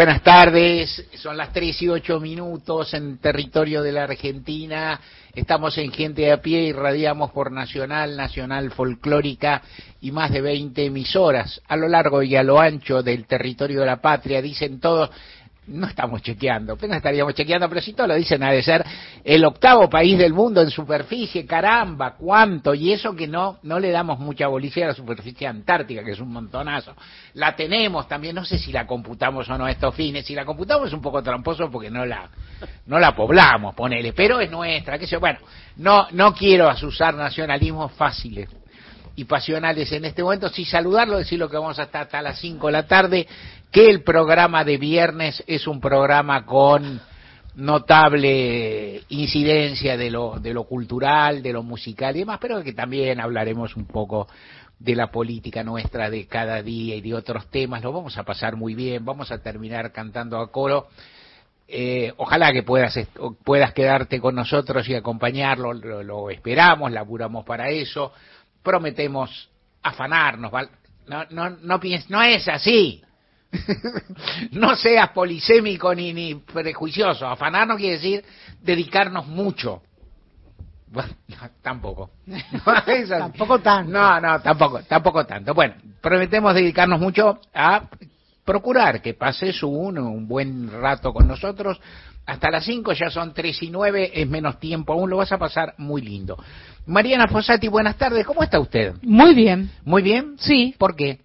Buenas 0.00 0.22
tardes, 0.22 1.08
son 1.16 1.36
las 1.36 1.52
3 1.52 1.82
y 1.82 1.88
8 1.90 2.20
minutos 2.20 2.94
en 2.94 3.18
territorio 3.18 3.82
de 3.82 3.92
la 3.92 4.04
Argentina. 4.04 4.98
Estamos 5.34 5.76
en 5.76 5.92
Gente 5.92 6.22
de 6.22 6.32
a 6.32 6.40
Pie 6.40 6.62
y 6.62 6.72
radiamos 6.72 7.32
por 7.32 7.52
Nacional, 7.52 8.16
Nacional 8.16 8.70
Folclórica 8.70 9.60
y 10.00 10.10
más 10.10 10.30
de 10.30 10.40
20 10.40 10.86
emisoras 10.86 11.60
a 11.68 11.76
lo 11.76 11.86
largo 11.86 12.22
y 12.22 12.34
a 12.34 12.42
lo 12.42 12.58
ancho 12.58 13.02
del 13.02 13.26
territorio 13.26 13.80
de 13.80 13.86
la 13.86 14.00
patria. 14.00 14.40
Dicen 14.40 14.80
todos, 14.80 15.10
no 15.70 15.86
estamos 15.86 16.22
chequeando, 16.22 16.74
apenas 16.74 16.98
estaríamos 16.98 17.34
chequeando, 17.34 17.68
pero 17.68 17.80
si 17.80 17.92
todos 17.92 18.08
lo 18.08 18.14
dicen, 18.14 18.42
ha 18.42 18.50
de 18.50 18.62
ser 18.62 18.84
el 19.24 19.44
octavo 19.44 19.88
país 19.88 20.18
del 20.18 20.32
mundo 20.32 20.60
en 20.60 20.70
superficie, 20.70 21.46
caramba, 21.46 22.16
cuánto, 22.16 22.74
y 22.74 22.92
eso 22.92 23.14
que 23.14 23.26
no, 23.26 23.58
no 23.62 23.78
le 23.78 23.90
damos 23.90 24.18
mucha 24.18 24.48
bolilla 24.48 24.84
a 24.84 24.88
la 24.88 24.94
superficie 24.94 25.46
antártica, 25.46 26.04
que 26.04 26.12
es 26.12 26.20
un 26.20 26.32
montonazo. 26.32 26.94
La 27.34 27.54
tenemos 27.54 28.08
también, 28.08 28.34
no 28.34 28.44
sé 28.44 28.58
si 28.58 28.72
la 28.72 28.86
computamos 28.86 29.48
o 29.48 29.56
no 29.56 29.66
a 29.66 29.70
estos 29.70 29.94
fines, 29.94 30.26
si 30.26 30.34
la 30.34 30.44
computamos 30.44 30.88
es 30.88 30.94
un 30.94 31.02
poco 31.02 31.22
tramposo 31.22 31.70
porque 31.70 31.90
no 31.90 32.04
la, 32.04 32.28
no 32.86 32.98
la 32.98 33.14
poblamos, 33.14 33.74
ponele, 33.74 34.12
pero 34.12 34.40
es 34.40 34.50
nuestra, 34.50 34.98
que 34.98 35.06
sé, 35.06 35.16
bueno, 35.16 35.38
no, 35.76 36.08
no 36.10 36.34
quiero 36.34 36.68
asusar 36.68 37.14
nacionalismos 37.14 37.92
fáciles 37.92 38.48
y 39.16 39.24
pasionales 39.24 39.90
en 39.92 40.04
este 40.04 40.22
momento, 40.22 40.48
sí 40.48 40.64
saludarlo, 40.64 41.18
decirlo 41.18 41.48
que 41.48 41.56
vamos 41.56 41.78
hasta, 41.78 42.00
hasta 42.00 42.22
las 42.22 42.38
5 42.38 42.66
de 42.66 42.72
la 42.72 42.86
tarde, 42.86 43.26
que 43.70 43.88
el 43.88 44.02
programa 44.02 44.64
de 44.64 44.78
viernes 44.78 45.42
es 45.46 45.66
un 45.66 45.80
programa 45.80 46.44
con 46.44 47.00
notable 47.54 49.02
incidencia 49.08 49.96
de 49.96 50.10
lo, 50.10 50.38
de 50.40 50.54
lo 50.54 50.64
cultural, 50.64 51.42
de 51.42 51.52
lo 51.52 51.62
musical 51.62 52.16
y 52.16 52.20
demás, 52.20 52.38
pero 52.40 52.62
que 52.62 52.72
también 52.72 53.20
hablaremos 53.20 53.76
un 53.76 53.86
poco 53.86 54.28
de 54.78 54.96
la 54.96 55.10
política 55.10 55.62
nuestra 55.62 56.08
de 56.08 56.26
cada 56.26 56.62
día 56.62 56.96
y 56.96 57.00
de 57.00 57.14
otros 57.14 57.48
temas. 57.50 57.82
Lo 57.82 57.92
vamos 57.92 58.16
a 58.16 58.24
pasar 58.24 58.56
muy 58.56 58.74
bien, 58.74 59.04
vamos 59.04 59.30
a 59.30 59.42
terminar 59.42 59.92
cantando 59.92 60.38
a 60.38 60.50
coro. 60.50 60.88
Eh, 61.68 62.12
ojalá 62.16 62.52
que 62.52 62.64
puedas, 62.64 62.98
puedas 63.44 63.72
quedarte 63.72 64.20
con 64.20 64.34
nosotros 64.34 64.88
y 64.88 64.94
acompañarlo, 64.94 65.72
lo, 65.72 66.02
lo 66.02 66.30
esperamos, 66.30 66.90
laburamos 66.90 67.44
para 67.44 67.68
eso, 67.68 68.12
prometemos 68.62 69.48
afanarnos, 69.82 70.50
no, 71.06 71.24
no, 71.30 71.50
no, 71.50 71.80
no 72.08 72.22
es 72.22 72.48
así, 72.48 73.02
no 74.52 74.76
seas 74.76 75.10
polisémico 75.10 75.94
ni, 75.94 76.12
ni 76.12 76.34
prejuicioso. 76.34 77.26
Afanar 77.26 77.66
no 77.66 77.76
quiere 77.76 77.94
decir 77.94 78.24
dedicarnos 78.62 79.26
mucho. 79.26 79.82
Bueno, 80.88 81.12
tampoco. 81.62 82.10
tampoco 83.08 83.58
tanto. 83.60 83.92
No, 83.92 84.20
no, 84.20 84.40
tampoco, 84.40 84.82
tampoco 84.82 85.26
tanto. 85.26 85.54
Bueno, 85.54 85.74
prometemos 86.00 86.54
dedicarnos 86.54 87.00
mucho 87.00 87.40
a 87.54 87.88
procurar 88.44 89.00
que 89.00 89.14
pases 89.14 89.62
un, 89.62 89.98
un 89.98 90.26
buen 90.26 90.70
rato 90.70 91.12
con 91.12 91.28
nosotros. 91.28 91.80
Hasta 92.26 92.50
las 92.50 92.64
5 92.64 92.92
ya 92.92 93.10
son 93.10 93.34
3 93.34 93.62
y 93.62 93.70
9, 93.70 94.12
es 94.14 94.28
menos 94.28 94.60
tiempo 94.60 94.92
aún, 94.92 95.10
lo 95.10 95.16
vas 95.16 95.32
a 95.32 95.38
pasar 95.38 95.74
muy 95.78 96.02
lindo. 96.02 96.36
Mariana 96.86 97.26
Fossati, 97.26 97.66
buenas 97.68 97.96
tardes, 97.96 98.24
¿cómo 98.26 98.42
está 98.42 98.60
usted? 98.60 98.94
Muy 99.02 99.34
bien. 99.34 99.70
¿Muy 99.84 100.02
bien? 100.02 100.36
Sí. 100.38 100.74
¿Por 100.78 100.94
qué? 100.94 101.20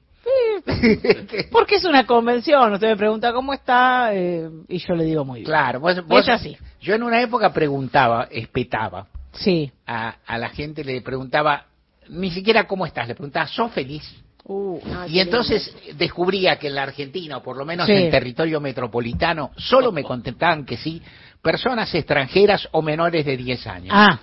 Porque 1.52 1.76
es 1.76 1.86
una 1.86 2.06
convención, 2.06 2.74
usted 2.74 2.90
me 2.90 2.98
pregunta 2.98 3.31
cómo 3.34 3.53
está 3.53 4.14
eh, 4.14 4.50
y 4.68 4.80
yo 4.80 4.96
le 4.96 5.06
digo 5.06 5.24
muy 5.24 5.40
bien. 5.40 5.46
Claro, 5.46 5.80
vos, 5.80 5.96
es 5.98 6.30
así. 6.30 6.58
Yo 6.81 6.96
en 6.96 7.03
una 7.03 7.22
época 7.22 7.53
preguntaba, 7.53 8.28
espetaba. 8.31 9.08
Sí. 9.34 9.72
A, 9.86 10.16
a 10.26 10.38
la 10.38 10.50
gente 10.50 10.84
le 10.84 11.02
preguntaba, 11.02 11.66
ni 12.09 12.31
siquiera 12.31 12.66
cómo 12.66 12.86
estás, 12.86 13.08
le 13.08 13.16
preguntaba, 13.16 13.48
¿sos 13.48 13.72
feliz? 13.72 14.03
Uh, 14.48 14.80
y 15.08 15.20
entonces 15.20 15.76
descubría 15.96 16.58
que 16.58 16.68
en 16.68 16.76
la 16.76 16.84
Argentina, 16.84 17.38
o 17.38 17.44
por 17.44 17.58
lo 17.58 17.66
menos 17.66 17.90
en 17.90 17.97
el 17.97 18.12
territorio 18.12 18.62
metropolitano, 18.62 19.52
solo 19.58 19.92
me 19.92 20.03
contestaban 20.03 20.66
que 20.66 20.78
sí, 20.78 21.02
personas 21.42 21.94
extranjeras 21.96 22.68
o 22.72 22.84
menores 22.84 23.26
de 23.26 23.38
10 23.38 23.68
años. 23.68 23.92
Ah. 23.92 24.20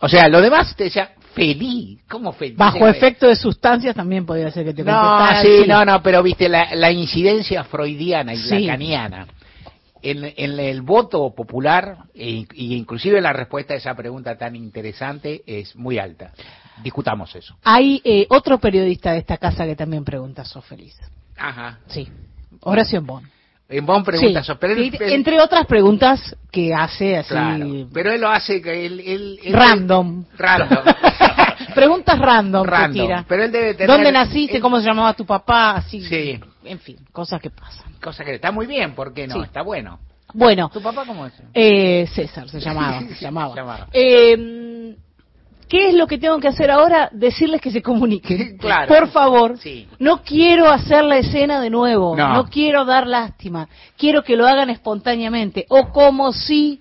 O 0.00 0.08
sea, 0.10 0.28
lo 0.28 0.42
demás 0.42 0.76
te 0.76 0.84
decía, 0.84 1.12
feliz, 1.34 2.00
¿cómo 2.08 2.32
feliz? 2.32 2.56
Bajo 2.56 2.86
efecto 2.88 3.26
de 3.26 3.36
sustancias 3.36 3.94
también 3.94 4.24
podría 4.24 4.50
ser 4.50 4.64
que 4.64 4.74
te 4.74 4.84
No, 4.84 5.42
sí, 5.42 5.64
no, 5.66 5.84
no, 5.84 6.02
pero 6.02 6.22
viste, 6.22 6.48
la, 6.48 6.74
la 6.74 6.90
incidencia 6.90 7.64
freudiana 7.64 8.34
y 8.34 8.38
sí. 8.38 8.60
lacaniana 8.60 9.26
en, 10.04 10.32
en, 10.36 10.60
el 10.60 10.82
voto 10.82 11.34
popular, 11.34 11.96
e, 12.14 12.46
y 12.54 12.74
inclusive 12.76 13.20
la 13.20 13.32
respuesta 13.32 13.74
a 13.74 13.78
esa 13.78 13.94
pregunta 13.94 14.36
tan 14.36 14.54
interesante, 14.54 15.42
es 15.46 15.74
muy 15.74 15.98
alta. 15.98 16.32
Discutamos 16.82 17.34
eso. 17.34 17.56
Hay 17.64 18.02
eh, 18.04 18.26
otro 18.28 18.58
periodista 18.58 19.12
de 19.12 19.18
esta 19.18 19.38
casa 19.38 19.64
que 19.64 19.74
también 19.74 20.04
pregunta, 20.04 20.44
¿sos 20.44 20.64
feliz? 20.64 20.94
Ajá. 21.36 21.78
Sí. 21.86 22.08
Horacio 22.60 23.00
Bon. 23.02 23.33
En 23.68 23.86
Bon 23.86 24.04
pregunta, 24.04 24.40
sí. 24.40 24.46
¿sos 24.46 24.58
pero 24.58 24.74
él, 24.74 24.94
él, 25.00 25.12
Entre 25.12 25.40
otras 25.40 25.66
preguntas 25.66 26.36
que 26.50 26.74
hace 26.74 27.16
así. 27.16 27.30
Claro, 27.30 27.88
pero 27.92 28.12
él 28.12 28.20
lo 28.20 28.28
hace 28.28 28.60
que 28.60 28.84
él, 28.84 29.00
él, 29.00 29.40
él 29.42 29.52
random. 29.52 30.24
Random. 30.36 30.78
Preguntas 31.74 32.18
random, 32.18 32.66
random. 32.66 33.06
Tira. 33.06 33.24
Pero 33.26 33.44
él 33.44 33.52
debe 33.52 33.74
tener. 33.74 33.88
¿Dónde 33.88 34.12
naciste? 34.12 34.60
¿Cómo 34.60 34.78
se 34.78 34.86
llamaba 34.86 35.14
tu 35.14 35.24
papá? 35.24 35.76
Así. 35.76 36.02
Sí. 36.02 36.38
En 36.64 36.78
fin, 36.78 36.98
cosas 37.10 37.40
que 37.40 37.50
pasan. 37.50 37.94
Cosas 38.02 38.26
que 38.26 38.34
está 38.34 38.52
muy 38.52 38.66
bien, 38.66 38.94
¿por 38.94 39.14
qué 39.14 39.26
no? 39.26 39.34
Sí. 39.36 39.40
Está 39.42 39.62
bueno. 39.62 39.98
Bueno. 40.34 40.70
¿Tu 40.72 40.82
papá 40.82 41.04
cómo 41.06 41.26
es? 41.26 41.32
Eh, 41.54 42.06
César 42.12 42.48
se 42.48 42.60
llamaba. 42.60 43.00
se 43.18 43.24
llamaba. 43.24 43.54
llamaba. 43.54 43.88
Eh, 43.92 44.63
¿Qué 45.68 45.88
es 45.88 45.94
lo 45.94 46.06
que 46.06 46.18
tengo 46.18 46.38
que 46.38 46.48
hacer 46.48 46.70
ahora? 46.70 47.08
Decirles 47.12 47.60
que 47.60 47.70
se 47.70 47.82
comuniquen. 47.82 48.56
Claro. 48.64 48.88
Por 48.88 49.08
favor. 49.08 49.58
Sí. 49.58 49.86
No 49.98 50.22
quiero 50.22 50.68
hacer 50.70 51.04
la 51.04 51.18
escena 51.18 51.60
de 51.60 51.70
nuevo. 51.70 52.16
No. 52.16 52.32
no 52.34 52.44
quiero 52.46 52.84
dar 52.84 53.06
lástima. 53.06 53.68
Quiero 53.96 54.22
que 54.22 54.36
lo 54.36 54.46
hagan 54.46 54.70
espontáneamente. 54.70 55.66
O 55.68 55.88
como 55.90 56.32
si 56.32 56.80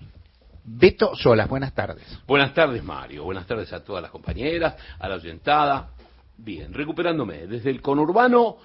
Beto 0.65 1.15
Solas, 1.15 1.47
buenas 1.47 1.73
tardes. 1.73 2.03
Buenas 2.25 2.53
tardes, 2.53 2.83
Mario. 2.83 3.23
Buenas 3.23 3.45
tardes 3.45 3.71
a 3.71 3.83
todas 3.83 4.01
las 4.01 4.11
compañeras, 4.11 4.75
a 4.99 5.07
la 5.07 5.15
oyentada. 5.15 5.89
Bien, 6.37 6.73
recuperándome. 6.73 7.45
Desde 7.47 7.69
el 7.69 7.81
conurbano, 7.81 8.57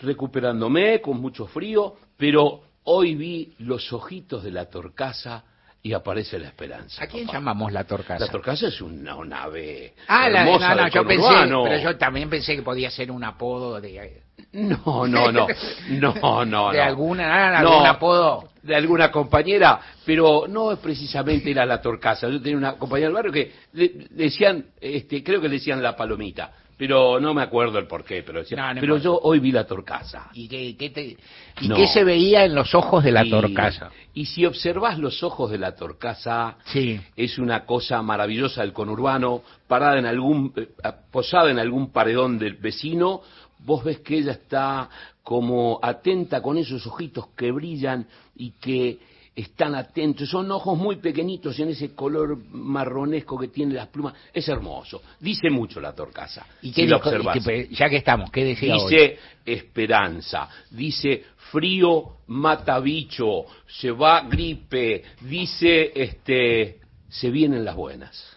recuperándome 0.00 1.00
con 1.00 1.20
mucho 1.20 1.46
frío, 1.46 1.96
pero 2.16 2.62
hoy 2.84 3.16
vi 3.16 3.54
los 3.58 3.92
ojitos 3.92 4.42
de 4.44 4.52
la 4.52 4.66
torcaza 4.66 5.42
y 5.82 5.92
aparece 5.92 6.38
la 6.38 6.46
esperanza. 6.46 7.02
¿A 7.02 7.06
quién 7.06 7.26
papá. 7.26 7.38
llamamos 7.38 7.72
la 7.72 7.84
torcaza? 7.84 8.24
La 8.24 8.30
torcaza 8.30 8.68
es 8.68 8.80
una, 8.80 9.16
una 9.16 9.42
ave 9.42 9.94
Ah, 10.06 10.28
la, 10.28 10.42
hermosa 10.42 10.68
no, 10.70 10.74
no, 10.76 10.82
del 10.84 10.92
yo 10.92 11.06
pensé, 11.06 11.28
pero 11.64 11.78
yo 11.78 11.98
también 11.98 12.30
pensé 12.30 12.56
que 12.56 12.62
podía 12.62 12.90
ser 12.90 13.10
un 13.10 13.24
apodo 13.24 13.80
de, 13.80 14.22
No, 14.52 15.06
no, 15.06 15.30
no. 15.32 15.46
No, 15.90 16.44
no, 16.44 16.70
de 16.72 16.78
no. 16.78 16.84
alguna, 16.84 17.60
No. 17.62 17.68
algún 17.70 17.86
apodo. 17.86 18.48
de 18.62 18.74
alguna 18.74 19.10
compañera, 19.10 19.78
pero 20.04 20.46
no 20.48 20.72
es 20.72 20.78
precisamente 20.78 21.50
era 21.50 21.64
la 21.66 21.80
torcaza. 21.80 22.28
Yo 22.28 22.40
tenía 22.40 22.56
una 22.58 22.72
compañera 22.74 23.08
del 23.08 23.14
barrio 23.14 23.32
que 23.32 23.52
le, 23.72 23.92
le 24.10 24.24
decían, 24.24 24.64
este, 24.80 25.22
creo 25.22 25.40
que 25.40 25.48
le 25.48 25.54
decían 25.56 25.82
la 25.82 25.96
palomita, 25.96 26.52
pero 26.76 27.18
no 27.20 27.34
me 27.34 27.42
acuerdo 27.42 27.78
el 27.78 27.86
porqué, 27.86 28.22
pero 28.22 28.40
decían, 28.40 28.60
No, 28.74 28.80
pero 28.80 28.96
importa. 28.96 29.04
yo 29.04 29.18
hoy 29.22 29.38
vi 29.40 29.52
la 29.52 29.66
torcaza. 29.66 30.28
¿Y 30.34 30.48
qué, 30.48 30.76
qué 30.76 30.90
te- 30.90 31.16
y 31.60 31.68
qué 31.68 31.86
se 31.88 32.04
veía 32.04 32.44
en 32.44 32.54
los 32.54 32.74
ojos 32.74 33.02
de 33.04 33.12
la 33.12 33.24
Y- 33.24 33.30
torcaza? 33.30 33.90
Y 34.14 34.26
si 34.26 34.44
observas 34.46 34.98
los 34.98 35.22
ojos 35.22 35.50
de 35.50 35.58
la 35.58 35.74
torcaza, 35.74 36.56
Sí. 36.66 37.00
es 37.16 37.38
una 37.38 37.64
cosa 37.64 38.00
maravillosa 38.02 38.62
del 38.62 38.72
conurbano, 38.72 39.42
parada 39.66 39.98
en 39.98 40.06
algún, 40.06 40.52
eh, 40.56 40.68
posada 41.10 41.50
en 41.50 41.58
algún 41.58 41.90
paredón 41.92 42.38
del 42.38 42.54
vecino, 42.54 43.22
vos 43.60 43.84
ves 43.84 44.00
que 44.00 44.18
ella 44.18 44.32
está 44.32 44.88
como 45.22 45.78
atenta 45.82 46.40
con 46.40 46.56
esos 46.58 46.86
ojitos 46.86 47.28
que 47.36 47.50
brillan 47.52 48.06
y 48.36 48.52
que 48.52 48.98
están 49.34 49.76
atentos, 49.76 50.28
son 50.28 50.50
ojos 50.50 50.76
muy 50.76 50.96
pequeñitos 50.96 51.56
y 51.58 51.62
en 51.62 51.68
ese 51.68 51.94
color 51.94 52.36
marronesco 52.50 53.38
que 53.38 53.46
tiene 53.48 53.74
las 53.74 53.86
plumas, 53.86 54.14
es 54.34 54.48
hermoso, 54.48 55.00
dice 55.20 55.48
mucho 55.48 55.80
la 55.80 55.94
torcaza, 55.94 56.44
¿Y 56.60 56.68
si 56.70 56.74
qué 56.74 56.86
la 56.88 56.96
dijo? 56.96 57.02
Y 57.38 57.42
que- 57.68 57.68
ya 57.72 57.88
que 57.88 57.96
estamos, 57.98 58.30
¿qué 58.32 58.44
decía 58.44 58.74
hoy? 58.76 58.90
Dice 58.90 59.18
esperanza, 59.46 60.48
dice 60.72 61.24
frío 61.52 62.16
mata 62.26 62.80
bicho, 62.80 63.44
se 63.66 63.92
va 63.92 64.22
gripe, 64.22 65.04
dice 65.20 65.92
este 65.94 66.80
se 67.08 67.30
vienen 67.30 67.64
las 67.64 67.76
buenas. 67.76 68.36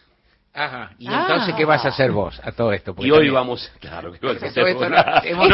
Ajá. 0.54 0.92
¿Y 1.00 1.08
Ah. 1.08 1.20
entonces 1.22 1.56
qué 1.56 1.64
vas 1.64 1.86
a 1.86 1.88
hacer 1.88 2.12
vos 2.12 2.38
a 2.44 2.52
todo 2.52 2.74
esto? 2.74 2.94
Porque 2.94 3.08
Y 3.08 3.12
hoy 3.12 3.30
vamos, 3.30 3.72
claro, 3.80 4.12
¿qué 4.12 4.20
vas 4.28 4.44
a 4.44 4.48
hacer 4.48 4.74
vos? 4.74 4.90
No, 4.90 5.22
tenido- 5.22 5.46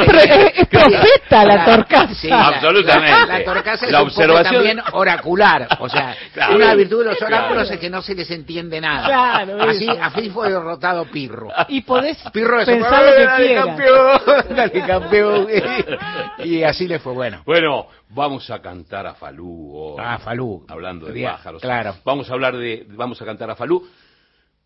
Es, 0.48 0.58
es 0.58 0.68
profeta 0.68 1.46
la 1.46 1.66
torcaza. 1.66 2.16
Sí, 2.16 2.28
la- 2.28 2.48
Absolutamente. 2.48 3.12
La, 3.28 3.38
la 3.40 3.44
torcaza 3.46 3.86
es 3.86 3.92
La 3.92 4.02
un 4.02 4.10
poco 4.10 4.22
observación- 4.22 4.54
también 4.56 4.82
oracular. 4.94 5.68
O 5.80 5.88
sea, 5.88 6.16
Claro. 6.34 6.56
una 6.56 6.74
virtud 6.74 7.00
de 7.04 7.12
los 7.12 7.22
oráculos 7.22 7.64
Claro. 7.64 7.74
es 7.76 7.80
que 7.80 7.90
no 7.92 8.02
se 8.02 8.16
les 8.16 8.32
entiende 8.32 8.82
nada. 8.82 9.06
Claro, 9.06 9.62
así, 9.70 9.88
así 9.88 10.30
fue 10.32 10.50
derrotado 10.52 11.06
Pirro. 11.06 11.50
Y 11.68 11.82
podés 11.82 12.18
Pirro 12.34 12.58
pensar 12.66 13.04
lo 13.06 13.12
que 13.16 13.24
"Dale, 13.26 13.46
quieras. 13.46 13.66
campeón, 13.68 14.20
dale 14.56 14.82
campeón. 14.82 15.48
y 16.44 16.64
así 16.64 16.88
le 16.88 16.98
fue 16.98 17.14
bueno. 17.14 17.44
Bueno, 17.46 17.86
vamos 18.10 18.50
a 18.50 18.60
cantar 18.64 19.06
a 19.06 19.14
Falú. 19.14 19.72
hoy. 19.76 20.04
Ah, 20.04 20.18
Falú. 20.18 20.66
Hablando 20.68 21.06
de 21.06 21.14
Día- 21.14 21.34
pájaros. 21.34 21.62
claro. 21.62 21.96
Vamos 22.04 22.28
a 22.32 22.34
hablar 22.34 22.58
de, 22.58 22.84
vamos 22.90 23.22
a 23.22 23.26
cantar 23.26 23.52
a 23.52 23.56
Falú. 23.56 23.88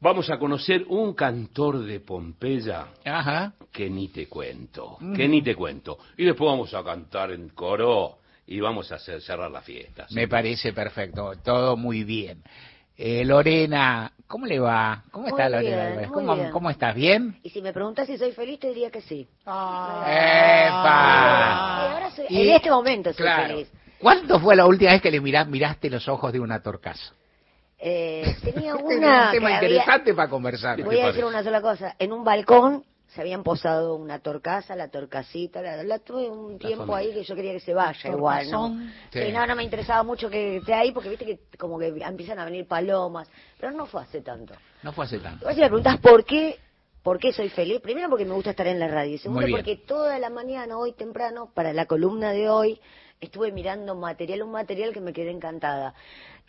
Vamos 0.01 0.29
a 0.31 0.39
conocer 0.39 0.83
un 0.87 1.13
cantor 1.13 1.79
de 1.83 1.99
Pompeya 1.99 2.87
Ajá. 3.05 3.53
que 3.71 3.87
ni 3.89 4.07
te 4.07 4.27
cuento, 4.27 4.97
que 5.15 5.27
ni 5.27 5.43
te 5.43 5.53
cuento. 5.55 5.99
Y 6.17 6.25
después 6.25 6.49
vamos 6.49 6.73
a 6.73 6.83
cantar 6.83 7.31
en 7.31 7.49
coro 7.49 8.17
y 8.47 8.59
vamos 8.59 8.91
a 8.91 8.95
hacer, 8.95 9.21
cerrar 9.21 9.51
la 9.51 9.61
fiesta. 9.61 10.07
Me 10.09 10.27
parece 10.27 10.73
perfecto, 10.73 11.33
todo 11.43 11.77
muy 11.77 12.03
bien. 12.03 12.41
Eh, 12.97 13.23
Lorena, 13.25 14.11
¿cómo 14.27 14.47
le 14.47 14.59
va? 14.59 15.03
¿Cómo 15.11 15.23
Muy 15.27 15.31
está 15.33 15.49
Lorena? 15.49 15.85
bien, 15.89 15.99
muy 15.99 16.05
¿Cómo, 16.09 16.35
bien. 16.35 16.51
¿Cómo 16.51 16.69
estás? 16.71 16.95
¿Bien? 16.95 17.39
Y 17.43 17.49
si 17.51 17.61
me 17.61 17.71
preguntas 17.71 18.07
si 18.07 18.17
soy 18.17 18.31
feliz, 18.31 18.59
te 18.59 18.67
diría 18.69 18.89
que 18.89 19.01
sí. 19.01 19.27
¡Epa! 19.41 20.01
Y 21.89 21.93
ahora 21.93 22.11
soy- 22.15 22.25
Y- 22.29 22.41
en 22.49 22.55
este 22.55 22.69
momento 22.71 23.13
soy 23.13 23.23
claro. 23.23 23.47
feliz. 23.53 23.71
¿Cuándo 23.99 24.39
fue 24.39 24.55
la 24.55 24.65
última 24.65 24.91
vez 24.91 25.01
que 25.01 25.11
le 25.11 25.21
mirás, 25.21 25.47
miraste 25.47 25.89
los 25.91 26.07
ojos 26.07 26.33
de 26.33 26.39
una 26.39 26.61
torcaza? 26.61 27.13
Eh, 27.83 28.35
tenía 28.43 28.75
Es 28.75 28.81
una... 28.81 29.25
un 29.27 29.31
tema 29.31 29.49
que 29.49 29.55
había- 29.55 29.69
interesante 29.69 30.13
para 30.13 30.29
conversar. 30.29 30.81
Voy 30.83 30.99
a 30.99 31.07
decir 31.07 31.25
una 31.25 31.43
sola 31.43 31.61
cosa. 31.61 31.95
En 31.97 32.13
un 32.13 32.23
balcón 32.23 32.85
se 33.07 33.19
habían 33.19 33.43
posado 33.43 33.95
una 33.95 34.19
torcaza, 34.19 34.73
la 34.75 34.87
torcasita, 34.89 35.61
la, 35.61 35.83
la 35.83 35.99
tuve 35.99 36.29
un 36.29 36.57
tiempo 36.57 36.85
familia. 36.85 37.09
ahí 37.11 37.13
que 37.13 37.23
yo 37.25 37.35
quería 37.35 37.51
que 37.51 37.59
se 37.59 37.73
vaya 37.73 38.09
igual, 38.09 38.49
¿no? 38.49 38.69
Sí. 39.11 39.19
Sí, 39.25 39.31
no, 39.33 39.45
no 39.45 39.53
me 39.55 39.63
interesaba 39.63 40.03
mucho 40.03 40.29
que 40.29 40.57
esté 40.57 40.73
ahí 40.73 40.93
porque 40.93 41.09
viste 41.09 41.25
que 41.25 41.39
como 41.57 41.77
que 41.77 41.87
empiezan 41.87 42.39
a 42.39 42.45
venir 42.45 42.65
palomas, 42.67 43.29
pero 43.59 43.73
no 43.73 43.85
fue 43.85 44.01
hace 44.03 44.21
tanto. 44.21 44.53
No 44.83 44.93
fue 44.93 45.03
hace 45.05 45.19
tanto. 45.19 45.39
Igual 45.41 45.55
si 45.55 45.61
me 45.61 45.67
preguntas 45.67 45.97
por 45.99 46.23
qué, 46.23 46.57
por 47.03 47.19
qué 47.19 47.33
soy 47.33 47.49
feliz, 47.49 47.81
primero 47.81 48.07
porque 48.09 48.23
me 48.23 48.33
gusta 48.33 48.51
estar 48.51 48.67
en 48.67 48.79
la 48.79 48.87
radio, 48.87 49.17
segundo 49.17 49.45
porque 49.51 49.75
toda 49.75 50.17
la 50.17 50.29
mañana, 50.29 50.77
hoy 50.77 50.93
temprano, 50.93 51.51
para 51.53 51.73
la 51.73 51.87
columna 51.87 52.31
de 52.31 52.47
hoy, 52.49 52.79
estuve 53.19 53.51
mirando 53.51 53.93
material, 53.93 54.43
un 54.43 54.51
material 54.51 54.93
que 54.93 55.01
me 55.01 55.11
quedé 55.11 55.31
encantada. 55.31 55.93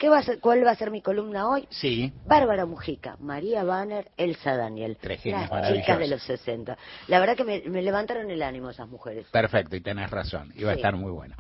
¿Qué 0.03 0.09
va 0.09 0.19
a 0.19 0.23
ser, 0.25 0.41
¿Cuál 0.41 0.67
va 0.67 0.73
a 0.73 0.75
ser 0.75 0.91
mi 0.91 1.01
columna 1.01 1.49
hoy? 1.49 1.65
Sí. 1.71 2.13
Bárbara 2.27 2.67
Mujica, 2.67 3.17
María 3.21 3.63
Banner, 3.63 4.11
Elsa 4.17 4.57
Daniel, 4.57 4.97
Tres 5.01 5.25
las 5.27 5.49
chicas 5.73 5.97
de 5.97 6.09
los 6.09 6.21
60. 6.25 6.77
La 7.07 7.21
verdad 7.21 7.37
que 7.37 7.45
me, 7.45 7.63
me 7.69 7.83
levantaron 7.83 8.29
el 8.29 8.43
ánimo 8.43 8.71
esas 8.71 8.89
mujeres. 8.89 9.29
Perfecto, 9.31 9.77
y 9.77 9.81
tenés 9.81 10.11
razón. 10.11 10.53
Y 10.57 10.65
va 10.65 10.73
a 10.73 10.75
Sí. 10.75 10.81
estar 10.81 10.97
muy 10.97 11.13
bueno. 11.13 11.37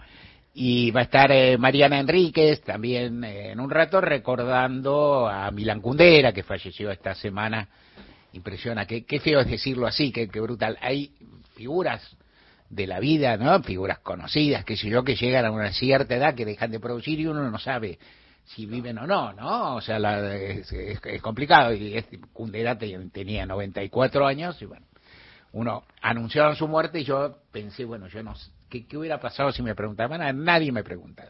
Y 0.55 0.93
va 0.93 1.00
a 1.00 1.03
estar 1.03 1.32
eh, 1.32 1.59
Mariana 1.59 1.99
Enríquez 1.99 2.61
también 2.62 3.25
eh, 3.25 3.50
en 3.50 3.59
un 3.59 3.69
rato 3.69 4.00
recordando 4.00 5.26
a 5.29 5.50
Milan 5.50 5.81
Kundera, 5.81 6.32
que 6.32 6.44
falleció 6.44 6.93
esta 6.93 7.17
semana. 7.17 7.69
Impresiona, 8.32 8.87
qué, 8.87 9.05
qué 9.05 9.19
feo 9.19 9.41
es 9.41 9.49
decirlo 9.50 9.88
así, 9.88 10.12
qué, 10.12 10.29
qué 10.29 10.41
brutal. 10.41 10.79
Hay 10.81 11.11
figuras 11.56 12.17
de 12.70 12.87
la 12.87 13.00
vida, 13.00 13.37
¿no? 13.37 13.61
Figuras 13.64 13.99
conocidas, 13.99 14.64
que 14.64 14.76
sé 14.76 14.88
yo, 14.88 15.03
que 15.03 15.17
llegan 15.17 15.47
a 15.47 15.50
una 15.50 15.73
cierta 15.73 16.14
edad, 16.14 16.37
que 16.37 16.44
dejan 16.44 16.70
de 16.70 16.79
producir 16.79 17.19
y 17.19 17.26
uno 17.26 17.50
no 17.50 17.59
sabe 17.59 17.99
si 18.44 18.67
viven 18.67 18.99
o 18.99 19.06
no, 19.06 19.33
¿no? 19.33 19.77
O 19.77 19.81
sea, 19.81 19.99
la- 19.99 20.35
es, 20.37 20.71
es- 20.73 21.00
es 21.05 21.23
complicado. 21.23 21.73
Y 21.73 21.97
este 21.97 22.19
Kundera 22.33 22.77
te- 22.79 22.99
tenía 23.11 23.47
94 23.47 24.27
años 24.27 24.61
y 24.61 24.67
bueno, 24.67 24.87
uno 25.53 25.85
anunciaron 26.00 26.56
su 26.56 26.67
muerte 26.69 27.00
y 27.00 27.05
yo 27.05 27.39
pensé, 27.53 27.85
bueno, 27.85 28.09
yo 28.09 28.23
no 28.23 28.35
¿qué, 28.69 28.87
qué 28.87 28.97
hubiera 28.97 29.21
pasado 29.21 29.53
si 29.53 29.62
me 29.62 29.75
preguntaban? 29.75 30.44
Nadie 30.44 30.73
me 30.73 30.83
pregunta. 30.83 31.25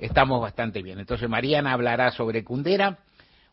Estamos 0.00 0.40
bastante 0.40 0.82
bien. 0.82 0.98
Entonces 0.98 1.28
Mariana 1.28 1.72
hablará 1.72 2.10
sobre 2.10 2.42
Kundera, 2.44 2.98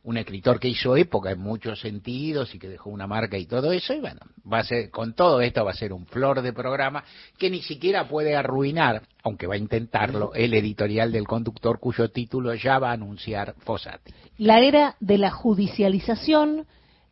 un 0.04 0.18
escritor 0.18 0.60
que 0.60 0.68
hizo 0.68 0.98
época 0.98 1.32
en 1.32 1.40
muchos 1.40 1.80
sentidos 1.80 2.54
y 2.54 2.60
que 2.60 2.68
dejó 2.68 2.90
una 2.90 3.08
marca 3.08 3.38
y 3.38 3.46
todo 3.46 3.72
eso. 3.72 3.94
Y 3.94 4.00
bueno, 4.00 4.20
va 4.52 4.60
a 4.60 4.64
ser, 4.64 4.90
con 4.90 5.14
todo 5.14 5.42
esto 5.42 5.64
va 5.64 5.72
a 5.72 5.76
ser 5.76 5.94
un 5.94 6.06
flor 6.06 6.42
de 6.42 6.52
programa 6.52 7.04
que 7.38 7.50
ni 7.50 7.62
siquiera 7.62 8.08
puede 8.08 8.36
arruinar, 8.36 9.04
aunque 9.24 9.48
va 9.48 9.56
a 9.56 9.58
intentarlo, 9.58 10.34
el 10.34 10.54
editorial 10.54 11.12
del 11.12 11.26
conductor 11.26 11.80
cuyo 11.80 12.10
título 12.10 12.54
ya 12.54 12.80
va 12.80 12.90
a 12.90 12.94
anunciar 12.94 13.56
Fossati. 13.60 14.14
La 14.38 14.60
era 14.60 14.96
de 15.00 15.18
la 15.18 15.32
judicialización 15.32 16.68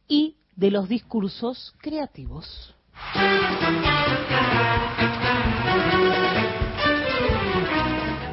y 0.08 0.36
de 0.56 0.72
los 0.72 0.90
discursos 0.90 1.74
creativos. 1.82 2.76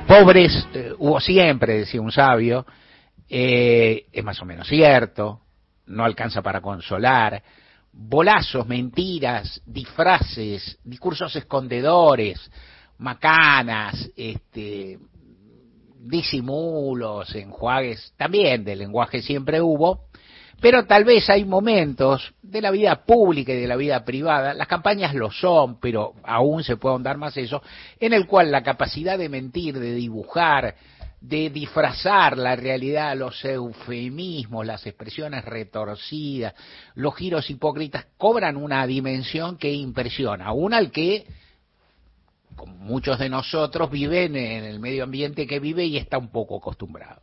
Pobres 0.09 0.67
eh, 0.73 0.93
hubo 0.99 1.21
siempre, 1.21 1.81
decía 1.81 2.01
un 2.01 2.11
sabio, 2.11 2.67
eh, 3.29 4.07
es 4.13 4.25
más 4.25 4.41
o 4.41 4.45
menos 4.45 4.69
cierto, 4.69 5.41
no 5.87 6.05
alcanza 6.05 6.43
para 6.43 6.61
consolar, 6.61 7.43
bolazos, 7.93 8.67
mentiras, 8.67 9.61
disfraces, 9.67 10.79
discursos 10.85 11.35
escondedores, 11.37 12.51
macanas, 12.99 14.11
este, 14.17 14.99
disimulos, 16.01 17.35
enjuagues, 17.35 18.13
también 18.17 18.65
de 18.65 18.77
lenguaje 18.77 19.23
siempre 19.23 19.61
hubo, 19.61 20.09
pero 20.61 20.87
tal 20.87 21.05
vez 21.05 21.29
hay 21.31 21.45
momentos 21.45 22.35
de 22.43 22.61
la 22.61 22.71
vida 22.71 23.05
pública 23.05 23.53
y 23.53 23.61
de 23.61 23.69
la 23.69 23.77
vida 23.77 24.05
privada, 24.05 24.55
las 24.55 24.67
campañas 24.67 25.15
lo 25.15 25.31
son, 25.31 25.79
pero 25.79 26.15
aún 26.25 26.65
se 26.65 26.77
puede 26.77 26.95
ahondar 26.95 27.17
más 27.17 27.37
eso, 27.37 27.63
en 28.01 28.13
el 28.13 28.27
cual 28.27 28.51
la 28.51 28.63
capacidad 28.63 29.17
de 29.17 29.29
mentir, 29.29 29.79
de 29.79 29.95
dibujar, 29.95 30.75
de 31.21 31.51
disfrazar 31.51 32.39
la 32.39 32.55
realidad, 32.55 33.17
los 33.17 33.45
eufemismos, 33.45 34.65
las 34.65 34.87
expresiones 34.87 35.45
retorcidas, 35.45 36.55
los 36.95 37.15
giros 37.17 37.51
hipócritas, 37.51 38.07
cobran 38.17 38.57
una 38.57 38.87
dimensión 38.87 39.57
que 39.57 39.73
impresiona, 39.73 40.47
aún 40.47 40.75
al 40.75 40.91
que 40.91 41.27
como 42.59 42.75
muchos 42.77 43.19
de 43.19 43.29
nosotros 43.29 43.91
viven 43.91 44.35
en 44.37 44.65
el 44.65 44.81
medio 44.81 45.05
ambiente 45.05 45.47
que 45.47 45.61
vive 45.61 45.85
y 45.85 45.97
está 45.97 46.19
un 46.19 46.29
poco 46.29 46.57
acostumbrado. 46.57 47.21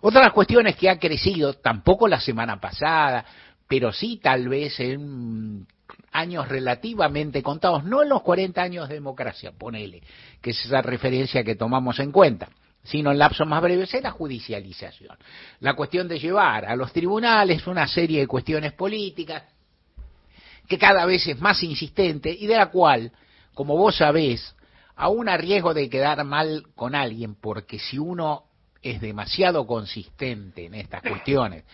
Otra 0.00 0.20
de 0.20 0.26
las 0.26 0.32
cuestiones 0.32 0.76
que 0.76 0.88
ha 0.88 0.98
crecido, 0.98 1.54
tampoco 1.54 2.08
la 2.08 2.20
semana 2.20 2.58
pasada, 2.58 3.24
pero 3.68 3.92
sí 3.92 4.18
tal 4.22 4.48
vez 4.48 4.78
en 4.80 5.66
años 6.12 6.48
relativamente 6.48 7.42
contados, 7.42 7.84
no 7.84 8.02
en 8.02 8.08
los 8.08 8.22
40 8.22 8.62
años 8.62 8.88
de 8.88 8.94
democracia, 8.94 9.52
ponele, 9.52 10.02
que 10.40 10.50
es 10.50 10.64
esa 10.64 10.82
referencia 10.82 11.44
que 11.44 11.56
tomamos 11.56 11.98
en 11.98 12.12
cuenta, 12.12 12.48
sino 12.82 13.10
en 13.10 13.18
lapsos 13.18 13.46
más 13.46 13.62
breves, 13.62 13.92
es 13.92 14.02
la 14.02 14.10
judicialización. 14.10 15.16
La 15.60 15.74
cuestión 15.74 16.08
de 16.08 16.18
llevar 16.18 16.64
a 16.64 16.76
los 16.76 16.92
tribunales 16.92 17.66
una 17.66 17.86
serie 17.86 18.20
de 18.20 18.26
cuestiones 18.26 18.72
políticas 18.72 19.44
que 20.66 20.78
cada 20.78 21.04
vez 21.04 21.26
es 21.26 21.40
más 21.40 21.62
insistente 21.62 22.30
y 22.30 22.46
de 22.46 22.56
la 22.56 22.70
cual, 22.70 23.12
como 23.54 23.76
vos 23.76 23.96
sabés, 23.96 24.54
aún 24.96 25.28
a 25.28 25.36
riesgo 25.36 25.74
de 25.74 25.90
quedar 25.90 26.22
mal 26.24 26.64
con 26.74 26.94
alguien, 26.94 27.34
porque 27.34 27.78
si 27.78 27.98
uno 27.98 28.44
es 28.82 29.00
demasiado 29.00 29.66
consistente 29.66 30.66
en 30.66 30.74
estas 30.74 31.02
cuestiones 31.02 31.64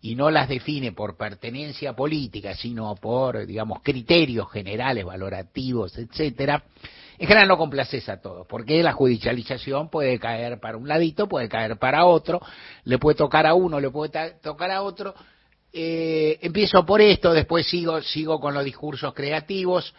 y 0.00 0.14
no 0.16 0.30
las 0.30 0.48
define 0.48 0.92
por 0.92 1.16
pertenencia 1.16 1.94
política, 1.94 2.54
sino 2.54 2.94
por, 2.96 3.46
digamos, 3.46 3.80
criterios 3.82 4.50
generales, 4.50 5.04
valorativos, 5.04 5.96
etcétera, 5.96 6.64
en 7.18 7.26
general 7.26 7.48
no 7.48 7.58
complaces 7.58 8.08
a 8.08 8.20
todos, 8.20 8.46
porque 8.46 8.82
la 8.82 8.92
judicialización 8.92 9.90
puede 9.90 10.18
caer 10.18 10.58
para 10.60 10.76
un 10.76 10.88
ladito, 10.88 11.28
puede 11.28 11.48
caer 11.48 11.78
para 11.78 12.06
otro, 12.06 12.40
le 12.84 12.98
puede 12.98 13.16
tocar 13.16 13.46
a 13.46 13.54
uno, 13.54 13.80
le 13.80 13.90
puede 13.90 14.34
tocar 14.42 14.70
a 14.70 14.82
otro. 14.82 15.14
Eh, 15.72 16.38
empiezo 16.42 16.84
por 16.84 17.00
esto, 17.00 17.32
después 17.32 17.66
sigo, 17.66 18.00
sigo 18.02 18.40
con 18.40 18.54
los 18.54 18.64
discursos 18.64 19.14
creativos. 19.14 19.94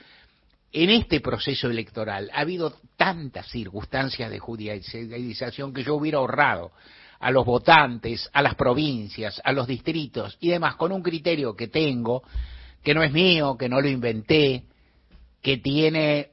En 0.72 0.90
este 0.90 1.20
proceso 1.20 1.70
electoral 1.70 2.30
ha 2.34 2.42
habido 2.42 2.74
tantas 2.98 3.48
circunstancias 3.48 4.30
de 4.32 4.40
judicialización 4.40 5.72
que 5.72 5.84
yo 5.84 5.96
hubiera 5.96 6.18
ahorrado 6.18 6.72
a 7.20 7.32
los 7.32 7.46
votantes, 7.46 8.30
a 8.34 8.42
las 8.42 8.56
provincias, 8.56 9.40
a 9.44 9.52
los 9.54 9.68
distritos 9.68 10.38
y 10.42 10.50
demás, 10.50 10.76
con 10.76 10.92
un 10.92 11.02
criterio 11.02 11.56
que 11.56 11.68
tengo, 11.68 12.24
que 12.84 12.94
no 12.94 13.02
es 13.04 13.14
mío, 13.14 13.56
que 13.58 13.70
no 13.70 13.80
lo 13.80 13.88
inventé, 13.88 14.64
que 15.42 15.58
tiene 15.58 16.33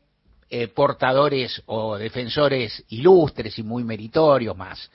eh, 0.51 0.69
portadores 0.69 1.63
o 1.67 1.97
defensores 1.97 2.85
ilustres 2.89 3.59
y 3.59 3.63
muy 3.63 3.85
meritorios, 3.85 4.57
más, 4.57 4.91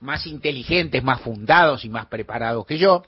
más 0.00 0.26
inteligentes, 0.26 1.04
más 1.04 1.20
fundados 1.20 1.84
y 1.84 1.90
más 1.90 2.06
preparados 2.06 2.64
que 2.64 2.78
yo, 2.78 3.02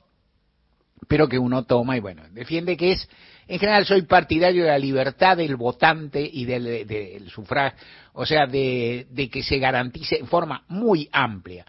pero 1.09 1.29
que 1.29 1.39
uno 1.39 1.65
toma 1.65 1.97
y 1.97 2.01
bueno, 2.01 2.23
defiende 2.33 2.77
que 2.77 2.93
es, 2.93 3.09
en 3.49 3.59
general 3.59 3.87
soy 3.87 4.03
partidario 4.03 4.65
de 4.65 4.71
la 4.71 4.79
libertad 4.79 5.37
del 5.37 5.57
votante 5.57 6.21
y 6.21 6.45
del, 6.45 6.87
del 6.87 7.31
sufragio, 7.31 7.79
o 8.13 8.27
sea, 8.27 8.47
de, 8.47 9.07
de 9.11 9.31
que 9.31 9.43
se 9.43 9.59
garantice 9.59 10.19
en 10.19 10.27
forma 10.27 10.65
muy 10.69 11.09
amplia 11.13 11.65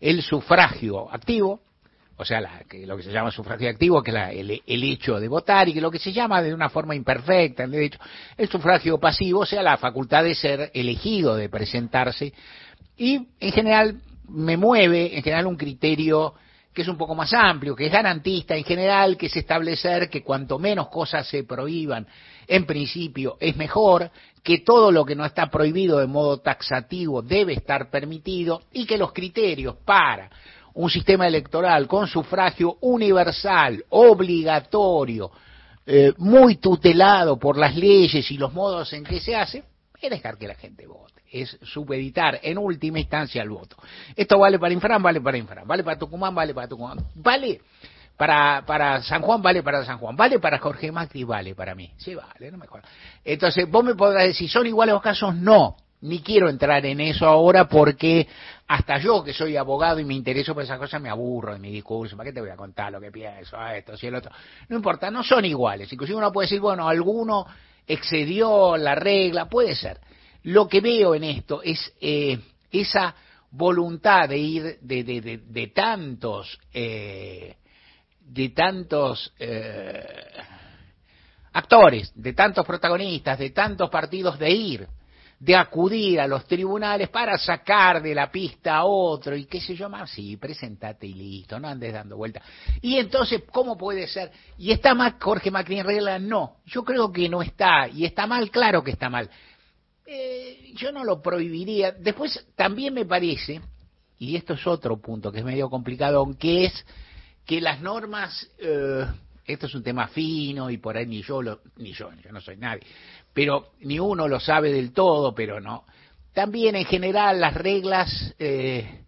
el 0.00 0.22
sufragio 0.22 1.12
activo, 1.12 1.60
o 2.18 2.24
sea, 2.24 2.40
la, 2.40 2.64
que 2.68 2.86
lo 2.86 2.96
que 2.96 3.02
se 3.02 3.12
llama 3.12 3.30
sufragio 3.30 3.68
activo, 3.68 4.02
que 4.02 4.12
la, 4.12 4.32
el, 4.32 4.62
el, 4.66 4.84
hecho 4.84 5.20
de 5.20 5.28
votar, 5.28 5.68
y 5.68 5.74
que 5.74 5.80
lo 5.80 5.90
que 5.90 5.98
se 5.98 6.12
llama 6.12 6.40
de 6.42 6.54
una 6.54 6.70
forma 6.70 6.94
imperfecta 6.94 7.64
el 7.64 7.70
derecho, 7.70 7.98
el 8.36 8.48
sufragio 8.48 8.98
pasivo, 8.98 9.40
o 9.40 9.46
sea, 9.46 9.62
la 9.62 9.76
facultad 9.76 10.24
de 10.24 10.34
ser 10.34 10.70
elegido, 10.72 11.36
de 11.36 11.48
presentarse, 11.48 12.32
y 12.96 13.26
en 13.38 13.52
general 13.52 14.00
me 14.28 14.56
mueve, 14.56 15.16
en 15.16 15.22
general, 15.22 15.46
un 15.46 15.56
criterio 15.56 16.34
que 16.72 16.82
es 16.82 16.88
un 16.88 16.98
poco 16.98 17.14
más 17.14 17.32
amplio, 17.32 17.74
que 17.74 17.86
es 17.86 17.92
garantista 17.92 18.54
en 18.54 18.64
general, 18.64 19.16
que 19.16 19.26
es 19.26 19.36
establecer 19.36 20.10
que 20.10 20.22
cuanto 20.22 20.58
menos 20.58 20.88
cosas 20.88 21.26
se 21.26 21.42
prohíban, 21.42 22.06
en 22.46 22.66
principio 22.66 23.38
es 23.40 23.56
mejor, 23.56 24.10
que 24.42 24.58
todo 24.58 24.92
lo 24.92 25.04
que 25.06 25.16
no 25.16 25.24
está 25.24 25.46
prohibido 25.46 25.98
de 25.98 26.06
modo 26.06 26.38
taxativo 26.38 27.22
debe 27.22 27.54
estar 27.54 27.90
permitido 27.90 28.60
y 28.72 28.84
que 28.84 28.98
los 28.98 29.14
criterios 29.14 29.76
para 29.86 30.30
un 30.76 30.90
sistema 30.90 31.26
electoral 31.26 31.86
con 31.86 32.06
sufragio 32.06 32.76
universal, 32.82 33.82
obligatorio, 33.90 35.30
eh, 35.86 36.12
muy 36.18 36.56
tutelado 36.56 37.38
por 37.38 37.56
las 37.56 37.74
leyes 37.74 38.30
y 38.30 38.36
los 38.36 38.52
modos 38.52 38.92
en 38.92 39.04
que 39.04 39.20
se 39.20 39.34
hace, 39.34 39.64
es 40.00 40.10
dejar 40.10 40.36
que 40.36 40.48
la 40.48 40.54
gente 40.54 40.86
vote 40.86 41.06
es 41.30 41.58
supeditar 41.62 42.38
en 42.42 42.56
última 42.56 43.00
instancia 43.00 43.42
el 43.42 43.50
voto. 43.50 43.76
Esto 44.14 44.38
vale 44.38 44.58
para 44.58 44.72
Infran, 44.72 45.02
vale 45.02 45.20
para 45.20 45.36
Infran, 45.36 45.66
vale 45.66 45.82
para 45.82 45.98
Tucumán, 45.98 46.34
vale 46.34 46.54
para 46.54 46.68
Tucumán, 46.68 46.98
vale 47.16 47.60
para, 48.16 48.62
para 48.64 49.02
San 49.02 49.22
Juan, 49.22 49.42
vale 49.42 49.62
para 49.62 49.84
San 49.84 49.98
Juan, 49.98 50.16
vale 50.16 50.38
para 50.38 50.58
Jorge 50.58 50.92
Macri, 50.92 51.24
vale 51.24 51.54
para 51.54 51.74
mí. 51.74 51.92
Sí, 51.96 52.14
vale, 52.14 52.50
no 52.50 52.58
me 52.58 52.66
jodas. 52.66 52.86
Entonces, 53.24 53.68
vos 53.68 53.84
me 53.84 53.94
podrás 53.94 54.24
decir, 54.24 54.48
¿son 54.48 54.66
iguales 54.66 54.94
los 54.94 55.02
casos? 55.02 55.34
No, 55.34 55.76
ni 56.00 56.20
quiero 56.20 56.48
entrar 56.48 56.84
en 56.86 57.00
eso 57.00 57.26
ahora 57.26 57.68
porque 57.68 58.26
hasta 58.68 58.98
yo 58.98 59.22
que 59.22 59.32
soy 59.32 59.56
abogado 59.56 60.00
y 60.00 60.04
me 60.04 60.14
intereso 60.14 60.52
por 60.52 60.64
esas 60.64 60.78
cosas 60.78 61.00
me 61.00 61.08
aburro 61.08 61.52
de 61.52 61.58
mi 61.60 61.70
discurso, 61.70 62.16
¿para 62.16 62.28
qué 62.28 62.34
te 62.34 62.40
voy 62.40 62.50
a 62.50 62.56
contar 62.56 62.90
lo 62.90 63.00
que 63.00 63.12
pienso, 63.12 63.56
esto, 63.68 63.96
si 63.96 64.08
el 64.08 64.16
otro? 64.16 64.32
No 64.68 64.76
importa, 64.76 65.10
no 65.10 65.22
son 65.22 65.44
iguales. 65.44 65.92
Inclusive 65.92 66.18
uno 66.18 66.32
puede 66.32 66.46
decir, 66.46 66.60
bueno, 66.60 66.88
alguno 66.88 67.46
excedió 67.86 68.76
la 68.76 68.96
regla, 68.96 69.48
puede 69.48 69.74
ser. 69.74 70.00
Lo 70.44 70.66
que 70.66 70.80
veo 70.80 71.14
en 71.14 71.24
esto 71.24 71.62
es 71.62 71.92
eh, 72.00 72.38
esa 72.70 73.14
voluntad 73.50 74.28
de 74.28 74.38
ir 74.38 74.78
de, 74.80 75.04
de, 75.04 75.20
de, 75.20 75.38
de 75.38 75.66
tantos, 75.68 76.58
eh, 76.72 77.56
de 78.20 78.48
tantos 78.48 79.32
eh, 79.38 80.04
actores, 81.52 82.12
de 82.14 82.32
tantos 82.32 82.66
protagonistas, 82.66 83.38
de 83.38 83.50
tantos 83.50 83.88
partidos 83.88 84.38
de 84.38 84.50
ir, 84.50 84.88
de 85.38 85.54
acudir 85.54 86.18
a 86.20 86.26
los 86.26 86.46
tribunales 86.46 87.10
para 87.10 87.36
sacar 87.36 88.02
de 88.02 88.14
la 88.14 88.30
pista 88.30 88.76
a 88.76 88.84
otro 88.84 89.36
y 89.36 89.44
qué 89.44 89.60
sé 89.60 89.74
yo 89.74 89.88
más, 89.90 90.10
sí, 90.10 90.36
presentate 90.38 91.06
y 91.06 91.14
listo, 91.14 91.60
no 91.60 91.68
andes 91.68 91.92
dando 91.92 92.16
vueltas. 92.16 92.42
Y 92.80 92.96
entonces, 92.96 93.42
¿cómo 93.52 93.76
puede 93.76 94.06
ser? 94.06 94.30
¿Y 94.56 94.70
está 94.70 94.94
mal 94.94 95.16
Jorge 95.20 95.50
Macri 95.50 95.78
en 95.78 95.86
regla? 95.86 96.18
No, 96.18 96.56
yo 96.64 96.84
creo 96.84 97.12
que 97.12 97.28
no 97.28 97.42
está, 97.42 97.86
y 97.88 98.04
está 98.04 98.26
mal, 98.26 98.50
claro 98.50 98.82
que 98.82 98.92
está 98.92 99.10
mal. 99.10 99.28
Eh, 100.06 100.72
yo 100.74 100.92
no 100.92 101.04
lo 101.04 101.20
prohibiría. 101.20 101.92
Después 101.92 102.46
también 102.54 102.94
me 102.94 103.04
parece, 103.04 103.60
y 104.18 104.36
esto 104.36 104.54
es 104.54 104.66
otro 104.66 104.98
punto 104.98 105.32
que 105.32 105.40
es 105.40 105.44
medio 105.44 105.68
complicado, 105.68 106.20
aunque 106.20 106.66
es 106.66 106.86
que 107.44 107.60
las 107.60 107.80
normas, 107.80 108.48
eh, 108.58 109.04
esto 109.44 109.66
es 109.66 109.74
un 109.74 109.82
tema 109.82 110.08
fino 110.08 110.70
y 110.70 110.78
por 110.78 110.96
ahí 110.96 111.06
ni 111.06 111.22
yo, 111.22 111.42
lo, 111.42 111.60
ni 111.76 111.92
yo, 111.92 112.10
yo 112.22 112.32
no 112.32 112.40
soy 112.40 112.56
nadie, 112.56 112.82
pero 113.36 113.72
ni 113.80 113.98
uno 113.98 114.28
lo 114.28 114.40
sabe 114.40 114.72
del 114.72 114.94
todo, 114.94 115.34
pero 115.34 115.60
no. 115.60 115.84
También 116.32 116.74
en 116.74 116.86
general 116.86 117.38
las 117.38 117.52
reglas 117.52 118.34
eh, 118.38 119.02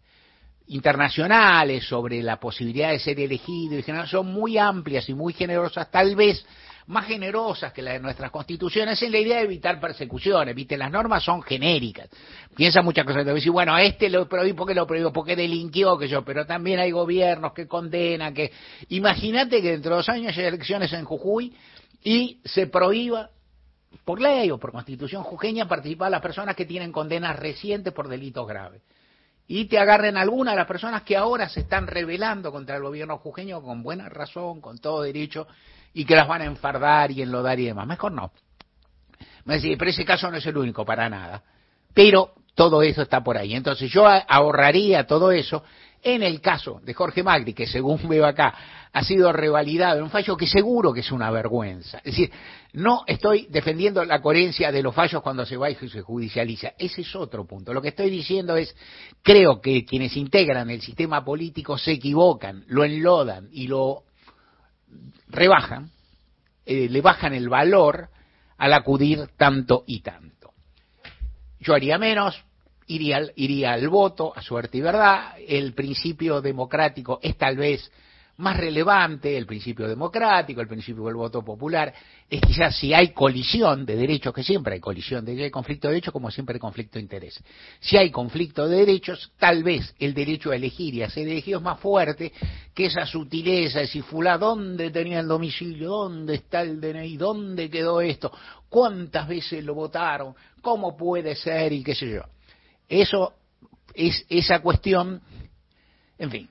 internacionales 0.67 1.89
sobre 1.89 2.23
la 2.23 2.39
posibilidad 2.39 2.91
de 2.91 2.99
ser 2.99 3.19
elegido 3.21 3.77
en 3.77 3.83
general 3.83 4.07
son 4.07 4.27
muy 4.31 4.59
amplias 4.59 5.09
y 5.09 5.15
muy 5.15 5.33
generosas, 5.33 5.91
tal 5.91 6.15
vez 6.15 6.45
más 6.89 7.07
generosas 7.07 7.73
que 7.73 7.81
las 7.81 7.95
de 7.95 8.01
nuestras 8.01 8.31
constituciones 8.31 9.01
en 9.03 9.13
la 9.13 9.19
idea 9.19 9.39
de 9.39 9.45
evitar 9.45 9.81
persecuciones. 9.81 10.55
Viste, 10.55 10.77
las 10.77 10.91
normas 10.91 11.25
son 11.25 11.41
genéricas. 11.41 12.11
Piensa 12.55 12.83
muchas 12.83 13.07
cosas. 13.07 13.25
Te 13.25 13.33
decir, 13.33 13.51
bueno, 13.51 13.75
a 13.75 13.83
este 13.83 14.11
lo 14.11 14.29
prohíbo, 14.29 14.57
¿por 14.59 14.69
qué 14.69 14.75
lo 14.75 14.87
prohíbo? 14.87 15.11
Porque 15.11 15.37
delinquió, 15.37 15.97
que 15.97 16.07
yo. 16.07 16.23
Pero 16.23 16.45
también 16.45 16.81
hay 16.81 16.91
gobiernos 16.91 17.55
que 17.55 17.67
condenan, 17.67 18.35
que... 18.35 18.53
Imagínate 18.91 19.63
que 19.63 19.71
dentro 19.71 19.93
de 19.93 19.97
dos 19.97 20.09
años 20.11 20.37
hay 20.37 20.45
elecciones 20.45 20.93
en 20.93 21.07
Jujuy 21.07 21.55
y 22.05 22.41
se 22.45 22.67
prohíba 22.67 23.31
por 24.05 24.21
ley 24.21 24.51
o 24.51 24.59
por 24.59 24.73
constitución 24.73 25.23
jujeña 25.23 25.69
participar 25.69 26.11
las 26.11 26.21
personas 26.21 26.57
que 26.57 26.67
tienen 26.67 26.93
condenas 26.93 27.39
recientes 27.39 27.93
por 27.93 28.09
delitos 28.09 28.47
graves. 28.47 28.83
Y 29.47 29.65
te 29.65 29.79
agarren 29.79 30.17
algunas 30.17 30.53
de 30.53 30.59
las 30.59 30.67
personas 30.67 31.03
que 31.03 31.17
ahora 31.17 31.49
se 31.49 31.61
están 31.61 31.87
rebelando 31.87 32.53
contra 32.53 32.77
el 32.77 32.83
gobierno 32.83 33.17
jujeño 33.19 33.63
con 33.63 33.83
buena 33.83 34.09
razón, 34.09 34.61
con 34.61 34.79
todo 34.79 35.03
derecho, 35.03 35.47
y 35.95 36.05
que 36.05 36.15
las 36.15 36.29
van 36.29 36.43
a 36.43 36.45
enfardar 36.45 37.11
y 37.11 37.23
enlodar 37.23 37.59
y 37.59 37.65
demás. 37.65 37.87
Mejor 37.87 38.13
no. 38.13 38.31
Me 39.45 39.55
decía, 39.55 39.75
pero 39.79 39.91
ese 39.91 40.05
caso 40.05 40.31
no 40.31 40.37
es 40.37 40.47
el 40.47 40.59
único, 40.59 40.85
para 40.85 41.09
nada. 41.09 41.43
Pero 41.95 42.35
todo 42.55 42.83
eso 42.83 43.03
está 43.03 43.25
por 43.25 43.39
ahí. 43.39 43.55
Entonces 43.55 43.91
yo 43.91 44.07
ahorraría 44.07 45.07
todo 45.07 45.33
eso 45.33 45.65
en 46.03 46.23
el 46.23 46.41
caso 46.41 46.81
de 46.85 46.95
Jorge 46.95 47.23
Magri, 47.23 47.55
que 47.55 47.67
según 47.67 48.01
veo 48.09 48.27
acá, 48.27 48.55
ha 48.93 49.03
sido 49.05 49.33
revalidado 49.33 49.99
en 49.99 50.05
un 50.05 50.11
fallo 50.11 50.37
que 50.37 50.47
seguro 50.47 50.93
que 50.93 51.01
es 51.01 51.13
una 51.13 51.31
vergüenza. 51.31 51.99
Es 51.99 52.05
decir, 52.17 52.31
no 52.73 53.05
estoy 53.07 53.47
defendiendo 53.49 54.05
la 54.05 54.21
coherencia 54.21 54.71
de 54.71 54.83
los 54.83 54.95
fallos 54.95 55.23
cuando 55.23 55.47
se 55.47 55.57
va 55.57 55.71
y 55.71 55.75
se 55.75 56.03
judicializa. 56.03 56.73
Ese 56.79 57.01
es 57.01 57.17
otro 57.17 57.47
punto. 57.47 57.73
Lo 57.73 57.81
que 57.81 57.89
estoy 57.89 58.11
diciendo 58.11 58.57
es, 58.57 58.75
creo 59.23 59.61
que 59.61 59.85
quienes 59.85 60.17
integran 60.17 60.69
el 60.71 60.83
sistema 60.83 61.25
político 61.25 61.79
se 61.79 61.93
equivocan, 61.93 62.65
lo 62.69 62.85
enlodan 62.85 63.49
y 63.53 63.69
lo 63.69 64.05
rebajan, 65.29 65.91
eh, 66.67 66.89
le 66.89 67.01
bajan 67.01 67.33
el 67.33 67.49
valor 67.49 68.11
al 68.59 68.73
acudir 68.75 69.29
tanto 69.37 69.85
y 69.87 70.01
tanto. 70.01 70.53
Yo 71.61 71.75
haría 71.75 71.97
menos, 71.97 72.45
iría, 72.87 73.23
iría 73.37 73.73
al 73.73 73.89
voto, 73.89 74.33
a 74.37 74.43
suerte 74.43 74.79
y 74.79 74.81
verdad, 74.83 75.37
el 75.47 75.73
principio 75.73 76.43
democrático 76.43 77.19
es 77.23 77.37
tal 77.39 77.57
vez 77.57 77.91
más 78.39 78.57
relevante, 78.57 79.37
el 79.37 79.47
principio 79.47 79.89
democrático, 79.89 80.61
el 80.61 80.69
principio 80.69 81.05
del 81.05 81.17
voto 81.17 81.45
popular, 81.45 81.93
es 82.31 82.41
quizás 82.41 82.77
si 82.77 82.95
hay 82.95 83.09
colisión 83.09 83.85
de 83.85 83.97
derechos, 83.97 84.33
que 84.33 84.45
siempre 84.45 84.75
hay 84.75 84.81
colisión, 84.81 85.25
de 85.25 85.43
hay 85.43 85.51
conflicto 85.51 85.89
de 85.89 85.95
derechos 85.95 86.13
como 86.13 86.31
siempre 86.31 86.55
hay 86.55 86.61
conflicto 86.61 86.99
de 86.99 87.03
interés. 87.03 87.43
Si 87.81 87.97
hay 87.97 88.11
conflicto 88.11 88.69
de 88.69 88.77
derechos, 88.77 89.33
tal 89.39 89.65
vez 89.65 89.93
el 89.99 90.15
derecho 90.15 90.53
a 90.53 90.57
elegir 90.57 90.95
y 90.95 91.03
a 91.03 91.11
ser 91.11 91.27
elegido 91.27 91.59
es 91.59 91.65
más 91.65 91.81
fuerte 91.81 92.33
que 92.73 92.87
esa 92.87 93.07
sutileza 93.07 93.85
si 93.87 94.03
fulá, 94.03 94.39
¿dónde 94.39 94.91
tenía 94.91 95.19
el 95.19 95.27
domicilio? 95.27 95.89
¿Dónde 95.89 96.37
está 96.37 96.63
el 96.63 96.81
DNI? 96.81 97.17
¿Dónde 97.17 97.69
quedó 97.69 98.01
esto? 98.01 98.31
¿Cuántas 98.69 99.27
veces 99.27 99.65
lo 99.65 99.75
votaron? 99.75 100.35
¿Cómo 100.63 100.97
puede 100.97 101.35
ser? 101.35 101.73
Y 101.73 101.83
qué 101.83 101.97
sé 101.97 102.09
yo. 102.09 102.23
Eso 102.89 103.35
es 103.95 104.25
esa 104.29 104.61
cuestión, 104.61 105.21
en 106.19 106.31
fin, 106.31 106.49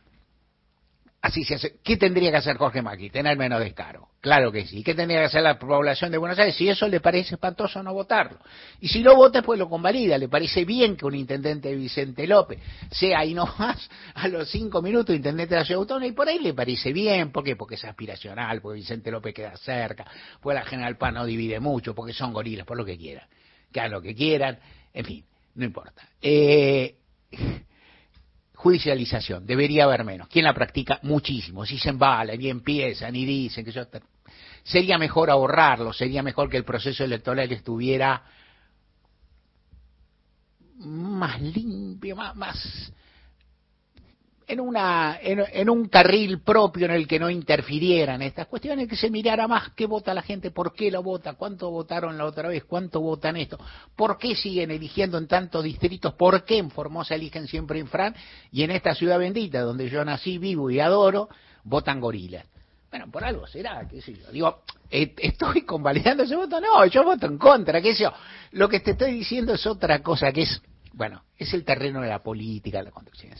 Así 1.20 1.44
se 1.44 1.56
hace. 1.56 1.80
¿Qué 1.84 1.98
tendría 1.98 2.30
que 2.30 2.38
hacer 2.38 2.58
Jorge 2.58 2.82
Macri? 2.82 3.10
Tener 3.10 3.36
menos 3.38 3.60
descaro. 3.60 4.10
Claro 4.22 4.52
que 4.52 4.68
sí. 4.68 4.84
¿Qué 4.84 4.94
tendría 4.94 5.20
que 5.20 5.26
hacer 5.26 5.42
la 5.42 5.58
población 5.58 6.12
de 6.12 6.20
Buenos 6.20 6.38
Aires? 6.38 6.56
Si 6.56 6.70
eso 6.70 6.88
le 6.88 7.00
parece 7.00 7.36
espantoso, 7.36 7.82
no 7.82 7.92
votarlo. 7.94 8.40
Y 8.80 8.88
si 8.88 9.02
lo 9.02 9.16
vota, 9.16 9.42
pues 9.42 9.58
lo 9.58 9.68
convalida. 9.68 10.18
Le 10.18 10.30
parece 10.30 10.64
bien 10.64 10.96
que 10.96 11.06
un 11.06 11.16
intendente 11.16 11.70
de 11.70 11.76
Vicente 11.76 12.28
López 12.28 12.60
sea 12.92 13.20
ahí 13.20 13.34
nomás 13.36 13.90
a 14.14 14.28
los 14.28 14.50
cinco 14.50 14.82
minutos 14.82 15.16
intendente 15.16 15.56
de 15.56 15.62
la 15.62 15.66
ciudad 15.66 15.82
autónoma 15.82 16.06
y 16.06 16.12
por 16.12 16.30
ahí 16.30 16.38
le 16.38 16.54
parece 16.54 16.94
bien. 16.94 17.32
¿Por 17.32 17.44
qué? 17.44 17.56
Porque 17.56 17.76
es 17.76 17.84
aspiracional, 17.84 18.62
porque 18.62 18.78
Vicente 18.78 19.10
López 19.10 19.34
queda 19.34 19.58
cerca, 19.58 20.06
porque 20.40 20.54
la 20.54 20.66
General 20.66 20.98
Paz 20.98 21.14
no 21.14 21.26
divide 21.26 21.60
mucho, 21.60 21.96
porque 21.96 22.14
son 22.14 22.32
gorilas, 22.32 22.66
por 22.66 22.78
lo 22.78 22.86
que 22.86 22.96
quieran. 22.96 23.28
Que 23.72 23.80
hagan 23.80 23.92
lo 23.92 24.02
que 24.02 24.14
quieran. 24.14 24.60
En 24.94 25.04
fin, 25.04 25.26
no 25.56 25.66
importa. 25.66 26.10
Eh 26.22 26.96
judicialización, 28.58 29.46
debería 29.46 29.84
haber 29.84 30.04
menos. 30.04 30.28
¿Quién 30.28 30.46
la 30.46 30.54
practica? 30.54 31.00
Muchísimo. 31.04 31.64
Si 31.64 31.78
se 31.78 31.90
embalan 31.90 32.42
y 32.42 32.50
empiezan 32.50 33.16
y 33.16 33.24
dicen 33.24 33.64
que 33.64 33.72
yo... 33.72 33.84
Sería 34.64 34.98
mejor 34.98 35.30
ahorrarlo, 35.30 35.94
sería 35.94 36.24
mejor 36.24 36.50
que 36.50 36.58
el 36.58 36.66
proceso 36.66 37.04
electoral 37.04 37.50
estuviera 37.52 38.24
más 40.80 41.40
limpio, 41.40 42.16
más, 42.16 42.36
más 42.36 42.92
en, 44.48 44.62
una, 44.62 45.20
en, 45.22 45.70
un 45.70 45.89
carril 45.89 46.39
propio 46.39 46.86
en 46.86 46.92
el 46.92 47.06
que 47.06 47.20
no 47.20 47.30
interfirieran 47.30 48.22
estas 48.22 48.48
cuestiones, 48.48 48.88
que 48.88 48.96
se 48.96 49.10
mirara 49.10 49.46
más 49.46 49.72
qué 49.75 49.86
vota 49.86 50.13
la 50.13 50.22
gente, 50.22 50.51
por 50.51 50.74
qué 50.74 50.89
lo 50.89 51.04
vota, 51.04 51.34
cuánto 51.34 51.70
votaron 51.70 52.18
la 52.18 52.25
otra 52.25 52.48
vez, 52.48 52.63
cuánto 52.63 53.01
votan 53.01 53.36
esto, 53.36 53.60
por 53.96 54.18
qué 54.18 54.36
siguen 54.36 54.72
eligiendo 54.72 55.18
en 55.18 55.27
tantos 55.27 55.66
distritos, 55.66 56.13
por 56.13 56.46
qué 56.46 56.60
en 56.60 56.72
Formosa 56.72 57.16
eligen 57.16 57.48
siempre 57.48 57.80
Infran 57.80 58.16
y 58.50 58.63
en 58.63 58.72
esta 58.72 58.96
ciudad 58.96 59.20
bendita 59.20 59.60
donde 59.62 59.89
yo 59.89 60.06
nací, 60.06 60.38
vivo 60.38 60.72
y 60.72 60.80
adoro, 60.80 61.27
votan 61.66 62.00
gorilas. 62.00 62.46
Bueno, 62.89 63.12
por 63.12 63.25
algo 63.25 63.46
será, 63.48 63.86
qué 63.86 64.01
sé 64.01 64.13
yo. 64.13 64.32
Digo, 64.32 64.63
eh, 64.89 65.13
¿estoy 65.18 65.63
convalidando 65.63 66.24
ese 66.24 66.38
voto? 66.38 66.62
No, 66.62 66.86
yo 66.86 67.04
voto 67.04 67.25
en 67.25 67.38
contra, 67.38 67.82
qué 67.82 67.94
sé 67.94 68.04
yo. 68.04 68.13
Lo 68.51 68.70
que 68.70 68.80
te 68.80 68.92
estoy 68.92 69.12
diciendo 69.12 69.54
es 69.54 69.68
otra 69.68 70.01
cosa, 70.01 70.32
que 70.32 70.44
es, 70.44 70.62
bueno, 70.94 71.24
es 71.38 71.54
el 71.54 71.66
terreno 71.66 72.00
de 72.00 72.08
la 72.08 72.24
política, 72.24 72.82
la 72.82 72.92
conducción. 72.92 73.34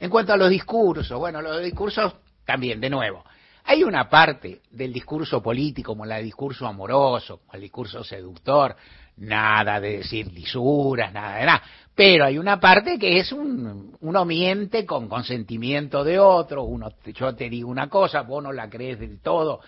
En 0.00 0.08
cuanto 0.08 0.32
a 0.32 0.36
los 0.36 0.48
discursos, 0.48 1.18
bueno, 1.18 1.42
los 1.42 1.62
discursos 1.62 2.14
también, 2.44 2.80
de 2.80 2.88
nuevo, 2.88 3.22
hay 3.64 3.84
una 3.84 4.08
parte 4.08 4.62
del 4.70 4.92
discurso 4.92 5.42
político, 5.42 5.92
como 5.92 6.06
el 6.06 6.24
discurso 6.24 6.66
amoroso, 6.66 7.40
como 7.40 7.52
el 7.52 7.60
discurso 7.60 8.02
seductor, 8.02 8.74
nada 9.18 9.78
de 9.78 9.98
decir 9.98 10.32
lisuras, 10.32 11.12
nada 11.12 11.36
de 11.36 11.46
nada, 11.46 11.62
pero 11.94 12.24
hay 12.24 12.38
una 12.38 12.58
parte 12.58 12.98
que 12.98 13.18
es 13.18 13.30
un, 13.30 13.94
uno 14.00 14.24
miente 14.24 14.86
con 14.86 15.06
consentimiento 15.06 16.02
de 16.02 16.18
otro, 16.18 16.64
uno, 16.64 16.90
yo 17.04 17.34
te 17.34 17.50
digo 17.50 17.68
una 17.68 17.88
cosa, 17.90 18.22
vos 18.22 18.42
no 18.42 18.52
la 18.52 18.70
crees 18.70 18.98
del 18.98 19.20
todo, 19.20 19.60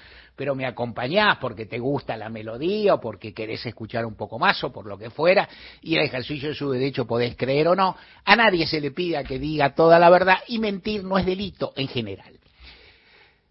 pero 0.43 0.57
me 0.57 0.67
acompañás 0.67 1.39
porque 1.39 1.67
te 1.67 1.79
gusta 1.79 2.17
la 2.17 2.29
melodía 2.29 2.95
o 2.95 3.01
porque 3.01 3.33
querés 3.33 3.65
escuchar 3.65 4.05
un 4.05 4.17
poco 4.17 4.41
más 4.41 4.65
o 4.65 4.73
por 4.73 4.87
lo 4.87 4.99
que 4.99 5.09
fuera, 5.09 5.49
y 5.83 5.95
el 5.95 6.03
ejercicio 6.03 6.49
de 6.49 6.57
su 6.57 6.69
derecho 6.69 7.07
podés 7.07 7.37
creer 7.37 7.69
o 7.69 7.77
no, 7.77 7.97
a 8.25 8.35
nadie 8.35 8.67
se 8.67 8.81
le 8.81 8.91
pide 8.91 9.23
que 9.23 9.39
diga 9.39 9.73
toda 9.77 10.01
la 10.01 10.11
verdad 10.11 10.39
y 10.49 10.59
mentir 10.59 11.05
no 11.05 11.17
es 11.17 11.25
delito 11.25 11.73
en 11.77 11.87
general 11.87 12.35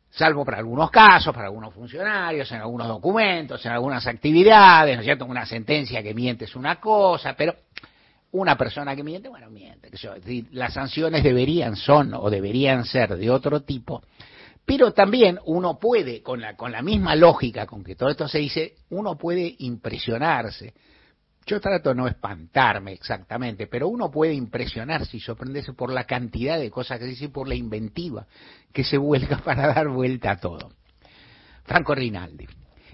salvo 0.09 0.43
para 0.43 0.57
algunos 0.57 0.91
casos, 0.91 1.33
para 1.33 1.47
algunos 1.47 1.73
funcionarios, 1.73 2.51
en 2.51 2.59
algunos 2.59 2.89
documentos, 2.89 3.65
en 3.65 3.71
algunas 3.71 4.05
actividades, 4.05 4.93
¿no 4.97 4.99
es 4.99 5.05
cierto? 5.05 5.23
Una 5.23 5.45
sentencia 5.45 6.03
que 6.03 6.13
miente 6.13 6.43
es 6.43 6.57
una 6.57 6.75
cosa, 6.81 7.33
pero 7.37 7.55
una 8.33 8.57
persona 8.57 8.97
que 8.97 9.03
miente, 9.03 9.29
bueno, 9.29 9.49
miente. 9.49 9.89
las 10.51 10.73
sanciones 10.73 11.23
deberían 11.23 11.77
son 11.77 12.13
o 12.13 12.29
deberían 12.29 12.83
ser 12.83 13.15
de 13.15 13.29
otro 13.29 13.61
tipo, 13.61 14.03
pero 14.71 14.93
también 14.93 15.37
uno 15.47 15.77
puede, 15.77 16.21
con 16.23 16.39
la, 16.39 16.55
con 16.55 16.71
la 16.71 16.81
misma 16.81 17.13
lógica 17.13 17.65
con 17.65 17.83
que 17.83 17.97
todo 17.97 18.07
esto 18.07 18.29
se 18.29 18.37
dice, 18.37 18.75
uno 18.89 19.17
puede 19.17 19.53
impresionarse 19.59 20.73
yo 21.45 21.59
trato 21.59 21.89
de 21.89 21.95
no 21.95 22.07
espantarme 22.07 22.93
exactamente, 22.93 23.67
pero 23.67 23.89
uno 23.89 24.09
puede 24.09 24.33
impresionarse 24.33 25.17
y 25.17 25.19
sorprenderse 25.19 25.73
por 25.73 25.91
la 25.91 26.05
cantidad 26.05 26.57
de 26.57 26.71
cosas 26.71 26.99
que 26.99 27.05
dice 27.05 27.25
y 27.25 27.27
por 27.27 27.49
la 27.49 27.55
inventiva 27.55 28.27
que 28.71 28.85
se 28.85 28.97
vuelca 28.97 29.37
para 29.43 29.67
dar 29.73 29.89
vuelta 29.89 30.31
a 30.31 30.39
todo. 30.39 30.71
Franco 31.65 31.93
Rinaldi. 31.93 32.47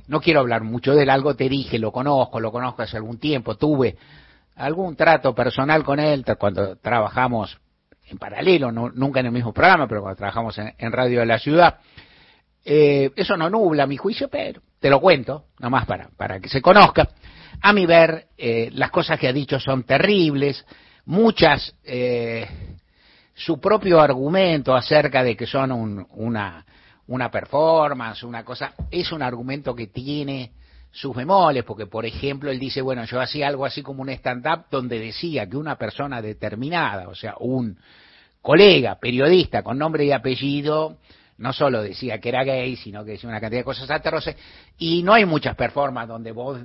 No 0.08 0.20
quiero 0.20 0.40
hablar 0.40 0.64
mucho 0.64 0.96
de 0.96 1.04
él, 1.04 1.12
algo 1.12 1.36
te 1.36 1.48
dije, 1.48 1.78
lo 1.78 1.92
conozco, 1.92 2.40
lo 2.40 2.52
conozco 2.52 2.82
hace 2.82 2.98
algún 2.98 3.20
tiempo, 3.20 3.56
tuve 3.56 3.98
algún 4.56 4.96
trato 4.96 5.36
personal 5.36 5.84
con 5.84 6.00
él 6.00 6.26
cuando 6.40 6.78
trabajamos 6.78 7.60
en 8.10 8.18
paralelo, 8.18 8.72
nunca 8.72 9.20
en 9.20 9.28
el 9.28 9.32
mismo 9.32 9.54
programa, 9.54 9.88
pero 9.88 10.02
cuando 10.02 10.18
trabajamos 10.18 10.58
en, 10.58 10.92
Radio 10.92 11.20
de 11.20 11.26
la 11.26 11.40
Ciudad. 11.40 11.78
Eh, 12.64 13.12
eso 13.16 13.38
no 13.38 13.50
nubla 13.50 13.88
mi 13.88 13.98
juicio, 13.98 14.30
pero 14.30 14.62
te 14.80 14.90
lo 14.90 15.00
cuento, 15.00 15.46
nomás 15.60 15.86
para, 15.86 16.10
para 16.16 16.40
que 16.40 16.50
se 16.50 16.62
conozca. 16.62 17.08
A 17.62 17.74
mi 17.74 17.86
ver, 17.86 18.28
eh, 18.38 18.70
las 18.74 18.92
cosas 18.92 19.20
que 19.20 19.28
ha 19.28 19.34
dicho 19.34 19.60
son 19.60 19.84
terribles, 19.84 20.66
muchas, 21.06 21.76
eh, 21.84 22.48
su 23.34 23.60
propio 23.60 24.00
argumento 24.00 24.76
acerca 24.76 25.24
de 25.24 25.36
que 25.36 25.46
son 25.46 25.72
una, 25.72 26.66
una 27.08 27.32
performance, 27.32 28.24
una 28.24 28.44
cosa, 28.44 28.74
es 28.92 29.12
un 29.12 29.22
argumento 29.22 29.76
que 29.76 29.88
tiene 29.88 30.52
sus 30.92 31.16
memoles, 31.16 31.64
porque 31.64 31.86
por 31.86 32.06
ejemplo 32.06 32.50
él 32.50 32.60
dice, 32.60 32.82
bueno, 32.82 33.06
yo 33.06 33.22
hacía 33.22 33.48
algo 33.48 33.66
así 33.66 33.82
como 33.82 34.02
un 34.02 34.10
stand-up 34.10 34.66
donde 34.72 35.00
decía 35.00 35.48
que 35.48 35.58
una 35.58 35.76
persona 35.76 36.22
determinada, 36.22 37.08
o 37.08 37.16
sea, 37.16 37.36
un 37.40 37.78
colega, 38.42 38.98
periodista 39.00 39.62
con 39.62 39.78
nombre 39.78 40.06
y 40.06 40.12
apellido, 40.12 40.98
no 41.38 41.54
solo 41.54 41.84
decía 41.84 42.20
que 42.20 42.30
era 42.30 42.44
gay, 42.44 42.76
sino 42.76 43.06
que 43.06 43.12
decía 43.12 43.30
una 43.30 43.40
cantidad 43.40 43.60
de 43.60 43.66
cosas 43.66 43.90
atroces, 43.92 44.36
y 44.78 45.04
no 45.04 45.14
hay 45.14 45.26
muchas 45.26 45.56
performances 45.56 46.10
donde 46.10 46.32
vos, 46.32 46.60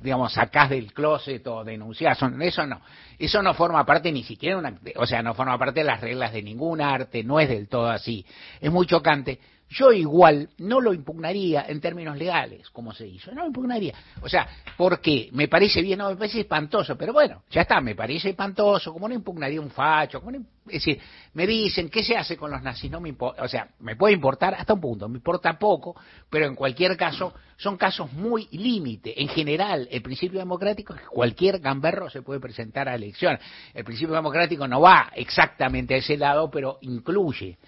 digamos, 0.00 0.32
sacás 0.32 0.70
del 0.70 0.92
closet 0.92 1.44
o 1.46 1.64
denunciás, 1.64 2.18
eso 2.40 2.66
no, 2.66 2.80
eso 3.18 3.42
no 3.42 3.54
forma 3.54 3.84
parte 3.84 4.12
ni 4.12 4.22
siquiera, 4.22 4.58
una, 4.58 4.78
o 4.96 5.06
sea, 5.06 5.22
no 5.22 5.34
forma 5.34 5.58
parte 5.58 5.80
de 5.80 5.84
las 5.84 6.00
reglas 6.00 6.32
de 6.32 6.42
ningún 6.42 6.80
arte, 6.80 7.24
no 7.24 7.40
es 7.40 7.48
del 7.48 7.68
todo 7.68 7.88
así, 7.88 8.24
es 8.60 8.70
muy 8.70 8.86
chocante, 8.86 9.40
yo 9.72 9.90
igual 9.90 10.50
no 10.58 10.80
lo 10.80 10.92
impugnaría 10.92 11.64
en 11.66 11.80
términos 11.80 12.18
legales, 12.18 12.68
como 12.70 12.92
se 12.92 13.06
hizo, 13.06 13.32
no 13.32 13.40
lo 13.40 13.46
impugnaría. 13.46 13.94
O 14.20 14.28
sea, 14.28 14.46
porque 14.76 15.30
me 15.32 15.48
parece 15.48 15.80
bien, 15.80 15.98
no, 15.98 16.10
me 16.10 16.16
parece 16.16 16.40
espantoso, 16.40 16.96
pero 16.96 17.14
bueno, 17.14 17.42
ya 17.50 17.62
está, 17.62 17.80
me 17.80 17.94
parece 17.94 18.30
espantoso, 18.30 18.92
como 18.92 19.08
no 19.08 19.14
impugnaría 19.14 19.60
un 19.60 19.70
facho, 19.70 20.20
como 20.20 20.36
es 20.36 20.74
decir, 20.74 21.00
me 21.32 21.46
dicen, 21.46 21.88
¿qué 21.88 22.04
se 22.04 22.16
hace 22.16 22.36
con 22.36 22.50
los 22.50 22.62
nazis? 22.62 22.90
No 22.90 23.00
me 23.00 23.08
importa, 23.08 23.42
o 23.42 23.48
sea, 23.48 23.68
me 23.80 23.96
puede 23.96 24.14
importar 24.14 24.54
hasta 24.54 24.74
un 24.74 24.80
punto, 24.80 25.08
me 25.08 25.16
importa 25.16 25.58
poco, 25.58 25.96
pero 26.28 26.46
en 26.46 26.54
cualquier 26.54 26.96
caso, 26.96 27.32
son 27.56 27.78
casos 27.78 28.12
muy 28.12 28.48
límite. 28.52 29.20
En 29.22 29.28
general, 29.28 29.88
el 29.90 30.02
principio 30.02 30.38
democrático 30.38 30.94
es 30.94 31.00
que 31.00 31.06
cualquier 31.06 31.60
gamberro 31.60 32.10
se 32.10 32.20
puede 32.20 32.40
presentar 32.40 32.88
a 32.88 32.94
elección. 32.94 33.38
El 33.72 33.84
principio 33.84 34.14
democrático 34.14 34.68
no 34.68 34.82
va 34.82 35.10
exactamente 35.14 35.94
a 35.94 35.98
ese 35.98 36.16
lado, 36.16 36.50
pero 36.50 36.78
incluye 36.82 37.58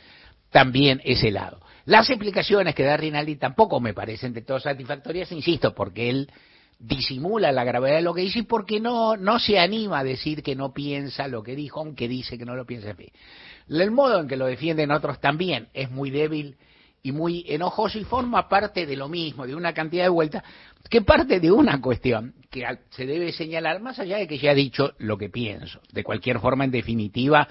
también 0.51 1.01
ese 1.05 1.31
lado. 1.31 1.64
Las 1.87 2.09
explicaciones 2.09 2.75
que 2.75 2.83
da 2.83 2.97
Rinaldi 2.97 3.37
tampoco 3.37 3.81
me 3.81 3.93
parecen 3.93 4.33
de 4.33 4.43
todo 4.43 4.59
satisfactorias, 4.59 5.31
insisto, 5.33 5.75
porque 5.75 6.09
él 6.09 6.31
disimula 6.79 7.53
la 7.53 7.65
gravedad 7.65 7.97
de 7.97 8.03
lo 8.03 8.15
que 8.15 8.23
dice 8.23 8.41
y 8.41 8.43
porque 8.43 8.81
no, 8.81 9.17
no 9.17 9.39
se 9.39 9.59
anima 9.59 10.01
a 10.01 10.05
decir 10.05 10.43
que 10.43 10.57
no 10.57 10.73
piensa 10.73 11.29
lo 11.29 11.43
que 11.43 11.55
dijo, 11.55 11.81
aunque 11.81 12.09
dice 12.09 12.39
que 12.39 12.45
no 12.45 12.57
lo 12.57 12.65
piensa 12.65 12.91
en. 12.91 13.81
El 13.83 13.91
modo 13.91 14.21
en 14.21 14.29
que 14.29 14.37
lo 14.37 14.47
defienden 14.47 14.91
otros 14.91 15.21
también 15.21 15.69
es 15.73 15.91
muy 15.91 16.11
débil 16.11 16.57
y 17.03 17.13
muy 17.13 17.45
enojoso 17.49 17.99
y 17.99 18.05
forma 18.05 18.49
parte 18.49 18.87
de 18.87 18.97
lo 18.97 19.09
mismo, 19.09 19.47
de 19.47 19.55
una 19.55 19.75
cantidad 19.75 20.05
de 20.05 20.09
vueltas, 20.09 20.43
que 20.89 21.03
parte 21.03 21.39
de 21.39 21.53
una 21.53 21.81
cuestión 21.81 22.35
que 22.51 22.67
se 22.91 23.05
debe 23.05 23.31
señalar, 23.33 23.81
más 23.81 23.99
allá 23.99 24.17
de 24.17 24.27
que 24.27 24.39
ya 24.39 24.53
he 24.53 24.55
dicho 24.55 24.93
lo 24.99 25.19
que 25.19 25.29
pienso. 25.29 25.81
De 25.93 26.03
cualquier 26.03 26.41
forma, 26.41 26.65
en 26.65 26.71
definitiva, 26.71 27.47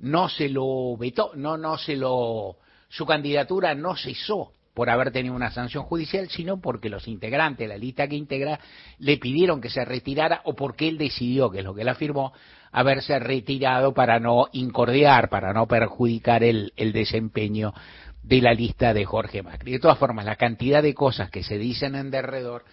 no 0.00 0.28
se 0.28 0.50
lo 0.50 0.96
vetó, 0.98 1.32
no, 1.34 1.56
no 1.56 1.78
se 1.78 1.96
lo 1.96 2.58
su 2.88 3.06
candidatura 3.06 3.74
no 3.74 3.96
cesó 3.96 4.52
por 4.74 4.90
haber 4.90 5.10
tenido 5.10 5.34
una 5.34 5.50
sanción 5.50 5.82
judicial, 5.84 6.28
sino 6.28 6.60
porque 6.60 6.88
los 6.88 7.08
integrantes 7.08 7.66
de 7.66 7.74
la 7.74 7.78
lista 7.78 8.06
que 8.06 8.14
integra 8.14 8.60
le 8.98 9.18
pidieron 9.18 9.60
que 9.60 9.70
se 9.70 9.84
retirara 9.84 10.40
o 10.44 10.54
porque 10.54 10.86
él 10.86 10.98
decidió, 10.98 11.50
que 11.50 11.58
es 11.58 11.64
lo 11.64 11.74
que 11.74 11.82
él 11.82 11.88
afirmó, 11.88 12.32
haberse 12.70 13.18
retirado 13.18 13.92
para 13.92 14.20
no 14.20 14.46
incordiar, 14.52 15.30
para 15.30 15.52
no 15.52 15.66
perjudicar 15.66 16.44
el, 16.44 16.72
el 16.76 16.92
desempeño 16.92 17.74
de 18.22 18.40
la 18.40 18.52
lista 18.52 18.94
de 18.94 19.04
Jorge 19.04 19.42
Macri. 19.42 19.72
De 19.72 19.78
todas 19.80 19.98
formas, 19.98 20.24
la 20.24 20.36
cantidad 20.36 20.82
de 20.82 20.94
cosas 20.94 21.30
que 21.30 21.42
se 21.42 21.58
dicen 21.58 21.96
en 21.96 22.10
derredor 22.10 22.64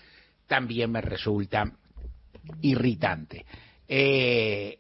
también 0.48 0.92
me 0.92 1.02
resulta 1.02 1.72
irritante. 2.62 3.46
Eh, 3.88 4.78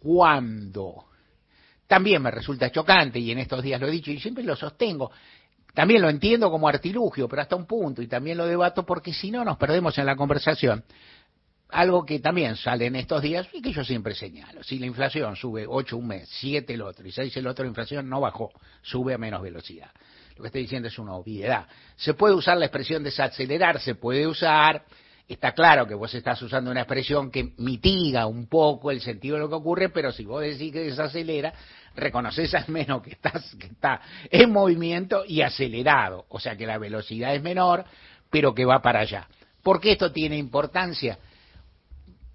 cuando 0.00 1.07
también 1.88 2.22
me 2.22 2.30
resulta 2.30 2.70
chocante, 2.70 3.18
y 3.18 3.32
en 3.32 3.38
estos 3.38 3.62
días 3.62 3.80
lo 3.80 3.88
he 3.88 3.90
dicho 3.90 4.12
y 4.12 4.20
siempre 4.20 4.44
lo 4.44 4.54
sostengo. 4.54 5.10
También 5.74 6.02
lo 6.02 6.10
entiendo 6.10 6.50
como 6.50 6.68
artilugio, 6.68 7.28
pero 7.28 7.42
hasta 7.42 7.56
un 7.56 7.66
punto, 7.66 8.02
y 8.02 8.06
también 8.06 8.36
lo 8.36 8.46
debato 8.46 8.84
porque 8.84 9.12
si 9.12 9.30
no 9.30 9.44
nos 9.44 9.56
perdemos 9.56 9.96
en 9.98 10.06
la 10.06 10.14
conversación. 10.14 10.84
Algo 11.70 12.04
que 12.04 12.18
también 12.20 12.56
sale 12.56 12.86
en 12.86 12.96
estos 12.96 13.22
días 13.22 13.46
y 13.52 13.60
que 13.60 13.72
yo 13.72 13.84
siempre 13.84 14.14
señalo. 14.14 14.62
Si 14.62 14.78
la 14.78 14.86
inflación 14.86 15.36
sube 15.36 15.66
8 15.66 15.96
un 15.96 16.08
mes, 16.08 16.28
7 16.40 16.72
el 16.72 16.82
otro 16.82 17.06
y 17.06 17.12
6 17.12 17.36
el 17.36 17.46
otro, 17.46 17.64
la 17.64 17.68
inflación 17.68 18.08
no 18.08 18.20
bajó, 18.20 18.50
sube 18.82 19.14
a 19.14 19.18
menos 19.18 19.42
velocidad. 19.42 19.90
Lo 20.36 20.42
que 20.42 20.46
estoy 20.48 20.62
diciendo 20.62 20.88
es 20.88 20.98
una 20.98 21.14
obviedad. 21.14 21.66
Se 21.96 22.14
puede 22.14 22.34
usar 22.34 22.56
la 22.58 22.66
expresión 22.66 23.02
desacelerar, 23.02 23.80
se 23.80 23.94
puede 23.94 24.26
usar, 24.26 24.84
está 25.28 25.52
claro 25.52 25.86
que 25.86 25.94
vos 25.94 26.12
estás 26.14 26.40
usando 26.40 26.70
una 26.70 26.80
expresión 26.80 27.30
que 27.30 27.52
mitiga 27.58 28.26
un 28.26 28.46
poco 28.46 28.90
el 28.90 29.00
sentido 29.00 29.36
de 29.36 29.42
lo 29.42 29.48
que 29.48 29.56
ocurre, 29.56 29.88
pero 29.90 30.10
si 30.10 30.24
vos 30.24 30.40
decís 30.40 30.72
que 30.72 30.80
desacelera, 30.80 31.52
reconoces 31.94 32.54
al 32.54 32.68
menos 32.68 33.02
que, 33.02 33.10
estás, 33.10 33.54
que 33.56 33.66
está 33.66 34.00
en 34.30 34.50
movimiento 34.50 35.24
y 35.26 35.42
acelerado, 35.42 36.24
o 36.28 36.40
sea 36.40 36.56
que 36.56 36.66
la 36.66 36.78
velocidad 36.78 37.34
es 37.34 37.42
menor, 37.42 37.84
pero 38.30 38.54
que 38.54 38.64
va 38.64 38.80
para 38.80 39.00
allá. 39.00 39.28
¿Por 39.62 39.80
qué 39.80 39.92
esto 39.92 40.10
tiene 40.12 40.38
importancia? 40.38 41.18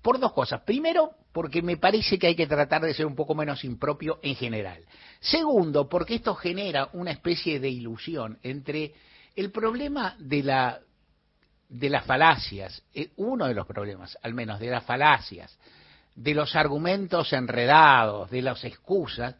Por 0.01 0.19
dos 0.19 0.33
cosas. 0.33 0.61
Primero, 0.61 1.11
porque 1.31 1.61
me 1.61 1.77
parece 1.77 2.19
que 2.19 2.27
hay 2.27 2.35
que 2.35 2.45
tratar 2.45 2.81
de 2.83 2.93
ser 2.93 3.05
un 3.05 3.15
poco 3.15 3.33
menos 3.33 3.63
impropio 3.63 4.19
en 4.21 4.35
general. 4.35 4.83
Segundo, 5.19 5.89
porque 5.89 6.15
esto 6.15 6.35
genera 6.35 6.89
una 6.93 7.11
especie 7.11 7.59
de 7.59 7.69
ilusión 7.69 8.37
entre 8.43 8.93
el 9.35 9.51
problema 9.51 10.15
de 10.19 10.43
la 10.43 10.79
de 11.69 11.89
las 11.89 12.05
falacias, 12.05 12.83
eh, 12.93 13.11
uno 13.17 13.47
de 13.47 13.53
los 13.53 13.65
problemas, 13.65 14.17
al 14.21 14.33
menos 14.33 14.59
de 14.59 14.69
las 14.69 14.83
falacias, 14.83 15.57
de 16.15 16.33
los 16.33 16.55
argumentos 16.55 17.33
enredados, 17.33 18.29
de 18.29 18.41
las 18.41 18.63
excusas, 18.63 19.35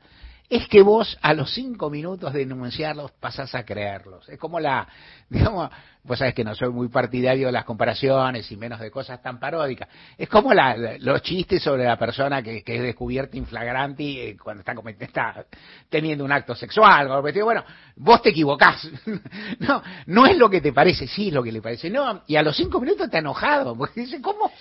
es 0.49 0.67
que 0.67 0.81
vos 0.81 1.17
a 1.21 1.33
los 1.33 1.53
cinco 1.53 1.89
minutos 1.89 2.33
de 2.33 2.43
enunciarlos 2.43 3.11
pasás 3.13 3.55
a 3.55 3.65
creerlos. 3.65 4.27
Es 4.29 4.37
como 4.37 4.59
la, 4.59 4.87
digamos, 5.29 5.69
vos 6.03 6.19
sabés 6.19 6.33
que 6.33 6.43
no 6.43 6.53
soy 6.53 6.69
muy 6.69 6.89
partidario 6.89 7.47
de 7.47 7.53
las 7.53 7.63
comparaciones 7.63 8.51
y 8.51 8.57
menos 8.57 8.79
de 8.79 8.91
cosas 8.91 9.21
tan 9.21 9.39
paródicas. 9.39 9.87
Es 10.17 10.27
como 10.27 10.53
la, 10.53 10.97
los 10.99 11.21
chistes 11.21 11.63
sobre 11.63 11.85
la 11.85 11.97
persona 11.97 12.43
que, 12.43 12.61
es 12.65 12.81
descubierta 12.81 13.37
inflagrante 13.37 14.29
eh, 14.29 14.37
cuando 14.37 14.61
está, 14.61 14.73
está, 14.99 15.45
teniendo 15.89 16.25
un 16.25 16.31
acto 16.31 16.55
sexual. 16.55 17.07
Bueno, 17.21 17.63
vos 17.95 18.21
te 18.21 18.29
equivocás. 18.29 18.85
no, 19.59 19.81
no 20.07 20.25
es 20.25 20.37
lo 20.37 20.49
que 20.49 20.59
te 20.59 20.73
parece, 20.73 21.07
sí 21.07 21.29
es 21.29 21.33
lo 21.33 21.41
que 21.41 21.51
le 21.51 21.61
parece. 21.61 21.89
No, 21.89 22.23
y 22.27 22.35
a 22.35 22.43
los 22.43 22.57
cinco 22.57 22.81
minutos 22.81 23.05
está 23.05 23.19
enojado, 23.19 23.75
porque 23.77 24.01
dice, 24.01 24.21
¿cómo? 24.21 24.51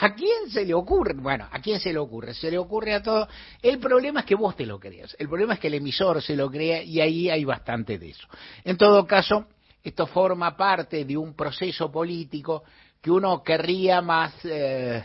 ¿A 0.00 0.14
quién 0.14 0.48
se 0.50 0.64
le 0.64 0.74
ocurre? 0.74 1.14
Bueno, 1.14 1.48
¿a 1.50 1.58
quién 1.60 1.80
se 1.80 1.92
le 1.92 1.98
ocurre? 1.98 2.34
Se 2.34 2.50
le 2.50 2.58
ocurre 2.58 2.94
a 2.94 3.02
todos. 3.02 3.28
El 3.60 3.78
problema 3.78 4.20
es 4.20 4.26
que 4.26 4.36
vos 4.36 4.54
te 4.54 4.64
lo 4.64 4.78
creas. 4.78 5.16
El 5.18 5.28
problema 5.28 5.54
es 5.54 5.60
que 5.60 5.66
el 5.66 5.74
emisor 5.74 6.22
se 6.22 6.36
lo 6.36 6.50
crea 6.50 6.82
y 6.82 7.00
ahí 7.00 7.30
hay 7.30 7.44
bastante 7.44 7.98
de 7.98 8.10
eso. 8.10 8.28
En 8.62 8.76
todo 8.76 9.06
caso, 9.06 9.46
esto 9.84 10.06
forma 10.06 10.56
parte 10.56 11.04
de 11.04 11.14
un 11.14 11.34
proceso 11.34 11.92
político 11.92 12.64
que 13.02 13.10
uno 13.10 13.42
querría 13.42 14.00
más, 14.00 14.32
eh, 14.44 15.02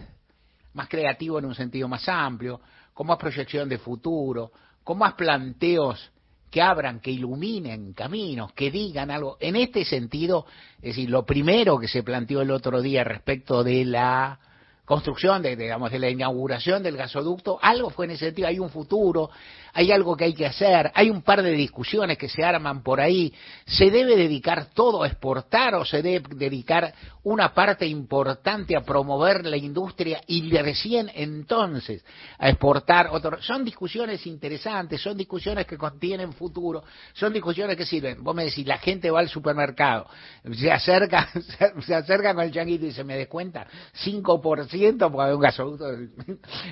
más 0.74 0.88
creativo 0.88 1.38
en 1.38 1.46
un 1.46 1.54
sentido 1.54 1.90
más 1.90 2.08
amplio, 2.08 2.62
con 2.94 3.06
más 3.08 3.18
proyección 3.18 3.68
de 3.68 3.78
futuro, 3.78 4.54
con 4.82 4.98
más 4.98 5.16
planteos 5.16 6.12
que 6.50 6.62
abran, 6.62 7.02
que 7.02 7.12
iluminen 7.12 7.92
caminos, 7.92 8.54
que 8.54 8.72
digan 8.72 9.12
algo. 9.12 9.36
En 9.42 9.58
este 9.58 9.84
sentido, 9.84 10.46
es 10.78 10.96
decir, 10.96 11.10
lo 11.10 11.26
primero 11.26 11.78
que 11.78 11.90
se 11.90 12.02
planteó 12.02 12.42
el 12.42 12.50
otro 12.50 12.82
día 12.82 13.04
respecto 13.04 13.66
de 13.66 13.84
la 13.84 14.40
construcción, 14.86 15.42
de, 15.42 15.56
digamos, 15.56 15.92
de 15.92 16.00
la 16.00 16.10
inauguración 16.10 16.82
del 16.82 16.98
gasoducto, 16.98 17.60
algo 17.62 17.90
fue 17.92 18.06
en 18.06 18.12
ese 18.12 18.28
sentido, 18.28 18.48
hay 18.48 18.58
un 18.58 18.72
futuro, 18.72 19.30
hay 19.74 19.92
algo 19.92 20.16
que 20.16 20.26
hay 20.26 20.34
que 20.34 20.46
hacer, 20.46 20.92
hay 20.94 21.10
un 21.10 21.22
par 21.22 21.42
de 21.42 21.52
discusiones 21.52 22.18
que 22.18 22.30
se 22.30 22.44
arman 22.44 22.84
por 22.84 23.00
ahí, 23.02 23.34
¿se 23.66 23.90
debe 23.90 24.16
dedicar 24.16 24.68
todo 24.74 25.04
a 25.04 25.08
exportar 25.08 25.76
o 25.76 25.86
se 25.86 26.02
debe 26.02 26.28
dedicar 26.36 26.94
una 27.24 27.54
parte 27.54 27.86
importante 27.86 28.76
a 28.76 28.82
promover 28.82 29.46
la 29.46 29.58
industria 29.58 30.22
y 30.28 30.50
recién 30.58 31.12
entonces 31.14 32.04
a 32.38 32.50
exportar 32.50 33.10
otro? 33.12 33.42
Son 33.42 33.64
discusiones 33.64 34.26
interesantes, 34.26 35.02
son 35.02 35.18
discusiones 35.18 35.66
que 35.66 35.78
contienen 35.78 36.34
futuro, 36.34 36.84
son 37.14 37.34
discusiones 37.34 37.78
que 37.78 37.86
sirven. 37.86 38.24
Vos 38.24 38.36
me 38.36 38.46
decís, 38.46 38.66
la 38.66 38.78
gente 38.78 39.12
va 39.12 39.20
al 39.20 39.30
supermercado, 39.30 40.08
se 40.54 40.72
acerca, 40.72 41.30
se 41.86 41.96
acerca 41.96 42.34
con 42.34 42.44
el 42.44 42.52
changuito 42.52 42.86
y 42.86 42.92
se 42.92 43.04
me 43.04 43.18
descuenta 43.18 43.68
5% 44.04 45.12
porque 45.12 45.30
hay 45.30 45.34
un 45.34 45.42
gasoducto. 45.42 45.90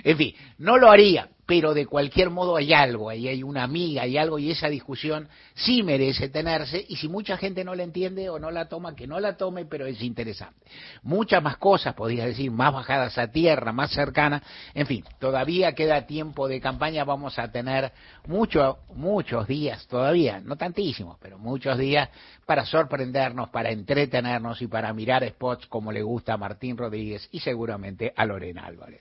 En 0.04 0.18
fin, 0.18 0.34
no 0.58 0.78
lo 0.78 0.90
haría, 0.90 1.30
pero 1.48 1.74
de 1.74 1.86
cualquier 1.86 2.30
modo 2.30 2.58
hay 2.58 2.74
algo, 2.74 3.10
ahí 3.10 3.30
hay 3.30 3.42
una 3.42 3.64
amiga, 3.64 4.04
hay 4.04 4.18
algo 4.18 4.38
y 4.38 4.52
esa 4.52 4.68
discusión 4.68 5.30
sí 5.56 5.82
merece 5.82 6.28
tenerse 6.28 6.86
y 6.90 6.98
si 6.98 7.08
mucha 7.08 7.38
gente 7.38 7.64
no 7.64 7.74
la 7.74 7.84
entiende 7.84 8.30
o 8.30 8.38
no 8.38 8.52
la 8.52 8.68
toma, 8.68 8.96
que 8.96 9.08
no 9.08 9.18
la 9.22 9.38
tome, 9.38 9.66
pero 9.66 9.86
es 9.86 10.02
interesante. 10.02 10.60
Muchas 11.04 11.42
más 11.42 11.56
cosas, 11.56 11.96
podría 11.96 12.26
decir, 12.26 12.52
más 12.52 12.74
bajadas 12.74 13.18
a 13.18 13.32
tierra, 13.32 13.72
más 13.72 13.92
cercanas, 13.92 14.44
en 14.74 14.86
fin, 14.88 15.06
todavía 15.20 15.72
queda 15.72 16.06
tiempo 16.06 16.50
de 16.50 16.60
campaña, 16.60 17.06
vamos 17.06 17.40
a 17.40 17.50
tener 17.50 17.94
muchos, 18.28 18.76
muchos 18.94 19.48
días 19.48 19.88
todavía, 19.88 20.42
no 20.42 20.58
tantísimos, 20.58 21.18
pero 21.22 21.40
muchos 21.40 21.78
días 21.78 22.10
para 22.46 22.66
sorprendernos, 22.66 23.50
para 23.50 23.72
entretenernos 23.72 24.62
y 24.62 24.68
para 24.68 24.92
mirar 24.92 25.26
spots 25.30 25.68
como 25.68 25.94
le 25.94 26.02
gusta 26.02 26.34
a 26.34 26.38
Martín 26.38 26.76
Rodríguez 26.76 27.30
y 27.32 27.40
seguramente 27.40 28.12
a 28.14 28.26
Lorena 28.26 28.66
Álvarez. 28.66 29.00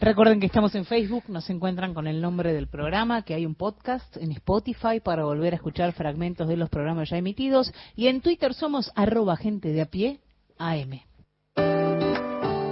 Recuerden 0.00 0.40
que 0.40 0.46
estamos 0.46 0.74
en 0.74 0.86
Facebook, 0.86 1.24
nos 1.28 1.50
encuentran 1.50 1.92
con 1.92 2.06
el 2.06 2.22
nombre 2.22 2.54
del 2.54 2.68
programa, 2.68 3.20
que 3.22 3.34
hay 3.34 3.44
un 3.44 3.54
podcast 3.54 4.16
en 4.16 4.32
Spotify 4.32 4.98
para 5.04 5.24
volver 5.24 5.52
a 5.52 5.56
escuchar 5.56 5.92
fragmentos 5.92 6.48
de 6.48 6.56
los 6.56 6.70
programas 6.70 7.10
ya 7.10 7.18
emitidos 7.18 7.70
y 7.94 8.06
en 8.06 8.22
Twitter 8.22 8.54
somos 8.54 8.90
arroba 8.94 9.36
gente 9.36 9.68
de 9.68 9.82
a 9.82 9.86
pie 9.86 10.20
AM. 10.56 11.00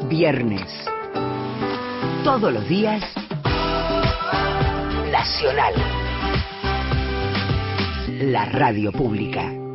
Viernes. 0.08 0.70
Todos 2.24 2.50
los 2.50 2.66
días. 2.66 3.02
Nacional. 5.12 5.74
La 8.22 8.46
radio 8.46 8.90
pública. 8.90 9.67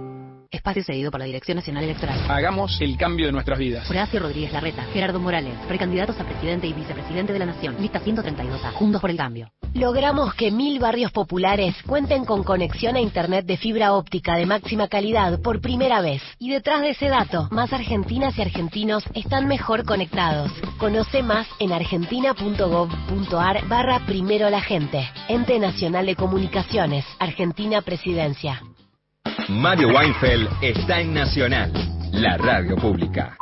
Espacio 0.53 0.83
cedido 0.83 1.09
por 1.09 1.19
la 1.19 1.25
Dirección 1.25 1.55
Nacional 1.57 1.83
Electoral. 1.83 2.19
Hagamos 2.29 2.79
el 2.79 2.95
cambio 2.95 3.25
de 3.25 3.31
nuestras 3.31 3.57
vidas. 3.57 3.89
Horacio 3.89 4.19
Rodríguez 4.19 4.53
Larreta, 4.53 4.83
Gerardo 4.93 5.19
Morales, 5.19 5.55
precandidatos 5.67 6.19
a 6.19 6.25
presidente 6.25 6.67
y 6.67 6.73
vicepresidente 6.73 7.33
de 7.33 7.39
la 7.39 7.47
Nación. 7.47 7.75
Lista 7.79 7.99
132 7.99 8.63
A. 8.63 8.71
Juntos 8.73 9.01
por 9.01 9.09
el 9.09 9.17
cambio. 9.17 9.49
Logramos 9.73 10.35
que 10.35 10.51
mil 10.51 10.79
barrios 10.79 11.11
populares 11.11 11.75
cuenten 11.87 12.25
con 12.25 12.43
conexión 12.43 12.95
a 12.95 13.01
Internet 13.01 13.47
de 13.47 13.57
fibra 13.57 13.93
óptica 13.93 14.35
de 14.35 14.45
máxima 14.45 14.87
calidad 14.87 15.41
por 15.41 15.59
primera 15.59 16.01
vez. 16.01 16.21
Y 16.37 16.51
detrás 16.51 16.81
de 16.81 16.91
ese 16.91 17.09
dato, 17.09 17.47
más 17.49 17.73
argentinas 17.73 18.37
y 18.37 18.43
argentinos 18.43 19.03
están 19.15 19.47
mejor 19.47 19.85
conectados. 19.85 20.51
Conoce 20.77 21.23
más 21.23 21.47
en 21.59 21.71
argentina.gov.ar 21.71 23.67
barra 23.67 24.05
primero 24.05 24.51
la 24.51 24.61
gente. 24.61 25.09
Ente 25.27 25.57
Nacional 25.57 26.05
de 26.05 26.15
Comunicaciones. 26.15 27.05
Argentina 27.17 27.81
Presidencia. 27.81 28.61
Mario 29.49 29.89
Weinfeld 29.89 30.49
está 30.61 30.99
en 30.99 31.13
Nacional, 31.13 31.71
la 32.11 32.37
radio 32.37 32.75
pública. 32.75 33.37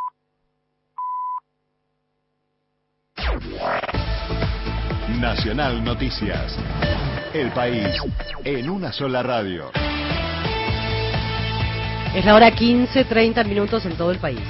Nacional 5.19 5.83
Noticias. 5.83 6.57
El 7.33 7.51
país 7.51 7.87
en 8.43 8.69
una 8.69 8.91
sola 8.91 9.21
radio. 9.21 9.71
Es 12.15 12.25
la 12.25 12.35
hora 12.35 12.51
15, 12.51 13.05
30 13.05 13.43
minutos 13.43 13.85
en 13.85 13.95
todo 13.95 14.11
el 14.11 14.17
país. 14.17 14.41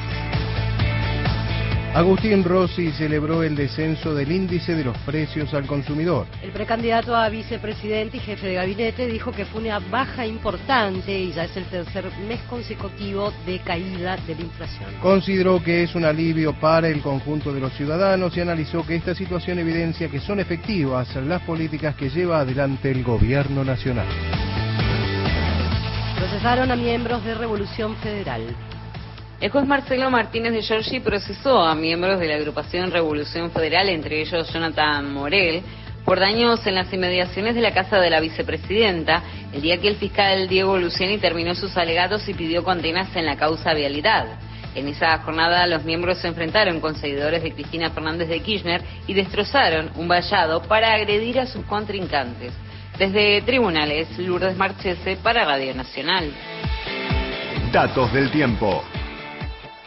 Agustín 1.94 2.46
Rossi 2.46 2.90
celebró 2.94 3.44
el 3.44 3.54
descenso 3.54 4.16
del 4.16 4.32
índice 4.32 4.76
de 4.76 4.86
los 4.86 4.98
precios 5.00 5.54
al 5.54 5.68
consumidor. 5.68 6.26
El 6.42 6.52
precandidato 6.52 7.14
a 7.14 7.28
vicepresidente 7.28 8.16
y 8.16 8.20
jefe 8.22 8.48
de 8.48 8.54
gabinete 8.54 9.08
dijo 9.08 9.34
que 9.34 9.44
fue 9.44 9.60
una 9.60 9.80
baja 9.80 10.26
importante 10.26 11.20
y 11.20 11.34
ya 11.34 11.44
es 11.44 11.58
el 11.58 11.66
tercer 11.66 12.06
mes 12.30 12.40
consecutivo 12.44 13.34
de 13.46 13.60
caída 13.60 14.16
de 14.26 14.36
la 14.36 14.42
inflación. 14.42 14.90
Consideró 15.02 15.62
que 15.62 15.84
es 15.84 15.94
un 15.94 16.06
alivio 16.06 16.54
para 16.54 16.88
el 16.88 17.02
conjunto 17.02 17.52
de 17.52 17.60
los 17.60 17.74
ciudadanos 17.74 18.38
y 18.38 18.40
analizó 18.40 18.86
que 18.86 18.96
esta 18.96 19.14
situación 19.14 19.60
evidencia 19.60 20.08
que 20.08 20.22
son 20.22 20.40
efectivas 20.40 21.14
las 21.18 21.42
políticas 21.42 21.94
que 21.96 22.10
lleva 22.10 22.40
adelante 22.40 22.90
el 22.90 23.04
gobierno 23.04 23.66
nacional. 23.66 24.08
Procesaron 26.18 26.72
a 26.72 26.76
miembros 26.78 27.22
de 27.26 27.36
Revolución 27.36 27.98
Federal. 27.98 28.56
El 29.42 29.50
juez 29.50 29.66
Marcelo 29.66 30.12
Martínez 30.12 30.54
de 30.54 30.62
Giorgi 30.62 31.00
procesó 31.00 31.64
a 31.64 31.74
miembros 31.74 32.20
de 32.20 32.28
la 32.28 32.36
agrupación 32.36 32.92
Revolución 32.92 33.50
Federal, 33.50 33.90
entre 33.90 34.22
ellos 34.22 34.54
Jonathan 34.54 35.12
Morel, 35.12 35.64
por 36.06 36.20
daños 36.20 36.66
en 36.68 36.76
las 36.76 36.94
inmediaciones 36.94 37.56
de 37.56 37.62
la 37.62 37.74
casa 37.74 37.98
de 37.98 38.12
la 38.12 38.20
vicepresidenta, 38.20 39.24
el 39.52 39.64
día 39.64 39.82
que 39.82 39.88
el 39.88 39.96
fiscal 39.96 40.48
Diego 40.48 40.78
Luciani 40.78 41.18
terminó 41.18 41.56
sus 41.56 41.76
alegatos 41.76 42.30
y 42.30 42.36
pidió 42.36 42.64
condenas 42.64 43.16
en 43.16 43.26
la 43.26 43.36
causa 43.36 43.74
vialidad. 43.74 44.28
En 44.76 44.88
esa 44.88 45.18
jornada 45.18 45.66
los 45.66 45.84
miembros 45.86 46.20
se 46.20 46.28
enfrentaron 46.28 46.80
con 46.80 46.96
seguidores 46.96 47.42
de 47.42 47.52
Cristina 47.52 47.90
Fernández 47.90 48.30
de 48.30 48.42
Kirchner 48.42 48.84
y 49.08 49.16
destrozaron 49.16 49.90
un 49.96 50.08
vallado 50.08 50.62
para 50.62 50.94
agredir 50.94 51.40
a 51.40 51.48
sus 51.48 51.66
contrincantes. 51.66 52.54
Desde 53.00 53.42
tribunales, 53.42 54.08
Lourdes 54.20 54.56
Marchese 54.56 55.18
para 55.18 55.46
Radio 55.46 55.74
Nacional. 55.74 56.32
Datos 57.72 58.14
del 58.14 58.30
tiempo. 58.30 58.84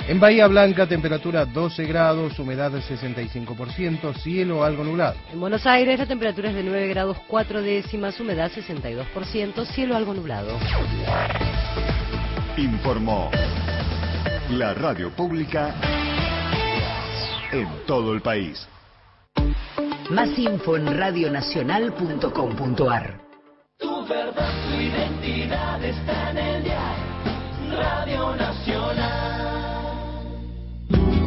En 0.06 0.20
Bahía 0.20 0.46
Blanca, 0.48 0.86
temperatura 0.86 1.46
12 1.46 1.86
grados, 1.86 2.38
humedad 2.38 2.70
del 2.70 2.82
65%, 2.82 4.14
cielo 4.18 4.62
algo 4.62 4.84
nublado. 4.84 5.16
En 5.32 5.40
Buenos 5.40 5.66
Aires, 5.66 5.98
la 5.98 6.04
temperatura 6.04 6.50
es 6.50 6.54
de 6.54 6.62
9 6.62 6.88
grados 6.88 7.16
4 7.26 7.62
décimas, 7.62 8.20
humedad 8.20 8.52
62%, 8.52 9.64
cielo 9.64 9.96
algo 9.96 10.12
nublado. 10.12 10.58
Informó 12.58 13.30
la 14.50 14.74
radio 14.74 15.08
pública 15.10 15.74
en 17.50 17.66
todo 17.86 18.12
el 18.12 18.20
país. 18.20 18.68
Más 20.10 20.38
info 20.38 20.76
en 20.76 20.98
radionacional.com.ar. 20.98 23.20
Tu 23.78 24.06
verdad, 24.06 24.52
tu 24.68 24.74
identidad 24.74 25.82
está 25.82 26.30
en 26.30 26.38
el 26.38 26.62
diario 26.62 27.14
Radio 27.70 28.36
Nacional. 28.36 29.33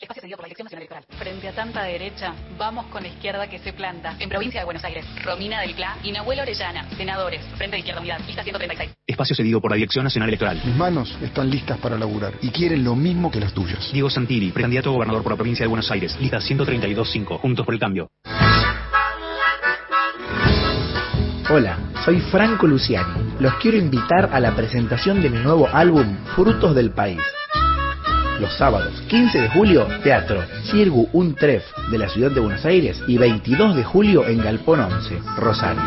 Espacio 0.00 0.22
cedido 0.22 0.38
por 0.38 0.44
la 0.44 0.48
Dirección 0.48 0.64
Nacional 0.64 0.82
Electoral. 0.82 1.04
Frente 1.18 1.48
a 1.48 1.52
tanta 1.52 1.82
derecha, 1.82 2.34
vamos 2.56 2.86
con 2.86 3.02
la 3.02 3.08
izquierda 3.10 3.50
que 3.50 3.58
se 3.58 3.74
planta. 3.74 4.16
En 4.18 4.30
provincia 4.30 4.60
de 4.60 4.64
Buenos 4.64 4.82
Aires, 4.82 5.04
Romina 5.22 5.60
del 5.60 5.74
Clá 5.74 5.98
y 6.02 6.10
Nahuel 6.10 6.40
Orellana, 6.40 6.88
senadores, 6.96 7.44
Frente 7.56 7.76
de 7.76 7.80
Izquierda 7.80 8.00
Unidad, 8.00 8.18
lista 8.26 8.42
136. 8.42 8.92
Espacio 9.06 9.36
cedido 9.36 9.60
por 9.60 9.70
la 9.70 9.76
Dirección 9.76 10.04
Nacional 10.04 10.30
Electoral. 10.30 10.62
Mis 10.64 10.74
manos 10.74 11.18
están 11.20 11.50
listas 11.50 11.78
para 11.78 11.98
laburar 11.98 12.32
y 12.40 12.48
quieren 12.48 12.82
lo 12.82 12.96
mismo 12.96 13.30
que 13.30 13.40
las 13.40 13.52
tuyas. 13.52 13.92
Diego 13.92 14.08
Santilli, 14.08 14.52
precandidato 14.52 14.88
a 14.88 14.92
gobernador 14.94 15.22
por 15.22 15.32
la 15.32 15.36
provincia 15.36 15.64
de 15.64 15.68
Buenos 15.68 15.90
Aires, 15.90 16.18
lista 16.18 16.38
132.5, 16.38 17.38
Juntos 17.38 17.66
por 17.66 17.74
el 17.74 17.80
Cambio. 17.80 18.10
Hola, 21.50 21.78
soy 22.06 22.20
Franco 22.20 22.66
Luciani. 22.66 23.34
Los 23.38 23.54
quiero 23.56 23.76
invitar 23.76 24.30
a 24.32 24.40
la 24.40 24.56
presentación 24.56 25.20
de 25.20 25.28
mi 25.28 25.40
nuevo 25.40 25.68
álbum 25.68 26.16
Frutos 26.36 26.74
del 26.74 26.92
País. 26.92 27.20
Los 28.40 28.54
sábados 28.54 28.94
15 29.08 29.38
de 29.38 29.48
julio, 29.50 29.86
Teatro 30.02 30.42
Cirgu 30.70 31.10
Un 31.12 31.34
Tref 31.34 31.62
de 31.90 31.98
la 31.98 32.08
ciudad 32.08 32.30
de 32.30 32.40
Buenos 32.40 32.64
Aires 32.64 32.98
y 33.06 33.18
22 33.18 33.76
de 33.76 33.84
julio 33.84 34.26
en 34.26 34.38
Galpón 34.38 34.80
11, 34.80 35.18
Rosario. 35.36 35.82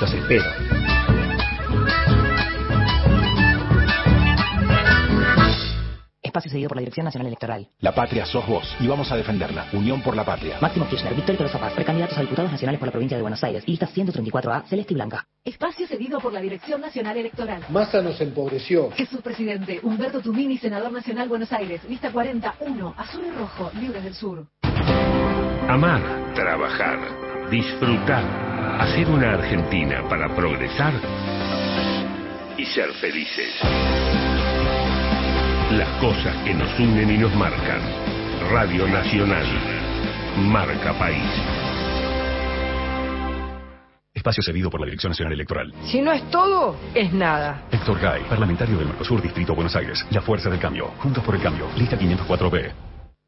Los 0.00 0.12
espero. 0.12 0.67
Espacio 6.28 6.50
seguido 6.50 6.68
por 6.68 6.76
la 6.76 6.80
Dirección 6.82 7.04
Nacional 7.04 7.26
Electoral. 7.26 7.68
La 7.80 7.94
patria 7.94 8.26
sos 8.26 8.46
vos 8.46 8.76
y 8.80 8.86
vamos 8.86 9.10
a 9.10 9.16
defenderla. 9.16 9.66
Unión 9.72 10.02
por 10.02 10.14
la 10.14 10.24
patria. 10.24 10.58
Máximo 10.60 10.86
Kirchner, 10.86 11.14
Victoria 11.14 11.38
Tolosa 11.38 11.58
Paz, 11.58 11.72
precandidatos 11.72 12.18
a 12.18 12.20
diputados 12.20 12.52
nacionales 12.52 12.78
por 12.78 12.86
la 12.86 12.92
provincia 12.92 13.16
de 13.16 13.22
Buenos 13.22 13.42
Aires. 13.42 13.66
Lista 13.66 13.88
134A, 13.88 14.64
Celeste 14.66 14.92
y 14.92 14.96
Blanca. 14.96 15.26
Espacio 15.42 15.86
cedido 15.86 16.20
por 16.20 16.32
la 16.32 16.40
Dirección 16.40 16.82
Nacional 16.82 17.16
Electoral. 17.16 17.64
Massa 17.70 18.02
nos 18.02 18.20
empobreció. 18.20 18.90
Jesús 18.90 19.22
Presidente, 19.22 19.80
Humberto 19.82 20.20
Tumini, 20.20 20.58
Senador 20.58 20.92
Nacional 20.92 21.28
Buenos 21.28 21.50
Aires. 21.52 21.82
Lista 21.88 22.12
41, 22.12 22.94
Azul 22.96 23.24
y 23.26 23.30
Rojo, 23.30 23.70
Libres 23.80 24.04
del 24.04 24.14
Sur. 24.14 24.46
Amar, 25.68 26.34
trabajar, 26.34 27.48
disfrutar, 27.50 28.24
hacer 28.80 29.08
una 29.08 29.32
Argentina 29.32 30.06
para 30.08 30.34
progresar 30.36 30.92
y 32.58 32.66
ser 32.66 32.92
felices. 33.00 34.37
Las 35.70 35.88
cosas 36.00 36.34
que 36.44 36.54
nos 36.54 36.78
unen 36.80 37.10
y 37.10 37.18
nos 37.18 37.34
marcan. 37.34 37.80
Radio 38.50 38.88
Nacional. 38.88 39.44
Marca 40.38 40.94
País. 40.98 41.22
Espacio 44.14 44.42
cedido 44.42 44.70
por 44.70 44.80
la 44.80 44.86
Dirección 44.86 45.10
Nacional 45.10 45.34
Electoral. 45.34 45.74
Si 45.84 46.00
no 46.00 46.10
es 46.12 46.22
todo, 46.30 46.74
es 46.94 47.12
nada. 47.12 47.64
Héctor 47.70 48.00
Gay, 48.00 48.22
parlamentario 48.30 48.78
del 48.78 48.86
Mercosur, 48.86 49.20
Distrito 49.20 49.54
Buenos 49.54 49.76
Aires. 49.76 50.06
La 50.10 50.22
Fuerza 50.22 50.48
del 50.48 50.58
Cambio. 50.58 50.86
Juntos 51.00 51.22
por 51.22 51.34
el 51.34 51.42
Cambio. 51.42 51.66
Lista 51.76 51.98
504B. 51.98 52.72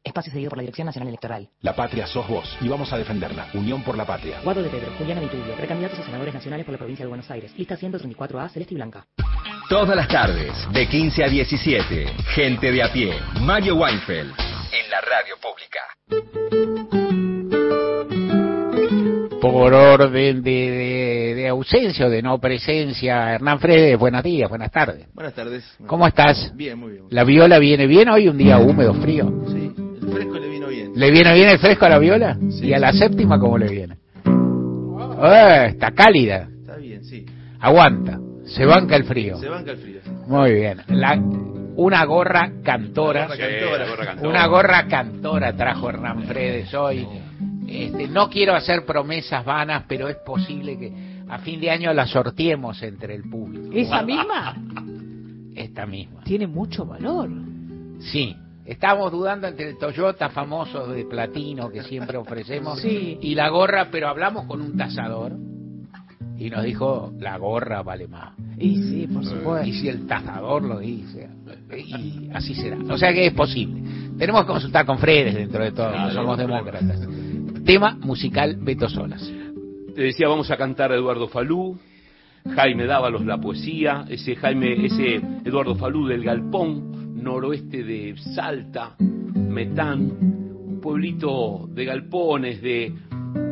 Espacio 0.03 0.33
seguido 0.33 0.49
por 0.49 0.57
la 0.57 0.63
Dirección 0.63 0.87
Nacional 0.87 1.09
Electoral. 1.09 1.47
La 1.59 1.75
patria 1.75 2.07
sos 2.07 2.27
vos 2.27 2.57
y 2.59 2.67
vamos 2.67 2.91
a 2.91 2.97
defenderla. 2.97 3.49
Unión 3.53 3.83
por 3.83 3.95
la 3.95 4.05
patria. 4.05 4.41
Guado 4.43 4.63
de 4.63 4.69
Pedro, 4.69 4.91
Juliana 4.97 5.21
Vitulio, 5.21 5.53
precandidatos 5.55 5.99
a 5.99 6.03
senadores 6.05 6.33
nacionales 6.33 6.65
por 6.65 6.73
la 6.73 6.79
provincia 6.79 7.05
de 7.05 7.09
Buenos 7.09 7.29
Aires. 7.29 7.53
Lista 7.55 7.77
134A, 7.77 8.49
Celeste 8.49 8.73
y 8.73 8.77
Blanca. 8.77 9.05
Todas 9.71 9.95
las 9.95 10.07
tardes, 10.09 10.51
de 10.73 10.85
15 10.85 11.23
a 11.23 11.29
17, 11.29 12.05
gente 12.35 12.71
de 12.73 12.83
a 12.83 12.91
pie, 12.91 13.13
Mario 13.39 13.75
Weinfeld, 13.77 14.29
en 14.29 14.89
la 14.91 14.99
radio 14.99 15.35
pública. 15.41 15.79
Por 19.39 19.73
orden 19.73 20.43
de, 20.43 20.51
de- 20.51 21.35
de 21.35 21.47
ausencia 21.47 22.07
o 22.07 22.09
de 22.09 22.21
no 22.21 22.37
presencia, 22.39 23.33
Hernán 23.35 23.59
Fredes, 23.61 23.97
buenos 23.97 24.21
días, 24.23 24.49
buenas 24.49 24.71
tardes. 24.71 25.07
Buenas 25.13 25.33
tardes. 25.33 25.63
¿Cómo 25.87 26.05
estás? 26.05 26.51
Bien, 26.53 26.77
muy 26.77 26.91
bien. 26.91 27.05
¿La 27.09 27.23
viola 27.23 27.57
viene 27.57 27.87
bien 27.87 28.09
hoy? 28.09 28.27
Un 28.27 28.37
día 28.37 28.57
húmedo, 28.59 28.93
frío. 28.95 29.31
Sí, 29.47 29.71
el 30.01 30.11
fresco 30.11 30.37
le 30.37 30.49
vino 30.49 30.67
bien. 30.67 30.91
¿Le 30.95 31.11
viene 31.11 31.33
bien 31.33 31.47
el 31.47 31.59
fresco 31.59 31.85
a 31.85 31.89
la 31.89 31.97
viola? 31.97 32.37
¿Y 32.61 32.73
a 32.73 32.79
la 32.79 32.91
séptima 32.91 33.39
cómo 33.39 33.57
le 33.57 33.69
viene? 33.69 33.97
Eh, 35.23 35.65
está 35.69 35.91
cálida. 35.91 36.49
Está 36.59 36.75
bien, 36.75 37.03
sí. 37.05 37.25
Aguanta. 37.61 38.19
Se 38.55 38.65
banca 38.65 38.95
el 38.95 39.03
frío. 39.05 39.37
Se 39.37 39.49
banca 39.49 39.71
el 39.71 39.77
frío. 39.77 40.01
Muy 40.27 40.53
bien. 40.53 40.81
La, 40.87 41.15
una 41.75 42.03
gorra 42.05 42.51
cantora. 42.63 43.27
Una 43.27 43.35
gorra 43.35 43.37
cantora. 43.37 43.47
Sí, 43.47 43.79
la 43.79 43.89
gorra 43.89 44.05
cantora. 44.05 44.29
Una 44.29 44.47
gorra 44.47 44.87
cantora 44.87 45.55
trajo 45.55 45.89
Hernán 45.89 46.23
Fredes 46.23 46.73
hoy. 46.73 47.07
Este, 47.67 48.07
no 48.07 48.29
quiero 48.29 48.53
hacer 48.53 48.85
promesas 48.85 49.45
vanas, 49.45 49.85
pero 49.87 50.09
es 50.09 50.17
posible 50.17 50.77
que 50.77 50.91
a 51.29 51.39
fin 51.39 51.61
de 51.61 51.71
año 51.71 51.93
la 51.93 52.05
sorteemos 52.05 52.81
entre 52.83 53.15
el 53.15 53.23
público. 53.29 53.69
¿Esa 53.73 54.01
misma? 54.01 54.55
Esta 55.55 55.85
misma. 55.85 56.21
Tiene 56.23 56.47
mucho 56.47 56.85
valor. 56.85 57.29
Sí. 57.99 58.35
Estamos 58.65 59.11
dudando 59.11 59.47
entre 59.47 59.69
el 59.69 59.77
Toyota 59.77 60.29
famoso 60.29 60.87
de 60.87 61.05
platino 61.05 61.69
que 61.69 61.83
siempre 61.83 62.17
ofrecemos 62.17 62.79
Sí. 62.81 63.17
y 63.21 63.33
la 63.35 63.49
gorra, 63.49 63.87
pero 63.91 64.07
hablamos 64.09 64.45
con 64.45 64.61
un 64.61 64.77
tasador 64.77 65.33
y 66.41 66.49
nos 66.49 66.63
dijo 66.63 67.13
la 67.19 67.37
gorra 67.37 67.83
vale 67.83 68.07
más. 68.07 68.33
Y 68.57 68.75
sí, 68.77 69.07
por 69.13 69.23
supuesto. 69.23 69.67
Y 69.67 69.73
si 69.73 69.89
el 69.89 70.07
tasador 70.07 70.63
lo 70.63 70.79
dice, 70.79 71.29
y 71.77 72.29
así 72.33 72.55
será. 72.55 72.79
O 72.89 72.97
sea 72.97 73.13
que 73.13 73.27
es 73.27 73.33
posible. 73.33 73.83
Tenemos 74.17 74.41
que 74.41 74.47
consultar 74.47 74.83
con 74.87 74.97
Fredes 74.97 75.35
dentro 75.35 75.63
de 75.63 75.71
todo, 75.71 75.91
Claro, 75.91 76.13
somos 76.13 76.37
claro. 76.37 76.51
demócratas. 76.53 77.07
Tema 77.63 77.95
musical 78.01 78.57
Beto 78.59 78.89
Solas. 78.89 79.21
Te 79.93 80.01
decía, 80.01 80.27
vamos 80.27 80.49
a 80.49 80.57
cantar 80.57 80.91
a 80.91 80.95
Eduardo 80.95 81.27
Falú, 81.27 81.77
Jaime 82.55 82.85
Dávalos 82.85 83.23
la 83.23 83.37
poesía, 83.39 84.05
ese 84.09 84.35
Jaime, 84.35 84.83
ese 84.83 85.21
Eduardo 85.45 85.75
Falú 85.75 86.07
del 86.07 86.23
Galpón, 86.23 87.21
noroeste 87.21 87.83
de 87.83 88.15
Salta, 88.17 88.95
Metán, 88.97 90.09
un 90.09 90.79
pueblito 90.81 91.69
de 91.71 91.85
galpones, 91.85 92.63
de 92.63 92.95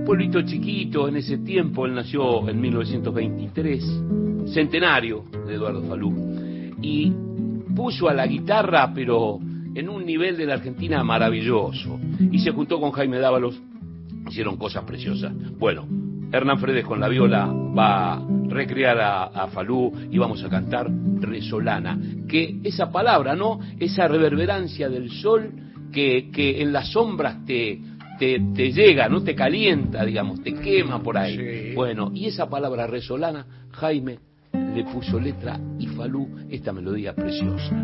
pueblito 0.10 0.42
chiquito 0.42 1.08
en 1.08 1.18
ese 1.18 1.38
tiempo, 1.38 1.86
él 1.86 1.94
nació 1.94 2.50
en 2.50 2.60
1923, 2.60 4.52
centenario 4.52 5.26
de 5.46 5.54
Eduardo 5.54 5.84
Falú, 5.84 6.76
y 6.82 7.14
puso 7.76 8.10
a 8.10 8.16
la 8.16 8.26
guitarra, 8.26 8.92
pero 8.92 9.38
en 9.76 9.88
un 9.88 10.04
nivel 10.04 10.36
de 10.36 10.48
la 10.48 10.56
Argentina 10.56 11.04
maravilloso, 11.04 12.00
y 12.20 12.40
se 12.40 12.50
juntó 12.50 12.80
con 12.80 12.90
Jaime 12.90 13.20
Dávalos, 13.20 13.62
hicieron 14.28 14.58
cosas 14.58 14.84
preciosas. 14.84 15.32
Bueno, 15.60 15.86
Hernán 16.32 16.58
Fredes 16.58 16.86
con 16.86 17.00
la 17.00 17.08
viola 17.08 17.46
va 17.46 18.14
a 18.14 18.28
recrear 18.48 19.00
a, 19.00 19.24
a 19.26 19.48
Falú 19.50 19.94
y 20.10 20.18
vamos 20.18 20.44
a 20.44 20.50
cantar 20.50 20.90
Resolana, 21.20 22.00
que 22.28 22.60
esa 22.64 22.92
palabra, 22.92 23.36
¿no? 23.36 23.60
Esa 23.80 24.08
reverberancia 24.08 24.90
del 24.90 25.12
sol 25.12 25.52
que, 25.92 26.32
que 26.32 26.64
en 26.64 26.74
las 26.74 26.94
sombras 26.94 27.46
te, 27.46 27.80
te, 28.20 28.40
te 28.54 28.72
llega, 28.72 29.10
no 29.10 29.24
te 29.24 29.34
calienta, 29.34 30.06
digamos, 30.06 30.44
te 30.44 30.54
quema 30.54 31.02
por 31.02 31.18
ahí. 31.18 31.74
Bueno, 31.74 32.12
y 32.14 32.28
esa 32.28 32.48
palabra 32.50 32.86
Resolana, 32.86 33.46
Jaime 33.72 34.20
le 34.54 34.84
puso 34.84 35.20
letra 35.20 35.60
y 35.80 35.88
Falú 35.88 36.28
esta 36.50 36.74
melodía 36.74 37.16
preciosa. 37.16 37.76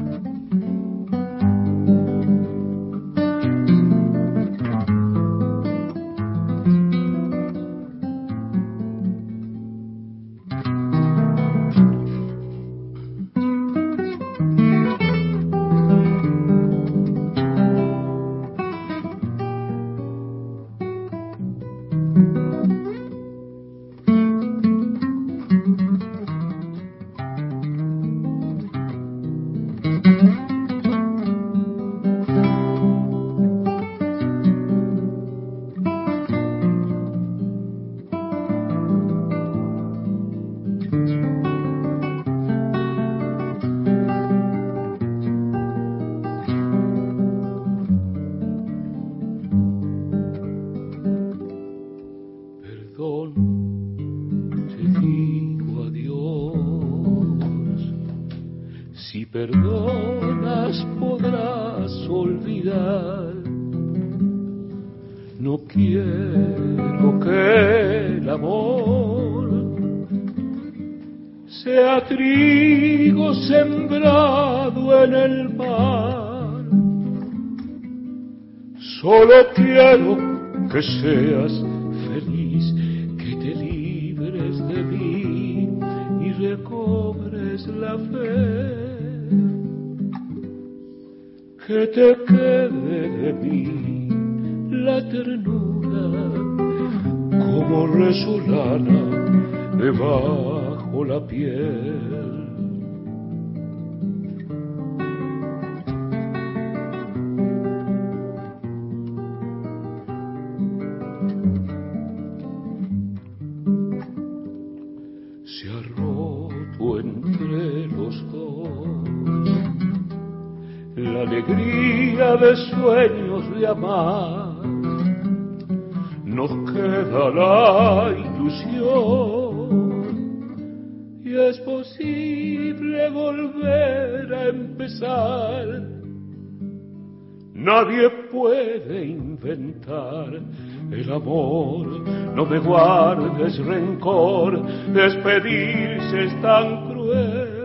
No 142.36 142.45
me 142.45 142.60
guardes 142.60 143.58
rencor, 143.65 144.62
despedirse 144.93 146.26
es 146.26 146.41
tan 146.41 146.89
cruel 146.89 147.56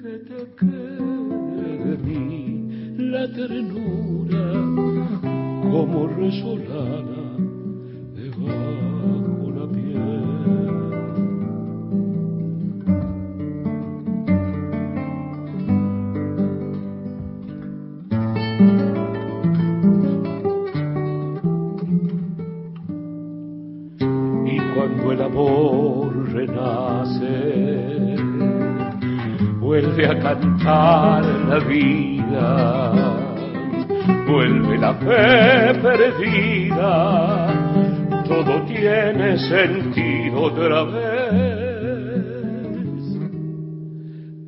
que 0.00 0.12
te 0.28 0.40
quede 0.56 1.78
de 1.84 1.98
mí 1.98 2.94
la 2.96 3.26
ternura 3.32 4.52
como 5.68 6.06
resolana 6.06 7.15
vuelve 29.96 30.12
a 30.12 30.18
cantar 30.20 31.24
la 31.48 31.58
vida, 31.60 32.92
vuelve 34.26 34.76
la 34.78 34.94
fe 34.94 35.74
perdida, 35.80 37.46
todo 38.28 38.62
tiene 38.66 39.38
sentido 39.38 40.42
otra 40.42 40.84
vez. 40.84 41.06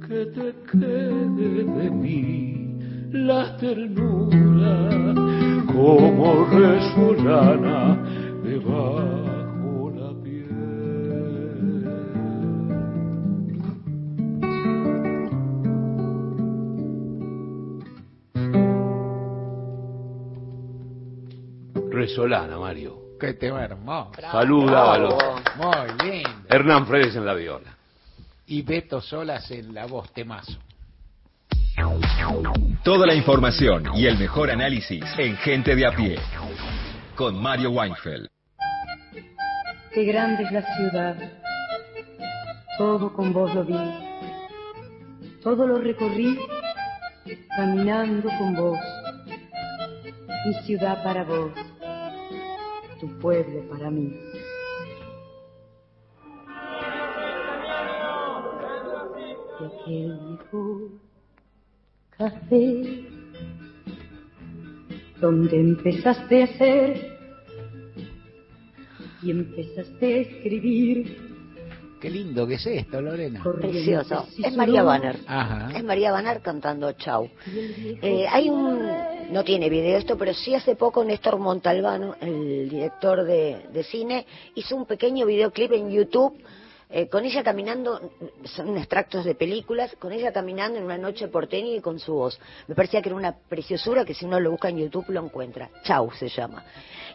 Que 0.06 0.26
te 0.26 0.54
quede 0.70 1.64
de 1.64 1.90
mí 1.90 2.78
la 3.12 3.56
ternura 3.56 4.90
como 5.66 6.44
resolana 6.50 7.96
debajo 8.42 9.17
Resolana, 22.18 22.58
Mario. 22.58 22.98
Qué 23.20 23.34
tema 23.34 23.62
hermoso. 23.62 24.10
Saluda 24.20 24.94
a 24.94 24.98
los- 24.98 25.14
Muy 25.56 26.10
bien. 26.10 26.26
Hernán 26.48 26.84
Fredes 26.84 27.14
en 27.14 27.24
la 27.24 27.32
viola. 27.34 27.76
Y 28.48 28.62
Beto 28.62 29.00
Solas 29.00 29.48
en 29.52 29.72
la 29.72 29.86
voz 29.86 30.12
temazo. 30.12 30.58
Toda 32.82 33.06
la 33.06 33.14
información 33.14 33.84
y 33.94 34.06
el 34.06 34.18
mejor 34.18 34.50
análisis 34.50 35.04
en 35.16 35.36
Gente 35.36 35.76
de 35.76 35.86
a 35.86 35.92
pie. 35.92 36.18
Con 37.14 37.40
Mario 37.40 37.70
Weinfeld. 37.70 38.26
Qué 39.94 40.02
grande 40.04 40.42
es 40.42 40.50
la 40.50 40.62
ciudad. 40.76 41.16
Todo 42.78 43.12
con 43.12 43.32
vos 43.32 43.54
lo 43.54 43.64
vi. 43.64 43.78
Todo 45.40 45.68
lo 45.68 45.78
recorrí 45.78 46.36
caminando 47.56 48.28
con 48.38 48.56
vos. 48.56 48.78
Mi 50.46 50.54
ciudad 50.64 51.00
para 51.04 51.22
vos. 51.22 51.52
Tu 53.00 53.06
pueblo 53.20 53.62
para 53.68 53.90
mí. 53.90 54.12
Y 59.60 59.64
aquel 59.64 60.18
viejo 60.18 60.90
café 62.10 63.04
donde 65.20 65.60
empezaste 65.60 66.42
a 66.42 66.44
hacer 66.44 67.18
y 69.22 69.30
empezaste 69.30 70.14
a 70.14 70.18
escribir. 70.18 71.27
Qué 72.00 72.10
lindo 72.10 72.46
que 72.46 72.54
es 72.54 72.66
esto, 72.66 73.00
Lorena. 73.00 73.42
Precioso. 73.42 74.26
Es 74.42 74.56
María 74.56 74.82
Banner. 74.82 75.18
Ajá. 75.26 75.76
Es 75.76 75.82
María 75.82 76.12
Banner 76.12 76.40
cantando 76.40 76.92
Chau. 76.92 77.28
Eh, 77.46 78.26
hay 78.30 78.48
un, 78.48 78.88
no 79.30 79.42
tiene 79.42 79.68
video 79.68 79.98
esto, 79.98 80.16
pero 80.16 80.32
sí 80.32 80.54
hace 80.54 80.76
poco 80.76 81.04
Néstor 81.04 81.38
Montalbano, 81.38 82.14
el 82.20 82.68
director 82.68 83.24
de, 83.24 83.66
de 83.72 83.82
cine, 83.82 84.26
hizo 84.54 84.76
un 84.76 84.86
pequeño 84.86 85.26
videoclip 85.26 85.72
en 85.72 85.90
YouTube 85.90 86.40
eh, 86.90 87.08
con 87.08 87.24
ella 87.24 87.42
caminando, 87.42 88.00
son 88.44 88.76
extractos 88.78 89.24
de 89.24 89.34
películas, 89.34 89.94
con 89.98 90.12
ella 90.12 90.32
caminando 90.32 90.78
en 90.78 90.84
una 90.84 90.96
noche 90.96 91.28
porteña 91.28 91.76
y 91.76 91.80
con 91.80 91.98
su 91.98 92.14
voz. 92.14 92.40
Me 92.66 92.74
parecía 92.74 93.02
que 93.02 93.10
era 93.10 93.16
una 93.16 93.36
preciosura 93.36 94.04
que 94.04 94.14
si 94.14 94.24
uno 94.24 94.40
lo 94.40 94.50
busca 94.50 94.70
en 94.70 94.78
YouTube 94.78 95.04
lo 95.08 95.24
encuentra. 95.24 95.70
Chau 95.84 96.10
se 96.12 96.28
llama. 96.28 96.64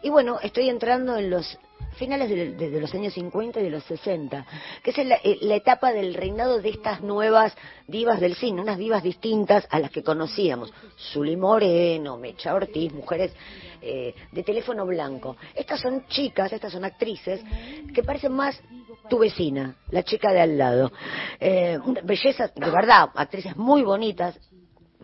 Y 0.04 0.10
bueno, 0.10 0.40
estoy 0.42 0.70
entrando 0.70 1.18
en 1.18 1.30
los 1.30 1.58
finales 1.96 2.30
de, 2.30 2.80
los 2.80 2.94
años 2.94 3.14
50 3.14 3.60
y 3.60 3.64
de 3.64 3.70
los 3.70 3.84
60, 3.86 4.46
que 4.84 4.92
es 4.92 4.98
la, 4.98 5.16
eh, 5.24 5.38
la 5.42 5.56
etapa 5.56 5.92
del 5.92 6.14
reinado 6.14 6.60
de 6.60 6.70
estas 6.70 7.02
nuevas 7.02 7.56
divas 7.88 8.20
del 8.20 8.36
cine, 8.36 8.62
unas 8.62 8.78
divas 8.78 9.04
distintas 9.04 9.68
a 9.70 9.80
las 9.80 9.92
que 9.92 10.04
conocíamos. 10.04 10.74
Zuli 11.12 11.36
Moreno, 11.36 12.18
Mecha 12.18 12.54
Ortiz, 12.54 12.94
mujeres 12.94 13.34
eh, 13.82 14.16
de 14.32 14.44
teléfono 14.44 14.86
blanco. 14.86 15.36
Estas 15.54 15.82
son 15.82 16.08
chicas, 16.08 16.54
estas 16.54 16.72
son 16.72 16.86
actrices 16.86 17.42
que 17.94 18.04
parecen 18.04 18.32
más 18.32 18.58
tu 19.10 19.20
vecina, 19.20 19.76
la 19.90 20.04
chica 20.04 20.32
de 20.32 20.42
al 20.42 20.58
lado. 20.58 20.92
Eh, 21.40 21.80
bellezas, 22.04 22.54
de 22.56 22.70
verdad, 22.70 23.10
actrices 23.16 23.56
muy 23.58 23.84
bonitas, 23.84 24.40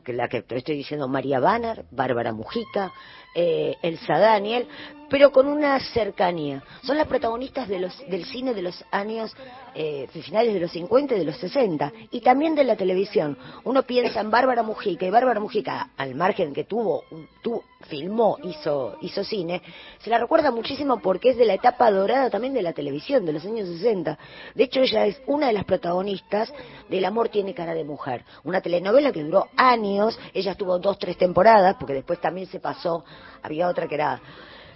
que 0.03 0.13
la 0.13 0.27
que 0.27 0.41
te 0.41 0.57
estoy 0.57 0.77
diciendo 0.77 1.07
María 1.07 1.39
Banner, 1.39 1.85
Bárbara 1.91 2.31
Mujica, 2.31 2.91
eh, 3.35 3.75
Elsa 3.81 4.17
Daniel, 4.17 4.67
pero 5.09 5.31
con 5.31 5.47
una 5.47 5.79
cercanía. 5.79 6.63
Son 6.83 6.97
las 6.97 7.07
protagonistas 7.07 7.67
de 7.67 7.79
los, 7.79 7.97
del 8.09 8.25
cine 8.25 8.53
de 8.53 8.61
los 8.61 8.83
años 8.91 9.35
eh, 9.75 10.07
finales 10.23 10.53
de 10.53 10.59
los 10.59 10.71
50 10.71 11.15
y 11.15 11.19
de 11.19 11.25
los 11.25 11.37
60 11.37 11.91
y 12.11 12.21
también 12.21 12.55
de 12.55 12.63
la 12.63 12.75
televisión. 12.75 13.37
Uno 13.63 13.83
piensa 13.83 14.21
en 14.21 14.31
Bárbara 14.31 14.63
Mujica 14.63 15.05
y 15.05 15.09
Bárbara 15.09 15.39
Mujica, 15.39 15.89
al 15.97 16.15
margen 16.15 16.53
que 16.53 16.63
tuvo, 16.63 17.03
tu, 17.41 17.61
filmó, 17.87 18.37
hizo, 18.43 18.97
hizo 19.01 19.23
cine, 19.23 19.61
se 19.99 20.09
la 20.09 20.17
recuerda 20.17 20.51
muchísimo 20.51 20.99
porque 20.99 21.29
es 21.29 21.37
de 21.37 21.45
la 21.45 21.53
etapa 21.53 21.89
dorada 21.91 22.29
también 22.29 22.53
de 22.53 22.61
la 22.61 22.73
televisión, 22.73 23.25
de 23.25 23.33
los 23.33 23.45
años 23.45 23.67
60. 23.67 24.17
De 24.53 24.63
hecho, 24.63 24.81
ella 24.81 25.05
es 25.05 25.21
una 25.27 25.47
de 25.47 25.53
las 25.53 25.65
protagonistas 25.65 26.53
del 26.89 27.05
Amor 27.05 27.29
tiene 27.29 27.53
cara 27.53 27.73
de 27.73 27.83
mujer, 27.83 28.25
una 28.43 28.61
telenovela 28.61 29.11
que 29.11 29.23
duró 29.23 29.47
años, 29.55 30.19
ella 30.33 30.51
estuvo 30.51 30.77
dos, 30.77 30.99
tres 30.99 31.17
temporadas, 31.17 31.75
porque 31.79 31.93
después 31.93 32.19
también 32.19 32.47
se 32.47 32.59
pasó, 32.59 33.05
había 33.43 33.67
otra 33.67 33.88
que 33.88 33.95
era 33.95 34.20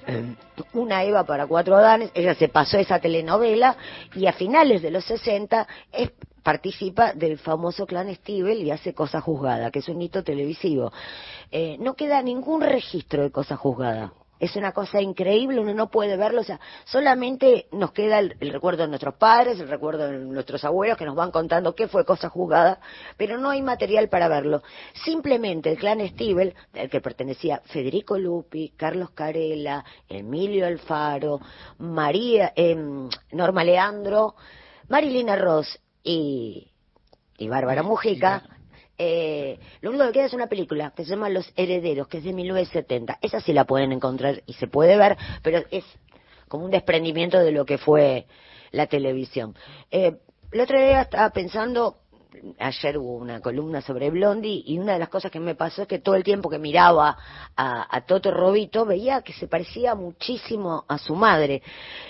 eh, 0.08 0.36
una 0.74 1.04
Eva 1.04 1.24
para 1.24 1.48
cuatro 1.48 1.76
Adanes, 1.78 2.12
ella 2.14 2.36
se 2.36 2.50
pasó 2.50 2.78
esa 2.78 3.00
telenovela 3.00 3.76
y 4.16 4.28
a 4.28 4.34
finales 4.34 4.82
de 4.82 4.92
los 4.92 5.06
60 5.06 5.68
es- 5.92 6.12
participa 6.44 7.14
del 7.14 7.38
famoso 7.38 7.86
clan 7.86 8.14
Stivel 8.14 8.64
y 8.64 8.72
hace 8.72 8.94
Cosa 8.94 9.22
Juzgada, 9.22 9.72
que 9.72 9.80
es 9.80 9.88
un 9.88 10.02
hito 10.02 10.24
televisivo. 10.26 10.92
Eh, 11.52 11.78
no 11.80 11.94
queda 11.94 12.22
ningún 12.22 12.60
registro 12.62 13.24
de 13.24 13.32
Cosa 13.32 13.56
Juzgada. 13.56 14.12
Es 14.44 14.58
una 14.58 14.74
cosa 14.74 15.02
increíble, 15.02 15.62
uno 15.62 15.74
no 15.74 15.90
puede 15.90 16.18
verlo, 16.18 16.42
o 16.42 16.44
sea, 16.44 16.60
solamente 16.84 17.68
nos 17.72 17.94
queda 17.94 18.20
el, 18.20 18.36
el 18.42 18.52
recuerdo 18.52 18.84
de 18.84 18.90
nuestros 18.90 19.16
padres, 19.16 19.58
el 19.58 19.70
recuerdo 19.70 20.06
de 20.06 20.18
nuestros 20.18 20.66
abuelos 20.66 20.98
que 20.98 21.06
nos 21.06 21.16
van 21.16 21.32
contando 21.32 21.74
qué 21.74 21.88
fue 21.88 22.04
cosa 22.04 22.28
juzgada, 22.28 22.82
pero 23.16 23.38
no 23.38 23.52
hay 23.52 23.62
material 23.62 24.10
para 24.10 24.28
verlo. 24.28 24.62
Simplemente 25.06 25.72
el 25.72 25.78
clan 25.78 26.06
Stivel, 26.10 26.54
al 26.74 26.90
que 26.90 27.00
pertenecía 27.00 27.62
Federico 27.64 28.18
Lupi, 28.18 28.74
Carlos 28.76 29.12
Carela, 29.12 29.86
Emilio 30.10 30.68
Alfaro, 30.68 31.40
María, 31.78 32.52
em, 32.58 33.08
Norma 33.32 33.64
Leandro, 33.64 34.36
Marilina 34.90 35.38
Ross 35.38 35.80
y, 36.04 36.68
y 37.38 37.48
Bárbara 37.48 37.82
Mujica, 37.82 38.44
Eh, 38.98 39.60
lo 39.82 39.90
único 39.90 40.06
que 40.06 40.12
queda 40.14 40.26
es 40.26 40.34
una 40.34 40.48
película 40.48 40.94
que 40.96 41.04
se 41.04 41.12
llama 41.12 41.30
Los 41.30 41.52
Herederos, 41.56 42.08
que 42.08 42.18
es 42.20 42.24
de 42.24 42.34
1970. 42.34 43.18
Esa 43.22 43.40
sí 43.40 43.54
la 43.54 43.66
pueden 43.66 43.92
encontrar 43.92 44.44
y 44.46 44.54
se 44.54 44.68
puede 44.68 44.98
ver, 44.98 45.18
pero 45.42 45.64
es 45.72 45.84
como 46.48 46.66
un 46.66 46.72
desprendimiento 46.72 47.40
de 47.40 47.52
lo 47.52 47.66
que 47.66 47.78
fue 47.78 48.28
la 48.72 48.88
televisión. 48.88 49.56
Eh, 49.90 50.18
el 50.52 50.62
otro 50.62 50.78
día 50.78 51.02
estaba 51.02 51.32
pensando, 51.32 51.98
ayer 52.60 52.98
hubo 53.00 53.16
una 53.16 53.40
columna 53.42 53.82
sobre 53.82 54.12
Blondie 54.12 54.62
y 54.66 54.78
una 54.78 54.94
de 54.94 55.00
las 55.00 55.10
cosas 55.10 55.32
que 55.32 55.40
me 55.40 55.56
pasó 55.56 55.84
es 55.84 55.88
que 55.88 55.98
todo 55.98 56.14
el 56.14 56.24
tiempo 56.24 56.50
que 56.50 56.60
miraba 56.60 57.18
a, 57.56 57.96
a 57.98 58.02
Toto 58.06 58.30
Robito 58.32 58.86
veía 58.86 59.22
que 59.22 59.34
se 59.34 59.48
parecía 59.48 59.96
muchísimo 59.96 60.86
a 60.88 61.00
su 61.00 61.16
madre. 61.16 61.64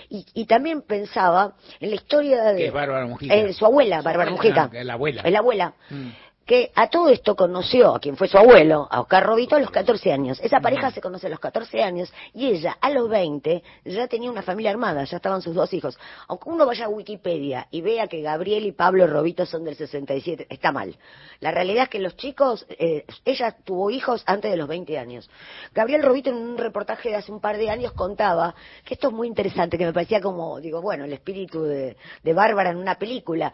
Y, 0.10 0.26
y 0.34 0.46
también 0.46 0.82
pensaba 0.82 1.56
en 1.80 1.90
la 1.90 1.96
historia 1.96 2.44
de 2.44 2.58
Que 2.58 2.68
es 2.68 2.74
Bárbara 2.74 3.06
Mujica. 3.06 3.34
eh, 3.34 3.54
su 3.54 3.66
abuela, 3.66 4.02
Bárbara 4.02 4.32
es 4.32 4.86
la 4.86 4.94
abuela. 4.94 5.22
Es 5.24 5.32
la 5.32 5.40
abuela. 5.40 5.74
Mm. 5.90 6.10
Que 6.46 6.72
a 6.76 6.90
todo 6.90 7.10
esto 7.10 7.36
conoció 7.36 7.96
a 7.96 8.00
quien 8.00 8.18
fue 8.18 8.28
su 8.28 8.38
abuelo, 8.38 8.88
a 8.92 9.00
Oscar 9.00 9.26
Robito, 9.26 9.56
a 9.56 9.60
los 9.60 9.72
14 9.72 10.12
años. 10.12 10.40
Esa 10.42 10.60
pareja 10.60 10.92
se 10.92 11.00
conoce 11.00 11.28
a 11.28 11.30
los 11.30 11.40
14 11.40 11.82
años 11.82 12.14
y 12.34 12.48
ella 12.48 12.78
a 12.82 12.90
los 12.90 13.08
20 13.10 13.64
ya 13.86 14.08
tenía 14.08 14.30
una 14.30 14.42
familia 14.42 14.72
armada, 14.72 15.06
ya 15.06 15.18
estaban 15.18 15.42
sus 15.42 15.56
dos 15.56 15.74
hijos. 15.74 15.98
Aunque 16.28 16.50
uno 16.50 16.66
vaya 16.66 16.86
a 16.86 16.90
Wikipedia 16.90 17.68
y 17.72 17.82
vea 17.82 18.08
que 18.08 18.22
Gabriel 18.22 18.66
y 18.66 18.74
Pablo 18.74 19.08
Robito 19.08 19.46
son 19.46 19.64
del 19.64 19.76
67, 19.76 20.48
está 20.50 20.74
mal. 20.74 20.98
La 21.40 21.52
realidad 21.52 21.84
es 21.84 21.90
que 21.90 22.00
los 22.00 22.18
chicos, 22.18 22.66
eh, 22.70 23.06
ella 23.24 23.56
tuvo 23.64 23.90
hijos 23.90 24.24
antes 24.26 24.52
de 24.52 24.58
los 24.58 24.68
20 24.68 24.98
años. 24.98 25.30
Gabriel 25.74 26.04
Robito 26.04 26.30
en 26.30 26.36
un 26.36 26.58
reportaje 26.58 27.10
de 27.10 27.16
hace 27.16 27.32
un 27.32 27.40
par 27.40 27.58
de 27.58 27.70
años 27.70 27.94
contaba 27.94 28.54
que 28.84 28.96
esto 28.96 29.08
es 29.08 29.14
muy 29.14 29.28
interesante, 29.28 29.78
que 29.78 29.86
me 29.86 29.94
parecía 29.94 30.20
como, 30.20 30.60
digo, 30.60 30.82
bueno, 30.82 31.06
el 31.06 31.14
espíritu 31.14 31.64
de, 31.64 31.96
de 32.22 32.34
Bárbara 32.34 32.72
en 32.72 32.78
una 32.78 32.96
película 32.96 33.54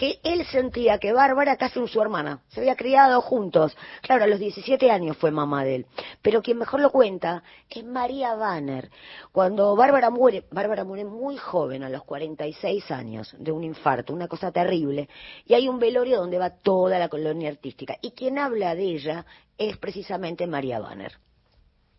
que 0.00 0.18
él 0.24 0.46
sentía 0.46 0.96
que 0.96 1.12
Bárbara 1.12 1.58
casi 1.58 1.86
su 1.86 2.00
hermana, 2.00 2.40
se 2.48 2.60
había 2.60 2.74
criado 2.74 3.20
juntos. 3.20 3.76
Claro, 4.00 4.24
a 4.24 4.28
los 4.28 4.38
17 4.38 4.90
años 4.90 5.18
fue 5.18 5.30
mamá 5.30 5.62
de 5.62 5.74
él. 5.74 5.86
Pero 6.22 6.40
quien 6.40 6.56
mejor 6.56 6.80
lo 6.80 6.88
cuenta 6.88 7.42
es 7.68 7.84
María 7.84 8.34
Banner. 8.34 8.88
Cuando 9.30 9.76
Bárbara 9.76 10.08
muere, 10.08 10.46
Bárbara 10.50 10.84
muere 10.84 11.04
muy 11.04 11.36
joven, 11.36 11.82
a 11.82 11.90
los 11.90 12.02
46 12.04 12.90
años, 12.90 13.36
de 13.38 13.52
un 13.52 13.62
infarto, 13.62 14.14
una 14.14 14.26
cosa 14.26 14.50
terrible. 14.50 15.10
Y 15.44 15.52
hay 15.52 15.68
un 15.68 15.78
velorio 15.78 16.16
donde 16.16 16.38
va 16.38 16.48
toda 16.48 16.98
la 16.98 17.10
colonia 17.10 17.50
artística. 17.50 17.98
Y 18.00 18.12
quien 18.12 18.38
habla 18.38 18.74
de 18.74 18.84
ella 18.84 19.26
es 19.58 19.76
precisamente 19.76 20.46
María 20.46 20.80
Banner. 20.80 21.12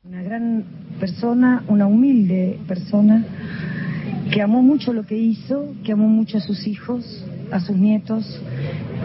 Una 0.03 0.23
gran 0.23 0.63
persona, 0.99 1.63
una 1.67 1.85
humilde 1.85 2.57
persona, 2.67 3.23
que 4.33 4.41
amó 4.41 4.63
mucho 4.63 4.93
lo 4.93 5.05
que 5.05 5.15
hizo, 5.15 5.75
que 5.83 5.91
amó 5.91 6.07
mucho 6.07 6.39
a 6.39 6.41
sus 6.41 6.65
hijos, 6.65 7.23
a 7.51 7.59
sus 7.59 7.77
nietos, 7.77 8.41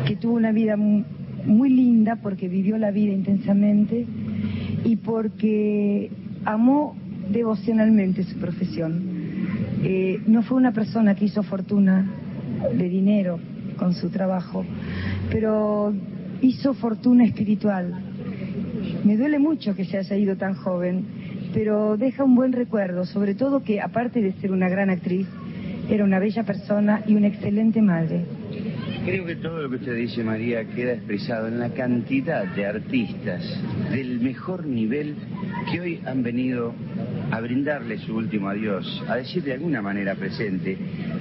que 0.06 0.16
tuvo 0.16 0.32
una 0.36 0.52
vida 0.52 0.78
mu- 0.78 1.04
muy 1.44 1.68
linda 1.68 2.16
porque 2.22 2.48
vivió 2.48 2.78
la 2.78 2.92
vida 2.92 3.12
intensamente 3.12 4.06
y 4.84 4.96
porque 4.96 6.10
amó 6.46 6.96
devocionalmente 7.30 8.22
su 8.24 8.38
profesión. 8.38 9.02
Eh, 9.82 10.22
no 10.26 10.42
fue 10.44 10.56
una 10.56 10.72
persona 10.72 11.14
que 11.14 11.26
hizo 11.26 11.42
fortuna 11.42 12.10
de 12.74 12.88
dinero 12.88 13.38
con 13.76 13.92
su 13.92 14.08
trabajo, 14.08 14.64
pero 15.30 15.92
hizo 16.40 16.72
fortuna 16.72 17.24
espiritual. 17.26 18.05
Me 19.06 19.16
duele 19.16 19.38
mucho 19.38 19.76
que 19.76 19.84
se 19.84 19.98
haya 19.98 20.16
ido 20.16 20.34
tan 20.34 20.54
joven, 20.54 21.04
pero 21.54 21.96
deja 21.96 22.24
un 22.24 22.34
buen 22.34 22.52
recuerdo, 22.52 23.06
sobre 23.06 23.36
todo 23.36 23.62
que 23.62 23.80
aparte 23.80 24.20
de 24.20 24.32
ser 24.32 24.50
una 24.50 24.68
gran 24.68 24.90
actriz, 24.90 25.28
era 25.88 26.02
una 26.02 26.18
bella 26.18 26.42
persona 26.42 27.04
y 27.06 27.14
una 27.14 27.28
excelente 27.28 27.80
madre. 27.80 28.24
Creo 29.06 29.24
que 29.24 29.36
todo 29.36 29.62
lo 29.62 29.70
que 29.70 29.76
usted 29.76 29.94
dice, 29.94 30.24
María, 30.24 30.64
queda 30.64 30.94
expresado 30.94 31.46
en 31.46 31.60
la 31.60 31.70
cantidad 31.70 32.44
de 32.44 32.66
artistas 32.66 33.40
del 33.92 34.18
mejor 34.18 34.66
nivel 34.66 35.14
que 35.70 35.80
hoy 35.80 36.00
han 36.04 36.24
venido 36.24 36.74
a 37.30 37.40
brindarle 37.40 37.98
su 37.98 38.16
último 38.16 38.48
adiós, 38.48 39.04
a 39.08 39.14
decir 39.14 39.44
de 39.44 39.52
alguna 39.52 39.80
manera 39.80 40.16
presente, 40.16 40.76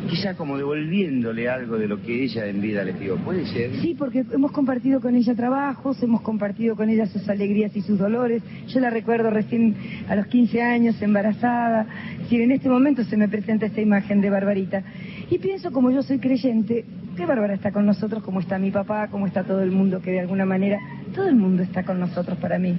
quizá 0.10 0.36
como 0.36 0.58
devolviéndole 0.58 1.48
algo 1.48 1.78
de 1.78 1.88
lo 1.88 2.02
que 2.02 2.24
ella 2.24 2.48
en 2.48 2.60
vida 2.60 2.84
les 2.84 3.00
dio. 3.00 3.18
¿Puede 3.18 3.46
ser? 3.46 3.70
Sí, 3.80 3.94
porque 3.94 4.26
hemos 4.32 4.52
compartido 4.52 5.00
con 5.00 5.16
ella 5.16 5.36
trabajos, 5.36 6.02
hemos 6.02 6.22
compartido 6.22 6.76
con 6.76 6.90
ella 6.90 7.06
sus 7.06 7.30
alegrías 7.30 7.76
y 7.76 7.84
sus 7.84 8.00
dolores. 8.00 8.42
Yo 8.68 8.80
la 8.80 8.90
recuerdo 8.90 9.30
recién 9.30 9.76
a 10.10 10.16
los 10.16 10.26
15 10.26 10.60
años, 10.60 11.00
embarazada. 11.04 11.86
Si 12.30 12.42
en 12.42 12.52
este 12.52 12.68
momento 12.68 13.04
se 13.04 13.16
me 13.16 13.30
presenta 13.30 13.68
esta 13.68 13.82
imagen 13.82 14.22
de 14.22 14.32
Barbarita. 14.32 14.84
Y 15.30 15.40
pienso, 15.40 15.72
como 15.72 15.90
yo 15.90 16.04
soy 16.04 16.20
creyente, 16.20 16.86
que 17.18 17.26
Bárbara 17.26 17.56
está 17.56 17.72
con 17.72 17.86
nosotros, 17.86 18.24
como 18.24 18.40
está 18.40 18.60
mi 18.60 18.70
papá, 18.70 19.08
como 19.10 19.26
está 19.26 19.44
todo 19.44 19.62
el 19.62 19.72
mundo, 19.72 20.02
que 20.02 20.12
de 20.12 20.20
alguna 20.20 20.46
manera, 20.46 20.80
todo 21.16 21.28
el 21.28 21.36
mundo 21.36 21.64
está 21.64 21.84
con 21.84 22.00
nosotros 22.00 22.38
para 22.38 22.60
mí. 22.60 22.78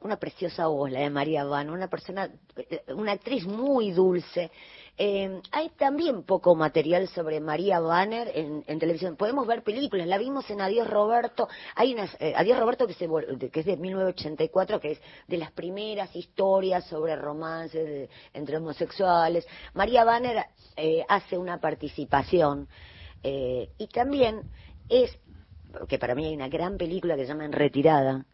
una 0.00 0.16
preciosa 0.16 0.66
voz, 0.66 0.90
la 0.90 1.00
de 1.00 1.08
María 1.08 1.44
Van, 1.44 1.70
una 1.70 1.88
persona, 1.88 2.28
eh, 2.56 2.82
una 2.94 3.12
actriz 3.12 3.46
muy 3.46 3.90
dulce. 3.92 4.50
Eh, 4.96 5.40
hay 5.50 5.70
también 5.70 6.22
poco 6.22 6.54
material 6.54 7.08
sobre 7.08 7.40
María 7.40 7.80
Banner 7.80 8.30
en, 8.32 8.62
en 8.66 8.78
televisión. 8.78 9.16
Podemos 9.16 9.44
ver 9.46 9.64
películas, 9.64 10.06
la 10.06 10.18
vimos 10.18 10.48
en 10.50 10.60
Adiós 10.60 10.88
Roberto. 10.88 11.48
Hay 11.74 11.94
una, 11.94 12.08
eh, 12.20 12.32
Adiós 12.36 12.58
Roberto 12.60 12.86
que, 12.86 12.94
se, 12.94 13.08
que 13.50 13.60
es 13.60 13.66
de 13.66 13.76
1984, 13.76 14.80
que 14.80 14.92
es 14.92 15.00
de 15.26 15.38
las 15.38 15.50
primeras 15.50 16.14
historias 16.14 16.84
sobre 16.86 17.16
romances 17.16 17.84
de- 17.84 18.08
entre 18.34 18.56
homosexuales. 18.58 19.44
María 19.74 20.04
Banner 20.04 20.46
eh, 20.76 21.04
hace 21.08 21.38
una 21.38 21.58
participación 21.60 22.68
eh, 23.24 23.70
y 23.78 23.88
también 23.88 24.42
es, 24.88 25.10
que 25.88 25.98
para 25.98 26.14
mí 26.14 26.26
hay 26.26 26.34
una 26.36 26.48
gran 26.48 26.76
película 26.76 27.16
que 27.16 27.22
se 27.22 27.28
llama 27.28 27.46
En 27.46 27.52
Retirada, 27.52 28.26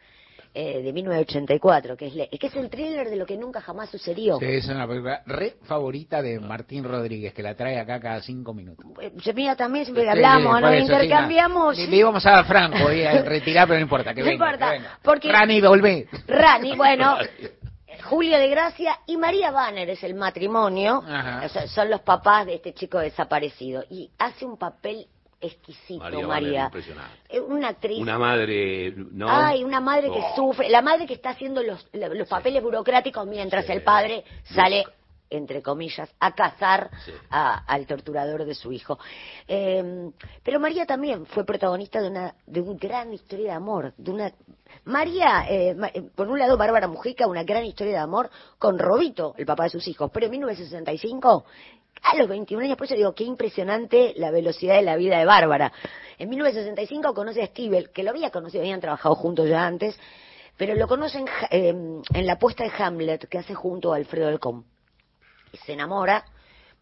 eh, 0.52 0.82
de 0.82 0.92
1984, 0.92 1.96
que 1.96 2.06
es, 2.08 2.14
le- 2.14 2.28
que 2.28 2.46
es 2.48 2.56
el 2.56 2.68
thriller 2.70 3.08
de 3.08 3.16
lo 3.16 3.24
que 3.26 3.36
nunca 3.36 3.60
jamás 3.60 3.88
sucedió. 3.90 4.38
Sí, 4.38 4.46
es 4.46 4.68
una 4.68 4.86
película 4.86 5.22
re 5.26 5.56
favorita 5.62 6.20
de 6.22 6.40
Martín 6.40 6.84
Rodríguez, 6.84 7.32
que 7.32 7.42
la 7.42 7.54
trae 7.54 7.78
acá 7.78 8.00
cada 8.00 8.20
cinco 8.20 8.52
minutos. 8.52 8.84
Eh, 9.00 9.12
se 9.22 9.32
mira 9.32 9.54
también, 9.56 9.84
siempre 9.84 10.04
Sí, 10.04 10.10
hablamos, 10.10 10.58
eso, 10.58 10.70
sí, 10.72 10.76
intercambiamos. 10.82 11.78
Le, 11.78 11.86
le 11.86 11.96
íbamos 11.96 12.26
a 12.26 12.30
dar 12.30 12.44
franco, 12.46 12.90
eh, 12.90 13.06
a 13.06 13.22
retirar, 13.22 13.66
pero 13.68 13.78
no 13.78 13.82
importa, 13.84 14.12
que 14.14 14.20
No 14.22 14.26
venga, 14.26 14.46
importa, 14.46 14.66
que 14.72 14.78
venga. 14.78 14.98
porque- 15.02 15.32
Rani, 15.32 15.60
volvé. 15.60 16.08
Rani, 16.26 16.76
bueno, 16.76 17.16
Julio 18.04 18.38
de 18.38 18.48
Gracia 18.48 18.98
y 19.06 19.16
María 19.18 19.50
Banner 19.50 19.88
es 19.90 20.02
el 20.02 20.14
matrimonio, 20.14 21.02
Ajá. 21.06 21.42
o 21.44 21.48
sea, 21.48 21.66
son 21.68 21.90
los 21.90 22.00
papás 22.00 22.46
de 22.46 22.54
este 22.54 22.72
chico 22.72 22.98
desaparecido 22.98 23.84
y 23.90 24.10
hace 24.18 24.44
un 24.46 24.56
papel 24.56 25.06
exquisito 25.40 26.00
María, 26.04 26.26
María. 26.26 26.64
Impresionante. 26.66 27.16
Eh, 27.28 27.40
Una 27.40 27.68
actriz 27.68 27.98
Una 27.98 28.18
madre, 28.18 28.92
¿no? 28.96 29.26
Ay, 29.28 29.64
una 29.64 29.80
madre 29.80 30.10
que 30.10 30.18
Oh. 30.20 30.36
sufre, 30.36 30.68
la 30.68 30.82
madre 30.82 31.06
que 31.06 31.14
está 31.14 31.30
haciendo 31.30 31.62
los, 31.62 31.86
los 31.92 32.28
papeles 32.28 32.62
burocráticos 32.62 33.26
mientras 33.26 33.68
el 33.70 33.82
padre 33.82 34.24
sale, 34.44 34.84
entre 35.30 35.62
comillas, 35.62 36.12
a 36.20 36.32
cazar 36.34 36.90
a- 37.30 37.64
al 37.66 37.86
torturador 37.86 38.44
de 38.44 38.54
su 38.54 38.72
hijo. 38.72 38.98
Eh, 39.48 40.10
pero 40.42 40.60
María 40.60 40.84
también 40.86 41.24
fue 41.26 41.44
protagonista 41.46 42.02
de 42.02 42.08
una, 42.10 42.34
de 42.46 42.60
una 42.60 42.78
gran 42.78 43.12
historia 43.14 43.50
de 43.50 43.56
amor, 43.56 43.94
de 43.96 44.10
una 44.10 44.32
María, 44.84 45.44
eh, 45.48 45.76
eh, 45.94 46.02
por 46.14 46.28
un 46.28 46.38
lado 46.38 46.56
Bárbara 46.56 46.86
Mujica, 46.88 47.26
una 47.26 47.42
gran 47.44 47.64
historia 47.64 47.92
de 47.94 47.98
amor 47.98 48.30
con 48.58 48.78
Robito, 48.78 49.34
el 49.36 49.44
papá 49.46 49.64
de 49.64 49.70
sus 49.70 49.86
hijos, 49.88 50.10
pero 50.12 50.26
en 50.26 50.32
1965 50.32 51.44
a 52.02 52.16
los 52.16 52.28
21 52.28 52.64
años, 52.64 52.76
por 52.76 52.86
eso 52.86 52.94
digo, 52.94 53.14
qué 53.14 53.24
impresionante 53.24 54.14
la 54.16 54.30
velocidad 54.30 54.76
de 54.76 54.82
la 54.82 54.96
vida 54.96 55.18
de 55.18 55.24
Bárbara. 55.26 55.72
En 56.18 56.28
1965 56.28 57.14
conoce 57.14 57.42
a 57.42 57.46
Stiebel, 57.46 57.90
que 57.90 58.02
lo 58.02 58.10
había 58.10 58.30
conocido, 58.30 58.62
habían 58.62 58.80
trabajado 58.80 59.14
juntos 59.14 59.48
ya 59.48 59.66
antes, 59.66 59.98
pero 60.56 60.74
lo 60.74 60.86
conoce 60.88 61.18
en, 61.18 61.26
Ja- 61.26 61.48
eh, 61.50 61.68
en 61.68 62.26
la 62.26 62.38
puesta 62.38 62.64
de 62.64 62.72
Hamlet 62.78 63.28
que 63.28 63.38
hace 63.38 63.54
junto 63.54 63.92
a 63.92 63.96
Alfredo 63.96 64.28
Alcón. 64.28 64.64
Se 65.64 65.72
enamora, 65.72 66.24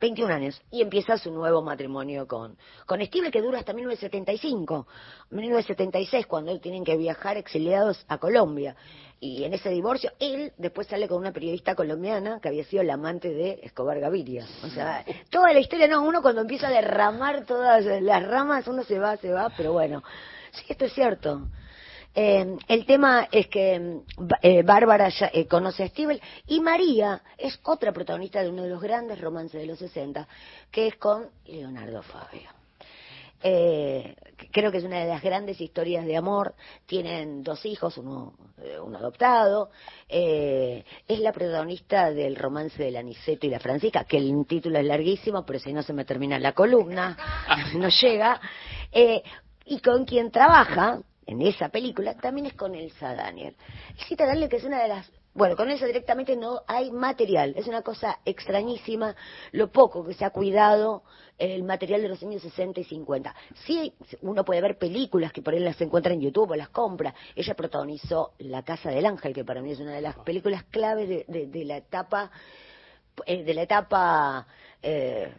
21 0.00 0.32
años, 0.32 0.60
y 0.70 0.82
empieza 0.82 1.16
su 1.18 1.30
nuevo 1.32 1.62
matrimonio 1.62 2.26
con, 2.26 2.56
con 2.86 3.04
Stiebel, 3.04 3.32
que 3.32 3.40
dura 3.42 3.58
hasta 3.58 3.72
1975. 3.72 4.86
1976, 5.30 6.26
cuando 6.26 6.58
tienen 6.60 6.84
que 6.84 6.96
viajar 6.96 7.36
exiliados 7.36 8.04
a 8.08 8.18
Colombia. 8.18 8.76
Y 9.20 9.42
en 9.42 9.52
ese 9.52 9.70
divorcio, 9.70 10.12
él 10.20 10.52
después 10.58 10.86
sale 10.86 11.08
con 11.08 11.18
una 11.18 11.32
periodista 11.32 11.74
colombiana 11.74 12.38
que 12.40 12.48
había 12.48 12.64
sido 12.64 12.84
la 12.84 12.94
amante 12.94 13.30
de 13.30 13.60
Escobar 13.64 13.98
Gaviria. 13.98 14.46
O 14.64 14.68
sea, 14.68 15.04
toda 15.30 15.52
la 15.52 15.58
historia, 15.58 15.88
no, 15.88 16.02
uno 16.02 16.22
cuando 16.22 16.42
empieza 16.42 16.68
a 16.68 16.70
derramar 16.70 17.44
todas 17.44 17.84
las 17.84 18.26
ramas, 18.26 18.68
uno 18.68 18.84
se 18.84 18.98
va, 18.98 19.16
se 19.16 19.32
va, 19.32 19.50
pero 19.56 19.72
bueno, 19.72 20.04
sí, 20.52 20.64
esto 20.68 20.84
es 20.84 20.92
cierto. 20.92 21.48
Eh, 22.14 22.56
el 22.68 22.86
tema 22.86 23.28
es 23.30 23.48
que 23.48 24.00
eh, 24.42 24.62
Bárbara 24.62 25.08
ya, 25.08 25.30
eh, 25.32 25.46
conoce 25.46 25.84
a 25.84 25.88
Stiebel 25.88 26.20
y 26.46 26.60
María 26.60 27.22
es 27.36 27.60
otra 27.64 27.92
protagonista 27.92 28.42
de 28.42 28.50
uno 28.50 28.62
de 28.62 28.70
los 28.70 28.80
grandes 28.80 29.20
romances 29.20 29.60
de 29.60 29.66
los 29.66 29.78
60, 29.78 30.26
que 30.70 30.88
es 30.88 30.96
con 30.96 31.28
Leonardo 31.46 32.02
Fabio. 32.02 32.57
Eh, 33.42 34.16
creo 34.50 34.72
que 34.72 34.78
es 34.78 34.84
una 34.84 34.98
de 34.98 35.08
las 35.08 35.22
grandes 35.22 35.60
historias 35.60 36.04
de 36.04 36.16
amor. 36.16 36.54
Tienen 36.86 37.42
dos 37.42 37.64
hijos, 37.64 37.96
uno, 37.98 38.34
eh, 38.62 38.78
uno 38.80 38.98
adoptado. 38.98 39.70
Eh, 40.08 40.84
es 41.06 41.20
la 41.20 41.32
protagonista 41.32 42.10
del 42.10 42.36
romance 42.36 42.82
del 42.82 42.96
Aniceto 42.96 43.46
y 43.46 43.50
la 43.50 43.60
Francisca, 43.60 44.04
que 44.04 44.18
el 44.18 44.46
título 44.46 44.78
es 44.78 44.86
larguísimo, 44.86 45.44
pero 45.44 45.58
si 45.58 45.72
no 45.72 45.82
se 45.82 45.92
me 45.92 46.04
termina 46.04 46.38
la 46.38 46.52
columna, 46.52 47.16
no 47.74 47.88
llega. 47.88 48.40
Eh, 48.90 49.22
y 49.66 49.80
con 49.80 50.04
quien 50.04 50.30
trabaja 50.30 51.00
en 51.26 51.42
esa 51.42 51.68
película, 51.68 52.14
también 52.14 52.46
es 52.46 52.54
con 52.54 52.74
Elsa 52.74 53.14
Daniel. 53.14 53.54
Elsa 54.10 54.26
Daniel, 54.26 54.48
que 54.48 54.56
es 54.56 54.64
una 54.64 54.82
de 54.82 54.88
las... 54.88 55.12
Bueno, 55.38 55.54
con 55.54 55.70
Elsa 55.70 55.86
directamente 55.86 56.34
no 56.34 56.62
hay 56.66 56.90
material, 56.90 57.54
es 57.56 57.68
una 57.68 57.82
cosa 57.82 58.18
extrañísima 58.24 59.14
lo 59.52 59.70
poco 59.70 60.04
que 60.04 60.12
se 60.14 60.24
ha 60.24 60.30
cuidado 60.30 61.04
el 61.38 61.62
material 61.62 62.02
de 62.02 62.08
los 62.08 62.20
años 62.24 62.42
60 62.42 62.80
y 62.80 62.84
50. 62.84 63.32
Sí, 63.64 63.92
uno 64.22 64.44
puede 64.44 64.60
ver 64.60 64.78
películas 64.78 65.32
que 65.32 65.40
por 65.40 65.54
ahí 65.54 65.60
las 65.60 65.80
encuentra 65.80 66.12
en 66.12 66.22
YouTube 66.22 66.50
o 66.50 66.56
las 66.56 66.70
compra. 66.70 67.14
Ella 67.36 67.54
protagonizó 67.54 68.32
La 68.38 68.64
Casa 68.64 68.90
del 68.90 69.06
Ángel, 69.06 69.32
que 69.32 69.44
para 69.44 69.62
mí 69.62 69.70
es 69.70 69.78
una 69.78 69.92
de 69.92 70.00
las 70.00 70.16
películas 70.18 70.64
clave 70.72 71.06
de, 71.06 71.24
de- 71.28 71.46
de 71.46 71.64
la 71.64 71.76
etapa 71.76 72.32
eh, 73.24 73.44
de 73.44 73.54
la 73.54 73.62
etapa 73.62 74.44
eh, 74.82 75.32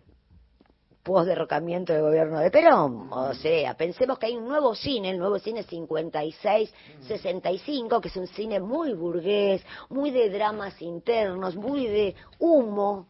post-derrocamiento 1.03 1.93
del 1.93 2.01
gobierno 2.03 2.39
de 2.39 2.51
Perón. 2.51 3.07
O 3.11 3.33
sea, 3.33 3.73
pensemos 3.75 4.17
que 4.19 4.27
hay 4.27 4.35
un 4.37 4.47
nuevo 4.47 4.75
cine, 4.75 5.09
el 5.11 5.17
nuevo 5.17 5.39
cine 5.39 5.65
56-65, 5.65 8.01
que 8.01 8.07
es 8.09 8.17
un 8.17 8.27
cine 8.27 8.59
muy 8.59 8.93
burgués, 8.93 9.63
muy 9.89 10.11
de 10.11 10.29
dramas 10.29 10.79
internos, 10.81 11.55
muy 11.55 11.87
de 11.87 12.15
humo. 12.39 13.07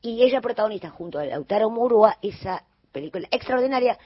Y 0.00 0.22
ella 0.22 0.40
protagonista 0.40 0.90
junto 0.90 1.18
a 1.18 1.24
Lautaro 1.24 1.70
Murúa 1.70 2.16
esa 2.22 2.64
película 2.92 3.26
extraordinaria 3.30 3.98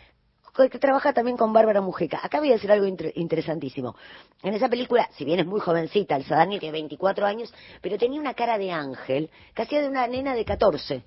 que 0.71 0.79
trabaja 0.79 1.15
también 1.15 1.37
con 1.39 1.51
Bárbara 1.53 1.81
Mujica. 1.81 2.21
Acá 2.23 2.39
voy 2.39 2.51
a 2.51 2.55
decir 2.55 2.71
algo 2.71 2.87
inter- 2.87 3.13
interesantísimo. 3.17 3.97
En 4.43 4.53
esa 4.53 4.69
película, 4.69 5.09
si 5.17 5.25
bien 5.25 5.41
es 5.41 5.47
muy 5.47 5.61
jovencita, 5.61 6.15
Elsa 6.17 6.37
Daniel 6.37 6.61
tiene 6.61 6.75
24 6.75 7.25
años, 7.25 7.53
pero 7.81 7.97
tenía 7.97 8.21
una 8.21 8.35
cara 8.35 8.59
de 8.59 8.71
ángel, 8.71 9.31
que 9.55 9.63
hacía 9.63 9.81
de 9.81 9.89
una 9.89 10.07
nena 10.07 10.35
de 10.35 10.45
14. 10.45 11.05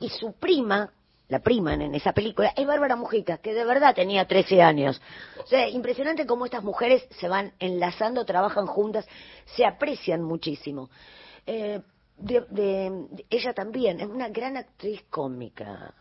Y 0.00 0.10
su 0.10 0.34
prima, 0.34 0.92
la 1.28 1.38
prima 1.40 1.74
en, 1.74 1.94
esa 1.94 2.12
película, 2.12 2.52
es 2.56 2.66
Bárbara 2.66 2.96
Mujica, 2.96 3.38
que 3.38 3.54
de 3.54 3.64
verdad 3.64 3.94
tenía 3.94 4.26
13 4.26 4.60
años. 4.62 5.00
O 5.42 5.46
sea, 5.46 5.68
impresionante 5.68 6.26
cómo 6.26 6.44
estas 6.44 6.62
mujeres 6.62 7.06
se 7.18 7.28
van 7.28 7.52
enlazando, 7.58 8.24
trabajan 8.24 8.66
juntas, 8.66 9.06
se 9.56 9.64
aprecian 9.64 10.22
muchísimo. 10.22 10.90
Eh, 11.46 11.80
de- 12.18 12.40
de- 12.50 13.06
de- 13.10 13.24
ella 13.30 13.52
también 13.54 14.00
es 14.00 14.06
una 14.06 14.28
gran 14.28 14.56
actriz 14.56 15.02
cómica, 15.10 15.92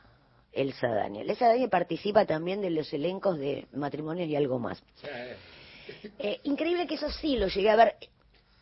Elsa 0.52 0.88
Daniel. 0.90 1.30
Elsa 1.30 1.48
Daniel 1.48 1.70
participa 1.70 2.26
también 2.26 2.62
de 2.62 2.70
los 2.70 2.94
elencos 2.94 3.38
de 3.40 3.66
matrimonios 3.74 4.28
y 4.30 4.36
algo 4.36 4.60
más. 4.60 4.84
Eh, 6.20 6.40
increíble 6.44 6.86
que 6.88 6.96
eso 6.96 7.10
sí 7.10 7.36
lo 7.38 7.48
llegué 7.48 7.70
a 7.70 7.76
ver. 7.76 7.96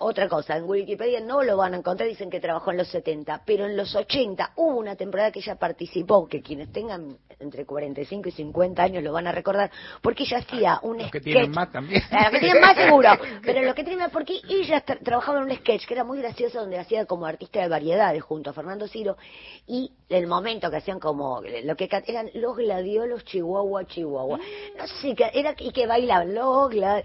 Otra 0.04 0.28
cosa, 0.28 0.58
en 0.58 0.64
Wikipedia 0.68 1.20
no 1.20 1.43
lo 1.43 1.58
van 1.58 1.76
a 1.76 1.78
encontrar, 1.78 2.10
dicen 2.10 2.30
que 2.32 2.39
trabajó 2.39 2.72
en 2.72 2.78
los 2.78 2.88
70, 2.88 3.43
pero 3.45 3.66
en 3.68 3.78
los 3.78 3.95
80 3.95 4.54
hubo 4.56 4.78
una 4.80 4.95
temporada 4.95 5.32
que 5.32 5.39
ella 5.39 5.56
participó, 5.56 6.28
que 6.28 6.41
quienes 6.41 6.72
tengan 6.72 7.18
entre 7.39 7.66
45 7.68 8.30
y 8.30 8.32
50 8.32 8.82
años 8.82 9.04
lo 9.04 9.14
van 9.14 9.28
a 9.28 9.32
recordar, 9.32 9.70
porque 10.02 10.24
ella 10.24 10.39
hacía 10.39 10.80
un 10.82 10.97
Los 10.97 11.12
que 11.12 11.20
sketch. 11.20 11.24
tienen 11.24 11.52
más 11.52 11.72
también. 11.72 12.02
Ah, 12.10 12.24
Los 12.32 12.32
que 12.32 12.39
tienen 12.39 12.62
más 12.62 12.76
seguro, 12.76 13.10
pero 13.43 13.62
los 13.62 13.76
que 13.76 13.84
tienen 13.84 13.99
más, 13.99 14.12
porque 14.12 14.39
ella 14.49 14.84
tra- 14.84 14.99
trabajaba 15.04 15.38
en 15.39 15.43
un 15.45 15.56
sketch 15.58 15.86
que 15.86 15.93
era 15.93 16.04
muy 16.04 16.18
gracioso, 16.20 16.60
donde 16.62 16.80
hacía 16.80 17.06
como 17.06 17.28
artista 17.28 17.62
de 17.62 17.68
variedades 17.70 18.24
junto 18.24 18.49
a 18.49 18.54
Fernando 18.54 18.88
Ciro, 18.88 19.18
y 19.68 19.91
el 20.10 20.26
momento 20.26 20.72
que 20.72 20.78
hacían 20.78 20.99
como, 20.99 21.41
lo 21.64 21.76
que 21.76 21.89
eran 22.08 22.32
los 22.34 22.58
gladiolos 22.58 23.24
chihuahua 23.26 23.86
chihuahua, 23.86 24.39
no 24.78 24.88
sé, 24.88 25.14
que 25.16 25.30
era, 25.34 25.54
y 25.60 25.72
que 25.72 25.86
bailaban 25.86 26.34
los 26.34 26.70
glad- 26.72 27.04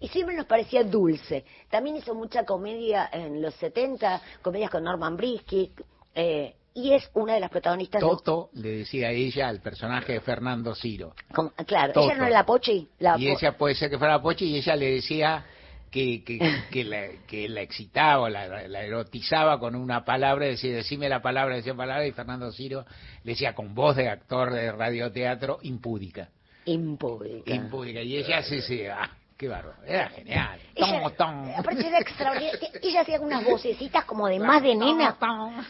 y 0.00 0.08
siempre 0.08 0.36
nos 0.36 0.46
parecía 0.46 0.82
dulce. 0.84 1.44
También 1.70 1.96
hizo 1.96 2.14
mucha 2.14 2.44
comedia 2.44 3.08
en 3.12 3.40
los 3.42 3.54
70, 3.54 4.20
comedias 4.42 4.70
con 4.70 4.84
Norman 4.84 5.16
Brisky, 5.16 5.72
eh, 6.14 6.54
y 6.74 6.92
es 6.92 7.08
una 7.14 7.34
de 7.34 7.40
las 7.40 7.50
protagonistas 7.50 8.02
de- 8.02 8.06
Toto 8.06 8.50
le 8.54 8.68
decía 8.78 9.08
a 9.08 9.10
ella 9.10 9.48
al 9.48 9.60
personaje 9.60 10.12
de 10.14 10.20
Fernando 10.20 10.74
Ciro. 10.74 11.14
como- 11.34 11.50
claro, 11.66 11.92
Toto. 11.94 12.06
ella 12.06 12.16
no 12.18 12.24
era 12.26 12.32
la 12.38 12.46
Pochi, 12.46 12.88
la 12.98 13.16
y 13.18 13.28
ella 13.28 13.56
puede 13.56 13.74
ser 13.74 13.88
que 13.90 13.98
fuera 13.98 14.20
Pochi 14.20 14.44
y 14.44 14.56
ella 14.56 14.76
le 14.76 14.90
decía 14.92 15.44
que, 15.90 16.22
que, 16.22 16.38
que, 16.70 16.84
la, 16.84 17.06
que 17.26 17.48
la 17.48 17.62
excitaba, 17.62 18.28
la, 18.28 18.68
la 18.68 18.82
erotizaba 18.82 19.58
con 19.58 19.74
una 19.74 20.04
palabra, 20.04 20.44
decía, 20.46 20.74
decime 20.74 21.08
la 21.08 21.22
palabra, 21.22 21.56
decía 21.56 21.74
palabra, 21.74 22.06
y 22.06 22.12
Fernando 22.12 22.52
Ciro 22.52 22.84
le 23.24 23.32
decía 23.32 23.54
con 23.54 23.74
voz 23.74 23.96
de 23.96 24.10
actor 24.10 24.52
de 24.52 24.70
radioteatro, 24.72 25.58
impúdica. 25.62 26.28
impúdica. 26.66 27.54
Impúdica. 27.54 28.02
Y 28.02 28.16
ella 28.16 28.42
sí, 28.42 28.60
ah, 28.86 29.10
qué 29.36 29.48
bárbaro, 29.48 29.76
era 29.86 30.08
genial. 30.10 30.58
Ella- 30.74 31.02
Tom, 31.02 31.12
tom. 31.16 31.54
Aparte 31.56 31.86
era 31.86 31.98
extraordinaria. 31.98 32.58
Ella 32.82 33.00
hacía 33.02 33.20
unas 33.20 33.44
vocecitas 33.44 34.04
como 34.04 34.28
de 34.28 34.38
más 34.38 34.62
de 34.62 34.74
nena. 34.74 35.16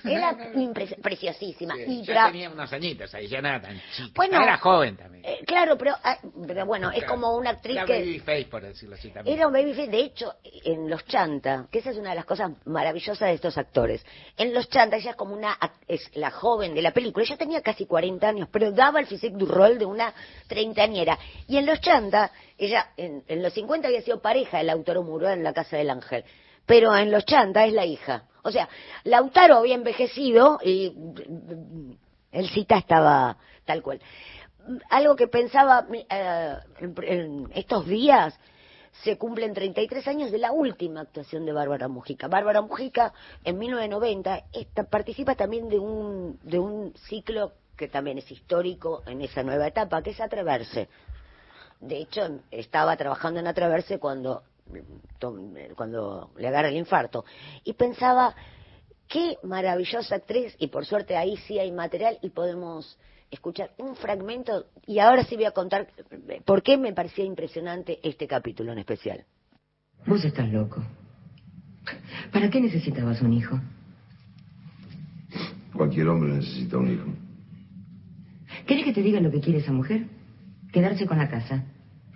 Era 0.05 0.37
preciosísima. 1.03 1.75
y 1.77 2.03
tra- 2.05 2.31
tenía 2.31 2.51
unos 2.51 2.73
añitos 2.73 3.13
ahí, 3.15 3.27
ya 3.29 3.39
era 3.39 3.61
tan 3.61 3.81
chica. 3.97 4.13
Bueno, 4.15 4.43
era 4.43 4.59
joven 4.59 4.97
también. 4.97 5.25
eh, 5.25 5.39
claro, 5.47 5.77
pero, 5.77 5.95
ah, 6.03 6.19
pero 6.47 6.67
bueno, 6.67 6.91
es 6.93 7.05
como 7.05 7.37
una 7.37 7.51
actriz 7.51 7.77
Era 7.77 7.85
que... 7.87 7.93
babyface, 8.01 8.45
por 8.47 8.63
decirlo 8.63 8.95
así 8.95 9.11
también. 9.11 9.37
Era 9.37 9.47
un 9.47 9.53
babyface, 9.53 9.89
de 9.89 9.99
hecho, 10.01 10.35
en 10.65 10.89
Los 10.89 11.05
Chanta, 11.07 11.67
que 11.71 11.79
esa 11.81 11.91
es 11.91 11.97
una 11.99 12.11
de 12.11 12.17
las 12.17 12.25
cosas 12.25 12.51
maravillosas 12.67 13.29
de 13.29 13.35
estos 13.35 13.57
actores. 13.59 14.05
En 14.37 14.55
Los 14.55 14.69
Chanta, 14.69 14.97
ella 14.97 15.11
es 15.11 15.17
como 15.17 15.35
una, 15.35 15.57
es 15.89 16.09
la 16.17 16.31
joven 16.31 16.75
de 16.75 16.83
la 16.83 16.93
película, 16.93 17.25
ella 17.25 17.37
tenía 17.37 17.61
casi 17.63 17.87
40 17.87 18.29
años, 18.29 18.49
pero 18.51 18.71
daba 18.73 19.01
el 19.01 19.07
physique 19.07 19.37
du 19.37 19.47
rol 19.47 19.79
de 19.79 19.85
una 19.87 20.13
treintañera. 20.47 21.19
Y 21.49 21.57
en 21.57 21.67
Los 21.67 21.81
Chanta, 21.81 22.31
ella 22.59 22.91
en, 22.97 23.23
los 23.43 23.53
50 23.53 23.89
había 23.89 24.03
sido 24.03 24.21
pareja 24.21 24.59
del 24.59 24.69
Lautaro 24.69 25.03
Murúa 25.03 25.33
en 25.33 25.43
La 25.45 25.53
Casa 25.53 25.77
del 25.77 25.91
Ángel, 25.91 26.25
pero 26.65 26.95
en 26.97 27.11
Los 27.11 27.25
Chanta 27.25 27.65
es 27.67 27.73
la 27.73 27.85
hija. 27.87 28.25
O 28.43 28.51
sea, 28.51 28.69
Lautaro 29.05 29.57
había 29.57 29.75
envejecido 29.75 30.59
y 30.63 30.95
el 32.33 32.49
cita 32.51 32.79
estaba 32.79 33.37
tal 33.65 33.83
cual. 33.83 34.01
Algo 34.91 35.15
que 35.17 35.29
pensaba 35.29 35.87
eh, 35.93 36.57
en 36.81 37.49
estos 37.55 37.87
días, 37.87 38.39
se 39.03 39.19
cumplen 39.19 39.53
33 39.53 40.07
años 40.09 40.31
de 40.31 40.39
la 40.39 40.53
última 40.53 41.03
actuación 41.03 41.45
de 41.45 41.53
Bárbara 41.53 41.89
Mujica. 41.89 42.29
Bárbara 42.29 42.63
Mujica, 42.63 43.13
en 43.45 43.59
1990, 43.59 44.45
esta- 44.53 44.85
participa 44.85 45.35
también 45.35 45.69
de 45.69 45.79
un, 45.79 46.39
de 46.43 46.59
un 46.59 46.95
ciclo 47.09 47.53
que 47.77 47.89
también 47.89 48.19
es 48.19 48.31
histórico 48.31 49.03
en 49.07 49.21
esa 49.21 49.43
nueva 49.43 49.67
etapa, 49.67 50.03
que 50.03 50.11
es 50.11 50.21
Atreverse. 50.21 50.89
De 51.81 51.99
hecho, 51.99 52.41
estaba 52.51 52.97
trabajando 52.97 53.41
en 53.41 53.47
Atreverse 53.47 53.99
cuando, 53.99 54.43
cuando 55.77 56.31
le 56.37 56.49
agarra 56.49 56.69
el 56.69 56.77
infarto. 56.77 57.25
Y 57.65 57.75
pensaba, 57.75 58.35
qué 59.09 59.37
maravillosa 59.43 60.17
actriz, 60.17 60.55
y 60.59 60.69
por 60.69 60.87
suerte 60.87 61.17
ahí 61.17 61.37
sí 61.37 61.59
hay 61.59 61.73
material 61.73 62.19
y 62.23 62.31
podemos 62.31 62.99
escuchar 63.31 63.73
un 63.79 63.97
fragmento. 63.97 64.67
Y 64.87 64.99
ahora 64.99 65.25
sí 65.25 65.37
voy 65.37 65.45
a 65.45 65.53
contar 65.53 65.89
eh, 66.29 66.41
por 66.45 66.63
qué 66.63 66.77
me 66.77 66.93
parecía 66.93 67.25
impresionante 67.25 67.99
este 68.03 68.27
capítulo 68.27 68.73
en 68.73 68.79
especial. 68.79 69.25
Vos 70.07 70.25
estás 70.25 70.49
loco. 70.49 70.83
¿Para 72.33 72.51
qué 72.51 72.61
necesitabas 72.61 73.21
un 73.23 73.33
hijo? 73.33 73.61
Cualquier 75.73 76.09
hombre 76.09 76.33
necesita 76.33 76.79
un 76.79 76.93
hijo. 76.93 77.07
¿Querés 78.67 78.85
que 78.85 78.93
te 78.93 79.03
diga 79.03 79.21
lo 79.21 79.31
que 79.31 79.41
quiere 79.41 79.59
esa 79.59 79.73
mujer? 79.73 80.07
Quedarse 80.77 81.07
con 81.07 81.17
la 81.17 81.27
casa. 81.27 81.65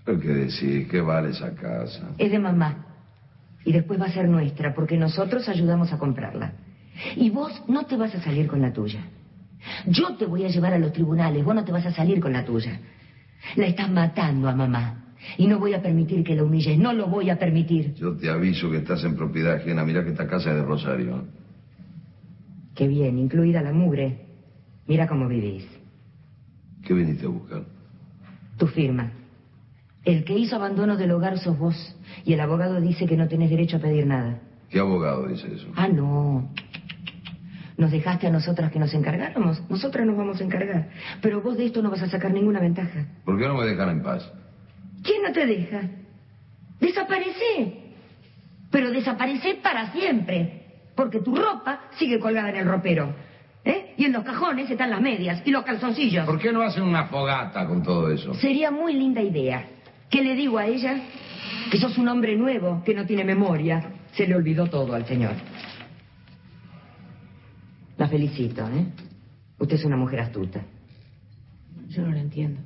¿Qué 0.05 0.13
decir? 0.13 0.87
¿Qué 0.87 1.01
vale 1.01 1.31
esa 1.31 1.55
casa? 1.55 2.11
Es 2.19 2.31
de 2.31 2.39
mamá. 2.39 2.85
Y 3.65 3.73
después 3.73 3.99
va 3.99 4.05
a 4.05 4.13
ser 4.13 4.29
nuestra 4.29 4.75
porque 4.75 4.99
nosotros 4.99 5.49
ayudamos 5.49 5.91
a 5.95 5.99
comprarla. 5.99 6.53
Y 7.17 7.31
vos 7.31 7.63
no 7.69 7.87
te 7.87 7.97
vas 7.97 8.15
a 8.15 8.21
salir 8.21 8.49
con 8.49 8.61
la 8.61 8.71
tuya. 8.71 9.01
Yo 9.87 10.15
te 10.17 10.27
voy 10.27 10.45
a 10.45 10.49
llevar 10.49 10.75
a 10.75 10.79
los 10.79 10.93
tribunales, 10.93 11.43
vos 11.43 11.55
no 11.55 11.65
te 11.65 11.73
vas 11.73 11.87
a 11.87 11.93
salir 11.93 12.21
con 12.21 12.35
la 12.35 12.45
tuya. 12.45 12.79
La 13.57 13.65
estás 13.65 13.91
matando 13.91 14.47
a 14.47 14.55
mamá. 14.55 15.15
Y 15.39 15.47
no 15.47 15.59
voy 15.59 15.73
a 15.73 15.81
permitir 15.81 16.23
que 16.23 16.35
la 16.35 16.45
humilles, 16.45 16.77
no 16.77 16.93
lo 16.93 17.07
voy 17.07 17.31
a 17.31 17.39
permitir. 17.39 17.95
Yo 17.95 18.15
te 18.15 18.29
aviso 18.29 18.71
que 18.71 18.77
estás 18.77 19.03
en 19.05 19.17
propiedad 19.17 19.55
ajena. 19.55 19.85
Mira 19.85 20.05
que 20.05 20.11
esta 20.11 20.27
casa 20.27 20.51
es 20.51 20.57
de 20.57 20.65
Rosario. 20.65 21.25
Qué 22.75 22.87
bien, 22.87 23.19
incluida 23.19 23.63
la 23.63 23.73
mugre. 23.73 24.19
Mira 24.87 25.09
cómo 25.09 25.29
vivís. 25.29 25.67
¿Qué 26.85 26.93
viniste 26.93 27.25
a 27.25 27.31
buscar? 27.31 27.80
Tu 28.61 28.67
firma. 28.67 29.11
El 30.05 30.23
que 30.23 30.35
hizo 30.35 30.55
abandono 30.55 30.99
del 30.99 31.13
hogar 31.13 31.39
sos 31.39 31.59
vos. 31.59 31.97
Y 32.27 32.35
el 32.35 32.41
abogado 32.41 32.79
dice 32.79 33.07
que 33.07 33.17
no 33.17 33.27
tenés 33.27 33.49
derecho 33.49 33.79
a 33.79 33.81
pedir 33.81 34.07
nada. 34.07 34.39
¿Qué 34.69 34.79
abogado 34.79 35.27
dice 35.29 35.51
eso? 35.51 35.67
Ah, 35.77 35.89
no. 35.89 36.53
Nos 37.79 37.91
dejaste 37.91 38.27
a 38.27 38.31
nosotras 38.31 38.71
que 38.71 38.79
nos 38.79 38.93
encargáramos. 38.93 39.63
Nosotras 39.71 40.07
nos 40.07 40.15
vamos 40.15 40.43
a 40.43 40.45
encargar. 40.45 40.91
Pero 41.23 41.41
vos 41.41 41.57
de 41.57 41.65
esto 41.65 41.81
no 41.81 41.91
vas 41.91 42.03
a 42.03 42.11
sacar 42.11 42.33
ninguna 42.33 42.61
ventaja. 42.61 43.07
¿Por 43.25 43.39
qué 43.39 43.49
no 43.49 43.55
me 43.55 43.65
dejan 43.65 43.89
en 43.89 44.03
paz? 44.03 44.31
¿Quién 45.03 45.23
no 45.23 45.33
te 45.33 45.47
deja? 45.47 45.81
Desaparece. 46.81 47.95
Pero 48.71 48.91
desaparece 48.91 49.55
para 49.63 49.91
siempre. 49.93 50.67
Porque 50.95 51.21
tu 51.21 51.35
ropa 51.35 51.81
sigue 51.99 52.19
colgada 52.21 52.51
en 52.51 52.57
el 52.57 52.67
ropero. 52.67 53.15
¿Eh? 53.65 53.95
Y 53.97 54.05
en 54.07 54.13
los 54.13 54.25
cajones 54.25 54.71
están 54.71 54.91
las 54.91 55.01
medias 55.01 55.43
y 55.45 55.51
los 55.51 55.65
calzoncillos. 55.65 56.27
¿Por 56.27 56.39
qué 56.39 56.53
no 56.53 56.63
hacen 56.63 56.83
una 56.83 57.07
fogata 57.07 57.67
con 57.67 57.83
todo 57.83 58.11
eso? 58.11 58.35
Sería 58.35 58.71
muy 58.71 58.95
linda 58.95 59.21
idea. 59.21 59.69
¿Qué 60.09 60.23
le 60.23 60.35
digo 60.35 60.59
a 60.59 60.67
ella? 60.67 60.97
Que 61.71 61.79
sos 61.79 61.97
un 61.99 62.09
hombre 62.09 62.37
nuevo, 62.37 62.83
que 62.85 62.95
no 62.95 63.05
tiene 63.05 63.25
memoria. 63.25 63.93
Se 64.13 64.27
le 64.27 64.35
olvidó 64.35 64.67
todo 64.67 64.95
al 64.95 65.07
señor. 65.07 65.35
La 67.97 68.09
felicito, 68.09 68.67
¿eh? 68.67 68.87
Usted 69.59 69.77
es 69.77 69.85
una 69.85 69.97
mujer 69.97 70.21
astuta. 70.21 70.63
Yo 71.89 72.03
no 72.03 72.13
lo 72.13 72.19
entiendo. 72.19 72.61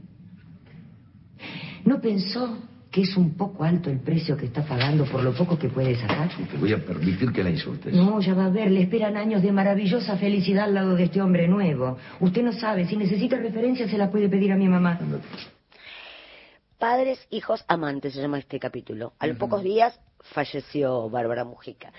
¿No 1.85 2.01
pensó 2.01 2.59
que 2.95 3.01
es 3.01 3.17
un 3.17 3.37
poco 3.37 3.65
alto 3.65 3.91
el 3.91 3.99
precio 3.99 4.37
que 4.37 4.47
está 4.47 4.63
pagando 4.63 5.05
por 5.05 5.21
lo 5.21 5.35
poco 5.35 5.59
que 5.59 5.69
puede 5.69 5.97
sacar? 5.97 6.31
Y 6.39 6.45
te 6.45 6.57
voy 6.57 6.73
a 6.73 6.79
permitir 6.79 7.33
que 7.33 7.43
la 7.43 7.51
insultes. 7.51 7.93
No, 7.93 8.21
ya 8.21 8.35
va 8.35 8.45
a 8.45 8.51
ver, 8.51 8.71
le 8.71 8.83
esperan 8.83 9.17
años 9.17 9.43
de 9.43 9.51
maravillosa 9.51 10.17
felicidad 10.17 10.67
al 10.67 10.75
lado 10.75 10.95
de 10.95 11.03
este 11.03 11.21
hombre 11.21 11.49
nuevo. 11.49 11.99
Usted 12.21 12.45
no 12.45 12.53
sabe, 12.53 12.87
si 12.87 12.97
necesita 12.97 13.37
referencias 13.37 13.91
se 13.91 13.99
las 13.99 14.11
puede 14.11 14.29
pedir 14.29 14.53
a 14.53 14.57
mi 14.57 14.69
mamá. 14.69 15.01
Padres, 16.79 17.27
hijos, 17.31 17.65
amantes 17.67 18.15
se 18.15 18.23
llama 18.23 18.39
este 18.39 18.61
capítulo. 18.61 19.15
A 19.19 19.27
los 19.27 19.39
pocos 19.39 19.65
días 19.65 19.99
falleció 20.21 21.11
Bárbara 21.11 21.43
Mujica. 21.43 21.93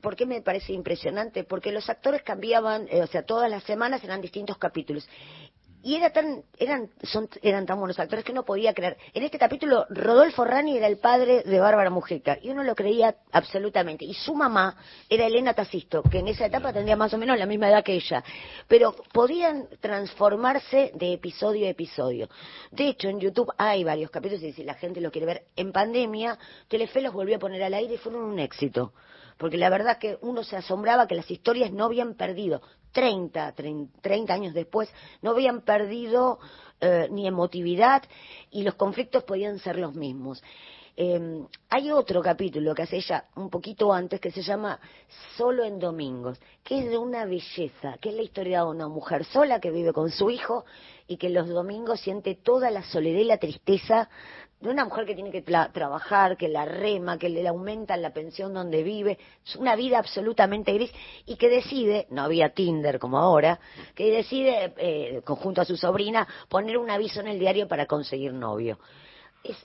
¿Por 0.00 0.16
qué 0.16 0.26
me 0.26 0.42
parece 0.42 0.72
impresionante? 0.72 1.44
Porque 1.44 1.70
los 1.70 1.88
actores 1.88 2.22
cambiaban, 2.22 2.88
eh, 2.90 3.02
o 3.02 3.06
sea, 3.06 3.22
todas 3.22 3.48
las 3.48 3.62
semanas 3.62 4.02
eran 4.02 4.20
distintos 4.20 4.58
capítulos. 4.58 5.08
Y 5.88 5.94
era 5.94 6.10
tan, 6.10 6.44
eran, 6.58 6.90
son, 7.02 7.30
eran 7.40 7.64
tan 7.64 7.78
buenos 7.78 7.98
actores 7.98 8.22
que 8.22 8.32
uno 8.32 8.44
podía 8.44 8.74
creer. 8.74 8.98
En 9.14 9.22
este 9.22 9.38
capítulo, 9.38 9.86
Rodolfo 9.88 10.44
Rani 10.44 10.76
era 10.76 10.86
el 10.86 10.98
padre 10.98 11.42
de 11.44 11.60
Bárbara 11.60 11.88
Mujica, 11.88 12.36
y 12.42 12.50
uno 12.50 12.62
lo 12.62 12.74
creía 12.74 13.14
absolutamente. 13.32 14.04
Y 14.04 14.12
su 14.12 14.34
mamá 14.34 14.76
era 15.08 15.24
Elena 15.24 15.54
Tacisto, 15.54 16.02
que 16.02 16.18
en 16.18 16.28
esa 16.28 16.44
etapa 16.44 16.74
tendría 16.74 16.94
más 16.94 17.14
o 17.14 17.16
menos 17.16 17.38
la 17.38 17.46
misma 17.46 17.70
edad 17.70 17.82
que 17.82 17.94
ella. 17.94 18.22
Pero 18.66 18.94
podían 19.14 19.66
transformarse 19.80 20.92
de 20.94 21.14
episodio 21.14 21.66
a 21.66 21.70
episodio. 21.70 22.28
De 22.70 22.88
hecho, 22.88 23.08
en 23.08 23.18
YouTube 23.18 23.50
hay 23.56 23.82
varios 23.82 24.10
capítulos, 24.10 24.42
y 24.42 24.52
si 24.52 24.64
la 24.64 24.74
gente 24.74 25.00
lo 25.00 25.10
quiere 25.10 25.24
ver, 25.24 25.44
en 25.56 25.72
pandemia, 25.72 26.38
Telefe 26.68 27.00
los 27.00 27.14
volvió 27.14 27.36
a 27.36 27.38
poner 27.38 27.62
al 27.62 27.72
aire 27.72 27.94
y 27.94 27.96
fueron 27.96 28.24
un 28.24 28.38
éxito 28.38 28.92
porque 29.38 29.56
la 29.56 29.70
verdad 29.70 29.98
que 29.98 30.18
uno 30.20 30.42
se 30.42 30.56
asombraba 30.56 31.06
que 31.06 31.14
las 31.14 31.30
historias 31.30 31.72
no 31.72 31.84
habían 31.84 32.14
perdido, 32.14 32.60
30, 32.92 33.54
30 34.02 34.34
años 34.34 34.52
después, 34.52 34.92
no 35.22 35.30
habían 35.30 35.60
perdido 35.60 35.77
eh, 36.80 37.08
ni 37.10 37.26
emotividad 37.26 38.02
y 38.50 38.62
los 38.62 38.74
conflictos 38.74 39.24
podían 39.24 39.58
ser 39.58 39.78
los 39.78 39.94
mismos. 39.94 40.42
Eh, 41.00 41.44
hay 41.68 41.92
otro 41.92 42.20
capítulo 42.20 42.74
que 42.74 42.82
hace 42.82 42.96
ella 42.96 43.26
un 43.36 43.50
poquito 43.50 43.92
antes 43.92 44.20
que 44.20 44.32
se 44.32 44.42
llama 44.42 44.80
Solo 45.36 45.62
en 45.62 45.78
Domingos, 45.78 46.40
que 46.64 46.80
es 46.80 46.90
de 46.90 46.98
una 46.98 47.24
belleza, 47.24 47.96
que 48.00 48.08
es 48.08 48.16
la 48.16 48.22
historia 48.22 48.62
de 48.62 48.70
una 48.70 48.88
mujer 48.88 49.24
sola 49.24 49.60
que 49.60 49.70
vive 49.70 49.92
con 49.92 50.10
su 50.10 50.28
hijo 50.28 50.64
y 51.06 51.16
que 51.16 51.28
los 51.28 51.48
domingos 51.48 52.00
siente 52.00 52.34
toda 52.34 52.72
la 52.72 52.82
soledad 52.82 53.20
y 53.20 53.24
la 53.24 53.38
tristeza 53.38 54.10
de 54.60 54.70
una 54.70 54.84
mujer 54.84 55.06
que 55.06 55.14
tiene 55.14 55.30
que 55.30 55.44
tra- 55.44 55.70
trabajar, 55.72 56.36
que 56.36 56.48
la 56.48 56.64
rema, 56.64 57.16
que 57.18 57.28
le 57.28 57.46
aumentan 57.46 58.02
la 58.02 58.12
pensión 58.12 58.52
donde 58.52 58.82
vive, 58.82 59.18
es 59.46 59.54
una 59.56 59.76
vida 59.76 59.98
absolutamente 59.98 60.72
gris 60.72 60.92
y 61.26 61.36
que 61.36 61.48
decide, 61.48 62.06
no 62.10 62.22
había 62.22 62.50
Tinder 62.50 62.98
como 62.98 63.18
ahora, 63.18 63.60
que 63.94 64.10
decide, 64.10 64.74
eh, 64.76 65.22
conjunto 65.24 65.60
a 65.60 65.64
su 65.64 65.76
sobrina, 65.76 66.26
poner 66.48 66.76
un 66.76 66.90
aviso 66.90 67.20
en 67.20 67.28
el 67.28 67.38
diario 67.38 67.68
para 67.68 67.86
conseguir 67.86 68.32
novio. 68.32 68.78
Es, 69.44 69.56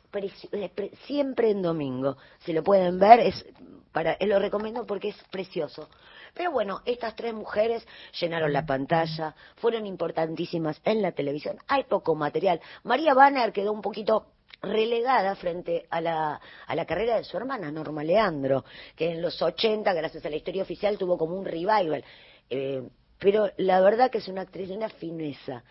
es 0.51 0.69
pre- 0.69 0.91
siempre 1.07 1.49
en 1.49 1.63
domingo, 1.63 2.17
si 2.39 2.53
lo 2.53 2.63
pueden 2.63 2.99
ver, 2.99 3.19
es 3.21 3.45
para, 3.91 4.13
eh, 4.13 4.27
lo 4.27 4.37
recomiendo 4.37 4.85
porque 4.85 5.09
es 5.09 5.17
precioso. 5.31 5.89
Pero 6.35 6.51
bueno, 6.51 6.81
estas 6.85 7.15
tres 7.15 7.33
mujeres 7.33 7.85
llenaron 8.19 8.53
la 8.53 8.65
pantalla, 8.65 9.35
fueron 9.55 9.85
importantísimas 9.87 10.79
en 10.83 11.01
la 11.01 11.11
televisión, 11.11 11.57
hay 11.67 11.83
poco 11.85 12.13
material. 12.15 12.59
María 12.83 13.15
Banner 13.15 13.51
quedó 13.51 13.71
un 13.71 13.81
poquito 13.81 14.27
relegada 14.63 15.35
frente 15.35 15.85
a 15.89 16.01
la, 16.01 16.39
a 16.65 16.75
la 16.75 16.85
carrera 16.85 17.17
de 17.17 17.25
su 17.25 17.37
hermana 17.37 17.71
Norma 17.71 18.03
Leandro, 18.03 18.63
que 18.95 19.11
en 19.11 19.21
los 19.21 19.41
80, 19.41 19.93
gracias 19.93 20.25
a 20.25 20.29
la 20.29 20.37
historia 20.37 20.63
oficial, 20.63 20.97
tuvo 20.97 21.17
como 21.17 21.35
un 21.35 21.45
revival. 21.45 22.03
Eh, 22.49 22.81
pero 23.19 23.51
la 23.57 23.81
verdad 23.81 24.09
que 24.09 24.17
es 24.17 24.27
una 24.27 24.41
actriz 24.41 24.69
de 24.69 24.77
una 24.77 24.89
fineza. 24.89 25.63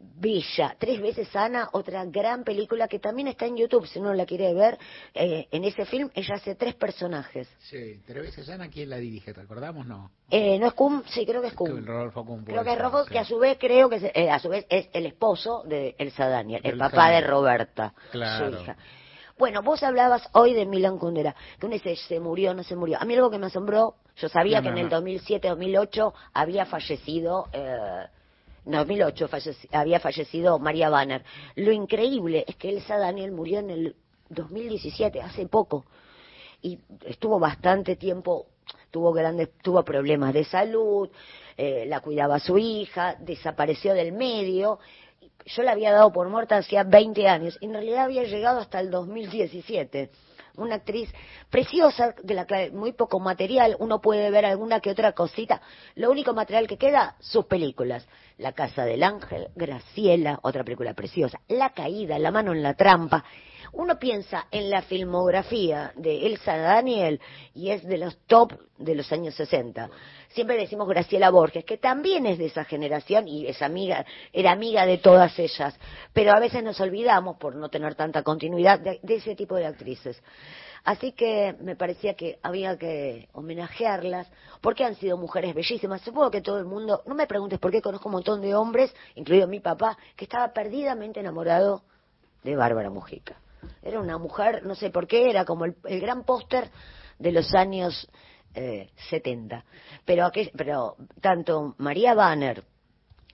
Bella, 0.00 0.76
tres 0.78 1.00
veces 1.00 1.34
Ana, 1.34 1.68
otra 1.72 2.04
gran 2.04 2.44
película 2.44 2.86
que 2.86 2.98
también 3.00 3.26
está 3.28 3.46
en 3.46 3.56
YouTube, 3.56 3.86
si 3.86 3.98
uno 3.98 4.14
la 4.14 4.26
quiere 4.26 4.54
ver. 4.54 4.78
Eh, 5.14 5.48
en 5.50 5.64
ese 5.64 5.84
film 5.86 6.08
ella 6.14 6.36
hace 6.36 6.54
tres 6.54 6.74
personajes. 6.76 7.48
Sí, 7.58 8.00
tres 8.06 8.22
veces 8.22 8.48
Ana, 8.48 8.68
¿quién 8.68 8.90
la 8.90 8.96
dirige? 8.98 9.32
¿Recordamos? 9.32 9.86
No. 9.86 10.10
Eh, 10.30 10.58
¿No 10.58 10.68
es 10.68 10.72
Cum? 10.74 11.02
Sí, 11.06 11.26
creo 11.26 11.40
que 11.42 11.48
es 11.48 11.54
Cum. 11.54 11.84
Rodolfo. 11.84 12.24
Creo 12.44 12.62
que 12.64 12.72
es 12.72 12.78
Rofo, 12.78 13.04
sí. 13.04 13.10
que 13.10 13.18
a 13.18 13.24
su 13.24 13.38
vez 13.38 13.58
creo 13.58 13.88
que 13.88 13.96
es, 13.96 14.04
eh, 14.14 14.30
a 14.30 14.38
su 14.38 14.48
vez 14.48 14.66
es 14.70 14.88
el 14.92 15.06
esposo 15.06 15.62
de 15.64 15.94
Elsa 15.98 16.28
Daniel, 16.28 16.60
el 16.64 16.78
papá 16.78 17.10
de. 17.10 17.20
Roberta, 17.20 17.92
Claro. 18.12 18.56
su 18.56 18.62
hija. 18.62 18.76
Bueno, 19.36 19.62
vos 19.62 19.82
hablabas 19.84 20.28
hoy 20.32 20.52
de 20.54 20.66
Milan 20.66 20.98
Kundera, 20.98 21.34
que 21.60 21.66
uno 21.66 21.74
dice, 21.74 21.94
se 21.96 22.18
murió, 22.18 22.54
no 22.54 22.62
se 22.64 22.74
murió. 22.74 22.98
A 23.00 23.04
mí 23.04 23.14
algo 23.14 23.30
que 23.30 23.38
me 23.38 23.46
asombró, 23.46 23.94
yo 24.16 24.28
sabía 24.28 24.60
No, 24.60 24.62
que 24.64 24.70
no, 24.70 24.78
en 24.78 24.84
el 24.86 24.90
no. 24.90 25.00
2007-2008 25.00 26.12
había 26.34 26.66
fallecido, 26.66 27.46
eh, 27.52 28.06
2008 28.70 29.28
falleci- 29.28 29.68
había 29.72 30.00
fallecido 30.00 30.58
María 30.58 30.88
Banner. 30.90 31.24
Lo 31.56 31.72
increíble 31.72 32.44
es 32.46 32.56
que 32.56 32.70
Elsa 32.70 32.96
Daniel 32.98 33.32
murió 33.32 33.60
en 33.60 33.70
el 33.70 33.96
2017, 34.28 35.20
hace 35.20 35.46
poco 35.46 35.86
y 36.60 36.78
estuvo 37.06 37.38
bastante 37.38 37.96
tiempo, 37.96 38.46
tuvo 38.90 39.12
grandes, 39.12 39.50
tuvo 39.62 39.84
problemas 39.84 40.34
de 40.34 40.44
salud, 40.44 41.08
eh, 41.56 41.84
la 41.86 42.00
cuidaba 42.00 42.38
su 42.38 42.58
hija, 42.58 43.16
desapareció 43.20 43.94
del 43.94 44.12
medio. 44.12 44.78
Yo 45.46 45.62
la 45.62 45.72
había 45.72 45.92
dado 45.92 46.12
por 46.12 46.28
muerta 46.28 46.56
hacía 46.56 46.82
20 46.82 47.28
años, 47.28 47.56
en 47.60 47.72
realidad 47.72 48.04
había 48.04 48.24
llegado 48.24 48.60
hasta 48.60 48.80
el 48.80 48.90
2017. 48.90 50.10
Una 50.56 50.74
actriz 50.74 51.08
preciosa, 51.50 52.16
de 52.20 52.34
la 52.34 52.44
que 52.44 52.72
muy 52.72 52.92
poco 52.92 53.20
material, 53.20 53.76
uno 53.78 54.00
puede 54.00 54.28
ver 54.32 54.44
alguna 54.44 54.80
que 54.80 54.90
otra 54.90 55.12
cosita. 55.12 55.62
Lo 55.94 56.10
único 56.10 56.34
material 56.34 56.66
que 56.66 56.76
queda, 56.76 57.14
sus 57.20 57.44
películas. 57.44 58.04
La 58.38 58.52
Casa 58.52 58.84
del 58.84 59.02
Ángel, 59.02 59.48
Graciela, 59.54 60.38
otra 60.42 60.64
película 60.64 60.94
preciosa. 60.94 61.40
La 61.48 61.70
Caída, 61.70 62.18
La 62.18 62.30
Mano 62.30 62.52
en 62.52 62.62
la 62.62 62.74
Trampa. 62.74 63.24
Uno 63.72 63.98
piensa 63.98 64.46
en 64.50 64.70
la 64.70 64.82
filmografía 64.82 65.92
de 65.96 66.26
Elsa 66.26 66.56
Daniel 66.56 67.20
y 67.52 67.70
es 67.70 67.84
de 67.84 67.98
los 67.98 68.16
top 68.26 68.54
de 68.78 68.94
los 68.94 69.10
años 69.12 69.34
60. 69.34 69.90
Siempre 70.28 70.56
decimos 70.56 70.88
Graciela 70.88 71.30
Borges, 71.30 71.64
que 71.64 71.78
también 71.78 72.26
es 72.26 72.38
de 72.38 72.46
esa 72.46 72.64
generación 72.64 73.28
y 73.28 73.46
es 73.46 73.60
amiga, 73.60 74.06
era 74.32 74.52
amiga 74.52 74.86
de 74.86 74.98
todas 74.98 75.38
ellas. 75.38 75.78
Pero 76.12 76.32
a 76.32 76.40
veces 76.40 76.62
nos 76.62 76.80
olvidamos, 76.80 77.36
por 77.36 77.56
no 77.56 77.68
tener 77.68 77.94
tanta 77.94 78.22
continuidad, 78.22 78.78
de, 78.78 79.00
de 79.02 79.14
ese 79.16 79.34
tipo 79.34 79.56
de 79.56 79.66
actrices. 79.66 80.22
Así 80.88 81.12
que 81.12 81.54
me 81.60 81.76
parecía 81.76 82.14
que 82.14 82.38
había 82.42 82.78
que 82.78 83.28
homenajearlas, 83.34 84.26
porque 84.62 84.84
han 84.84 84.94
sido 84.94 85.18
mujeres 85.18 85.54
bellísimas. 85.54 86.00
Supongo 86.00 86.30
que 86.30 86.40
todo 86.40 86.58
el 86.58 86.64
mundo, 86.64 87.02
no 87.04 87.14
me 87.14 87.26
preguntes 87.26 87.58
por 87.58 87.70
qué 87.70 87.82
conozco 87.82 88.08
un 88.08 88.14
montón 88.14 88.40
de 88.40 88.54
hombres, 88.54 88.94
incluido 89.14 89.46
mi 89.46 89.60
papá, 89.60 89.98
que 90.16 90.24
estaba 90.24 90.48
perdidamente 90.54 91.20
enamorado 91.20 91.82
de 92.42 92.56
Bárbara 92.56 92.88
Mujica. 92.88 93.36
Era 93.82 94.00
una 94.00 94.16
mujer, 94.16 94.64
no 94.64 94.74
sé 94.74 94.88
por 94.88 95.06
qué, 95.06 95.28
era 95.28 95.44
como 95.44 95.66
el, 95.66 95.76
el 95.84 96.00
gran 96.00 96.24
póster 96.24 96.70
de 97.18 97.32
los 97.32 97.54
años 97.54 98.08
eh, 98.54 98.88
70. 99.10 99.62
Pero, 100.06 100.30
pero 100.56 100.96
tanto 101.20 101.74
María 101.76 102.14
Banner 102.14 102.64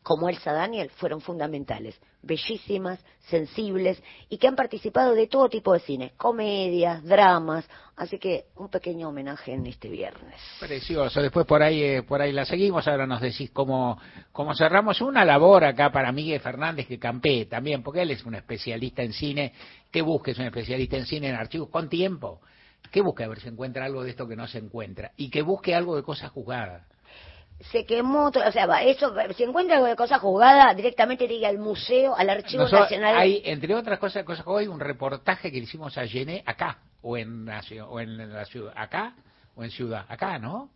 como 0.05 0.29
Elsa 0.29 0.53
Daniel 0.53 0.91
fueron 0.97 1.23
fundamentales, 1.23 1.99
bellísimas, 2.21 3.03
sensibles 3.31 4.01
y 4.29 4.37
que 4.37 4.47
han 4.47 4.55
participado 4.55 5.15
de 5.15 5.27
todo 5.29 5.49
tipo 5.49 5.73
de 5.73 5.81
cine, 5.81 6.13
comedias, 6.19 7.03
dramas, 7.03 7.67
así 7.97 8.19
que 8.19 8.45
un 8.57 8.69
pequeño 8.69 9.09
homenaje 9.09 9.55
en 9.55 9.67
este 9.67 9.89
viernes. 9.89 10.39
Precioso. 10.61 11.23
Después 11.23 11.47
por 11.47 11.63
ahí 11.63 11.83
eh, 11.83 12.03
por 12.03 12.21
ahí 12.21 12.33
la 12.33 12.45
seguimos. 12.45 12.87
Ahora 12.87 13.07
nos 13.07 13.23
decís 13.23 13.51
cómo, 13.51 13.99
cómo 14.31 14.55
cerramos. 14.55 15.01
Una 15.01 15.25
labor 15.25 15.65
acá 15.65 15.91
para 15.91 16.13
Miguel 16.13 16.41
Fernández 16.41 16.87
que 16.87 16.99
campee 16.99 17.47
también, 17.47 17.83
porque 17.83 18.03
él 18.03 18.11
es 18.11 18.27
un 18.27 18.35
especialista 18.35 19.03
en 19.03 19.15
cine. 19.15 19.55
Que 19.91 20.03
busque 20.03 20.33
es 20.33 20.39
un 20.39 20.45
especialista 20.45 20.99
en 20.99 21.07
cine, 21.07 21.31
en 21.31 21.37
archivos, 21.37 21.71
con 21.71 21.89
tiempo. 21.89 22.43
Que 22.91 23.01
busque 23.01 23.25
a 23.25 23.29
ver 23.29 23.41
si 23.41 23.49
encuentra 23.49 23.87
algo 23.87 24.05
de 24.05 24.11
esto 24.11 24.29
que 24.29 24.37
no 24.37 24.47
se 24.47 24.59
encuentra. 24.59 25.13
Y 25.17 25.31
que 25.31 25.41
busque 25.41 25.75
algo 25.75 25.97
de 25.97 26.03
cosas 26.03 26.31
juzgadas. 26.31 26.94
Se 27.61 27.87
quemó, 27.87 28.27
o 28.27 28.53
sea, 28.53 28.83
eso, 28.83 29.15
si 29.37 29.43
encuentra 29.45 29.95
cosa 29.97 30.19
jugada, 30.19 30.75
directamente 30.75 31.27
diga 31.27 31.49
al 31.49 31.59
museo, 31.59 32.15
al 32.15 32.29
Archivo 32.29 32.65
Nosotros- 32.65 32.91
Nacional. 32.91 33.17
Hay, 33.17 33.41
entre 33.45 33.75
otras 33.75 33.99
cosas, 33.99 34.25
cosas 34.25 34.45
hoy 34.47 34.67
un 34.67 34.81
reportaje 34.81 35.51
que 35.51 35.59
le 35.59 35.65
hicimos 35.65 35.97
a 35.97 36.07
Gené 36.07 36.43
acá, 36.47 36.79
o 37.01 37.17
en, 37.17 37.47
la, 37.47 37.63
o 37.89 38.01
en 38.01 38.33
la 38.33 38.45
ciudad, 38.45 38.73
acá, 38.77 39.15
o 39.55 39.65
en 39.65 39.71
ciudad, 39.71 40.05
acá, 40.09 40.39
¿no? 40.39 40.71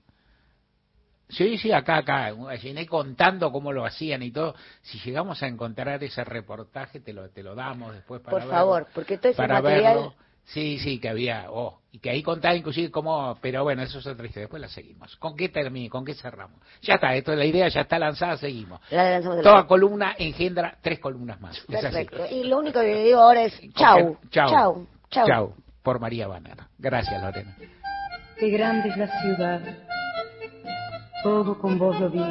Sí, 1.28 1.58
sí, 1.58 1.70
acá, 1.72 1.98
acá, 1.98 2.28
a 2.28 2.56
Gené 2.56 2.86
contando 2.86 3.52
cómo 3.52 3.70
lo 3.70 3.84
hacían 3.84 4.22
y 4.22 4.30
todo. 4.30 4.54
Si 4.80 4.98
llegamos 5.00 5.42
a 5.42 5.46
encontrar 5.46 6.02
ese 6.02 6.24
reportaje, 6.24 7.00
te 7.00 7.12
lo, 7.12 7.28
te 7.28 7.42
lo 7.42 7.54
damos 7.54 7.92
después 7.92 8.22
para 8.22 8.30
Por 8.30 8.40
verlo. 8.40 8.54
favor, 8.54 8.86
porque 8.94 9.18
todo 9.18 9.28
ese 9.30 9.36
para 9.36 9.60
material- 9.60 9.94
verlo. 9.94 10.14
Sí, 10.52 10.78
sí, 10.78 10.98
que 10.98 11.08
había, 11.10 11.46
oh, 11.50 11.78
y 11.92 11.98
que 11.98 12.08
ahí 12.08 12.22
contaba 12.22 12.54
inclusive 12.54 12.90
cómo, 12.90 13.36
pero 13.42 13.64
bueno, 13.64 13.82
eso 13.82 13.98
es 13.98 14.06
otra 14.06 14.24
historia, 14.26 14.42
después 14.44 14.62
la 14.62 14.68
seguimos. 14.68 15.14
¿Con 15.16 15.36
qué 15.36 15.50
termine? 15.50 15.90
¿Con 15.90 16.04
qué 16.06 16.14
cerramos? 16.14 16.58
Ya 16.80 16.94
está, 16.94 17.14
esto 17.14 17.34
la 17.34 17.44
idea 17.44 17.68
ya 17.68 17.82
está 17.82 17.98
lanzada, 17.98 18.36
seguimos. 18.38 18.80
La 18.90 19.10
lanzamos 19.10 19.36
de 19.38 19.42
Toda 19.42 19.56
la- 19.56 19.66
columna 19.66 20.14
engendra 20.18 20.78
tres 20.80 21.00
columnas 21.00 21.38
más. 21.40 21.56
Es 21.58 21.64
así. 21.64 21.70
Perfecto. 22.06 22.24
Y 22.30 22.44
lo 22.44 22.58
único 22.58 22.80
que 22.80 22.86
le 22.94 23.04
digo 23.04 23.20
ahora 23.20 23.42
es 23.44 23.60
chau, 23.74 24.16
Chau. 24.30 24.48
chau, 24.50 24.86
chau. 25.10 25.26
Chau. 25.26 25.54
Por 25.82 26.00
María 26.00 26.26
Banner. 26.26 26.56
Gracias, 26.78 27.22
Lorena. 27.22 27.54
Qué 28.38 28.48
grande 28.50 28.88
es 28.88 28.96
la 28.96 29.20
ciudad. 29.20 29.60
Todo 31.22 31.58
con 31.58 31.78
vos 31.78 31.98
lo 32.00 32.08
vi. 32.10 32.24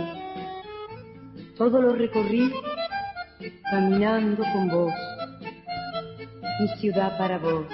Todo 1.57 1.81
lo 1.81 1.93
recorrí 1.93 2.51
caminando 3.69 4.43
con 4.53 4.69
vos. 4.69 4.93
mi 6.59 6.67
ciudad 6.79 7.15
para 7.19 7.37
vos, 7.37 7.65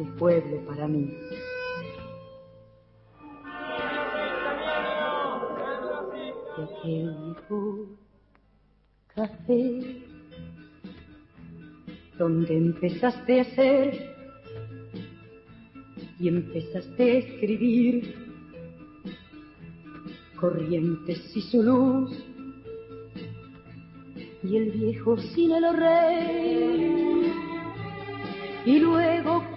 tu 0.00 0.06
pueblo 0.16 0.56
para 0.66 0.88
mí. 0.88 1.10
Aquel 6.56 7.36
café 9.14 10.02
donde 12.18 12.56
empezaste 12.56 13.40
a 13.40 13.44
ser 13.54 14.16
y 16.18 16.28
empezaste 16.28 17.02
a 17.02 17.18
escribir 17.18 18.14
corrientes 20.40 21.36
y 21.36 21.42
su 21.42 21.62
luz 21.62 22.24
y 24.44 24.56
el 24.56 24.70
viejo 24.70 25.18
sin 25.18 25.52
el 25.52 25.76
rey 25.76 27.32
y 28.64 28.78
luego 28.78 29.49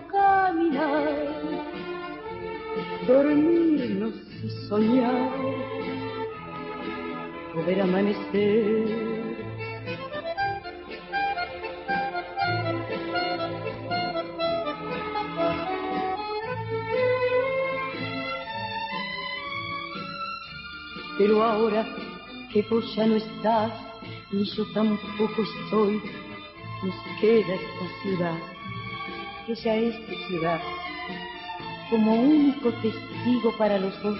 dormirnos 3.08 4.14
y 4.44 4.50
soñar 4.68 5.32
poder 7.54 7.82
amanecer. 7.82 9.04
Pero 21.18 21.44
ahora 21.44 21.86
que 22.52 22.62
vos 22.70 22.96
ya 22.96 23.06
no 23.06 23.16
estás, 23.16 23.72
ni 24.32 24.44
yo 24.46 24.66
tampoco 24.74 25.44
estoy, 25.44 26.02
nos 26.84 26.96
queda 27.22 27.54
esta 27.54 28.02
ciudad, 28.02 28.38
que 29.46 29.56
ya 29.56 29.76
es 29.76 29.96
tu 30.06 30.14
ciudad, 30.28 30.60
como 31.90 32.16
único 32.16 32.72
testigo 32.82 33.52
para 33.58 33.78
los 33.78 34.02
dos 34.02 34.20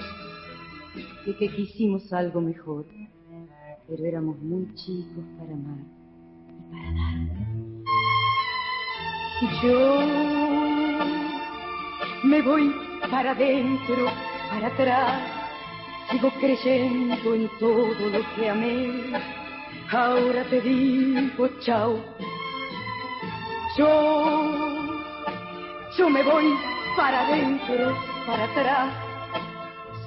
de 1.26 1.36
que 1.36 1.48
quisimos 1.48 2.12
algo 2.12 2.40
mejor, 2.40 2.86
pero 3.88 4.04
éramos 4.04 4.38
muy 4.40 4.72
chicos 4.74 5.24
para 5.38 5.52
amar 5.52 5.78
y 6.48 6.62
para 6.70 6.92
dar. 6.92 7.14
Yo 9.62 10.00
me 12.24 12.42
voy 12.42 12.74
para 13.10 13.32
adentro, 13.32 14.06
para 14.50 14.68
atrás 14.68 15.44
Sigo 16.10 16.30
creyendo 16.38 17.34
en 17.34 17.48
todo 17.58 18.08
lo 18.10 18.20
que 18.36 18.48
amé. 18.48 18.88
Ahora 19.90 20.44
te 20.44 20.60
digo 20.60 21.48
chao. 21.60 21.98
Yo, 23.76 24.93
yo 25.96 26.10
me 26.10 26.22
voy 26.22 26.54
para 26.96 27.26
adentro, 27.26 27.96
para 28.26 28.44
atrás. 28.44 28.94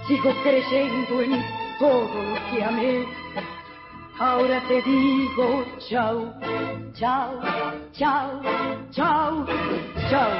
Sigo 0.08 0.34
creyendo 0.44 1.22
en 1.22 1.44
todo 1.80 2.24
lo 2.24 2.36
que 2.52 2.64
amé. 2.64 3.06
Ahora 4.20 4.64
te 4.68 4.82
digo 4.82 5.66
chao, 5.90 6.34
chao, 6.94 7.40
chao, 7.94 8.42
chao, 8.92 9.46
chao. 10.10 10.32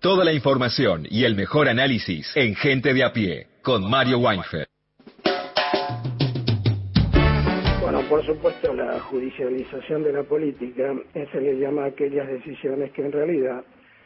Toda 0.00 0.24
la 0.24 0.32
información 0.32 1.06
y 1.10 1.24
el 1.24 1.34
mejor 1.34 1.68
análisis 1.68 2.30
en 2.36 2.54
Gente 2.54 2.94
de 2.94 3.04
a 3.04 3.12
pie 3.12 3.48
con 3.62 3.88
Mario 3.88 4.18
Weinfeld. 4.18 4.77
Por 8.08 8.24
supuesto, 8.24 8.72
la 8.74 8.98
judicialización 9.00 10.02
de 10.02 10.12
la 10.12 10.22
política 10.22 10.94
se 11.12 11.40
le 11.40 11.58
llama 11.58 11.84
a 11.84 11.86
aquellas 11.88 12.26
decisiones 12.26 12.90
que 12.92 13.02
en 13.02 13.12
realidad 13.12 13.62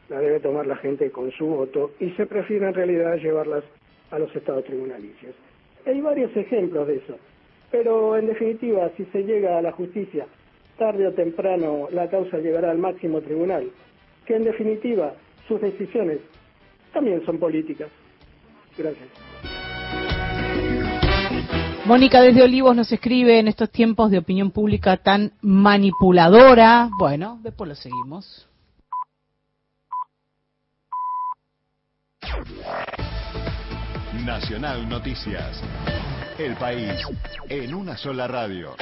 la 0.09 0.19
debe 0.19 0.41
tomar 0.41 0.67
la 0.67 0.77
gente 0.77 1.11
con 1.11 1.31
su 1.33 1.47
voto 1.47 1.93
y 2.01 2.11
se 2.11 2.27
prefiere 2.27 2.67
en 2.67 2.75
realidad 2.75 3.17
llevarlas 3.17 3.63
a 4.11 4.19
los 4.19 4.35
estados 4.35 4.65
tribunalicios. 4.65 5.35
Hay 5.87 6.01
varios 6.01 6.37
ejemplos 6.37 6.89
de 6.89 6.97
eso, 6.97 7.17
pero 7.71 8.17
en 8.17 8.27
definitiva, 8.27 8.91
si 8.97 9.05
se 9.07 9.23
llega 9.23 9.59
a 9.59 9.63
la 9.63 9.73
justicia, 9.73 10.27
tarde 10.79 11.07
o 11.07 11.13
temprano 11.13 11.89
la 11.93 12.11
causa 12.11 12.39
llegará 12.39 12.71
al 12.71 12.79
máximo 12.79 13.21
tribunal, 13.21 13.71
que 14.27 14.35
en 14.35 14.45
definitiva 14.45 15.15
sus 15.47 15.61
decisiones 15.61 16.19
también 16.93 17.25
son 17.25 17.39
políticas. 17.39 17.89
Gracias. 18.77 19.52
Mónica 21.85 22.21
desde 22.21 22.43
Olivos 22.43 22.77
nos 22.77 22.93
escribe 22.93 23.41
en 23.41 23.49
estos 23.49 23.69
tiempos 23.69 24.13
de 24.13 24.19
opinión 24.19 24.53
pública 24.53 24.99
tan 24.99 25.33
manipuladora. 25.41 26.89
Bueno, 26.97 27.41
después 27.43 27.69
lo 27.69 27.75
seguimos. 27.75 28.47
Nacional 34.25 34.89
Noticias. 34.89 35.61
El 36.39 36.55
país 36.55 37.01
en 37.49 37.75
una 37.75 37.97
sola 37.97 38.29
radio. 38.29 38.77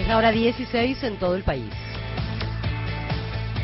Es 0.00 0.08
la 0.08 0.16
hora 0.16 0.30
16 0.30 1.02
en 1.04 1.18
todo 1.18 1.36
el 1.36 1.42
país. 1.42 1.70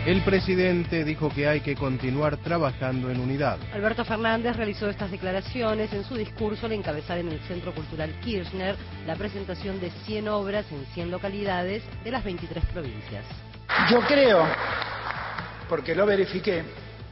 El 0.07 0.22
presidente 0.22 1.05
dijo 1.05 1.28
que 1.28 1.46
hay 1.46 1.61
que 1.61 1.76
continuar 1.76 2.38
trabajando 2.38 3.11
en 3.11 3.20
unidad. 3.20 3.59
Alberto 3.74 4.03
Fernández 4.03 4.57
realizó 4.57 4.88
estas 4.88 5.11
declaraciones 5.11 5.92
en 5.92 6.05
su 6.05 6.14
discurso 6.14 6.64
al 6.64 6.72
encabezar 6.72 7.18
en 7.18 7.28
el 7.28 7.38
Centro 7.40 7.74
Cultural 7.74 8.11
Kirchner 8.20 8.76
la 9.07 9.14
presentación 9.16 9.78
de 9.78 9.90
100 10.07 10.28
obras 10.28 10.64
en 10.72 10.86
100 10.94 11.11
localidades 11.11 11.82
de 12.03 12.11
las 12.11 12.24
23 12.24 12.64
provincias. 12.66 13.26
Yo 13.90 14.01
creo, 14.01 14.46
porque 15.68 15.94
lo 15.94 16.07
verifiqué, 16.07 16.64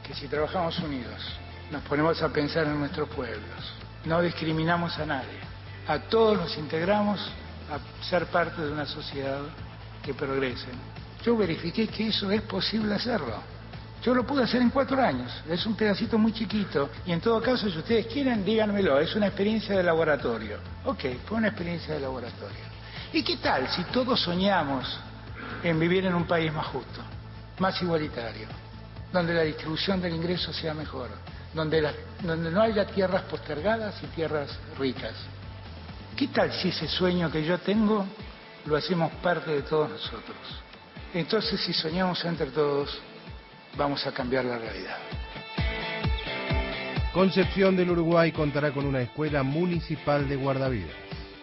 que 0.05 0.15
si 0.15 0.27
trabajamos 0.27 0.79
unidos, 0.79 1.37
nos 1.71 1.83
ponemos 1.83 2.19
a 2.23 2.29
pensar 2.29 2.65
en 2.65 2.79
nuestros 2.79 3.07
pueblos, 3.09 3.73
no 4.05 4.19
discriminamos 4.19 4.97
a 4.97 5.05
nadie, 5.05 5.39
a 5.87 5.99
todos 5.99 6.35
los 6.35 6.57
integramos 6.57 7.19
a 7.69 8.03
ser 8.03 8.25
parte 8.25 8.63
de 8.63 8.71
una 8.71 8.87
sociedad 8.87 9.41
que 10.03 10.15
progrese. 10.15 10.69
Yo 11.23 11.35
verifiqué 11.37 11.87
que 11.87 12.07
eso 12.07 12.31
es 12.31 12.41
posible 12.43 12.95
hacerlo. 12.95 13.35
Yo 14.03 14.13
lo 14.15 14.25
pude 14.25 14.43
hacer 14.43 14.61
en 14.61 14.69
cuatro 14.69 15.01
años. 15.01 15.31
Es 15.49 15.65
un 15.65 15.75
pedacito 15.75 16.17
muy 16.17 16.31
chiquito. 16.31 16.89
Y 17.05 17.11
en 17.11 17.19
todo 17.19 17.41
caso, 17.41 17.69
si 17.69 17.77
ustedes 17.77 18.07
quieren, 18.07 18.45
díganmelo. 18.45 18.97
Es 18.99 19.13
una 19.15 19.27
experiencia 19.27 19.75
de 19.75 19.83
laboratorio. 19.83 20.57
Ok, 20.85 21.03
fue 21.27 21.37
una 21.37 21.49
experiencia 21.49 21.93
de 21.95 21.99
laboratorio. 21.99 22.63
¿Y 23.11 23.23
qué 23.23 23.37
tal 23.37 23.67
si 23.69 23.83
todos 23.85 24.21
soñamos 24.21 24.97
en 25.63 25.77
vivir 25.79 26.05
en 26.05 26.13
un 26.15 26.25
país 26.25 26.53
más 26.53 26.67
justo, 26.67 27.01
más 27.57 27.81
igualitario, 27.81 28.47
donde 29.11 29.33
la 29.33 29.41
distribución 29.41 29.99
del 29.99 30.13
ingreso 30.15 30.53
sea 30.53 30.73
mejor, 30.73 31.09
donde, 31.53 31.81
la- 31.81 31.93
donde 32.21 32.51
no 32.51 32.61
haya 32.61 32.85
tierras 32.85 33.23
postergadas 33.23 33.95
y 34.03 34.07
tierras 34.07 34.49
ricas? 34.77 35.13
¿Qué 36.15 36.27
tal 36.27 36.53
si 36.53 36.69
ese 36.69 36.87
sueño 36.87 37.29
que 37.31 37.43
yo 37.43 37.57
tengo 37.57 38.05
lo 38.65 38.77
hacemos 38.77 39.11
parte 39.23 39.51
de 39.51 39.61
todos 39.63 39.89
nosotros? 39.89 40.37
Entonces, 41.13 41.59
si 41.61 41.73
soñamos 41.73 42.23
entre 42.25 42.47
todos, 42.47 43.01
vamos 43.77 44.05
a 44.05 44.11
cambiar 44.11 44.45
la 44.45 44.57
realidad. 44.57 44.97
Concepción 47.13 47.75
del 47.75 47.89
Uruguay 47.89 48.31
contará 48.31 48.71
con 48.71 48.85
una 48.85 49.01
escuela 49.01 49.41
municipal 49.41 50.29
de 50.29 50.35
guardavidas. 50.35 50.91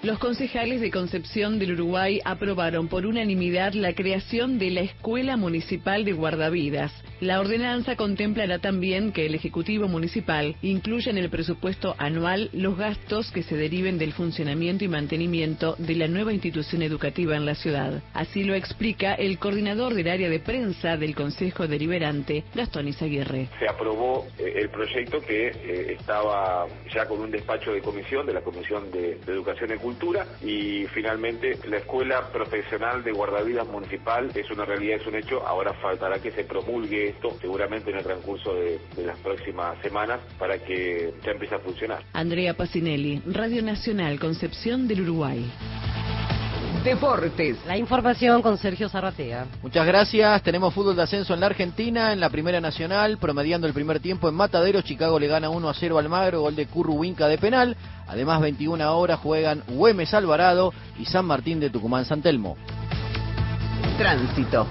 Los 0.03 0.19
concejales 0.21 0.81
de 0.81 0.93
Concepción 0.93 1.59
del 1.59 1.73
Uruguay 1.73 2.21
aprobaron 2.25 2.87
por 2.87 3.07
unanimidad 3.07 3.73
la 3.73 3.93
creación 3.93 4.59
de 4.59 4.71
la 4.71 4.83
Escuela 4.83 5.37
Municipal 5.37 6.05
de 6.05 6.13
Guardavidas. 6.13 6.93
La 7.21 7.41
ordenanza 7.41 7.97
contemplará 7.97 8.59
también 8.59 9.11
que 9.11 9.25
el 9.25 9.35
Ejecutivo 9.35 9.89
Municipal 9.89 10.55
incluya 10.61 11.11
en 11.11 11.17
el 11.17 11.31
presupuesto 11.31 11.95
anual 11.97 12.51
los 12.53 12.77
gastos 12.77 13.33
que 13.33 13.43
se 13.43 13.57
deriven 13.57 13.97
del 13.97 14.13
funcionamiento 14.13 14.85
y 14.85 14.89
mantenimiento 14.89 15.77
de 15.79 15.95
la 15.95 16.09
nueva 16.09 16.35
institución 16.35 16.83
educativa 16.83 17.35
en 17.35 17.47
la 17.47 17.55
ciudad. 17.55 18.03
Así 18.13 18.45
lo 18.45 18.55
explica 18.55 19.15
el 19.15 19.39
coordinador 19.39 19.95
del 19.95 20.09
área 20.09 20.29
de 20.29 20.41
prensa 20.41 20.99
del 20.99 21.15
Consejo 21.15 21.67
Deliberante, 21.67 22.45
Gastón 22.55 22.89
Izaguirre. 22.89 23.49
se 23.59 23.67
aprobó 23.67 24.27
eh, 24.39 24.53
el 24.57 24.69
proyecto 24.69 25.23
que 25.23 25.47
eh, 25.49 25.97
estaba 25.99 26.67
ya 26.93 27.07
con 27.07 27.21
un 27.21 27.31
despacho 27.31 27.73
de 27.73 27.81
comisión, 27.81 28.27
de 28.27 28.35
la 28.35 28.43
Comisión 28.43 28.91
de, 28.91 29.17
de 29.25 29.33
Educación 29.33 29.73
y 29.75 29.79
Cultura, 29.79 30.27
y 30.43 30.85
finalmente 30.89 31.59
la 31.67 31.79
Escuela 31.79 32.31
Profesional 32.31 33.03
de 33.03 33.13
Guardavidas 33.13 33.67
Municipal 33.69 34.31
es 34.35 34.51
una 34.51 34.67
realidad, 34.67 35.01
es 35.01 35.07
un 35.07 35.15
hecho, 35.15 35.47
ahora 35.47 35.73
faltará 35.81 36.19
que 36.19 36.31
se 36.31 36.45
promulgue 36.45 37.06
esto 37.07 37.37
seguramente 37.41 37.91
en 37.91 37.99
el 37.99 38.05
transcurso 38.05 38.55
de, 38.55 38.81
de 38.97 39.07
las 39.07 39.19
próximas 39.19 39.81
semanas 39.83 40.21
para 40.39 40.59
que 40.59 41.15
ya 41.25 41.33
empiece 41.33 41.55
a 41.55 41.59
funcionar. 41.59 42.03
Andrea 42.13 42.55
Pacinelli, 42.55 43.23
Radio 43.27 43.63
Nacional 43.63 44.19
Concepción 44.19 44.89
del 44.89 45.03
Uruguay. 45.03 45.51
Deportes. 46.87 47.57
La 47.67 47.77
información 47.77 48.43
con 48.43 48.57
Sergio 48.59 48.89
Zarratea. 48.89 49.47
Muchas 49.61 49.85
gracias. 49.85 50.41
Tenemos 50.43 50.73
fútbol 50.73 50.95
de 50.95 51.03
ascenso 51.03 51.35
en 51.35 51.41
la 51.41 51.47
Argentina, 51.47 52.13
en 52.13 52.21
la 52.21 52.31
Primera 52.31 52.61
Nacional, 52.61 53.19
promediando 53.19 53.67
el 53.67 53.73
primer 53.73 53.99
tiempo 53.99 54.29
en 54.29 54.37
Matadero. 54.37 54.83
Chicago 54.83 55.19
le 55.19 55.27
gana 55.27 55.51
1 55.51 55.69
a 55.69 55.75
0 55.75 55.99
al 55.99 56.09
Magro, 56.09 56.43
gol 56.43 56.55
de 56.55 56.67
Curru 56.67 56.95
Winca 56.95 57.27
de 57.27 57.39
penal. 57.39 57.77
Además, 58.07 58.41
21 58.41 58.97
horas 58.97 59.19
juegan 59.19 59.65
Güemes 59.67 60.15
Alvarado 60.15 60.73
y 60.97 61.07
San 61.07 61.25
Martín 61.25 61.59
de 61.59 61.71
Tucumán 61.71 62.05
San 62.05 62.23
Telmo. 62.23 62.57
Tránsito. 63.99 64.69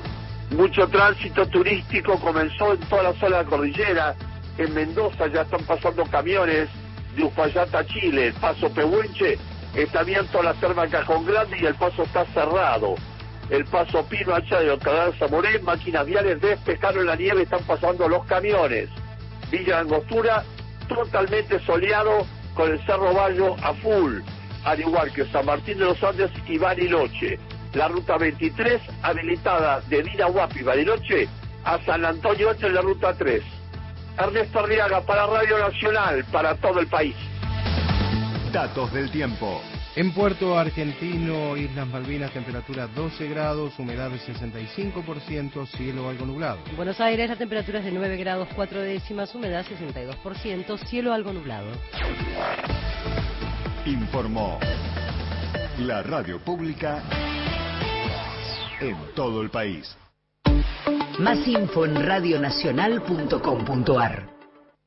Mucho 0.55 0.87
tránsito 0.87 1.45
turístico 1.47 2.17
comenzó 2.17 2.73
en 2.73 2.79
toda 2.81 3.03
la 3.03 3.13
zona 3.15 3.37
de 3.37 3.43
la 3.43 3.49
cordillera. 3.49 4.15
En 4.57 4.73
Mendoza 4.73 5.27
ya 5.27 5.41
están 5.41 5.61
pasando 5.65 6.05
camiones 6.05 6.69
de 7.13 7.23
Uspallata 7.23 7.79
a 7.79 7.85
Chile. 7.85 8.27
El 8.27 8.33
paso 8.35 8.69
Pehuenche 8.69 9.37
está 9.75 9.99
abierto 9.99 10.39
a 10.39 10.43
la 10.43 10.53
terma 10.53 10.87
Cajón 10.87 11.25
Grande 11.25 11.57
y 11.59 11.65
el 11.65 11.75
paso 11.75 12.03
está 12.03 12.25
cerrado. 12.27 12.95
El 13.49 13.65
paso 13.65 14.05
Pino 14.05 14.33
Hacha 14.33 14.61
de 14.61 14.71
Octadal 14.71 15.13
Zamoré, 15.19 15.59
máquinas 15.59 16.05
viales 16.05 16.39
despejaron 16.39 17.05
la 17.05 17.17
nieve, 17.17 17.43
están 17.43 17.63
pasando 17.63 18.07
los 18.07 18.25
camiones. 18.25 18.89
Villa 19.51 19.79
Angostura, 19.79 20.45
totalmente 20.87 21.59
soleado 21.65 22.25
con 22.53 22.71
el 22.71 22.79
Cerro 22.85 23.13
Bayo 23.13 23.57
a 23.61 23.73
full, 23.73 24.21
al 24.63 24.79
igual 24.79 25.11
que 25.11 25.25
San 25.25 25.47
Martín 25.47 25.79
de 25.79 25.83
los 25.85 26.01
Andes 26.01 26.31
y 26.47 26.57
Bariloche. 26.57 27.37
La 27.75 27.89
ruta 27.89 28.17
23 28.17 28.81
habilitada 29.03 29.81
de 29.81 30.01
Dinahuapi 30.01 30.63
Bariloche 30.63 31.27
a 31.65 31.77
San 31.79 32.05
Antonio 32.05 32.51
Este 32.51 32.67
en 32.67 32.75
la 32.75 32.81
ruta 32.81 33.13
3. 33.13 33.43
Ernesto 34.17 34.59
Arriaga 34.59 35.01
para 35.01 35.25
Radio 35.27 35.59
Nacional, 35.59 36.23
para 36.31 36.55
todo 36.55 36.79
el 36.79 36.87
país. 36.87 37.15
Datos 38.53 38.93
del 38.93 39.11
tiempo. 39.11 39.61
En 39.97 40.13
Puerto 40.13 40.57
Argentino, 40.57 41.57
Islas 41.57 41.87
Malvinas, 41.87 42.31
temperatura 42.31 42.87
12 42.87 43.27
grados, 43.27 43.77
humedad 43.77 44.09
de 44.09 44.19
65%, 44.19 45.67
cielo 45.67 46.07
algo 46.07 46.25
nublado. 46.25 46.59
En 46.69 46.77
Buenos 46.77 47.01
Aires 47.01 47.29
la 47.29 47.35
temperatura 47.35 47.79
es 47.79 47.85
de 47.85 47.91
9 47.91 48.15
grados 48.15 48.47
4 48.55 48.81
décimas, 48.81 49.35
humedad 49.35 49.65
62%, 49.65 50.77
cielo 50.85 51.13
algo 51.13 51.33
nublado. 51.33 51.67
Informó 53.85 54.59
la 55.79 56.03
radio 56.03 56.39
pública 56.39 57.03
en 58.81 58.97
todo 59.15 59.41
el 59.41 59.49
país. 59.49 59.97
Más 61.19 61.47
info 61.47 61.85
en 61.85 62.05
radionacional.com.ar. 62.05 64.29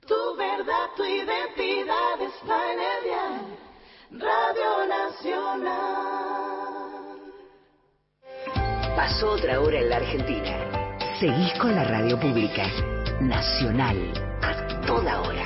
Tu 0.07 0.36
verdad, 0.36 0.86
tu 0.97 1.05
identidad 1.05 2.20
está 2.20 2.72
en 2.72 2.80
el 2.80 3.05
dial. 3.05 3.41
Radio 4.11 4.86
Nacional. 4.89 5.68
Pasó 8.97 9.32
otra 9.32 9.61
hora 9.61 9.80
en 9.80 9.89
la 9.89 9.97
Argentina. 9.97 10.57
Seguís 11.18 11.53
con 11.61 11.74
la 11.74 11.82
radio 11.84 12.20
pública. 12.20 12.66
Nacional. 13.20 14.12
A 14.43 14.55
toda 14.86 15.20
hora. 15.20 15.45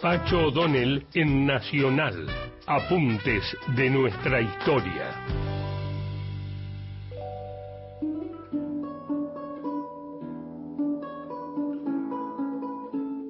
Pacho 0.00 0.46
O'Donnell 0.48 1.06
en 1.14 1.46
Nacional. 1.46 2.26
Apuntes 2.66 3.42
de 3.76 3.90
nuestra 3.90 4.40
historia. 4.40 5.10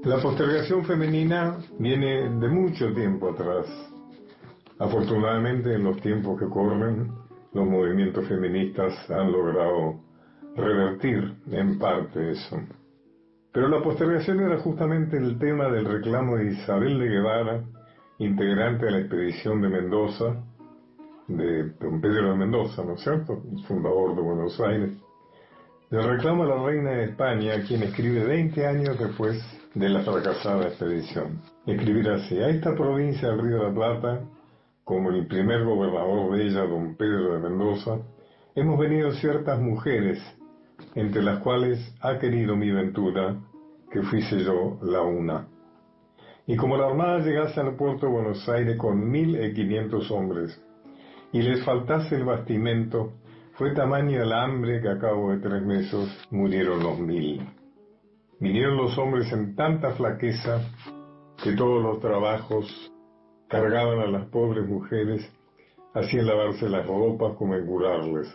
La 0.05 0.21
postergación 0.21 0.85
femenina 0.85 1.57
viene 1.79 2.29
de 2.29 2.49
mucho 2.49 2.93
tiempo 2.93 3.31
atrás. 3.31 3.67
Afortunadamente 4.79 5.77
en 5.77 5.85
los 5.85 5.99
tiempos 6.03 6.39
que 6.39 6.51
corren, 6.51 7.11
los 7.55 7.67
movimientos 7.67 8.29
feministas 8.29 8.93
han 9.11 9.33
logrado 9.33 9.99
revertir 10.57 11.33
en 11.51 11.79
parte 11.79 12.33
eso. 12.33 12.61
Pero 13.51 13.69
la 13.69 13.83
postergación 13.83 14.41
era 14.41 14.59
justamente 14.59 15.17
el 15.17 15.39
tema 15.39 15.69
del 15.69 15.87
reclamo 15.87 16.37
de 16.37 16.53
Isabel 16.53 16.99
de 16.99 17.09
Guevara, 17.09 17.65
integrante 18.25 18.87
de 18.87 18.93
la 18.93 18.99
expedición 18.99 19.61
de 19.61 19.69
Mendoza, 19.69 20.37
de 21.29 21.71
don 21.81 22.01
Pedro 22.01 22.31
de 22.31 22.37
Mendoza, 22.37 22.85
¿no 22.85 22.95
es 22.95 23.01
cierto?, 23.01 23.43
fundador 23.67 24.15
de 24.15 24.23
Buenos 24.23 24.61
Aires. 24.61 24.91
Le 25.91 26.03
reclamo 26.03 26.45
a 26.45 26.47
la 26.47 26.63
reina 26.65 26.91
de 26.91 27.05
España, 27.05 27.63
quien 27.67 27.83
escribe 27.83 28.25
20 28.25 28.67
años 28.67 28.99
después 28.99 29.43
de 29.75 29.89
la 29.89 30.03
fracasada 30.03 30.69
expedición. 30.69 31.41
Escribir 31.67 32.09
así, 32.11 32.39
a 32.39 32.49
esta 32.49 32.75
provincia 32.75 33.29
del 33.29 33.41
Río 33.41 33.57
de 33.59 33.65
la 33.65 33.75
Plata, 33.75 34.21
como 34.85 35.11
el 35.11 35.27
primer 35.27 35.65
gobernador 35.65 36.37
de 36.37 36.47
ella, 36.47 36.63
don 36.63 36.95
Pedro 36.97 37.35
de 37.35 37.41
Mendoza, 37.41 37.99
hemos 38.55 38.79
venido 38.79 39.13
ciertas 39.13 39.61
mujeres, 39.61 40.19
entre 40.95 41.23
las 41.23 41.41
cuales 41.41 41.79
ha 42.01 42.19
querido 42.19 42.57
mi 42.57 42.71
ventura, 42.71 43.37
que 43.91 44.03
fuese 44.03 44.43
yo 44.45 44.79
la 44.83 45.03
una. 45.03 45.47
Y 46.47 46.57
como 46.57 46.77
la 46.77 46.87
Armada 46.87 47.21
llegase 47.21 47.61
al 47.61 47.77
puerto 47.77 48.07
de 48.07 48.13
Buenos 48.13 48.49
Aires 48.49 48.77
con 48.77 49.09
mil 49.09 49.41
y 49.41 49.55
quinientos 49.55 50.11
hombres, 50.11 50.61
y 51.33 51.41
les 51.41 51.65
faltase 51.65 52.17
el 52.17 52.25
bastimento, 52.25 53.13
fue 53.55 53.75
tamaño 53.75 54.23
el 54.23 54.33
hambre 54.33 54.81
que 54.81 54.89
a 54.89 54.99
cabo 54.99 55.31
de 55.31 55.39
tres 55.39 55.63
meses 55.63 56.09
murieron 56.31 56.83
los 56.83 56.99
mil. 56.99 57.47
Vinieron 58.41 58.77
los 58.77 58.99
hombres 58.99 59.33
en 59.33 59.55
tanta 59.55 59.93
flaqueza 59.93 60.61
que 61.43 61.53
todos 61.53 61.83
los 61.83 62.01
trabajos 62.01 62.93
cargaban 63.49 64.01
a 64.01 64.07
las 64.07 64.27
pobres 64.27 64.67
mujeres, 64.67 65.31
hacían 65.95 66.27
lavarse 66.27 66.69
las 66.69 66.87
ropas 66.87 67.37
como 67.37 67.55
en 67.55 67.67
curarles, 67.67 68.27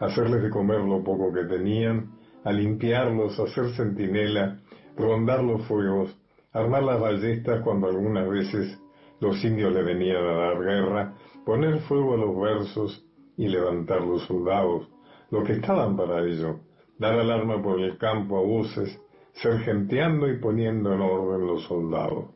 hacerles 0.00 0.42
de 0.42 0.50
comer 0.50 0.80
lo 0.80 1.04
poco 1.04 1.32
que 1.32 1.44
tenían, 1.44 2.10
a 2.44 2.52
limpiarlos, 2.52 3.38
hacer 3.38 3.72
centinela, 3.76 4.58
rondar 4.96 5.44
los 5.44 5.64
fuegos, 5.66 6.16
armar 6.52 6.82
las 6.82 7.00
ballestas 7.00 7.62
cuando 7.62 7.88
algunas 7.88 8.28
veces 8.28 8.78
los 9.20 9.42
indios 9.44 9.72
le 9.72 9.82
venían 9.82 10.24
a 10.24 10.34
dar 10.34 10.60
guerra, 10.60 11.14
poner 11.44 11.80
fuego 11.80 12.14
a 12.14 12.16
los 12.18 12.40
versos 12.40 13.06
y 13.36 13.48
levantar 13.48 14.02
los 14.02 14.22
soldados, 14.26 14.88
lo 15.30 15.42
que 15.44 15.54
estaban 15.54 15.96
para 15.96 16.20
ello, 16.24 16.60
dar 16.98 17.18
alarma 17.18 17.62
por 17.62 17.80
el 17.80 17.96
campo 17.98 18.38
a 18.38 18.42
voces, 18.42 19.00
sergenteando 19.32 20.28
y 20.28 20.38
poniendo 20.38 20.92
en 20.92 21.00
orden 21.00 21.46
los 21.46 21.62
soldados. 21.64 22.26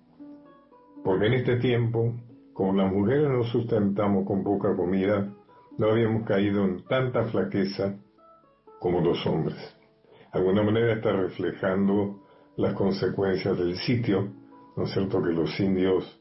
Porque 1.05 1.27
en 1.27 1.35
este 1.35 1.57
tiempo, 1.57 2.15
como 2.53 2.73
las 2.73 2.91
mujeres 2.91 3.29
nos 3.29 3.49
sustentamos 3.49 4.27
con 4.27 4.43
poca 4.43 4.75
comida, 4.75 5.29
no 5.77 5.91
habíamos 5.91 6.27
caído 6.27 6.65
en 6.65 6.85
tanta 6.85 7.25
flaqueza 7.25 7.97
como 8.81 9.01
los 9.01 9.25
hombres. 9.27 9.57
De 10.33 10.41
alguna 10.41 10.63
manera 10.63 10.95
está 10.95 11.13
reflejando 11.13 12.26
las 12.57 12.75
consecuencias 12.75 13.57
del 13.59 13.77
sitio, 13.77 14.29
¿no 14.77 14.85
es 14.85 14.91
cierto?, 14.93 15.23
que 15.23 15.31
los 15.31 15.59
indios, 15.61 16.21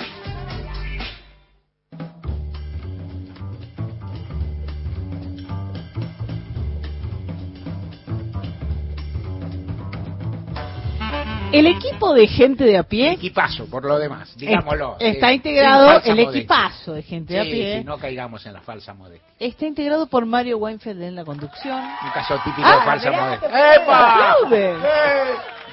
El 11.52 11.66
equipo 11.68 12.14
de 12.14 12.28
gente 12.28 12.64
de 12.64 12.78
a 12.78 12.84
pie 12.84 13.14
Equipazo, 13.14 13.66
por 13.66 13.84
lo 13.84 13.98
demás, 13.98 14.32
digámoslo. 14.38 14.98
es- 15.00 15.16
está 15.16 15.32
eh, 15.32 15.36
integrado 15.36 15.88
el 15.88 16.16
modestia. 16.16 16.24
equipazo 16.40 16.94
de 16.94 17.02
gente 17.04 17.34
de 17.34 17.40
a 17.40 17.44
pie. 17.44 17.78
sí, 17.80 17.84
no 17.86 17.98
caigamos 17.98 18.46
en 18.46 18.54
la 18.54 18.62
falsa 18.62 18.94
modestia. 18.94 19.28
Está 19.40 19.66
integrado 19.66 20.08
por 20.08 20.26
Mario 20.26 20.58
Weinfeld 20.60 21.02
en 21.02 21.16
la 21.16 21.26
conducción. 21.26 21.80
Un 21.80 22.12
caso 22.12 22.36
típico 22.44 22.68
Ah, 22.68 22.76
de 22.80 22.82
falsa 22.86 23.12
modestia. 23.12 23.76
¡Epa! 23.76 24.36
¡Eh! 24.52 24.76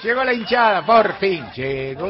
Llegó 0.02 0.24
la 0.24 0.32
hinchada, 0.32 0.84
por 0.86 1.12
fin. 1.14 1.44
Llegó 1.54 2.06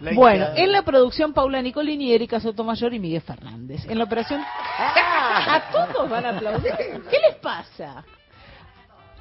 la 0.00 0.12
Bueno, 0.12 0.36
hinchada. 0.44 0.56
en 0.58 0.72
la 0.72 0.82
producción 0.82 1.32
Paula 1.32 1.62
Nicolini, 1.62 2.12
Erika 2.12 2.40
Sotomayor 2.40 2.92
y 2.92 2.98
Miguel 2.98 3.22
Fernández. 3.22 3.86
En 3.88 3.96
la 3.98 4.04
operación... 4.04 4.42
A 4.78 5.62
todos 5.72 6.08
van 6.10 6.26
a 6.26 6.30
aplaudir. 6.30 6.72
¿Qué 7.10 7.18
les 7.26 7.36
pasa? 7.40 8.04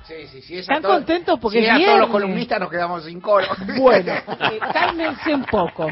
Sí, 0.07 0.27
sí, 0.31 0.41
sí, 0.41 0.53
es 0.57 0.61
¿Están 0.61 0.83
contentos 0.83 1.39
porque 1.39 1.59
sí, 1.59 1.65
es 1.65 1.71
a 1.71 1.79
todos 1.79 1.99
los 2.01 2.09
columnistas 2.09 2.59
nos 2.59 2.69
quedamos 2.69 3.03
sin 3.05 3.19
coro. 3.19 3.47
Bueno, 3.79 4.13
eh, 4.13 4.59
cálmense 4.71 5.33
un 5.33 5.43
poco. 5.45 5.91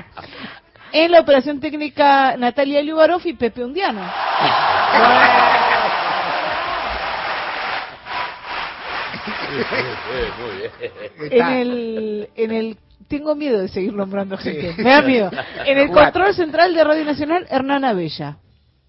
En 0.91 1.11
la 1.11 1.21
operación 1.21 1.59
técnica 1.59 2.37
Natalia 2.37 2.81
Liubarov 2.81 3.21
y 3.25 3.33
Pepe 3.33 3.63
Undiano. 3.63 4.01
En 11.19 11.47
el, 11.47 12.29
en 12.35 12.51
el 12.51 12.77
tengo 13.07 13.35
miedo 13.35 13.59
de 13.59 13.67
seguir 13.67 13.93
nombrando 13.93 14.37
gente. 14.37 14.75
Me 14.77 14.89
da 14.91 15.01
miedo. 15.01 15.31
En 15.65 15.77
el 15.77 15.89
control 15.89 16.33
central 16.33 16.73
de 16.73 16.83
Radio 16.83 17.05
Nacional, 17.05 17.47
Hernán 17.49 17.85
Abella. 17.85 18.37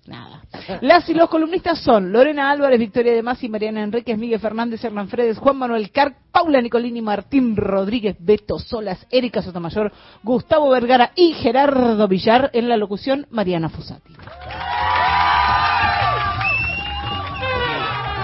Nada. 0.07 0.43
Las 0.83 1.09
y 1.09 1.15
los 1.15 1.31
columnistas 1.31 1.79
son 1.81 2.13
Lorena 2.13 2.51
Álvarez, 2.51 2.79
Victoria 2.79 3.15
de 3.15 3.23
Masi, 3.23 3.49
Mariana 3.49 3.83
Enríquez, 3.83 4.19
Miguel 4.19 4.39
Fernández, 4.39 4.85
Hernán 4.85 5.09
Fredes, 5.09 5.39
Juan 5.39 5.57
Manuel 5.57 5.91
Carc, 5.91 6.15
Paula 6.31 6.61
Nicolini, 6.61 7.01
Martín 7.01 7.57
Rodríguez, 7.57 8.17
Beto 8.19 8.59
Solas, 8.59 9.07
Erika 9.11 9.41
Sotomayor, 9.41 9.91
Gustavo 10.23 10.69
Vergara 10.69 11.13
y 11.17 11.33
Gerardo 11.33 12.07
Villar. 12.07 12.51
En 12.53 12.69
la 12.69 12.77
locución, 12.77 13.27
Mariana 13.31 13.71
Fusati. 13.71 14.13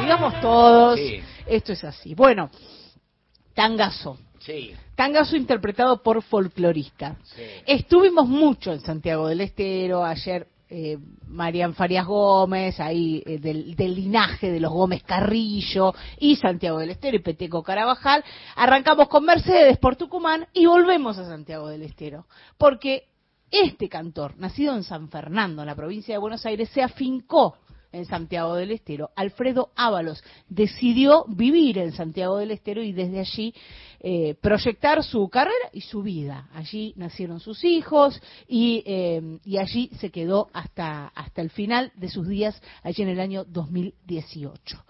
Digamos 0.03 0.41
todos, 0.41 0.99
Sí. 0.99 1.21
esto 1.47 1.73
es 1.73 1.85
así. 1.85 2.15
Bueno, 2.15 2.51
Tangazo. 3.55 4.19
Sí. 4.41 4.73
Tangazo 4.97 5.37
interpretado 5.37 6.03
por 6.03 6.23
folclorista. 6.23 7.17
Estuvimos 7.67 8.27
mucho 8.27 8.73
en 8.73 8.81
Santiago 8.81 9.29
del 9.29 9.41
Estero, 9.43 10.05
ayer 10.05 10.47
eh, 10.71 10.97
Marian 11.27 11.75
Farias 11.75 12.07
Gómez, 12.07 12.79
ahí 12.79 13.23
eh, 13.27 13.39
del, 13.39 13.75
del 13.75 13.95
linaje 13.95 14.53
de 14.53 14.61
los 14.61 14.73
Gómez 14.73 15.03
Carrillo, 15.03 15.93
y 16.19 16.37
Santiago 16.37 16.79
del 16.79 16.91
Estero 16.91 17.17
y 17.17 17.21
Peteco 17.21 17.63
Carabajal. 17.63 18.23
Arrancamos 18.55 19.09
con 19.09 19.25
Mercedes 19.25 19.79
por 19.79 19.97
Tucumán 19.97 20.47
y 20.53 20.67
volvemos 20.67 21.19
a 21.19 21.25
Santiago 21.25 21.69
del 21.69 21.83
Estero, 21.83 22.27
porque 22.57 23.09
este 23.51 23.89
cantor, 23.89 24.37
nacido 24.39 24.75
en 24.77 24.85
San 24.85 25.09
Fernando, 25.09 25.63
en 25.63 25.67
la 25.67 25.75
provincia 25.75 26.15
de 26.15 26.19
Buenos 26.19 26.47
Aires, 26.47 26.69
se 26.71 26.83
afincó 26.83 27.57
en 27.93 28.05
Santiago 28.05 28.55
del 28.55 28.71
Estero. 28.71 29.11
Alfredo 29.17 29.71
Ábalos 29.75 30.23
decidió 30.49 31.25
vivir 31.27 31.79
en 31.79 31.93
Santiago 31.93 32.39
del 32.39 32.53
Estero 32.53 32.83
y 32.83 32.93
desde 32.93 33.21
allí 33.21 33.55
eh, 34.01 34.35
proyectar 34.41 35.05
su 35.05 35.29
carrera 35.29 35.69
y 35.73 35.83
su 35.83 36.03
vida. 36.03 36.49
Allí 36.55 36.95
nacieron 36.97 37.39
sus 37.39 37.63
hijos 37.65 38.21
y, 38.49 38.83
eh, 38.87 39.39
y 39.45 39.59
allí 39.59 39.91
se 39.99 40.11
quedó 40.11 40.49
hasta, 40.53 41.09
hasta 41.09 41.43
el 41.43 41.51
final 41.51 41.93
de 41.97 42.09
sus 42.09 42.27
días, 42.27 42.61
allí 42.83 43.03
en 43.03 43.11
el 43.11 43.21
año 43.21 43.45
2018. 43.45 44.85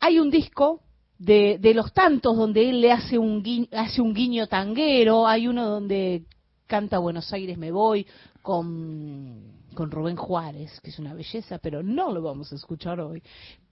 Hay 0.00 0.18
un 0.18 0.30
disco 0.30 0.80
de, 1.18 1.60
los 1.74 1.92
tantos 1.92 2.36
donde 2.36 2.68
él 2.68 2.80
le 2.80 2.92
hace 2.92 3.18
un 3.18 3.42
guiño 3.42 4.46
tanguero, 4.46 5.26
hay 5.26 5.48
uno 5.48 5.68
donde 5.68 6.24
canta 6.66 6.98
Buenos 6.98 7.32
Aires 7.32 7.58
me 7.58 7.72
voy 7.72 8.06
con, 8.42 9.57
con 9.74 9.90
Rubén 9.90 10.16
Juárez, 10.16 10.80
que 10.80 10.90
es 10.90 10.98
una 10.98 11.14
belleza, 11.14 11.58
pero 11.58 11.82
no 11.82 12.12
lo 12.12 12.22
vamos 12.22 12.52
a 12.52 12.56
escuchar 12.56 13.00
hoy. 13.00 13.22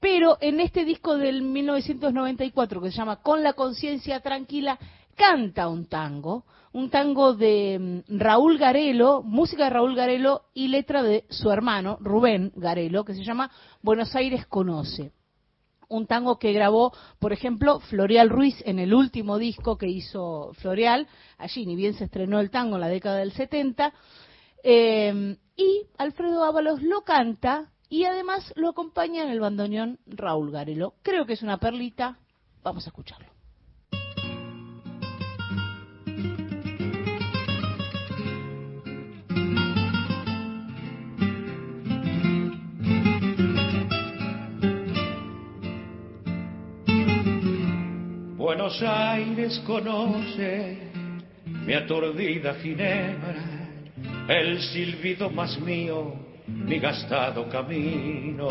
Pero 0.01 0.39
en 0.41 0.61
este 0.61 0.85
disco 0.85 1.17
del 1.17 1.43
1994 1.43 2.81
que 2.81 2.91
se 2.91 2.97
llama 2.97 3.17
Con 3.23 3.43
la 3.43 3.55
conciencia 3.55 4.21
tranquila, 4.21 4.79
canta 5.17 5.69
un 5.69 5.87
tango, 5.87 6.45
un 6.73 6.91
tango 6.91 7.35
de 7.35 8.03
mm, 8.09 8.19
Raúl 8.19 8.59
Garelo, 8.59 9.23
música 9.23 9.65
de 9.65 9.71
Raúl 9.71 9.97
Garelo 9.97 10.43
y 10.55 10.69
letra 10.69 11.03
de 11.03 11.25
su 11.31 11.51
hermano 11.51 11.97
Rubén 12.01 12.53
Garelo, 12.55 13.05
que 13.05 13.15
se 13.15 13.25
llama 13.25 13.51
Buenos 13.83 14.15
Aires 14.15 14.47
conoce. 14.47 15.13
Un 15.89 16.07
tango 16.07 16.39
que 16.39 16.53
grabó, 16.53 16.93
por 17.21 17.33
ejemplo, 17.33 17.79
Floreal 17.79 18.29
Ruiz 18.29 18.61
en 18.67 18.81
el 18.81 18.93
último 18.93 19.39
disco 19.39 19.79
que 19.79 19.89
hizo 19.89 20.53
Floreal, 20.55 21.07
allí 21.39 21.65
ni 21.65 21.77
bien 21.77 21.95
se 21.95 22.05
estrenó 22.05 22.41
el 22.41 22.51
tango 22.51 22.75
en 22.75 22.81
la 22.81 22.89
década 22.89 23.19
del 23.19 23.33
70, 23.33 23.95
eh, 24.69 25.37
y 25.57 25.87
Alfredo 25.97 26.43
Ábalos 26.43 26.83
lo 26.83 27.03
canta 27.03 27.71
y 27.89 28.05
además 28.05 28.53
lo 28.57 28.69
acompaña 28.69 29.23
en 29.23 29.31
el 29.31 29.39
bandoneón 29.39 30.01
Raúl 30.07 30.51
Garelo. 30.51 30.95
Creo 31.03 31.25
que 31.25 31.35
es 31.35 31.43
una 31.43 31.59
perlita, 31.59 32.19
vamos 32.65 32.85
a 32.85 32.91
escucharlo. 32.91 33.29
Buenos 48.37 48.83
Aires 48.83 49.63
conoce 49.65 50.91
mi 51.45 51.75
aturdida 51.75 52.55
ginebra, 52.55 53.66
el 54.29 54.61
silbido 54.61 55.31
más 55.31 55.59
mío, 55.61 56.15
mi 56.47 56.79
gastado 56.79 57.49
camino. 57.49 58.49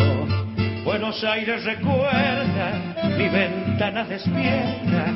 Buenos 0.84 1.23
Aires 1.23 1.63
recuerda 1.63 2.95
mi 3.17 3.28
ventana 3.28 4.05
despierta, 4.05 5.11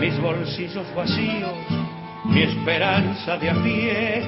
mis 0.00 0.18
bolsillos 0.20 0.94
vacíos, 0.94 1.52
mi 2.24 2.42
esperanza 2.42 3.38
de 3.38 3.50
a 3.50 3.54
pie. 3.62 4.22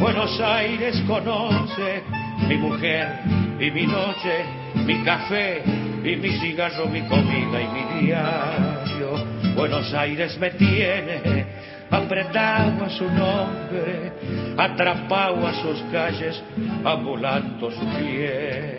Buenos 0.00 0.40
Aires 0.40 1.00
conoce 1.06 2.02
mi 2.48 2.56
mujer 2.56 3.20
y 3.60 3.70
mi 3.70 3.86
noche, 3.86 4.44
mi 4.86 5.02
café 5.04 5.62
y 6.02 6.16
mi 6.16 6.30
cigarro, 6.38 6.86
mi 6.86 7.02
comida 7.02 7.60
y 7.60 7.68
mi 7.68 8.06
diario. 8.06 9.54
Buenos 9.54 9.92
Aires 9.92 10.38
me 10.38 10.50
tiene 10.50 11.46
apretado 11.90 12.84
a 12.84 12.90
su 12.90 13.04
nombre, 13.04 14.12
atrapado 14.56 15.46
a 15.46 15.54
sus 15.54 15.80
calles, 15.90 16.42
ambulando 16.84 17.70
su 17.70 17.86
pie. 17.98 18.78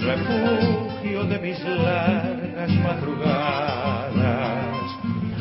Refugio 0.00 1.24
de 1.24 1.38
mis 1.38 1.58
largas 1.64 2.70
madrugadas, 2.82 4.14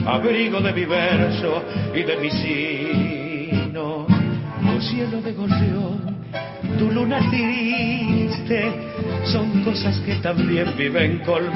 abrigo 0.05 0.59
de 0.61 0.73
mi 0.73 0.85
verso 0.85 1.63
y 1.93 2.03
de 2.03 2.17
mi 2.17 2.29
sino, 2.31 4.07
tu 4.07 4.81
cielo 4.81 5.21
de 5.21 5.33
gorrión, 5.33 6.15
tu 6.77 6.91
luna 6.91 7.19
triste, 7.29 8.73
son 9.25 9.63
cosas 9.63 9.99
que 9.99 10.15
también 10.15 10.73
viven 10.77 11.19
conmigo, 11.19 11.53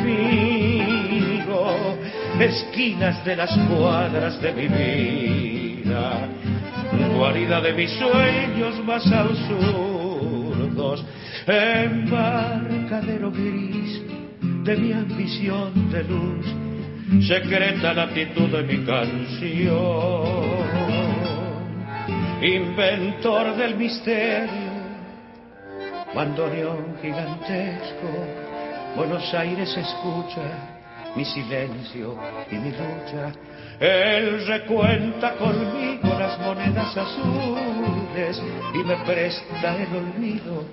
esquinas 2.42 3.24
de 3.26 3.36
las 3.36 3.56
cuadras 3.68 4.42
de 4.42 4.54
mi 4.54 4.68
vida, 4.68 6.28
guarida 7.16 7.60
de 7.62 7.74
mis 7.74 7.92
sueños 7.92 8.84
más 8.86 9.06
absurdos, 9.12 11.06
embarcadero 11.46 13.32
gris 13.32 14.02
de 14.64 14.78
mi 14.78 14.94
ambición 14.94 15.92
de 15.92 16.04
luz, 16.04 16.46
secreta 17.28 17.94
latitud 17.94 18.50
de 18.50 18.64
mi 18.64 18.86
canción, 18.86 20.24
inventor 22.42 23.56
del 23.58 23.76
misterio, 23.76 24.70
bandoneón 26.16 26.96
gigantesco, 27.02 28.10
Buenos 28.96 29.34
Aires 29.34 29.78
escucha 29.78 30.79
mi 31.16 31.26
silencio 31.26 32.16
y 32.52 32.56
mi 32.56 32.72
lucha. 32.72 33.32
Él 33.80 34.46
recuenta 34.46 35.36
conmigo 35.36 36.10
las 36.20 36.38
monedas 36.40 36.98
azules 36.98 38.42
y 38.74 38.78
me 38.80 38.96
presta 39.06 39.78
el 39.78 39.96
olvido 39.96 40.66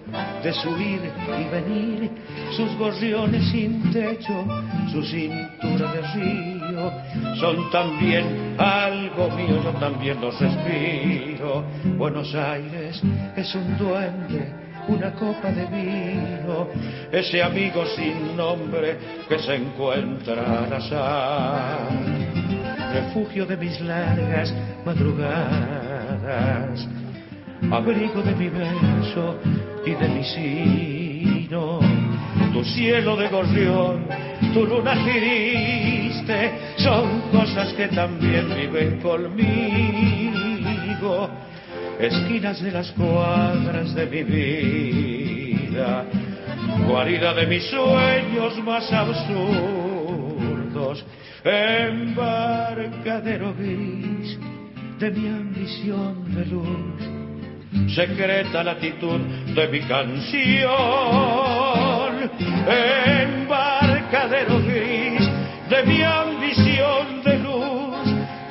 de 0.42 0.52
su 0.52 0.76
ir 0.76 1.00
y 1.38 1.44
venir, 1.44 2.10
sus 2.56 2.76
gorriones 2.76 3.48
sin 3.50 3.92
techo, 3.92 4.44
su 4.90 5.02
cintura 5.04 5.92
de 5.92 6.02
río, 6.14 6.92
son 7.38 7.70
también 7.70 8.56
algo 8.58 9.30
mío, 9.30 9.62
yo 9.62 9.70
también 9.78 10.20
los 10.20 10.38
respiro. 10.40 11.64
Buenos 11.96 12.34
Aires 12.34 13.00
es 13.36 13.54
un 13.54 13.78
duende 13.78 14.65
una 14.88 15.12
copa 15.12 15.50
de 15.50 15.66
vino, 15.66 16.68
ese 17.10 17.42
amigo 17.42 17.84
sin 17.96 18.36
nombre 18.36 18.96
que 19.28 19.38
se 19.38 19.56
encuentra 19.56 20.64
al 20.64 20.72
azar. 20.72 21.88
refugio 22.92 23.44
de 23.46 23.56
mis 23.56 23.80
largas 23.80 24.54
madrugadas, 24.84 25.26
abrigo 27.70 28.22
de 28.22 28.34
mi 28.34 28.48
verso 28.48 29.38
y 29.84 29.90
de 29.92 30.08
mi 30.08 30.24
sino, 30.24 31.80
tu 32.52 32.64
cielo 32.64 33.16
de 33.16 33.28
gorrión, 33.28 34.06
tu 34.54 34.64
luna 34.66 34.94
triste, 35.04 36.52
son 36.78 37.22
cosas 37.32 37.72
que 37.74 37.88
también 37.88 38.48
viven 38.54 39.00
conmigo, 39.00 39.46
esquinas 41.98 42.60
de 42.62 42.70
las 42.70 42.90
cuadras 42.92 43.94
de 43.94 44.06
mi 44.06 44.22
vida, 44.22 46.04
guarida 46.86 47.34
de 47.34 47.46
mis 47.46 47.64
sueños 47.70 48.56
más 48.64 48.92
absurdos, 48.92 49.46
embarcadero 51.44 51.94
gris 53.54 54.38
de 54.98 55.10
mi 55.10 55.26
ambición 55.28 56.34
de 56.34 56.46
luz, 56.46 57.94
secreta 57.94 58.62
latitud 58.62 59.20
de 59.54 59.68
mi 59.68 59.80
canción, 59.80 60.26
embarcadero 62.68 64.60
gris 64.62 65.28
de 65.70 65.82
mi 65.84 66.02
ambición 66.02 67.22
de 67.24 67.38
luz, 67.38 67.96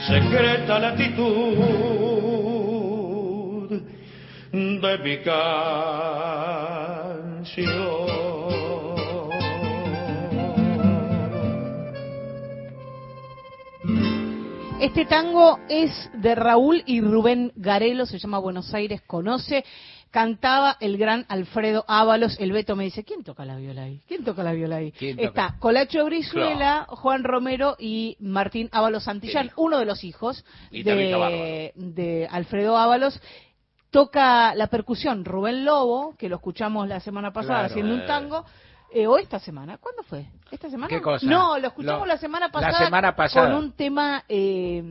secreta 0.07 0.79
latitud 0.79 2.14
de 4.55 4.97
mi 4.99 5.17
canción. 5.17 6.45
Este 14.79 15.05
tango 15.05 15.59
es 15.67 15.91
de 16.13 16.35
Raúl 16.35 16.83
y 16.85 17.01
Rubén 17.01 17.51
Garelo, 17.57 18.05
se 18.05 18.17
llama 18.17 18.39
Buenos 18.39 18.73
Aires 18.73 19.01
Conoce. 19.01 19.65
Cantaba 20.09 20.77
el 20.79 20.97
gran 20.97 21.25
Alfredo 21.27 21.83
Ábalos. 21.89 22.39
El 22.39 22.53
Beto 22.53 22.77
me 22.77 22.85
dice, 22.85 23.03
¿quién 23.03 23.21
toca 23.25 23.43
la 23.43 23.57
viola 23.57 23.83
ahí? 23.83 23.99
¿Quién 24.07 24.23
toca 24.23 24.41
la 24.43 24.53
viola 24.53 24.77
ahí? 24.77 24.93
Está 24.97 25.57
Colacho 25.59 26.05
Brizuela, 26.05 26.85
Juan 26.87 27.25
Romero 27.25 27.75
y 27.77 28.15
Martín 28.21 28.69
Ábalos 28.71 29.03
Santillán, 29.03 29.51
uno 29.57 29.77
de 29.77 29.85
los 29.85 30.05
hijos 30.05 30.45
de, 30.71 31.73
de 31.75 32.27
Alfredo 32.31 32.77
Ábalos. 32.77 33.19
Toca 33.95 34.53
la 34.55 34.67
percusión 34.67 35.23
Rubén 35.23 35.63
Lobo, 35.63 36.15
que 36.17 36.27
lo 36.27 36.35
escuchamos 36.35 36.85
la 36.85 36.99
semana 36.99 37.31
pasada 37.31 37.59
Claro. 37.59 37.71
haciendo 37.71 37.93
un 37.93 38.01
Eh. 38.01 38.05
tango. 38.05 38.45
eh, 38.91 39.07
o 39.07 39.17
esta 39.17 39.39
semana, 39.39 39.77
¿cuándo 39.77 40.03
fue? 40.03 40.25
¿Esta 40.51 40.69
semana? 40.69 40.87
¿Qué 40.87 41.01
cosa? 41.01 41.25
No, 41.25 41.57
lo 41.59 41.67
escuchamos 41.67 42.01
Lo- 42.01 42.05
la 42.05 42.17
semana 42.17 42.45
la 42.47 42.51
pasada. 42.51 42.85
semana 42.85 43.15
pasada. 43.15 43.47
Con 43.51 43.55
un 43.63 43.71
tema, 43.73 44.23
eh, 44.29 44.81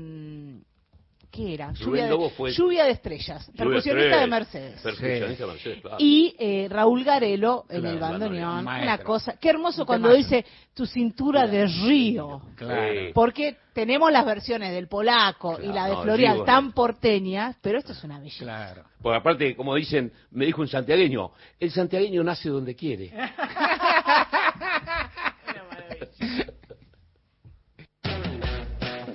¿qué 1.35 1.55
era? 1.55 1.73
Lluvia, 1.73 1.85
Rubén 1.87 2.05
de, 2.05 2.11
Lobo 2.11 2.31
fue- 2.31 2.53
lluvia 2.53 2.85
de 2.85 2.91
estrellas, 2.93 3.47
Lluvia 3.49 3.57
percusionista 3.65 4.21
de. 4.21 4.27
Mercedes. 4.29 4.81
Percusionista 4.81 5.47
de 5.47 5.53
Mercedes, 5.53 5.81
claro. 5.83 5.97
Y 5.99 6.37
eh, 6.39 6.69
Raúl 6.71 7.03
Garelo 7.05 7.65
en 7.69 7.81
Claro, 7.81 7.95
el 7.95 8.01
bandoneón, 8.01 8.61
una 8.61 8.99
cosa, 8.99 9.37
qué 9.41 9.49
hermoso 9.51 9.83
Un 9.83 9.87
cuando 9.87 10.13
dice 10.15 10.45
tu 10.75 10.87
cintura 10.87 11.47
de 11.47 11.67
río. 11.67 12.41
Claro. 12.55 13.11
Porque 13.13 13.57
tenemos 13.73 14.13
las 14.13 14.25
versiones 14.25 14.73
del 14.73 14.87
polaco 14.87 15.59
y 15.61 15.67
la 15.67 15.87
de 15.87 15.95
no, 15.95 16.03
Florial 16.03 16.35
digo, 16.35 16.45
tan 16.45 16.73
porteñas, 16.73 17.57
pero 17.61 17.79
esto 17.79 17.93
es 17.93 18.05
una 18.05 18.19
belleza. 18.21 18.45
Claro. 18.45 18.85
Porque 19.03 19.17
aparte, 19.19 19.57
como 19.57 19.75
dicen, 19.75 20.13
me 20.31 20.47
dijo 20.47 20.61
un 20.63 20.69
santiagueño, 20.69 21.33
el 21.59 21.71
santiagueño 21.73 22.23
nace 22.23 22.49
donde 22.49 22.77
quiere. 22.77 23.13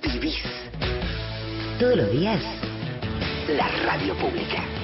Vivís. 0.04 0.59
Todos 1.80 1.96
los 1.96 2.12
días. 2.12 2.42
La 3.48 3.70
radio 3.86 4.14
pública. 4.16 4.79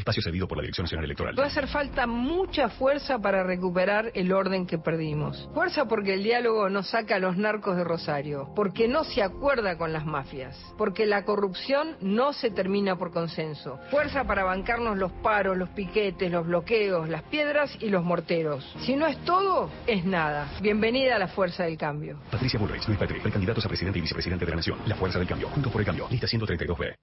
Espacio 0.00 0.22
cedido 0.22 0.48
por 0.48 0.58
la 0.58 0.62
Dirección 0.62 0.84
Nacional 0.84 1.04
Electoral. 1.04 1.38
Va 1.38 1.44
a 1.44 1.46
hacer 1.46 1.68
falta 1.68 2.06
mucha 2.06 2.68
fuerza 2.68 3.18
para 3.18 3.44
recuperar 3.44 4.10
el 4.14 4.32
orden 4.32 4.66
que 4.66 4.78
perdimos. 4.78 5.48
Fuerza 5.54 5.86
porque 5.86 6.14
el 6.14 6.22
diálogo 6.22 6.68
no 6.68 6.82
saca 6.82 7.16
a 7.16 7.18
los 7.18 7.36
narcos 7.36 7.76
de 7.76 7.84
Rosario, 7.84 8.48
porque 8.56 8.88
no 8.88 9.04
se 9.04 9.22
acuerda 9.22 9.76
con 9.76 9.92
las 9.92 10.06
mafias, 10.06 10.58
porque 10.76 11.06
la 11.06 11.24
corrupción 11.24 11.96
no 12.00 12.32
se 12.32 12.50
termina 12.50 12.96
por 12.96 13.12
consenso. 13.12 13.78
Fuerza 13.90 14.24
para 14.24 14.44
bancarnos 14.44 14.96
los 14.96 15.12
paros, 15.12 15.56
los 15.56 15.68
piquetes, 15.70 16.30
los 16.30 16.46
bloqueos, 16.46 17.08
las 17.08 17.22
piedras 17.24 17.76
y 17.80 17.90
los 17.90 18.04
morteros. 18.04 18.64
Si 18.80 18.96
no 18.96 19.06
es 19.06 19.18
todo, 19.24 19.70
es 19.86 20.04
nada. 20.04 20.50
Bienvenida 20.60 21.16
a 21.16 21.18
la 21.18 21.28
fuerza 21.28 21.64
del 21.64 21.76
cambio. 21.76 22.18
Patricia 22.30 22.58
Bullrich, 22.58 22.86
Luis 22.86 22.98
Petri, 22.98 23.20
precandidatos 23.20 23.64
a 23.64 23.68
presidente 23.68 23.98
y 23.98 24.02
vicepresidente 24.02 24.44
de 24.44 24.50
la 24.50 24.56
Nación. 24.56 24.78
La 24.86 24.96
Fuerza 24.96 25.18
del 25.18 25.28
Cambio. 25.28 25.48
Juntos 25.48 25.70
por 25.70 25.80
el 25.80 25.86
Cambio. 25.86 26.06
Lista 26.10 26.26
132B. 26.26 26.94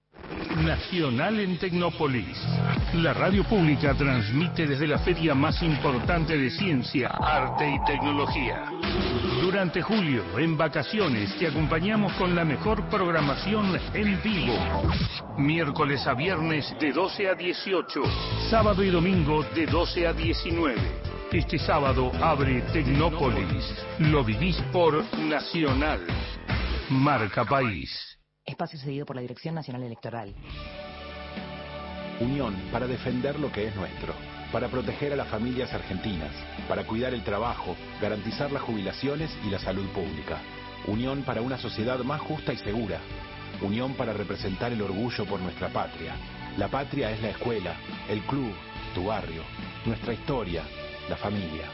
Nacional 0.65 1.39
en 1.39 1.57
Tecnópolis. 1.59 2.37
La 2.93 3.13
radio 3.13 3.43
pública 3.43 3.93
transmite 3.93 4.65
desde 4.65 4.87
la 4.87 4.97
feria 4.99 5.35
más 5.35 5.61
importante 5.61 6.37
de 6.37 6.49
ciencia, 6.49 7.09
arte 7.09 7.69
y 7.69 7.83
tecnología. 7.85 8.71
Durante 9.41 9.81
julio, 9.81 10.23
en 10.39 10.57
vacaciones, 10.57 11.37
te 11.37 11.47
acompañamos 11.47 12.13
con 12.13 12.33
la 12.33 12.45
mejor 12.45 12.87
programación 12.89 13.77
en 13.93 14.21
vivo. 14.23 14.55
Miércoles 15.37 16.07
a 16.07 16.13
viernes 16.13 16.73
de 16.79 16.93
12 16.93 17.29
a 17.29 17.35
18. 17.35 18.01
Sábado 18.49 18.81
y 18.81 18.89
domingo 18.89 19.43
de 19.53 19.65
12 19.65 20.07
a 20.07 20.13
19. 20.13 20.75
Este 21.33 21.59
sábado 21.59 22.09
abre 22.21 22.61
Tecnópolis. 22.71 23.65
Lo 23.99 24.23
vivís 24.23 24.55
por 24.71 25.03
Nacional. 25.17 25.99
Marca 26.89 27.43
País. 27.43 28.17
Espacio 28.45 28.79
cedido 28.79 29.05
por 29.05 29.17
la 29.17 29.21
Dirección 29.23 29.55
Nacional 29.55 29.83
Electoral. 29.83 30.33
Unión 32.19 32.55
para 32.71 32.87
defender 32.87 33.39
lo 33.39 33.51
que 33.51 33.67
es 33.67 33.75
nuestro, 33.75 34.13
para 34.51 34.69
proteger 34.69 35.13
a 35.13 35.15
las 35.15 35.27
familias 35.27 35.71
argentinas, 35.73 36.31
para 36.67 36.83
cuidar 36.83 37.13
el 37.13 37.23
trabajo, 37.23 37.75
garantizar 38.01 38.51
las 38.51 38.63
jubilaciones 38.63 39.29
y 39.45 39.51
la 39.51 39.59
salud 39.59 39.87
pública. 39.89 40.39
Unión 40.87 41.21
para 41.21 41.41
una 41.41 41.59
sociedad 41.59 41.99
más 41.99 42.19
justa 42.21 42.53
y 42.53 42.57
segura. 42.57 42.99
Unión 43.61 43.93
para 43.93 44.13
representar 44.13 44.71
el 44.71 44.81
orgullo 44.81 45.25
por 45.25 45.39
nuestra 45.39 45.69
patria. 45.69 46.15
La 46.57 46.69
patria 46.69 47.11
es 47.11 47.21
la 47.21 47.29
escuela, 47.29 47.75
el 48.09 48.21
club, 48.21 48.51
tu 48.95 49.05
barrio, 49.05 49.43
nuestra 49.85 50.13
historia, 50.13 50.63
la 51.09 51.17
familia, 51.17 51.65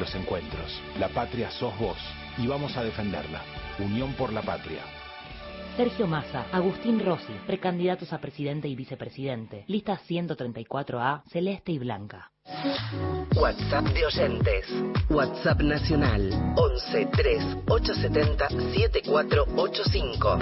los 0.00 0.12
encuentros. 0.16 0.80
La 0.98 1.08
patria 1.08 1.48
sos 1.52 1.78
vos 1.78 1.98
y 2.38 2.48
vamos 2.48 2.76
a 2.76 2.82
defenderla. 2.82 3.42
Unión 3.78 4.14
por 4.14 4.32
la 4.32 4.42
patria. 4.42 4.82
Sergio 5.76 6.06
Massa, 6.06 6.46
Agustín 6.52 7.00
Rossi, 7.02 7.32
precandidatos 7.46 8.12
a 8.12 8.18
presidente 8.18 8.68
y 8.68 8.76
vicepresidente. 8.76 9.64
Lista 9.68 9.98
134A, 9.98 11.22
celeste 11.30 11.72
y 11.72 11.78
blanca. 11.78 12.30
WhatsApp 13.34 13.86
de 13.86 14.04
oyentes. 14.04 14.66
WhatsApp 15.08 15.62
nacional 15.62 16.30
11 16.56 17.06
3 17.06 17.56
870 17.66 18.48
7485. 18.50 20.38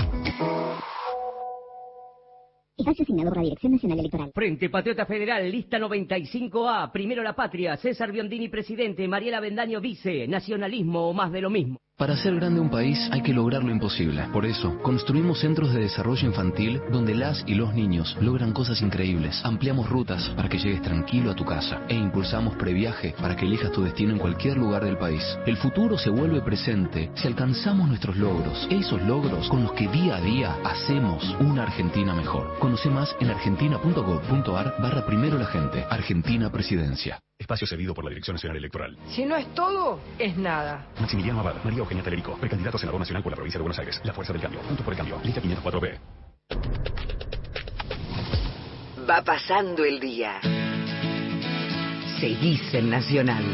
Espacio 2.77 3.03
asignado 3.03 3.29
por 3.29 3.37
la 3.37 3.43
Dirección 3.45 3.73
Nacional 3.73 3.99
Electoral. 4.01 4.33
Frente 4.35 4.71
Patriota 4.71 5.07
Federal, 5.07 5.49
lista 5.51 5.79
95A, 5.79 6.91
primero 6.91 7.23
la 7.23 7.37
patria, 7.37 7.77
César 7.77 8.11
Biondini 8.11 8.49
presidente, 8.49 9.07
Mariela 9.07 9.39
Bendaño 9.39 9.81
vice, 9.81 10.27
nacionalismo 10.27 11.11
o 11.11 11.13
más 11.13 11.31
de 11.31 11.43
lo 11.43 11.51
mismo. 11.51 11.79
Para 12.01 12.15
hacer 12.15 12.35
grande 12.35 12.61
un 12.61 12.71
país 12.71 13.11
hay 13.13 13.21
que 13.21 13.35
lograr 13.35 13.63
lo 13.63 13.71
imposible. 13.71 14.27
Por 14.33 14.47
eso, 14.47 14.79
construimos 14.81 15.41
centros 15.41 15.71
de 15.75 15.81
desarrollo 15.81 16.27
infantil 16.27 16.81
donde 16.91 17.15
las 17.15 17.45
y 17.47 17.55
los 17.55 17.75
niños 17.75 18.17
logran 18.23 18.55
cosas 18.55 18.81
increíbles. 18.81 19.39
Ampliamos 19.45 19.87
rutas 19.87 20.31
para 20.31 20.49
que 20.49 20.59
llegues 20.59 20.81
tranquilo 20.81 21.31
a 21.31 21.37
tu 21.37 21.45
casa 21.45 21.83
e 21.91 21.95
impulsamos 21.95 22.57
previaje 22.57 23.15
para 23.21 23.37
que 23.37 23.45
elijas 23.45 23.71
tu 23.73 23.83
destino 23.83 24.13
en 24.15 24.19
cualquier 24.19 24.57
lugar 24.57 24.83
del 24.83 24.97
país. 24.97 25.23
El 25.45 25.59
futuro 25.59 25.99
se 25.99 26.09
vuelve 26.09 26.41
presente 26.41 27.11
si 27.17 27.27
alcanzamos 27.27 27.87
nuestros 27.87 28.17
logros, 28.17 28.67
esos 28.71 29.03
logros 29.03 29.47
con 29.51 29.63
los 29.63 29.73
que 29.73 29.87
día 29.89 30.17
a 30.17 30.21
día 30.23 30.57
hacemos 30.65 31.37
una 31.41 31.65
Argentina 31.65 32.15
mejor. 32.15 32.59
Conoce 32.61 32.89
más 32.89 33.15
en 33.21 33.29
argentina.gov.ar 33.29 34.75
barra 34.81 35.05
primero 35.05 35.37
la 35.37 35.49
gente. 35.49 35.85
Argentina 35.91 36.51
Presidencia. 36.51 37.21
Espacio 37.41 37.67
cedido 37.67 37.95
por 37.95 38.05
la 38.05 38.11
Dirección 38.11 38.35
Nacional 38.35 38.59
Electoral. 38.59 38.99
Si 39.09 39.25
no 39.25 39.35
es 39.35 39.53
todo, 39.55 39.99
es 40.19 40.37
nada. 40.37 40.87
Maximiliano 41.01 41.41
Abad, 41.41 41.55
María 41.65 41.79
Eugenia 41.79 42.05
Telerico, 42.05 42.37
precandidato 42.37 42.77
a 42.77 42.81
senador 42.81 43.01
nacional 43.01 43.23
por 43.23 43.33
la 43.33 43.37
provincia 43.37 43.59
de 43.59 43.63
Buenos 43.63 43.79
Aires. 43.79 43.99
La 44.05 44.13
Fuerza 44.13 44.35
del 44.35 44.43
Cambio. 44.43 44.61
Juntos 44.61 44.85
por 44.85 44.93
el 44.93 44.99
Cambio. 44.99 45.19
Lista 45.25 45.41
504B. 45.41 45.99
Va 49.09 49.23
pasando 49.23 49.85
el 49.85 49.99
día. 49.99 50.39
Seguís 52.21 52.75
en 52.75 52.91
Nacional. 52.91 53.45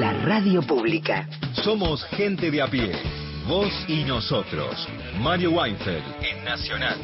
La 0.00 0.14
radio 0.24 0.62
pública. 0.62 1.28
Somos 1.62 2.02
gente 2.06 2.50
de 2.50 2.62
a 2.62 2.66
pie. 2.66 2.92
Vos 3.46 3.72
y 3.88 4.04
nosotros. 4.04 4.88
Mario 5.20 5.50
Weinfeld 5.50 6.02
en 6.22 6.44
Nacional. 6.44 6.98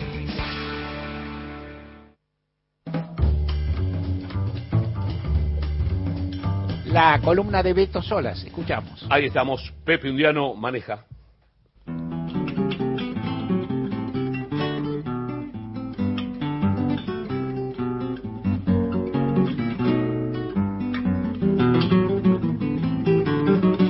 la 6.92 7.18
columna 7.24 7.62
de 7.62 7.72
Beto 7.72 8.02
Solas. 8.02 8.44
Escuchamos. 8.44 9.06
Ahí 9.08 9.26
estamos. 9.26 9.72
Pepe 9.84 10.10
Undiano 10.10 10.54
maneja. 10.54 11.06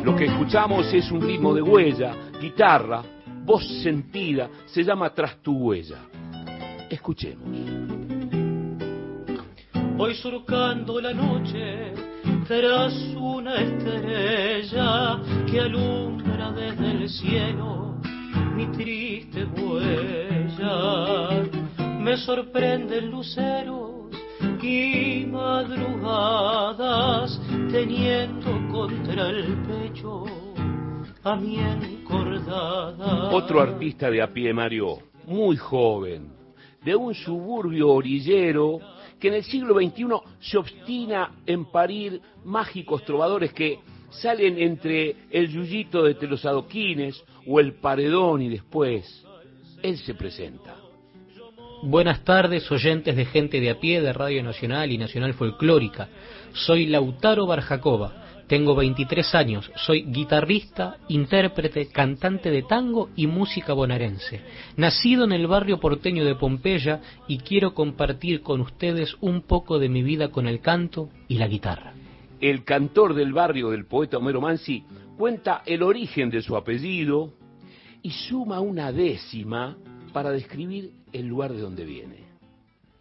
Lo 0.04 0.14
que 0.14 0.26
escuchamos 0.26 0.94
es 0.94 1.10
un 1.10 1.22
ritmo 1.22 1.52
de 1.54 1.62
huella, 1.62 2.14
guitarra, 2.40 3.02
voz 3.44 3.66
sentida, 3.82 4.48
se 4.66 4.84
llama 4.84 5.12
Tras 5.12 5.38
tu 5.42 5.56
huella. 5.56 5.98
Escuchemos. 6.88 7.48
Voy 9.96 10.14
surcando 10.14 11.00
la 11.00 11.12
noche 11.12 12.11
tras 12.46 12.94
una 13.16 13.56
estrella 13.56 15.20
que 15.50 15.60
alumbra 15.60 16.50
desde 16.52 16.90
el 16.90 17.08
cielo 17.08 17.96
mi 18.54 18.66
triste 18.66 19.44
huella. 19.44 21.42
Me 21.98 22.16
sorprenden 22.16 23.10
luceros 23.10 24.10
y 24.60 25.26
madrugadas 25.26 26.60
teniendo 27.70 28.68
contra 28.72 29.30
el 29.30 29.56
pecho 29.62 30.24
a 31.24 31.36
mi 31.36 31.58
encordada. 31.58 33.30
Otro 33.30 33.60
artista 33.60 34.10
de 34.10 34.20
a 34.20 34.26
pie, 34.32 34.52
Mario, 34.52 34.98
muy 35.26 35.56
joven, 35.56 36.32
de 36.84 36.96
un 36.96 37.14
suburbio 37.14 37.90
orillero 37.90 38.80
que 39.22 39.28
en 39.28 39.34
el 39.34 39.44
siglo 39.44 39.74
XXI 39.74 40.04
se 40.40 40.58
obstina 40.58 41.30
en 41.46 41.66
parir 41.66 42.20
mágicos 42.44 43.04
trovadores 43.04 43.52
que 43.52 43.78
salen 44.10 44.58
entre 44.58 45.14
el 45.30 45.48
yuyito 45.48 46.02
de 46.02 46.26
los 46.26 46.44
adoquines 46.44 47.22
o 47.46 47.60
el 47.60 47.74
paredón 47.74 48.42
y 48.42 48.48
después 48.48 49.24
él 49.80 49.96
se 49.98 50.14
presenta. 50.14 50.74
Buenas 51.84 52.24
tardes, 52.24 52.68
oyentes 52.72 53.14
de 53.14 53.24
gente 53.24 53.60
de 53.60 53.70
a 53.70 53.78
pie 53.78 54.00
de 54.00 54.12
Radio 54.12 54.42
Nacional 54.42 54.90
y 54.90 54.98
Nacional 54.98 55.34
Folclórica. 55.34 56.08
Soy 56.52 56.86
Lautaro 56.86 57.46
Barjacova. 57.46 58.21
Tengo 58.52 58.74
23 58.74 59.34
años, 59.34 59.72
soy 59.76 60.02
guitarrista, 60.02 60.98
intérprete, 61.08 61.88
cantante 61.88 62.50
de 62.50 62.62
tango 62.62 63.08
y 63.16 63.26
música 63.26 63.72
bonaerense. 63.72 64.42
Nacido 64.76 65.24
en 65.24 65.32
el 65.32 65.46
barrio 65.46 65.80
porteño 65.80 66.22
de 66.22 66.34
Pompeya 66.34 67.00
y 67.26 67.38
quiero 67.38 67.72
compartir 67.72 68.42
con 68.42 68.60
ustedes 68.60 69.16
un 69.22 69.40
poco 69.40 69.78
de 69.78 69.88
mi 69.88 70.02
vida 70.02 70.28
con 70.28 70.46
el 70.46 70.60
canto 70.60 71.08
y 71.28 71.38
la 71.38 71.48
guitarra. 71.48 71.94
El 72.42 72.62
cantor 72.62 73.14
del 73.14 73.32
barrio 73.32 73.70
del 73.70 73.86
poeta 73.86 74.18
Homero 74.18 74.42
Mansi 74.42 74.84
cuenta 75.16 75.62
el 75.64 75.82
origen 75.82 76.28
de 76.28 76.42
su 76.42 76.54
apellido 76.54 77.32
y 78.02 78.10
suma 78.10 78.60
una 78.60 78.92
décima 78.92 79.78
para 80.12 80.30
describir 80.30 80.92
el 81.14 81.26
lugar 81.26 81.54
de 81.54 81.60
donde 81.62 81.86
viene. 81.86 82.31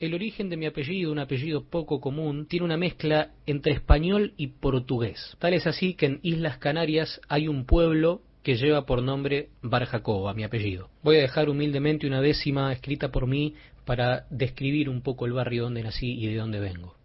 El 0.02 0.16
origen 0.16 0.50
de 0.50 0.58
mi 0.58 0.66
apellido, 0.66 1.12
un 1.12 1.20
apellido 1.20 1.64
poco 1.64 2.02
común, 2.02 2.48
tiene 2.48 2.66
una 2.66 2.76
mezcla 2.76 3.34
entre 3.46 3.74
español 3.74 4.34
y 4.36 4.48
portugués. 4.48 5.38
Tal 5.38 5.54
es 5.54 5.68
así 5.68 5.94
que 5.94 6.08
en 6.08 6.20
Islas 6.24 6.58
Canarias 6.58 7.22
hay 7.30 7.48
un 7.48 7.66
pueblo 7.68 8.24
que 8.42 8.56
lleva 8.56 8.88
por 8.88 9.04
nombre 9.04 9.50
Barjacoba, 9.62 10.34
mi 10.34 10.44
apellido. 10.44 10.90
Voy 11.04 11.18
a 11.18 11.22
dejar 11.22 11.50
humildemente 11.50 12.08
una 12.08 12.20
décima 12.20 12.74
escrita 12.74 13.12
por 13.12 13.28
mí 13.28 13.54
para 13.86 14.26
describir 14.32 14.90
un 14.90 15.04
poco 15.04 15.28
el 15.28 15.34
barrio 15.34 15.66
donde 15.66 15.84
nací 15.84 16.14
y 16.14 16.26
de 16.26 16.36
dónde 16.36 16.60
vengo. 16.60 16.96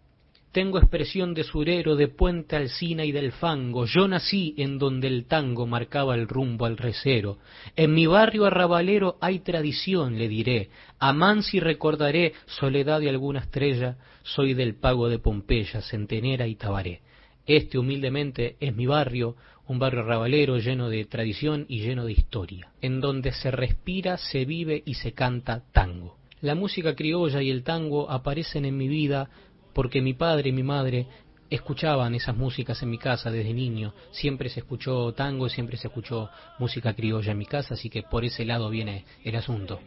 Tengo 0.51 0.79
expresión 0.79 1.33
de 1.33 1.43
surero, 1.43 1.95
de 1.95 2.07
puente 2.07 2.55
alcina 2.55 3.05
y 3.05 3.11
del 3.11 3.31
fango. 3.31 3.85
Yo 3.85 4.07
nací 4.07 4.55
en 4.57 4.79
donde 4.79 5.07
el 5.07 5.25
tango 5.25 5.67
marcaba 5.67 6.15
el 6.15 6.27
rumbo 6.27 6.65
al 6.65 6.77
recero. 6.77 7.37
En 7.75 7.93
mi 7.93 8.07
barrio 8.07 8.45
arrabalero 8.45 9.17
hay 9.21 9.39
tradición, 9.39 10.17
le 10.17 10.27
diré. 10.27 10.69
A 10.99 11.13
Mansi 11.13 11.59
recordaré 11.59 12.33
soledad 12.45 13.01
de 13.01 13.09
alguna 13.09 13.41
estrella. 13.41 13.97
Soy 14.23 14.53
del 14.53 14.75
pago 14.75 15.09
de 15.09 15.19
Pompeya, 15.19 15.81
Centenera 15.81 16.47
y 16.47 16.55
Tabaré. 16.55 17.01
Este 17.45 17.77
humildemente 17.77 18.57
es 18.59 18.75
mi 18.75 18.87
barrio, 18.87 19.35
un 19.67 19.79
barrio 19.79 20.01
arrabalero 20.01 20.57
lleno 20.57 20.89
de 20.89 21.05
tradición 21.05 21.65
y 21.67 21.81
lleno 21.81 22.05
de 22.05 22.13
historia, 22.13 22.71
en 22.81 22.99
donde 22.99 23.31
se 23.31 23.51
respira, 23.51 24.17
se 24.17 24.45
vive 24.45 24.81
y 24.85 24.95
se 24.95 25.11
canta 25.13 25.63
tango. 25.71 26.17
La 26.41 26.55
música 26.55 26.95
criolla 26.95 27.41
y 27.41 27.49
el 27.49 27.63
tango 27.63 28.11
aparecen 28.11 28.65
en 28.65 28.77
mi 28.77 28.87
vida 28.87 29.29
porque 29.77 30.01
mi 30.01 30.15
padre 30.15 30.49
y 30.49 30.53
mi 30.53 30.63
madre 30.63 31.05
escuchaban 31.51 32.15
esas 32.15 32.35
músicas 32.35 32.81
en 32.81 32.89
mi 32.89 32.97
casa 32.97 33.29
desde 33.29 33.53
niño. 33.53 33.93
Siempre 34.09 34.49
se 34.49 34.61
escuchó 34.61 35.13
tango, 35.13 35.49
siempre 35.49 35.77
se 35.77 35.85
escuchó 35.85 36.31
música 36.57 36.95
criolla 36.95 37.33
en 37.33 37.37
mi 37.37 37.45
casa, 37.45 37.75
así 37.75 37.87
que 37.87 38.01
por 38.01 38.25
ese 38.25 38.43
lado 38.43 38.71
viene 38.71 39.05
el 39.23 39.35
asunto. 39.35 39.79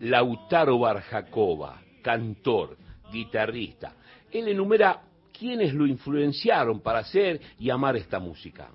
Lautaro 0.00 0.80
Barjacova, 0.80 1.80
cantor, 2.02 2.78
guitarrista. 3.12 3.92
Él 4.32 4.48
enumera 4.48 5.02
quiénes 5.32 5.72
lo 5.72 5.86
influenciaron 5.86 6.80
para 6.80 6.98
hacer 6.98 7.40
y 7.60 7.70
amar 7.70 7.96
esta 7.96 8.18
música. 8.18 8.70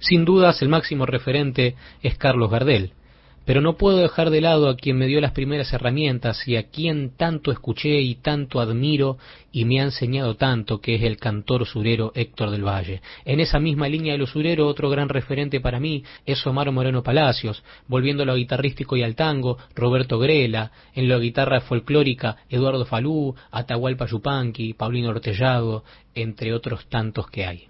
Sin 0.00 0.26
dudas, 0.26 0.60
el 0.60 0.68
máximo 0.68 1.06
referente 1.06 1.76
es 2.02 2.18
Carlos 2.18 2.50
Gardel 2.50 2.92
pero 3.44 3.60
no 3.60 3.76
puedo 3.76 3.98
dejar 3.98 4.30
de 4.30 4.40
lado 4.40 4.68
a 4.68 4.76
quien 4.76 4.96
me 4.96 5.06
dio 5.06 5.20
las 5.20 5.32
primeras 5.32 5.72
herramientas 5.72 6.46
y 6.48 6.56
a 6.56 6.64
quien 6.64 7.10
tanto 7.16 7.52
escuché 7.52 8.00
y 8.00 8.16
tanto 8.16 8.60
admiro 8.60 9.18
y 9.52 9.64
me 9.64 9.80
ha 9.80 9.84
enseñado 9.84 10.34
tanto, 10.34 10.80
que 10.80 10.96
es 10.96 11.02
el 11.02 11.16
cantor 11.16 11.66
surero 11.66 12.12
Héctor 12.14 12.50
del 12.50 12.66
Valle. 12.66 13.02
En 13.24 13.40
esa 13.40 13.60
misma 13.60 13.88
línea 13.88 14.12
de 14.12 14.18
lo 14.18 14.26
surero, 14.26 14.66
otro 14.66 14.90
gran 14.90 15.08
referente 15.08 15.60
para 15.60 15.78
mí 15.78 16.02
es 16.26 16.44
Omar 16.46 16.72
Moreno 16.72 17.02
Palacios, 17.02 17.62
volviendo 17.86 18.24
a 18.24 18.26
lo 18.26 18.34
guitarrístico 18.34 18.96
y 18.96 19.02
al 19.02 19.14
tango, 19.14 19.58
Roberto 19.74 20.18
Grela, 20.18 20.72
en 20.94 21.08
la 21.08 21.18
guitarra 21.18 21.60
folclórica, 21.60 22.36
Eduardo 22.48 22.84
Falú, 22.84 23.34
Atahualpa 23.50 24.06
Yupanqui, 24.06 24.74
Paulino 24.74 25.10
Ortellado, 25.10 25.84
entre 26.14 26.52
otros 26.52 26.86
tantos 26.88 27.30
que 27.30 27.46
hay. 27.46 27.68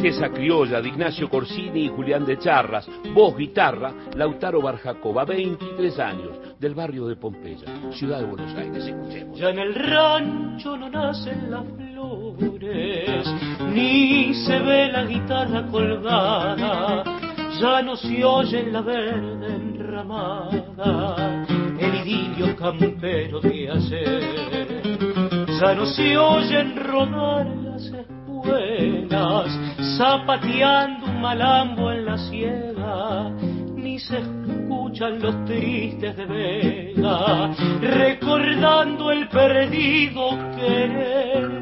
Tristeza 0.00 0.30
criolla 0.30 0.80
de 0.80 0.88
Ignacio 0.88 1.28
Corsini 1.28 1.84
y 1.84 1.88
Julián 1.88 2.24
de 2.24 2.38
Charras. 2.38 2.88
Voz, 3.12 3.36
guitarra, 3.36 3.92
Lautaro 4.16 4.62
Barjacova, 4.62 5.26
23 5.26 5.98
años, 5.98 6.38
del 6.58 6.74
barrio 6.74 7.06
de 7.06 7.16
Pompeya, 7.16 7.66
ciudad 7.92 8.20
de 8.20 8.24
Buenos 8.24 8.50
Aires. 8.56 8.82
Escuchemos. 8.86 9.38
Ya 9.38 9.50
en 9.50 9.58
el 9.58 9.74
rancho 9.74 10.74
no 10.78 10.88
nacen 10.88 11.50
las 11.50 11.66
flores, 11.66 13.28
ni 13.74 14.32
se 14.32 14.58
ve 14.60 14.90
la 14.90 15.04
guitarra 15.04 15.66
colgada, 15.66 17.04
ya 17.60 17.82
no 17.82 17.94
se 17.94 18.24
oye 18.24 18.60
en 18.60 18.72
la 18.72 18.80
verde 18.80 19.54
enramada 19.54 21.44
el 21.78 21.94
idilio 21.96 22.56
campero 22.56 23.38
de 23.40 23.70
ayer. 23.70 24.82
Ya 25.60 25.74
no 25.74 25.84
se 25.84 26.16
oyen 26.16 26.74
rodar 26.86 27.69
las 28.44 29.46
espuelas, 29.46 29.96
zapateando 29.96 31.06
un 31.06 31.20
malambo 31.20 31.92
en 31.92 32.04
la 32.04 32.18
ciega, 32.18 33.30
ni 33.74 33.98
se 33.98 34.18
escuchan 34.18 35.20
los 35.20 35.44
tristes 35.44 36.16
de 36.16 36.26
Vega, 36.26 37.54
recordando 37.80 39.10
el 39.10 39.28
perdido 39.28 40.30
querer. 40.56 41.60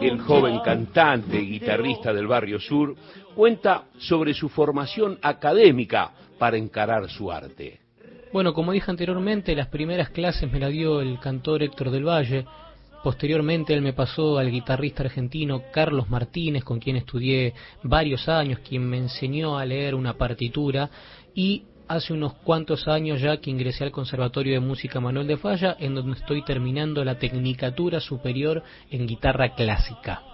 El 0.00 0.18
joven 0.20 0.60
cantante 0.60 1.38
y 1.38 1.50
guitarrista 1.50 2.12
del 2.12 2.26
barrio 2.26 2.58
sur 2.58 2.96
cuenta 3.34 3.84
sobre 3.98 4.32
su 4.32 4.48
formación 4.48 5.18
académica 5.20 6.10
para 6.38 6.56
encarar 6.56 7.08
su 7.10 7.30
arte. 7.30 7.80
Bueno, 8.32 8.54
como 8.54 8.72
dije 8.72 8.90
anteriormente, 8.90 9.54
las 9.54 9.66
primeras 9.66 10.10
clases 10.10 10.50
me 10.50 10.60
las 10.60 10.70
dio 10.70 11.00
el 11.00 11.18
cantor 11.18 11.62
Héctor 11.62 11.90
del 11.90 12.06
Valle. 12.08 12.46
Posteriormente 13.02 13.72
él 13.72 13.80
me 13.80 13.94
pasó 13.94 14.38
al 14.38 14.50
guitarrista 14.50 15.02
argentino 15.02 15.62
Carlos 15.72 16.10
Martínez, 16.10 16.64
con 16.64 16.80
quien 16.80 16.96
estudié 16.96 17.54
varios 17.82 18.28
años, 18.28 18.60
quien 18.60 18.84
me 18.88 18.98
enseñó 18.98 19.56
a 19.56 19.64
leer 19.64 19.94
una 19.94 20.14
partitura 20.14 20.90
y 21.34 21.64
hace 21.88 22.12
unos 22.12 22.34
cuantos 22.34 22.86
años 22.86 23.20
ya 23.20 23.38
que 23.38 23.50
ingresé 23.50 23.84
al 23.84 23.90
Conservatorio 23.90 24.52
de 24.52 24.60
Música 24.60 25.00
Manuel 25.00 25.26
de 25.26 25.38
Falla, 25.38 25.76
en 25.80 25.94
donde 25.94 26.18
estoy 26.18 26.44
terminando 26.44 27.02
la 27.04 27.18
Tecnicatura 27.18 28.00
Superior 28.00 28.62
en 28.90 29.06
Guitarra 29.06 29.54
Clásica. 29.54 30.29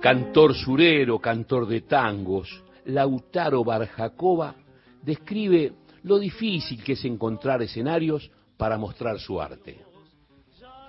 Cantor 0.00 0.54
surero, 0.54 1.18
cantor 1.18 1.66
de 1.66 1.82
tangos, 1.82 2.48
Lautaro 2.86 3.62
Barjacova 3.62 4.54
describe 5.02 5.74
lo 6.04 6.18
difícil 6.18 6.82
que 6.82 6.92
es 6.92 7.04
encontrar 7.04 7.60
escenarios 7.60 8.30
para 8.56 8.78
mostrar 8.78 9.18
su 9.18 9.38
arte. 9.38 9.78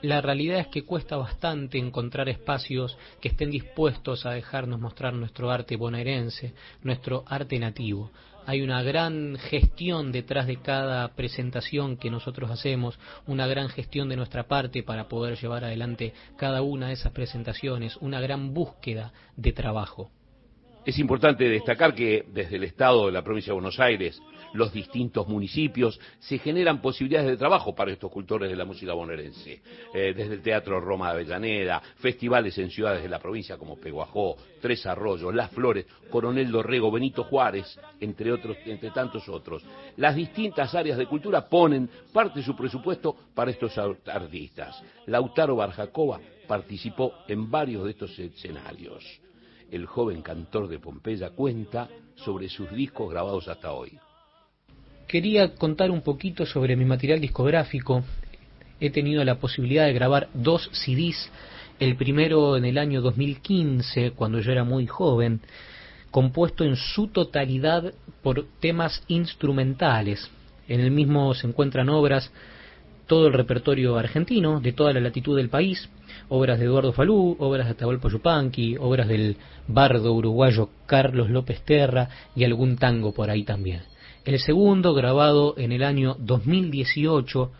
La 0.04 0.22
realidad 0.22 0.60
es 0.60 0.68
que 0.68 0.84
cuesta 0.84 1.18
bastante 1.18 1.78
encontrar 1.78 2.30
espacios 2.30 2.98
que 3.20 3.28
estén 3.28 3.52
dispuestos 3.52 4.26
a 4.26 4.32
dejarnos 4.32 4.80
mostrar 4.80 5.14
nuestro 5.14 5.52
arte 5.52 5.76
bonaerense, 5.76 6.54
nuestro 6.82 7.26
arte 7.28 7.60
nativo. 7.60 8.12
Hay 8.46 8.62
una 8.62 8.82
gran 8.82 9.38
gestión 9.38 10.12
detrás 10.12 10.48
de 10.48 10.58
cada 10.58 11.16
presentación 11.16 11.98
que 11.98 12.10
nosotros 12.10 12.50
hacemos, 12.50 13.00
una 13.28 13.46
gran 13.48 13.70
gestión 13.70 14.10
de 14.10 14.16
nuestra 14.16 14.48
parte 14.48 14.84
para 14.84 15.08
poder 15.08 15.38
llevar 15.38 15.64
adelante 15.64 16.14
cada 16.38 16.62
una 16.62 16.88
de 16.88 16.94
esas 16.94 17.12
presentaciones, 17.12 17.98
una 17.98 18.20
gran 18.20 18.54
búsqueda 18.54 19.14
de 19.36 19.54
trabajo. 19.54 20.12
Es 20.84 20.98
importante 20.98 21.48
destacar 21.48 21.94
que 21.94 22.26
desde 22.34 22.56
el 22.56 22.64
Estado 22.64 23.06
de 23.06 23.12
la 23.12 23.24
provincia 23.24 23.52
de 23.52 23.60
Buenos 23.60 23.80
Aires, 23.80 24.20
los 24.54 24.72
distintos 24.74 25.28
municipios, 25.28 26.00
se 26.20 26.38
generan 26.40 26.82
posibilidades 26.82 27.30
de 27.30 27.38
trabajo 27.38 27.74
para 27.74 27.92
estos 27.92 28.12
cultores 28.12 28.50
de 28.50 28.56
la 28.56 28.66
música 28.66 28.94
bonaerense. 28.94 29.62
Eh, 29.94 30.14
desde 30.16 30.36
el 30.36 30.42
Teatro 30.42 30.80
Roma 30.80 31.08
de 31.08 31.14
Avellaneda, 31.14 31.82
festivales 31.98 32.58
en 32.58 32.70
ciudades 32.70 33.04
de 33.04 33.10
la 33.10 33.20
provincia 33.20 33.58
como 33.58 33.78
Peguajó, 33.78 34.38
Tres 34.62 34.86
Arroyos, 34.86 35.34
Las 35.34 35.52
Flores, 35.52 35.86
Coronel 36.10 36.52
Dorrego, 36.52 36.92
Benito 36.92 37.24
Juárez, 37.24 37.80
entre, 38.00 38.32
otros, 38.32 38.58
entre 38.66 38.92
tantos 38.92 39.28
otros. 39.30 39.64
Las 39.98 40.16
distintas 40.16 40.74
áreas 40.76 40.98
de 40.98 41.06
cultura 41.06 41.48
ponen 41.48 41.90
parte 42.12 42.40
de 42.40 42.46
su 42.46 42.56
presupuesto 42.56 43.16
para 43.34 43.52
estos 43.52 43.78
artistas. 43.78 44.82
Lautaro 45.08 45.56
Barjacoba 45.56 46.20
participó 46.48 47.14
en 47.28 47.50
varios 47.50 47.86
de 47.86 47.92
estos 47.92 48.18
escenarios 48.20 49.22
el 49.72 49.86
joven 49.86 50.22
cantor 50.22 50.68
de 50.68 50.80
Pompeya 50.80 51.32
cuenta 51.32 51.90
sobre 52.16 52.50
sus 52.50 52.70
discos 52.72 53.10
grabados 53.10 53.48
hasta 53.48 53.72
hoy. 53.72 53.98
Quería 55.12 55.56
contar 55.56 55.92
un 55.92 56.04
poquito 56.04 56.46
sobre 56.46 56.78
mi 56.78 56.86
material 56.86 57.20
discográfico. 57.20 58.02
He 58.80 58.92
tenido 58.92 59.26
la 59.26 59.40
posibilidad 59.40 59.86
de 59.86 59.92
grabar 59.92 60.30
dos 60.34 60.70
CDs, 60.72 61.30
el 61.82 61.98
primero 61.98 62.56
en 62.56 62.64
el 62.64 62.78
año 62.78 63.02
2015, 63.02 64.12
cuando 64.12 64.40
yo 64.40 64.54
era 64.54 64.64
muy 64.64 64.88
joven, 64.88 65.42
compuesto 66.12 66.64
en 66.64 66.78
su 66.78 67.08
totalidad 67.08 67.94
por 68.24 68.46
temas 68.62 69.04
instrumentales. 69.10 70.32
En 70.70 70.80
el 70.80 70.92
mismo 70.92 71.34
se 71.34 71.46
encuentran 71.46 71.90
obras, 71.90 72.32
todo 73.06 73.28
el 73.28 73.34
repertorio 73.34 73.98
argentino, 73.98 74.62
de 74.62 74.72
toda 74.72 74.94
la 74.94 75.02
latitud 75.02 75.36
del 75.36 75.50
país, 75.50 75.90
obras 76.30 76.58
de 76.58 76.68
Eduardo 76.68 76.94
Falú, 76.94 77.36
obras 77.38 77.66
de 77.66 77.74
Atahualpa 77.74 78.08
Yupanqui, 78.08 78.78
obras 78.80 79.10
del 79.10 79.36
bardo 79.68 80.14
uruguayo 80.14 80.70
Carlos 80.86 81.30
López 81.30 81.64
Terra 81.66 82.08
y 82.34 82.46
algún 82.46 82.78
tango 82.78 83.14
por 83.14 83.30
ahí 83.30 83.44
también. 83.44 83.91
El 84.24 84.40
segundo, 84.40 84.94
grabado 84.94 85.56
en 85.58 85.72
el 85.72 85.84
año 85.84 86.16
2018, 86.20 87.52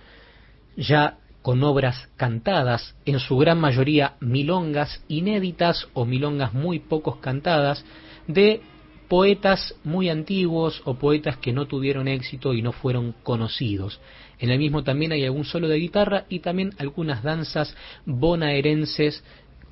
ya 0.78 1.18
con 1.42 1.64
obras 1.64 2.10
cantadas, 2.18 2.96
en 3.06 3.20
su 3.20 3.38
gran 3.38 3.60
mayoría 3.60 4.16
milongas 4.20 5.04
inéditas 5.08 5.88
o 5.94 6.06
milongas 6.06 6.54
muy 6.54 6.80
pocos 6.80 7.18
cantadas, 7.18 7.84
de 8.28 8.62
poetas 9.08 9.76
muy 9.84 10.10
antiguos 10.10 10.82
o 10.86 10.94
poetas 10.94 11.38
que 11.38 11.52
no 11.52 11.66
tuvieron 11.66 12.08
éxito 12.08 12.54
y 12.54 12.62
no 12.62 12.72
fueron 12.72 13.16
conocidos. 13.24 14.00
En 14.40 14.52
el 14.52 14.60
mismo 14.60 14.84
también 14.84 15.12
hay 15.12 15.26
algún 15.26 15.46
solo 15.46 15.68
de 15.68 15.78
guitarra 15.78 16.26
y 16.30 16.40
también 16.40 16.74
algunas 16.78 17.24
danzas 17.24 17.76
bonaerenses 18.06 19.24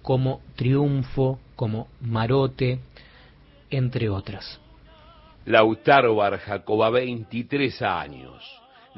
como 0.02 0.42
Triunfo, 0.56 1.40
como 1.56 1.88
Marote, 2.02 2.80
entre 3.70 4.10
otras. 4.10 4.60
Lautaro 5.50 6.14
Barjacoba, 6.14 6.92
23 6.92 7.82
años, 7.82 8.44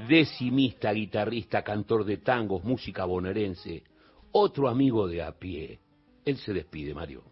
decimista, 0.10 0.92
guitarrista, 0.92 1.64
cantor 1.64 2.04
de 2.04 2.18
tangos, 2.18 2.66
música 2.66 3.06
bonaerense, 3.06 3.84
otro 4.34 4.68
amigo 4.68 5.08
de 5.08 5.24
a 5.24 5.32
pie. 5.32 5.80
Él 6.26 6.36
se 6.36 6.52
despide, 6.52 6.94
Mario. 6.94 7.24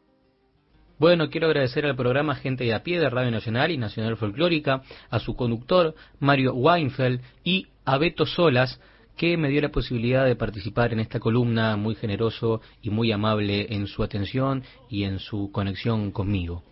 Bueno, 0.98 1.30
quiero 1.30 1.48
agradecer 1.48 1.86
al 1.86 1.98
programa 1.98 2.34
Gente 2.36 2.64
de 2.64 2.74
a 2.74 2.82
pie 2.82 2.98
de 2.98 3.10
Radio 3.10 3.30
Nacional 3.30 3.72
y 3.72 3.78
Nacional 3.78 4.16
Folclórica, 4.16 4.84
a 5.10 5.20
su 5.20 5.36
conductor, 5.36 5.96
Mario 6.22 6.54
Weinfeld, 6.54 7.20
y 7.44 7.68
a 7.84 7.98
Beto 7.98 8.26
Solas, 8.26 8.80
que 9.18 9.36
me 9.36 9.50
dio 9.50 9.60
la 9.60 9.68
posibilidad 9.68 10.24
de 10.24 10.38
participar 10.38 10.94
en 10.94 11.02
esta 11.02 11.20
columna 11.20 11.76
muy 11.76 11.96
generoso 11.96 12.62
y 12.82 12.90
muy 12.90 13.12
amable 13.12 13.68
en 13.76 13.88
su 13.88 14.02
atención 14.02 14.64
y 14.90 15.04
en 15.04 15.20
su 15.20 15.52
conexión 15.52 16.12
conmigo. 16.12 16.64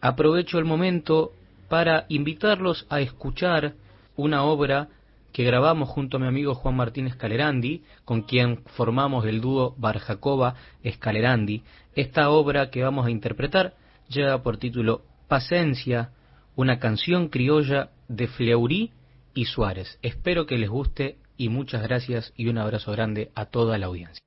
Aprovecho 0.00 0.58
el 0.58 0.64
momento 0.64 1.32
para 1.68 2.06
invitarlos 2.08 2.86
a 2.88 3.00
escuchar 3.00 3.74
una 4.16 4.44
obra 4.44 4.88
que 5.32 5.44
grabamos 5.44 5.90
junto 5.90 6.16
a 6.16 6.20
mi 6.20 6.26
amigo 6.26 6.54
Juan 6.54 6.76
Martínez 6.76 7.12
Escalerandi, 7.12 7.82
con 8.04 8.22
quien 8.22 8.62
formamos 8.76 9.26
el 9.26 9.42
dúo 9.42 9.74
Barjacoba 9.76 10.54
Escalerandi. 10.82 11.62
Esta 11.94 12.30
obra 12.30 12.70
que 12.70 12.82
vamos 12.82 13.06
a 13.06 13.10
interpretar 13.10 13.74
lleva 14.08 14.42
por 14.42 14.56
título 14.56 15.02
Pacencia, 15.28 16.12
una 16.54 16.78
canción 16.78 17.28
criolla 17.28 17.90
de 18.08 18.28
Fleury 18.28 18.92
y 19.34 19.44
Suárez. 19.44 19.98
Espero 20.00 20.46
que 20.46 20.56
les 20.56 20.70
guste 20.70 21.18
y 21.36 21.50
muchas 21.50 21.82
gracias 21.82 22.32
y 22.36 22.48
un 22.48 22.56
abrazo 22.56 22.92
grande 22.92 23.30
a 23.34 23.44
toda 23.44 23.76
la 23.76 23.86
audiencia. 23.86 24.25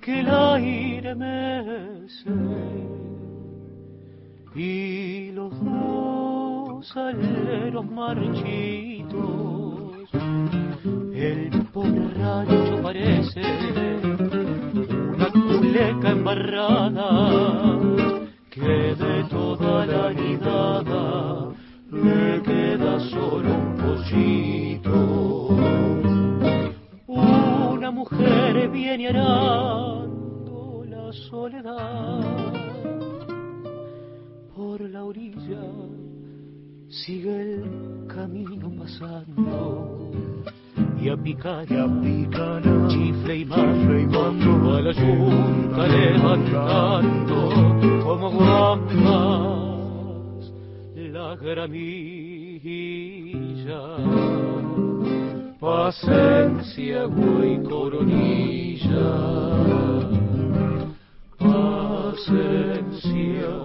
Que 0.00 0.20
el 0.20 0.28
aire 0.28 1.14
mece 1.14 2.30
y 4.54 5.32
los 5.32 5.52
dos 5.64 6.96
aleros 6.96 7.90
marchitos, 7.90 9.20
el 11.14 11.50
pobre 11.72 12.10
parece 12.82 13.42
una 15.14 15.30
culeca 15.30 16.10
embarrada 16.10 17.78
que 18.50 18.94
de 18.94 19.24
toda 19.30 19.86
la 19.86 20.12
nidada 20.12 21.48
le 21.92 22.42
queda 22.42 23.00
solo 23.00 23.54
un 23.54 23.76
pollito. 23.76 25.50
Mujer 28.00 28.70
viene 28.70 29.08
arando 29.08 30.82
la 30.88 31.12
soledad 31.12 32.24
por 34.56 34.80
la 34.80 35.04
orilla, 35.04 35.60
sigue 36.88 37.42
el 37.42 38.06
camino 38.06 38.72
pasando 38.78 40.12
y 40.98 41.10
a 41.10 41.16
picar, 41.18 41.70
y 41.70 41.76
a 41.76 41.86
picar 42.00 42.62
chifle 42.88 43.36
y 43.36 43.44
mando, 43.44 44.76
a 44.76 44.80
la 44.80 44.92
yunta 44.92 45.86
levantando 45.86 47.50
como 48.02 48.30
guambas 48.30 48.90
la 50.96 51.36
gramilla. 51.36 52.70
Pacencia, 55.60 57.04
güey, 57.04 57.62
coronilla. 57.62 59.10
Pacencia, 61.38 62.88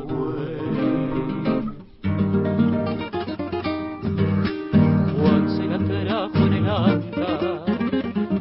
güey. 0.03 0.59
Juan 5.15 5.49
se 5.55 5.63
la 5.63 5.77
trajo 5.79 6.37
en 6.47 6.53
el 6.53 6.67
anda 6.67 7.63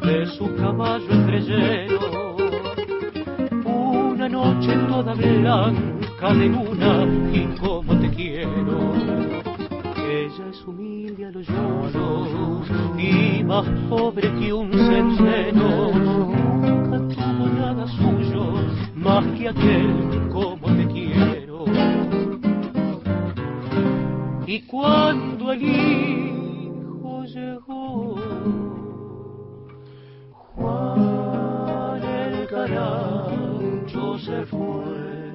de 0.02 0.26
su 0.36 0.52
caballo 0.56 1.10
estrellero. 1.12 2.36
Una 3.64 4.28
noche 4.28 4.76
toda 4.88 5.14
blanca 5.14 6.34
de 6.34 6.48
luna 6.48 7.06
y 7.32 7.46
como 7.60 7.96
te 8.00 8.10
quiero. 8.10 9.33
Ella 10.24 10.48
es 10.48 10.64
humilde 10.66 11.26
a 11.26 11.30
los 11.30 11.46
lloros 11.46 12.66
y 12.96 13.44
más 13.44 13.68
pobre 13.90 14.32
que 14.38 14.54
un 14.54 14.72
centeno. 14.72 15.92
Nunca 15.92 17.14
tuvo 17.14 17.46
nada 17.48 17.86
suyo 17.88 18.54
más 18.94 19.26
que 19.36 19.48
aquel 19.50 20.30
como 20.32 20.74
te 20.76 20.86
quiero. 20.86 21.66
Y 24.46 24.62
cuando 24.62 25.52
el 25.52 25.62
hijo 25.62 27.24
llegó, 27.24 28.16
Juan 30.54 32.02
el 32.02 32.46
carancho 32.46 34.18
se 34.20 34.46
fue. 34.46 35.34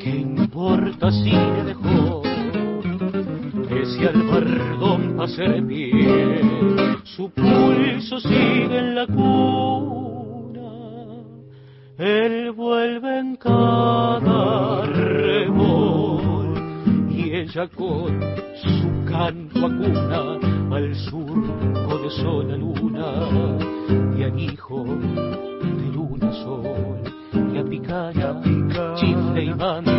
¿Qué 0.00 0.16
importa 0.16 1.12
si 1.12 1.30
le 1.30 1.62
dejó 1.62 2.25
ese 3.96 4.08
albardón 4.08 5.16
pa' 5.16 5.28
ser 5.28 5.66
pie? 5.66 6.40
Su 7.04 7.30
pulso 7.30 8.20
sigue 8.20 8.78
en 8.78 8.94
la 8.94 9.06
cuna, 9.06 10.70
él 11.98 12.52
vuelve 12.52 13.18
en 13.18 13.36
cada 13.36 14.82
remol 14.86 16.54
y 17.10 17.30
ella 17.34 17.68
con 17.68 18.20
su 18.62 19.04
canto 19.10 19.66
acuna 19.66 20.38
al 20.76 20.94
surco 20.94 21.98
de 21.98 22.10
sol 22.10 22.50
a 22.52 22.56
luna 22.56 23.10
y 24.18 24.44
hijo 24.44 24.84
de 24.84 25.92
luna 25.94 26.32
sol 26.32 27.15
y 27.54 27.58
a 27.58 27.64
picar, 27.64 28.14
chifle 28.96 29.44
y 29.44 29.54
mando 29.54 29.92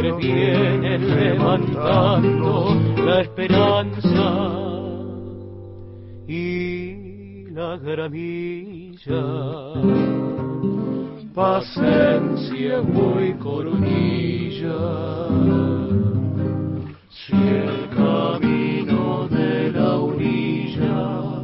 que 0.00 0.12
vienen 0.12 1.16
levantando 1.16 2.76
la 3.04 3.20
esperanza 3.22 4.56
y 6.28 7.46
la 7.50 7.76
gramilla. 7.78 9.24
Paciencia 11.34 12.82
muy 12.82 13.34
coronilla. 13.34 14.78
Si 17.10 17.34
el 17.34 17.88
camino 17.90 19.28
de 19.28 19.72
la 19.72 19.96
orilla 19.96 21.42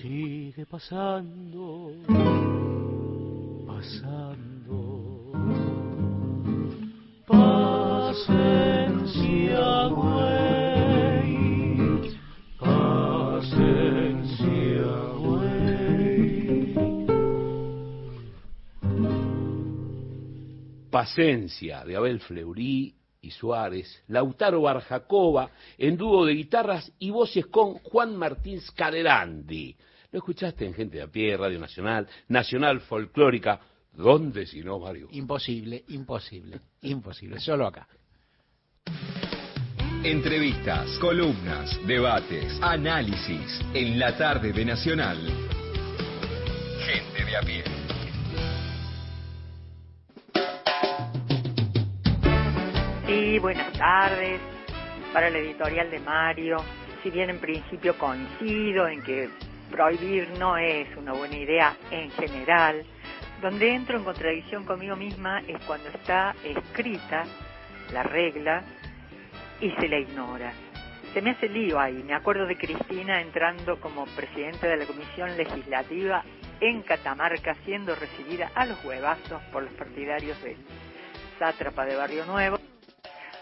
sigue 0.00 0.66
pasando, 0.66 1.92
pasando. 3.84 5.32
Paciencia, 7.26 8.38
güey. 9.88 11.34
Paciencia, 12.58 13.66
güey. 15.18 16.74
Paciencia 20.90 21.84
de 21.84 21.96
Abel 21.96 22.20
Fleurí 22.20 22.94
y 23.20 23.30
Suárez, 23.30 24.02
Lautaro 24.08 24.62
Barjacova 24.62 25.50
en 25.78 25.96
dúo 25.96 26.26
de 26.26 26.34
guitarras 26.34 26.92
y 26.98 27.10
voces 27.10 27.46
con 27.46 27.74
Juan 27.74 28.16
Martín 28.16 28.60
Scalerandi. 28.60 29.76
Lo 30.14 30.18
escuchaste 30.18 30.64
en 30.64 30.74
Gente 30.74 30.98
de 30.98 31.02
a 31.02 31.08
Pie, 31.08 31.36
Radio 31.36 31.58
Nacional, 31.58 32.06
Nacional 32.28 32.80
Folclórica. 32.82 33.60
¿Dónde 33.96 34.46
si 34.46 34.62
no, 34.62 34.80
Mario? 34.80 35.08
Imposible, 35.12 35.84
imposible, 35.88 36.60
imposible, 36.82 37.38
solo 37.38 37.66
acá. 37.66 37.86
Entrevistas, 40.02 40.98
columnas, 40.98 41.80
debates, 41.86 42.58
análisis 42.60 43.60
en 43.72 43.98
la 43.98 44.16
tarde 44.16 44.52
de 44.52 44.64
Nacional. 44.64 45.18
Gente 46.80 47.24
de 47.24 47.36
a 47.36 47.40
pie. 47.40 47.64
Sí, 53.06 53.38
buenas 53.38 53.72
tardes. 53.78 54.40
Para 55.12 55.28
el 55.28 55.36
editorial 55.36 55.90
de 55.90 56.00
Mario, 56.00 56.56
si 57.02 57.10
bien 57.10 57.30
en 57.30 57.38
principio 57.38 57.96
coincido 57.96 58.88
en 58.88 59.02
que 59.04 59.30
prohibir 59.70 60.28
no 60.38 60.56
es 60.56 60.88
una 60.96 61.12
buena 61.12 61.36
idea 61.36 61.76
en 61.90 62.10
general, 62.10 62.84
donde 63.44 63.74
entro 63.74 63.98
en 63.98 64.04
contradicción 64.04 64.64
conmigo 64.64 64.96
misma 64.96 65.42
es 65.46 65.62
cuando 65.66 65.90
está 65.90 66.34
escrita 66.42 67.24
la 67.92 68.02
regla 68.02 68.62
y 69.60 69.70
se 69.72 69.86
la 69.86 69.98
ignora. 69.98 70.50
Se 71.12 71.20
me 71.20 71.32
hace 71.32 71.50
lío 71.50 71.78
ahí. 71.78 72.02
Me 72.04 72.14
acuerdo 72.14 72.46
de 72.46 72.56
Cristina 72.56 73.20
entrando 73.20 73.78
como 73.80 74.06
presidenta 74.06 74.66
de 74.66 74.78
la 74.78 74.86
Comisión 74.86 75.36
Legislativa 75.36 76.24
en 76.58 76.80
Catamarca, 76.80 77.54
siendo 77.66 77.94
recibida 77.94 78.50
a 78.54 78.64
los 78.64 78.82
huevazos 78.82 79.42
por 79.52 79.64
los 79.64 79.72
partidarios 79.74 80.42
del 80.42 80.56
sátrapa 81.38 81.84
de 81.84 81.96
Barrio 81.96 82.24
Nuevo. 82.24 82.58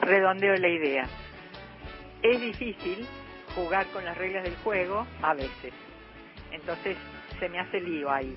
Redondeo 0.01 0.57
la 0.57 0.69
idea. 0.69 1.07
Es 2.23 2.41
difícil 2.41 3.07
jugar 3.55 3.87
con 3.93 4.05
las 4.05 4.19
reglas 4.19 4.43
del 4.43 4.57
juego 4.65 5.07
a 5.23 5.33
veces. 5.35 5.73
Entonces 6.51 6.97
se 7.39 7.49
me 7.49 7.61
hace 7.61 7.81
lío 7.81 8.11
ahí. 8.11 8.37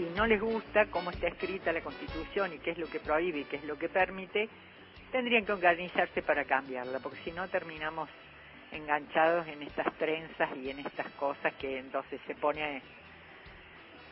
Si 0.00 0.06
no 0.16 0.26
les 0.26 0.40
gusta 0.40 0.86
cómo 0.86 1.10
está 1.10 1.26
escrita 1.26 1.74
la 1.74 1.82
Constitución 1.82 2.54
y 2.54 2.58
qué 2.58 2.70
es 2.70 2.78
lo 2.78 2.88
que 2.88 3.00
prohíbe 3.00 3.40
y 3.40 3.44
qué 3.44 3.56
es 3.56 3.64
lo 3.64 3.76
que 3.76 3.90
permite, 3.90 4.48
tendrían 5.12 5.44
que 5.44 5.52
organizarse 5.52 6.22
para 6.22 6.46
cambiarla, 6.46 7.00
porque 7.00 7.18
si 7.22 7.32
no 7.32 7.46
terminamos 7.48 8.08
enganchados 8.72 9.46
en 9.46 9.60
estas 9.60 9.92
trenzas 9.98 10.56
y 10.56 10.70
en 10.70 10.78
estas 10.78 11.06
cosas 11.18 11.52
que 11.56 11.78
entonces 11.78 12.18
se 12.26 12.34
pone 12.34 12.80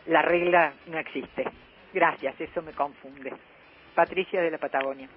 la 0.08 0.20
regla 0.20 0.74
no 0.88 0.98
existe. 0.98 1.48
Gracias, 1.94 2.38
eso 2.38 2.60
me 2.60 2.72
confunde. 2.72 3.32
Patricia 3.94 4.42
de 4.42 4.50
la 4.50 4.58
Patagonia. 4.58 5.08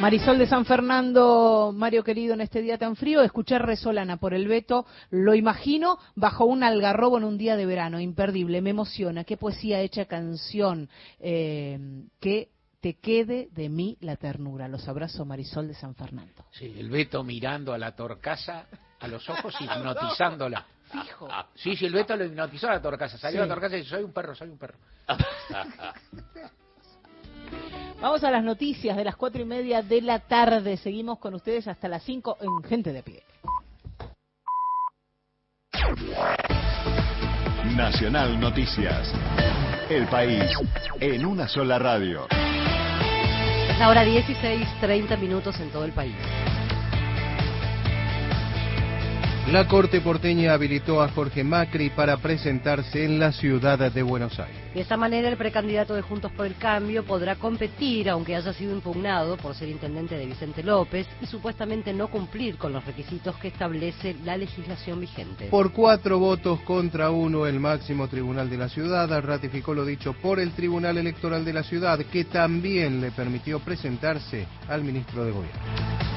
Marisol 0.00 0.38
de 0.38 0.46
San 0.46 0.64
Fernando, 0.66 1.72
Mario 1.74 2.04
querido, 2.04 2.34
en 2.34 2.40
este 2.42 2.60
día 2.60 2.76
tan 2.76 2.94
frío, 2.96 3.22
escuchar 3.22 3.64
Resolana 3.64 4.18
por 4.18 4.34
el 4.34 4.48
veto, 4.48 4.86
lo 5.10 5.34
imagino 5.34 5.98
bajo 6.14 6.44
un 6.44 6.62
algarrobo 6.62 7.16
en 7.18 7.24
un 7.24 7.38
día 7.38 7.56
de 7.56 7.64
verano, 7.64 8.00
imperdible, 8.00 8.60
me 8.60 8.70
emociona, 8.70 9.24
qué 9.24 9.36
poesía 9.36 9.80
hecha 9.80 10.04
canción, 10.04 10.90
eh, 11.20 11.78
que 12.20 12.50
te 12.80 12.94
quede 12.98 13.48
de 13.52 13.70
mí 13.70 13.96
la 14.00 14.16
ternura. 14.16 14.68
Los 14.68 14.86
abrazo, 14.88 15.24
Marisol 15.24 15.68
de 15.68 15.74
San 15.74 15.94
Fernando. 15.94 16.44
Sí, 16.50 16.74
el 16.76 16.90
Beto 16.90 17.24
mirando 17.24 17.72
a 17.72 17.78
la 17.78 17.96
torcaza 17.96 18.66
a 19.00 19.08
los 19.08 19.26
ojos 19.30 19.54
hipnotizándola. 19.58 20.66
Fijo. 20.90 21.28
Sí, 21.54 21.76
sí, 21.76 21.86
el 21.86 21.94
Beto 21.94 22.14
lo 22.14 22.26
hipnotizó 22.26 22.68
a 22.68 22.72
la 22.74 22.82
torcaza. 22.82 23.16
Salió 23.16 23.38
Sí. 23.40 23.44
a 23.44 23.46
la 23.46 23.54
torcaza 23.54 23.76
y 23.76 23.78
dice, 23.78 23.90
soy 23.90 24.02
un 24.04 24.12
perro, 24.12 24.34
soy 24.34 24.50
un 24.50 24.58
perro. 24.58 24.76
Vamos 28.00 28.22
a 28.24 28.30
las 28.30 28.44
noticias 28.44 28.96
de 28.96 29.04
las 29.04 29.16
cuatro 29.16 29.40
y 29.42 29.44
media 29.44 29.82
de 29.82 30.02
la 30.02 30.18
tarde. 30.18 30.76
Seguimos 30.76 31.18
con 31.18 31.34
ustedes 31.34 31.66
hasta 31.68 31.88
las 31.88 32.02
cinco 32.02 32.36
en 32.40 32.62
Gente 32.68 32.92
de 32.92 33.02
Pie. 33.02 33.22
Nacional 37.76 38.38
Noticias. 38.38 39.12
El 39.88 40.06
país 40.06 40.44
en 41.00 41.26
una 41.26 41.48
sola 41.48 41.78
radio. 41.78 42.26
Es 42.30 43.78
la 43.78 43.88
hora 43.88 44.04
16, 44.04 44.68
30 44.80 45.16
minutos 45.16 45.58
en 45.60 45.70
todo 45.70 45.84
el 45.84 45.92
país. 45.92 46.14
La 49.50 49.68
Corte 49.68 50.00
porteña 50.00 50.54
habilitó 50.54 51.02
a 51.02 51.08
Jorge 51.10 51.44
Macri 51.44 51.90
para 51.90 52.16
presentarse 52.16 53.04
en 53.04 53.18
la 53.18 53.30
ciudad 53.30 53.92
de 53.92 54.02
Buenos 54.02 54.40
Aires. 54.40 54.56
De 54.72 54.80
esta 54.80 54.96
manera, 54.96 55.28
el 55.28 55.36
precandidato 55.36 55.94
de 55.94 56.00
Juntos 56.00 56.32
por 56.32 56.46
el 56.46 56.56
Cambio 56.56 57.04
podrá 57.04 57.36
competir, 57.36 58.08
aunque 58.08 58.34
haya 58.34 58.54
sido 58.54 58.74
impugnado 58.74 59.36
por 59.36 59.54
ser 59.54 59.68
intendente 59.68 60.16
de 60.16 60.24
Vicente 60.24 60.62
López 60.62 61.06
y 61.20 61.26
supuestamente 61.26 61.92
no 61.92 62.08
cumplir 62.08 62.56
con 62.56 62.72
los 62.72 62.86
requisitos 62.86 63.36
que 63.36 63.48
establece 63.48 64.16
la 64.24 64.38
legislación 64.38 64.98
vigente. 64.98 65.48
Por 65.50 65.72
cuatro 65.72 66.18
votos 66.18 66.60
contra 66.60 67.10
uno, 67.10 67.46
el 67.46 67.60
máximo 67.60 68.08
tribunal 68.08 68.48
de 68.48 68.56
la 68.56 68.70
ciudad 68.70 69.06
ratificó 69.20 69.74
lo 69.74 69.84
dicho 69.84 70.14
por 70.14 70.40
el 70.40 70.52
Tribunal 70.52 70.96
Electoral 70.96 71.44
de 71.44 71.52
la 71.52 71.64
ciudad, 71.64 71.98
que 71.98 72.24
también 72.24 73.02
le 73.02 73.10
permitió 73.10 73.60
presentarse 73.60 74.46
al 74.68 74.82
ministro 74.82 75.22
de 75.22 75.32
Gobierno. 75.32 76.13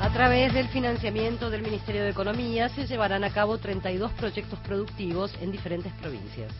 A 0.00 0.10
través 0.12 0.52
del 0.52 0.68
financiamiento 0.68 1.48
del 1.48 1.62
Ministerio 1.62 2.04
de 2.04 2.10
Economía 2.10 2.68
se 2.68 2.86
llevarán 2.86 3.24
a 3.24 3.30
cabo 3.30 3.56
32 3.56 4.12
proyectos 4.12 4.58
productivos 4.60 5.34
en 5.40 5.50
diferentes 5.50 5.90
provincias. 5.94 6.52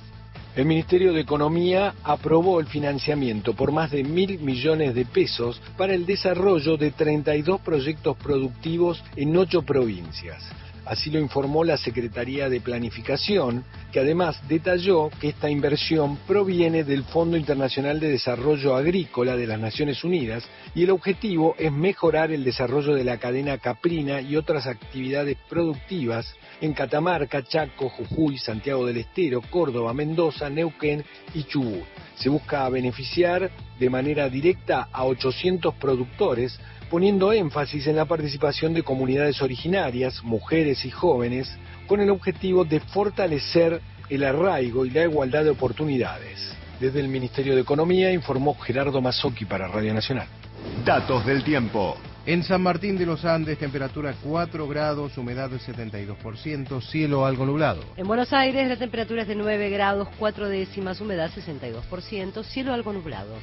El 0.56 0.64
Ministerio 0.64 1.12
de 1.12 1.20
Economía 1.20 1.94
aprobó 2.02 2.60
el 2.60 2.66
financiamiento 2.66 3.52
por 3.52 3.72
más 3.72 3.90
de 3.90 4.04
mil 4.04 4.38
millones 4.38 4.94
de 4.94 5.04
pesos 5.04 5.60
para 5.76 5.92
el 5.92 6.06
desarrollo 6.06 6.78
de 6.78 6.92
32 6.92 7.60
proyectos 7.60 8.16
productivos 8.16 9.04
en 9.16 9.36
ocho 9.36 9.60
provincias. 9.60 10.42
Así 10.86 11.10
lo 11.10 11.18
informó 11.18 11.64
la 11.64 11.76
Secretaría 11.76 12.48
de 12.48 12.60
Planificación, 12.60 13.64
que 13.90 13.98
además 13.98 14.40
detalló 14.48 15.10
que 15.20 15.30
esta 15.30 15.50
inversión 15.50 16.16
proviene 16.28 16.84
del 16.84 17.02
Fondo 17.02 17.36
Internacional 17.36 17.98
de 17.98 18.08
Desarrollo 18.08 18.76
Agrícola 18.76 19.36
de 19.36 19.48
las 19.48 19.58
Naciones 19.58 20.04
Unidas 20.04 20.44
y 20.76 20.84
el 20.84 20.90
objetivo 20.90 21.56
es 21.58 21.72
mejorar 21.72 22.30
el 22.30 22.44
desarrollo 22.44 22.94
de 22.94 23.02
la 23.02 23.18
cadena 23.18 23.58
caprina 23.58 24.20
y 24.20 24.36
otras 24.36 24.68
actividades 24.68 25.36
productivas 25.48 26.32
en 26.60 26.72
Catamarca, 26.72 27.42
Chaco, 27.42 27.88
Jujuy, 27.88 28.38
Santiago 28.38 28.86
del 28.86 28.98
Estero, 28.98 29.42
Córdoba, 29.50 29.92
Mendoza, 29.92 30.48
Neuquén 30.48 31.04
y 31.34 31.42
Chubut. 31.44 31.82
Se 32.14 32.28
busca 32.28 32.68
beneficiar 32.68 33.50
de 33.78 33.90
manera 33.90 34.28
directa 34.28 34.88
a 34.92 35.04
800 35.04 35.74
productores 35.74 36.58
poniendo 36.90 37.32
énfasis 37.32 37.86
en 37.86 37.96
la 37.96 38.04
participación 38.04 38.74
de 38.74 38.82
comunidades 38.82 39.42
originarias, 39.42 40.22
mujeres 40.22 40.84
y 40.84 40.90
jóvenes, 40.90 41.50
con 41.86 42.00
el 42.00 42.10
objetivo 42.10 42.64
de 42.64 42.80
fortalecer 42.80 43.80
el 44.08 44.24
arraigo 44.24 44.86
y 44.86 44.90
la 44.90 45.02
igualdad 45.02 45.44
de 45.44 45.50
oportunidades. 45.50 46.54
Desde 46.80 47.00
el 47.00 47.08
Ministerio 47.08 47.54
de 47.54 47.62
Economía 47.62 48.12
informó 48.12 48.54
Gerardo 48.54 49.00
Mazzocchi 49.00 49.44
para 49.44 49.68
Radio 49.68 49.94
Nacional. 49.94 50.28
Datos 50.84 51.24
del 51.24 51.42
tiempo. 51.42 51.96
En 52.26 52.42
San 52.42 52.60
Martín 52.60 52.98
de 52.98 53.06
los 53.06 53.24
Andes, 53.24 53.56
temperatura 53.56 54.12
4 54.20 54.66
grados, 54.66 55.16
humedad 55.16 55.48
del 55.48 55.60
72%, 55.60 56.82
cielo 56.82 57.24
algo 57.24 57.46
nublado. 57.46 57.80
En 57.96 58.06
Buenos 58.06 58.32
Aires 58.32 58.68
la 58.68 58.76
temperatura 58.76 59.22
es 59.22 59.28
de 59.28 59.36
9 59.36 59.70
grados, 59.70 60.08
4 60.18 60.48
décimas, 60.48 61.00
humedad 61.00 61.30
62%, 61.30 62.42
cielo 62.44 62.72
algo 62.72 62.92
nublado. 62.92 63.36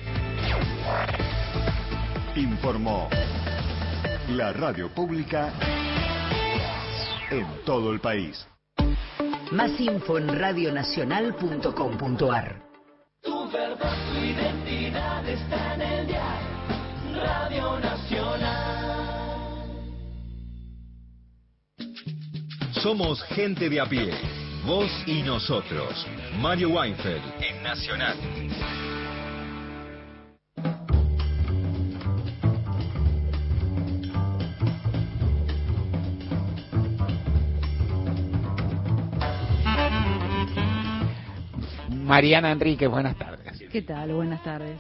Informó 2.36 3.10
la 4.30 4.54
radio 4.54 4.90
pública 4.90 5.54
en 7.30 7.46
todo 7.64 7.94
el 7.94 8.00
país. 8.00 8.48
Más 9.52 9.80
info 9.80 10.18
en 10.18 10.40
radionacional.com.ar. 10.40 12.64
Tu 13.22 13.52
verdad, 13.52 13.96
tu 14.12 14.18
identidad 14.20 15.30
está 15.30 15.76
en 15.76 15.82
el 15.82 16.08
diario 16.08 16.48
Radio 17.22 17.80
Nacional. 17.80 19.14
Somos 22.82 23.22
gente 23.26 23.70
de 23.70 23.80
a 23.80 23.86
pie. 23.86 24.12
Vos 24.66 24.90
y 25.06 25.22
nosotros. 25.22 26.08
Mario 26.40 26.70
Weinfeld 26.70 27.22
en 27.44 27.62
Nacional. 27.62 28.18
Mariana 42.14 42.52
Enrique, 42.52 42.86
buenas 42.86 43.18
tardes. 43.18 43.58
¿Qué 43.72 43.82
tal? 43.82 44.14
Buenas 44.14 44.44
tardes. 44.44 44.80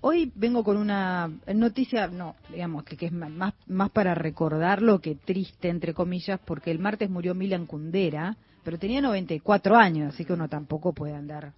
Hoy 0.00 0.30
vengo 0.36 0.62
con 0.62 0.76
una 0.76 1.28
noticia, 1.52 2.06
no, 2.06 2.36
digamos 2.52 2.84
que, 2.84 2.96
que 2.96 3.06
es 3.06 3.12
más, 3.12 3.52
más 3.66 3.90
para 3.90 4.14
recordarlo 4.14 5.00
que 5.00 5.16
triste, 5.16 5.68
entre 5.68 5.92
comillas, 5.92 6.38
porque 6.44 6.70
el 6.70 6.78
martes 6.78 7.10
murió 7.10 7.34
Milan 7.34 7.66
Kundera, 7.66 8.36
pero 8.62 8.78
tenía 8.78 9.00
94 9.00 9.74
años, 9.74 10.14
así 10.14 10.24
que 10.24 10.34
uno 10.34 10.48
tampoco 10.48 10.92
puede 10.92 11.16
andar 11.16 11.52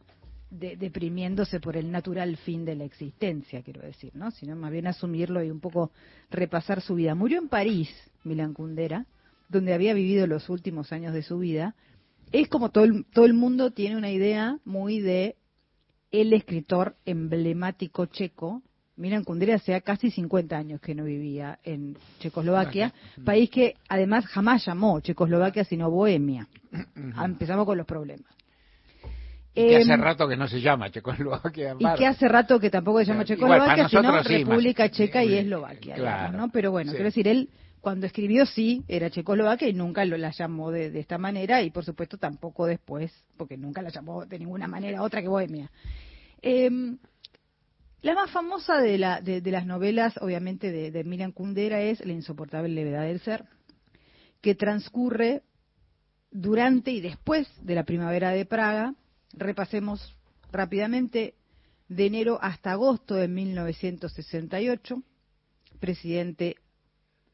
de- 0.51 0.79
deprimiéndose 0.79 1.61
por 1.61 1.77
el 1.77 1.91
natural 1.93 2.39
fin 2.39 2.65
de 2.65 2.75
la 2.77 2.85
existencia, 2.85 3.61
quiero 3.61 3.83
decir, 3.83 4.13
¿no? 4.15 4.31
Sino 4.31 4.57
más 4.57 4.73
bien 4.73 4.87
asumirlo 4.87 5.45
y 5.45 5.51
un 5.51 5.61
poco 5.61 5.91
repasar 6.31 6.81
su 6.81 6.95
vida. 6.95 7.15
Murió 7.15 7.39
en 7.41 7.51
París, 7.51 7.91
Milan 8.25 8.55
Kundera, 8.55 9.05
donde 9.51 9.75
había 9.75 9.93
vivido 9.93 10.27
los 10.27 10.49
últimos 10.49 10.93
años 10.93 11.13
de 11.13 11.23
su 11.23 11.39
vida. 11.39 11.75
Es 12.33 12.49
como 12.49 12.71
todo 12.71 12.85
el, 12.85 13.05
todo 13.13 13.25
el 13.25 13.35
mundo 13.35 13.71
tiene 13.71 13.97
una 13.97 14.11
idea 14.11 14.59
muy 14.65 15.01
de 15.01 15.37
el 16.11 16.33
escritor 16.33 16.97
emblemático 17.05 18.07
checo. 18.07 18.63
Milan 18.97 19.23
Kundera 19.25 19.55
hacía 19.55 19.81
casi 19.81 20.11
50 20.11 20.57
años 20.57 20.81
que 20.81 20.95
no 20.95 21.05
vivía 21.05 21.59
en 21.63 21.97
Checoslovaquia, 22.19 22.93
país 23.25 23.49
que 23.49 23.75
además 23.89 24.27
jamás 24.27 24.65
llamó 24.67 24.99
Checoslovaquia 25.01 25.65
sino 25.65 25.89
Bohemia. 25.91 26.49
Empezamos 27.25 27.65
con 27.65 27.79
los 27.79 27.87
problemas. 27.87 28.27
Y 29.55 29.67
que 29.69 29.77
hace 29.79 29.93
Em, 29.93 30.01
rato 30.01 30.29
que 30.29 30.37
no 30.37 30.49
se 30.49 30.61
llama 30.61 30.91
Checoslovaquia. 30.91 31.77
y 31.79 31.95
que 31.97 32.07
hace 32.07 32.29
rato 32.29 32.59
que 32.59 32.71
tampoco 32.71 32.99
se 33.01 33.07
llama 33.07 33.25
Checoslovaquia, 33.25 33.89
sino 33.89 34.23
sí, 34.25 34.29
República 34.45 34.85
más- 34.85 34.93
Checa 34.93 35.23
y 35.25 35.35
Eslovaquia. 35.35 35.95
claro, 35.95 36.17
digamos, 36.31 36.47
¿no? 36.49 36.53
Pero 36.53 36.71
bueno, 36.73 36.91
sí. 36.91 36.97
quiero 36.97 37.09
decir, 37.09 37.29
él 37.29 37.49
cuando 37.81 38.07
escribió 38.07 38.47
sí 38.47 38.85
era 38.89 39.11
Checoslovaquia 39.11 39.69
y 39.69 39.73
nunca 39.73 40.05
lo, 40.05 40.17
la 40.17 40.31
llamó 40.31 40.71
de, 40.71 40.91
de 40.91 41.01
esta 41.01 41.19
manera 41.19 41.63
y 41.63 41.71
por 41.71 41.85
supuesto 41.85 42.19
tampoco 42.19 42.67
después, 42.67 43.13
porque 43.37 43.57
nunca 43.57 43.83
la 43.83 43.91
llamó 43.91 44.27
de 44.27 44.39
ninguna 44.39 44.67
manera 44.67 45.03
otra 45.03 45.23
que 45.23 45.29
Bohemia. 45.29 45.71
Em, 46.43 46.99
la 48.01 48.15
más 48.15 48.31
famosa 48.31 48.79
de, 48.79 48.97
la, 48.97 49.21
de, 49.21 49.41
las 49.51 49.67
novelas, 49.67 50.17
obviamente, 50.21 50.71
de, 50.71 50.91
de 50.91 51.05
Milan 51.05 51.33
Kundera 51.33 51.81
es 51.83 52.05
La 52.05 52.13
insoportable 52.13 52.69
levedad 52.69 53.03
del 53.03 53.21
ser, 53.21 53.45
que 54.41 54.55
transcurre 54.55 55.43
durante 56.31 56.93
y 56.93 57.01
después 57.01 57.49
de 57.61 57.75
la 57.75 57.85
primavera 57.85 58.31
de 58.31 58.45
Praga. 58.45 58.95
Repasemos 59.33 60.17
rápidamente 60.53 61.35
de 61.89 62.07
enero 62.07 62.39
hasta 62.41 62.73
agosto 62.73 63.15
de 63.15 63.27
1968, 63.27 65.03
presidente 65.81 66.57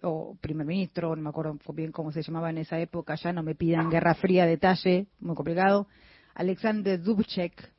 o 0.04 0.36
primer 0.40 0.66
ministro, 0.66 1.16
no 1.16 1.22
me 1.22 1.28
acuerdo 1.30 1.58
bien 1.72 1.92
cómo 1.92 2.12
se 2.12 2.22
llamaba 2.22 2.50
en 2.50 2.58
esa 2.58 2.78
época, 2.78 3.14
ya 3.16 3.32
no 3.32 3.42
me 3.42 3.54
pidan 3.54 3.90
Guerra 3.90 4.14
Fría 4.14 4.46
detalle, 4.46 5.06
muy 5.20 5.34
complicado, 5.34 5.86
Alexander 6.34 7.00
Dubček, 7.00 7.72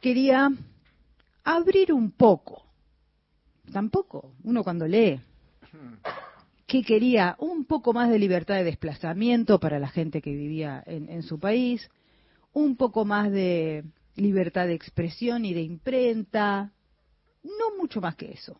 quería 0.00 0.50
abrir 1.44 1.92
un 1.92 2.12
poco, 2.12 2.64
tampoco, 3.72 4.34
uno 4.44 4.62
cuando 4.62 4.86
lee, 4.86 5.20
que 6.66 6.82
quería 6.82 7.36
un 7.38 7.64
poco 7.64 7.92
más 7.92 8.08
de 8.10 8.18
libertad 8.18 8.54
de 8.54 8.64
desplazamiento 8.64 9.60
para 9.60 9.78
la 9.78 9.88
gente 9.88 10.22
que 10.22 10.30
vivía 10.30 10.82
en, 10.86 11.22
su 11.22 11.38
país, 11.38 11.90
un 12.52 12.76
poco 12.76 13.04
más 13.04 13.30
de 13.30 13.84
libertad 14.16 14.66
de 14.66 14.74
expresión 14.74 15.44
y 15.44 15.54
de 15.54 15.62
imprenta, 15.62 16.72
no 17.42 17.76
mucho 17.78 18.00
más 18.00 18.16
que 18.16 18.32
eso. 18.32 18.58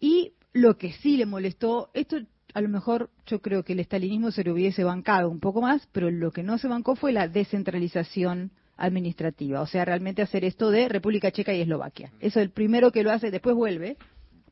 Y 0.00 0.34
lo 0.52 0.78
que 0.78 0.92
sí 0.92 1.16
le 1.16 1.26
molestó, 1.26 1.90
esto 1.94 2.18
a 2.54 2.60
lo 2.60 2.68
mejor 2.68 3.10
yo 3.26 3.40
creo 3.40 3.62
que 3.62 3.74
el 3.74 3.80
estalinismo 3.80 4.30
se 4.30 4.44
lo 4.44 4.54
hubiese 4.54 4.84
bancado 4.84 5.30
un 5.30 5.40
poco 5.40 5.60
más, 5.60 5.86
pero 5.92 6.10
lo 6.10 6.30
que 6.30 6.42
no 6.42 6.58
se 6.58 6.68
bancó 6.68 6.96
fue 6.96 7.12
la 7.12 7.28
descentralización 7.28 8.52
administrativa, 8.76 9.60
o 9.60 9.66
sea, 9.66 9.84
realmente 9.84 10.22
hacer 10.22 10.44
esto 10.44 10.70
de 10.70 10.88
República 10.88 11.30
Checa 11.30 11.52
y 11.52 11.60
Eslovaquia. 11.60 12.12
Eso 12.20 12.40
es 12.40 12.44
el 12.44 12.50
primero 12.50 12.92
que 12.92 13.02
lo 13.02 13.10
hace, 13.10 13.30
después 13.30 13.54
vuelve, 13.54 13.96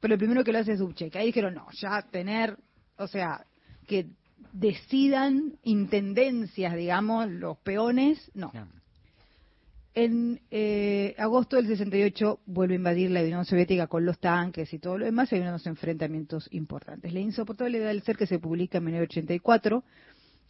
pero 0.01 0.15
el 0.15 0.19
primero 0.19 0.45
que 0.45 0.53
lo 0.53 0.59
hace 0.59 0.73
es 0.73 0.79
Dubček. 0.79 1.15
Ahí 1.17 1.27
dijeron, 1.27 1.55
no, 1.55 1.67
ya 1.81 2.03
tener, 2.11 2.59
o 2.99 3.07
sea, 3.07 3.47
que 3.87 4.07
decidan 4.53 5.59
intendencias, 5.63 6.75
digamos, 6.75 7.31
los 7.31 7.59
peones, 7.59 8.31
no. 8.35 8.53
En 9.97 10.43
eh, 10.51 11.15
agosto 11.17 11.57
del 11.57 11.69
68 11.69 12.41
vuelve 12.45 12.75
a 12.75 12.77
invadir 12.77 13.11
la 13.11 13.23
Unión 13.23 13.47
Soviética 13.47 13.87
con 13.87 14.05
los 14.05 14.19
tanques 14.19 14.71
y 14.75 14.79
todo 14.79 14.99
lo 14.99 15.07
demás, 15.07 15.33
y 15.33 15.37
hay 15.37 15.41
unos 15.41 15.67
enfrentamientos 15.67 16.49
importantes. 16.53 17.15
La 17.15 17.21
insoportable 17.21 17.79
del 17.79 18.03
ser 18.03 18.19
que 18.19 18.27
se 18.27 18.39
publica 18.39 18.77
en 18.77 18.85
1984 18.85 19.85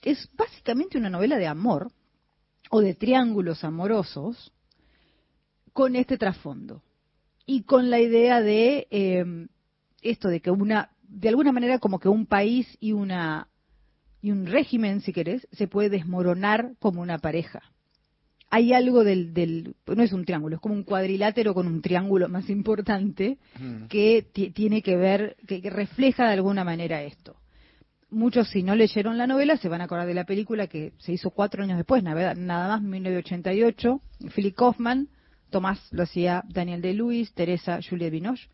es 0.02 0.28
básicamente 0.36 0.98
una 0.98 1.10
novela 1.10 1.38
de 1.38 1.46
amor 1.46 1.92
o 2.70 2.80
de 2.80 2.94
triángulos 2.94 3.62
amorosos 3.62 4.52
con 5.72 5.94
este 5.94 6.18
trasfondo 6.18 6.82
y 7.46 7.62
con 7.62 7.88
la 7.88 8.00
idea 8.00 8.42
de 8.42 8.88
eh, 8.90 9.46
esto 10.02 10.26
de 10.26 10.40
que 10.40 10.50
una 10.50 10.90
de 11.02 11.28
alguna 11.28 11.52
manera 11.52 11.78
como 11.78 12.00
que 12.00 12.08
un 12.08 12.26
país 12.26 12.66
y 12.80 12.94
una 12.94 13.46
y 14.20 14.32
un 14.32 14.46
régimen 14.46 15.02
si 15.02 15.12
querés 15.12 15.46
se 15.52 15.68
puede 15.68 15.88
desmoronar 15.88 16.72
como 16.80 17.00
una 17.00 17.18
pareja 17.18 17.62
hay 18.50 18.72
algo 18.72 19.02
del, 19.04 19.34
del 19.34 19.74
no 19.86 20.02
es 20.02 20.12
un 20.12 20.24
triángulo 20.24 20.56
es 20.56 20.60
como 20.62 20.74
un 20.74 20.84
cuadrilátero 20.84 21.52
con 21.54 21.66
un 21.66 21.82
triángulo 21.82 22.28
más 22.28 22.48
importante 22.48 23.38
que 23.88 24.24
ti- 24.32 24.50
tiene 24.50 24.82
que 24.82 24.96
ver 24.96 25.36
que, 25.46 25.60
que 25.60 25.70
refleja 25.70 26.26
de 26.26 26.34
alguna 26.34 26.62
manera 26.64 27.02
esto. 27.02 27.36
Muchos 28.08 28.48
si 28.50 28.62
no 28.62 28.76
leyeron 28.76 29.18
la 29.18 29.26
novela 29.26 29.56
se 29.56 29.68
van 29.68 29.80
a 29.80 29.84
acordar 29.84 30.06
de 30.06 30.14
la 30.14 30.24
película 30.24 30.68
que 30.68 30.92
se 30.98 31.12
hizo 31.12 31.30
cuatro 31.30 31.64
años 31.64 31.76
después 31.76 32.02
nada 32.04 32.34
más 32.34 32.82
1988 32.82 34.00
Philip 34.34 34.54
Kaufman 34.54 35.08
Tomás 35.50 35.80
lo 35.92 36.04
hacía 36.04 36.42
Daniel 36.48 36.80
de 36.82 36.94
Luis 36.94 37.32
Teresa 37.34 37.80
Juliette 37.88 38.12
Binoche 38.12 38.48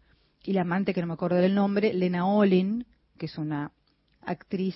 y 0.44 0.52
la 0.54 0.62
amante 0.62 0.94
que 0.94 1.00
no 1.02 1.06
me 1.06 1.14
acuerdo 1.14 1.36
del 1.36 1.54
nombre 1.54 1.92
Lena 1.92 2.26
Olin 2.26 2.86
que 3.18 3.26
es 3.26 3.36
una 3.38 3.72
actriz 4.24 4.74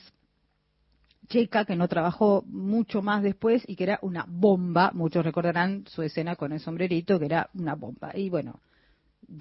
checa 1.29 1.65
que 1.65 1.77
no 1.77 1.89
trabajó 1.89 2.43
mucho 2.47 3.03
más 3.03 3.23
después 3.23 3.63
y 3.67 3.77
que 3.77 3.85
era 3.85 3.99
una 4.03 4.25
bomba 4.29 4.91
muchos 4.95 5.25
recordarán 5.25 5.85
su 5.87 6.03
escena 6.03 6.37
con 6.37 6.53
el 6.53 6.61
sombrerito 6.61 7.19
que 7.19 7.27
era 7.27 7.51
una 7.55 7.75
bomba 7.75 8.13
y 8.17 8.31
bueno 8.31 8.61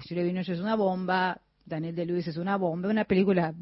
Juliette 0.08 0.26
Binoche 0.28 0.52
es 0.52 0.60
una 0.60 0.74
bomba 0.74 1.40
Daniel 1.64 1.94
de 1.96 2.06
Luis 2.06 2.26
es 2.28 2.36
una 2.36 2.56
bomba, 2.56 2.88
una 2.88 3.04
película 3.04 3.52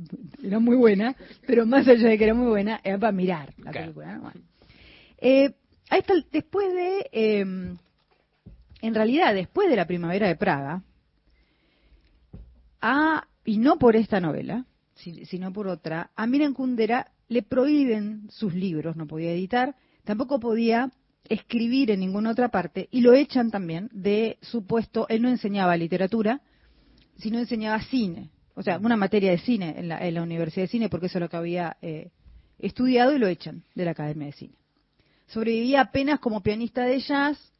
era 0.42 0.58
muy 0.58 0.76
buena, 0.76 1.16
pero 1.46 1.64
más 1.64 1.88
allá 1.88 2.08
de 2.10 2.18
que 2.18 2.24
era 2.24 2.34
muy 2.34 2.48
buena, 2.48 2.78
era 2.84 2.98
para 2.98 3.12
mirar 3.12 3.54
la 3.56 3.72
película. 3.72 4.14
¿no? 4.16 4.20
Bueno. 4.20 4.40
Eh, 5.16 5.54
ahí 5.88 6.00
está, 6.00 6.12
después 6.30 6.70
de, 6.74 7.08
eh, 7.12 7.40
en 7.40 8.94
realidad, 8.94 9.32
después 9.32 9.70
de 9.70 9.76
la 9.76 9.86
primavera 9.86 10.28
de 10.28 10.36
Praga, 10.36 10.82
a, 12.80 13.26
y 13.44 13.56
no 13.58 13.78
por 13.78 13.96
esta 13.96 14.20
novela, 14.20 14.66
si- 14.94 15.24
sino 15.24 15.50
por 15.52 15.68
otra, 15.68 16.10
a 16.14 16.26
Miran 16.26 16.52
Kundera 16.52 17.10
le 17.28 17.42
prohíben 17.42 18.28
sus 18.30 18.54
libros, 18.54 18.96
no 18.96 19.06
podía 19.06 19.32
editar, 19.32 19.74
tampoco 20.04 20.40
podía 20.40 20.90
escribir 21.28 21.90
en 21.90 22.00
ninguna 22.00 22.30
otra 22.30 22.48
parte, 22.48 22.88
y 22.90 23.00
lo 23.00 23.14
echan 23.14 23.50
también 23.50 23.88
de 23.92 24.38
su 24.42 24.66
puesto, 24.66 25.06
él 25.08 25.22
no 25.22 25.28
enseñaba 25.28 25.76
literatura, 25.76 26.42
sino 27.18 27.38
enseñaba 27.38 27.80
cine, 27.82 28.30
o 28.54 28.62
sea, 28.62 28.78
una 28.78 28.96
materia 28.96 29.30
de 29.30 29.38
cine 29.38 29.74
en 29.78 29.88
la, 29.88 30.06
en 30.06 30.14
la 30.14 30.22
Universidad 30.22 30.64
de 30.64 30.68
Cine, 30.68 30.88
porque 30.88 31.06
eso 31.06 31.18
es 31.18 31.22
lo 31.22 31.28
que 31.28 31.36
había 31.36 31.76
eh, 31.82 32.10
estudiado 32.58 33.14
y 33.14 33.18
lo 33.18 33.26
echan 33.26 33.64
de 33.74 33.84
la 33.84 33.92
Academia 33.92 34.26
de 34.26 34.32
Cine. 34.32 34.54
Sobrevivía 35.26 35.80
apenas 35.80 36.20
como 36.20 36.42
pianista 36.42 36.84
de 36.84 37.00
jazz, 37.00 37.53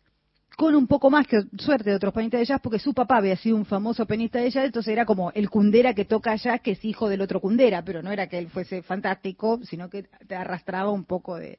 con 0.57 0.75
un 0.75 0.87
poco 0.87 1.11
más 1.11 1.27
que 1.27 1.43
suerte 1.59 1.91
de 1.91 1.97
otros 1.97 2.13
pianistas 2.13 2.41
de 2.41 2.47
jazz, 2.47 2.61
porque 2.63 2.79
su 2.79 2.95
papá 2.95 3.19
había 3.19 3.37
sido 3.37 3.57
un 3.57 3.65
famoso 3.65 4.07
pianista 4.07 4.39
de 4.39 4.51
jazz, 4.51 4.67
entonces 4.67 4.93
era 4.93 5.05
como 5.05 5.31
el 5.33 5.51
Kundera 5.51 5.95
que 5.95 6.05
toca 6.05 6.37
jazz, 6.37 6.61
que 6.61 6.73
es 6.73 6.85
hijo 6.85 7.09
del 7.09 7.21
otro 7.21 7.41
Kundera, 7.41 7.85
pero 7.85 8.03
no 8.03 8.13
era 8.13 8.29
que 8.29 8.39
él 8.39 8.49
fuese 8.49 8.83
fantástico, 8.83 9.61
sino 9.65 9.91
que 9.91 10.05
te 10.05 10.35
arrastraba 10.35 10.91
un 10.91 11.05
poco 11.05 11.37
de, 11.37 11.59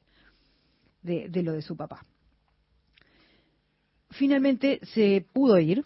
de, 1.02 1.42
lo 1.42 1.52
de 1.52 1.62
su 1.62 1.76
papá. 1.76 2.04
Finalmente 4.10 4.80
se 4.94 5.26
pudo 5.32 5.58
ir 5.58 5.84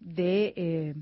de, 0.00 0.52
eh, 0.56 0.94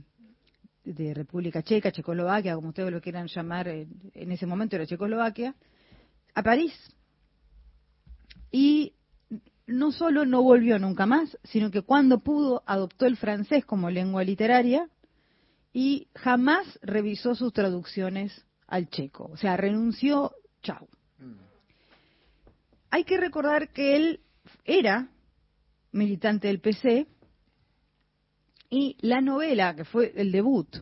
de 0.85 1.15
República 1.15 1.63
Checa, 1.63 1.93
Checoslovaquia, 1.93 2.55
como 2.55 2.69
ustedes 2.69 2.93
lo 2.93 3.01
quieran 3.01 3.29
llamar, 3.29 3.69
en 3.69 4.33
ese 4.33 4.47
momento 4.47 4.77
era 4.77 4.87
Checoslovaquia, 4.87 5.55
a 6.35 6.43
París. 6.43 6.75
Y 8.53 8.95
no 9.71 9.93
solo 9.93 10.27
no 10.27 10.43
volvió 10.43 10.79
nunca 10.79 11.07
más, 11.07 11.39
sino 11.45 11.71
que 11.71 11.83
cuando 11.83 12.21
pudo 12.21 12.63
adoptó 12.67 13.07
el 13.07 13.17
francés 13.17 13.65
como 13.65 13.91
lengua 13.91 14.25
literaria 14.25 14.89
y 15.73 16.09
jamás 16.15 16.79
revisó 16.83 17.35
sus 17.35 17.53
traducciones 17.53 18.45
al 18.67 18.89
checo. 18.89 19.31
O 19.33 19.37
sea, 19.37 19.57
renunció, 19.57 20.33
chau. 20.63 20.89
hay 22.91 23.05
que 23.05 23.17
recordar 23.17 23.73
que 23.73 23.97
él 23.97 24.21
era 24.65 25.09
militante 25.93 26.49
del 26.49 26.61
PC 26.61 27.07
y 28.69 28.97
la 29.01 29.21
novela, 29.21 29.75
que 29.75 29.85
fue 29.85 30.13
el 30.17 30.33
debut 30.33 30.77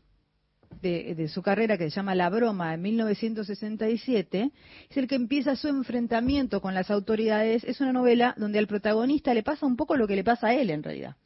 de, 0.81 1.15
de, 1.15 1.29
su 1.29 1.43
carrera, 1.43 1.77
que 1.79 1.91
se 1.91 1.97
llama 1.97 2.15
La 2.15 2.31
Broma, 2.31 2.75
en 2.75 2.83
1967, 2.83 4.51
es 4.91 4.97
el 4.97 5.09
que 5.09 5.15
empieza 5.15 5.57
su 5.57 5.69
enfrentamiento 5.69 6.61
con 6.61 6.75
las 6.75 6.91
autoridades. 6.91 7.65
Es 7.65 7.81
una 7.81 7.93
novela 7.93 8.35
donde 8.37 8.59
al 8.59 8.67
protagonista 8.67 9.35
le 9.35 9.43
pasa 9.43 9.67
un 9.67 9.77
poco 9.77 9.97
lo 9.97 10.07
que 10.07 10.17
le 10.17 10.25
pasa 10.25 10.49
a 10.49 10.55
él, 10.55 10.71
en 10.71 10.83
realidad. 10.83 11.17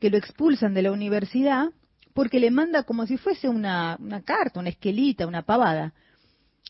Que 0.00 0.10
lo 0.10 0.16
expulsan 0.16 0.74
de 0.74 0.82
la 0.82 0.92
universidad 0.92 1.70
porque 2.16 2.40
le 2.40 2.50
manda 2.50 2.84
como 2.84 3.06
si 3.06 3.18
fuese 3.18 3.48
una, 3.48 3.98
una 4.00 4.22
carta, 4.22 4.60
una 4.60 4.70
esquelita, 4.70 5.26
una 5.26 5.42
pavada, 5.42 5.92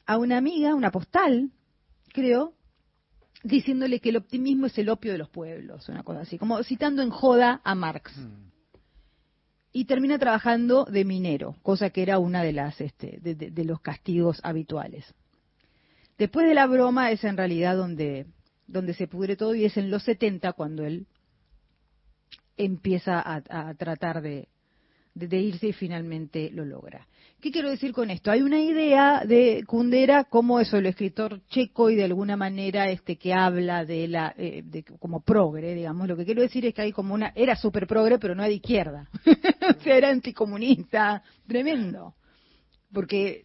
a 0.05 0.19
una 0.19 0.39
amiga, 0.39 0.75
una 0.75 0.91
postal, 0.91 1.51
creo, 2.13 2.55
diciéndole 3.45 4.01
que 4.01 4.09
el 4.09 4.17
optimismo 4.17 4.67
es 4.67 4.77
el 4.79 4.89
opio 4.89 5.13
de 5.13 5.19
los 5.19 5.29
pueblos, 5.29 5.89
una 5.89 6.03
cosa 6.03 6.21
así, 6.21 6.37
como 6.37 6.63
citando 6.65 7.03
en 7.03 7.11
joda 7.11 7.61
a 7.63 7.75
Marx. 7.75 8.13
Y 9.77 9.85
termina 9.85 10.19
trabajando 10.19 10.87
de 10.87 11.05
minero, 11.05 11.55
cosa 11.63 11.91
que 11.91 12.01
era 12.01 12.19
una 12.19 12.43
de 12.43 12.55
las 12.55 12.81
este, 12.81 13.19
de, 13.21 13.65
los 13.67 13.83
castigos 13.83 14.41
habituales. 14.43 15.05
Después 16.17 16.49
de 16.49 16.55
la 16.55 16.67
broma 16.67 17.11
es 17.11 17.23
en 17.25 17.37
realidad 17.37 17.77
donde, 17.77 18.25
se 18.95 19.07
pudre 19.07 19.37
todo 19.37 19.55
y 19.55 19.67
es 19.67 19.77
en 19.77 19.91
los 19.91 20.03
70 20.05 20.55
cuando 20.55 20.87
él 20.87 21.07
empieza 22.57 23.21
a, 23.23 23.75
tratar 23.75 24.23
de, 24.23 24.49
irse 25.15 25.69
y 25.69 25.73
finalmente 25.75 26.51
lo 26.53 26.65
logra. 26.65 27.07
¿Qué 27.47 27.53
quiero 27.53 27.71
decir 27.71 27.93
con 27.93 28.11
esto? 28.11 28.33
Hay 28.33 28.43
una 28.43 28.61
idea 28.61 29.23
de 29.25 29.63
Kundera 29.69 30.25
como 30.25 30.59
eso, 30.59 30.79
el 30.79 30.87
escritor 30.87 31.43
checo 31.47 31.91
y 31.91 31.95
de 31.95 32.03
alguna 32.03 32.37
manera 32.37 32.91
este 32.91 33.19
que 33.19 33.33
habla 33.33 33.85
de 33.85 34.09
la 34.09 34.35
eh, 34.37 34.65
de, 34.65 34.83
como 34.83 35.21
progre, 35.21 35.73
digamos. 35.73 36.09
Lo 36.09 36.17
que 36.17 36.25
quiero 36.25 36.43
decir 36.43 36.67
es 36.67 36.75
que 36.75 36.83
hay 36.83 36.91
como 36.91 37.15
una 37.15 37.33
era 37.37 37.55
súper 37.55 37.87
progre, 37.87 38.19
pero 38.19 38.35
no 38.35 38.43
de 38.43 38.55
izquierda. 38.55 39.09
o 39.79 39.81
sea, 39.81 39.97
era 39.97 40.09
anticomunista, 40.09 41.23
tremendo. 41.47 42.17
Porque 42.93 43.45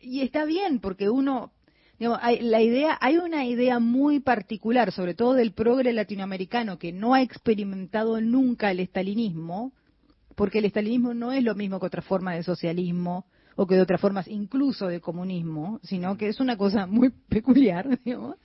y 0.00 0.22
está 0.22 0.44
bien 0.44 0.80
porque 0.80 1.08
uno 1.08 1.52
digamos, 2.00 2.18
hay, 2.22 2.40
la 2.40 2.60
idea 2.60 2.98
hay 3.00 3.18
una 3.18 3.44
idea 3.46 3.78
muy 3.78 4.18
particular, 4.18 4.90
sobre 4.90 5.14
todo 5.14 5.34
del 5.34 5.52
progre 5.52 5.92
latinoamericano 5.92 6.80
que 6.80 6.92
no 6.92 7.14
ha 7.14 7.22
experimentado 7.22 8.20
nunca 8.20 8.72
el 8.72 8.80
estalinismo 8.80 9.72
porque 10.40 10.60
el 10.60 10.64
estalinismo 10.64 11.12
no 11.12 11.32
es 11.32 11.44
lo 11.44 11.54
mismo 11.54 11.78
que 11.78 11.84
otra 11.84 12.00
forma 12.00 12.34
de 12.34 12.42
socialismo 12.42 13.26
o 13.56 13.66
que 13.66 13.74
de 13.74 13.82
otras 13.82 14.00
formas 14.00 14.26
incluso 14.26 14.86
de 14.86 14.98
comunismo, 14.98 15.80
sino 15.82 16.16
que 16.16 16.28
es 16.28 16.40
una 16.40 16.56
cosa 16.56 16.86
muy 16.86 17.10
peculiar, 17.28 17.98
digamos, 18.02 18.36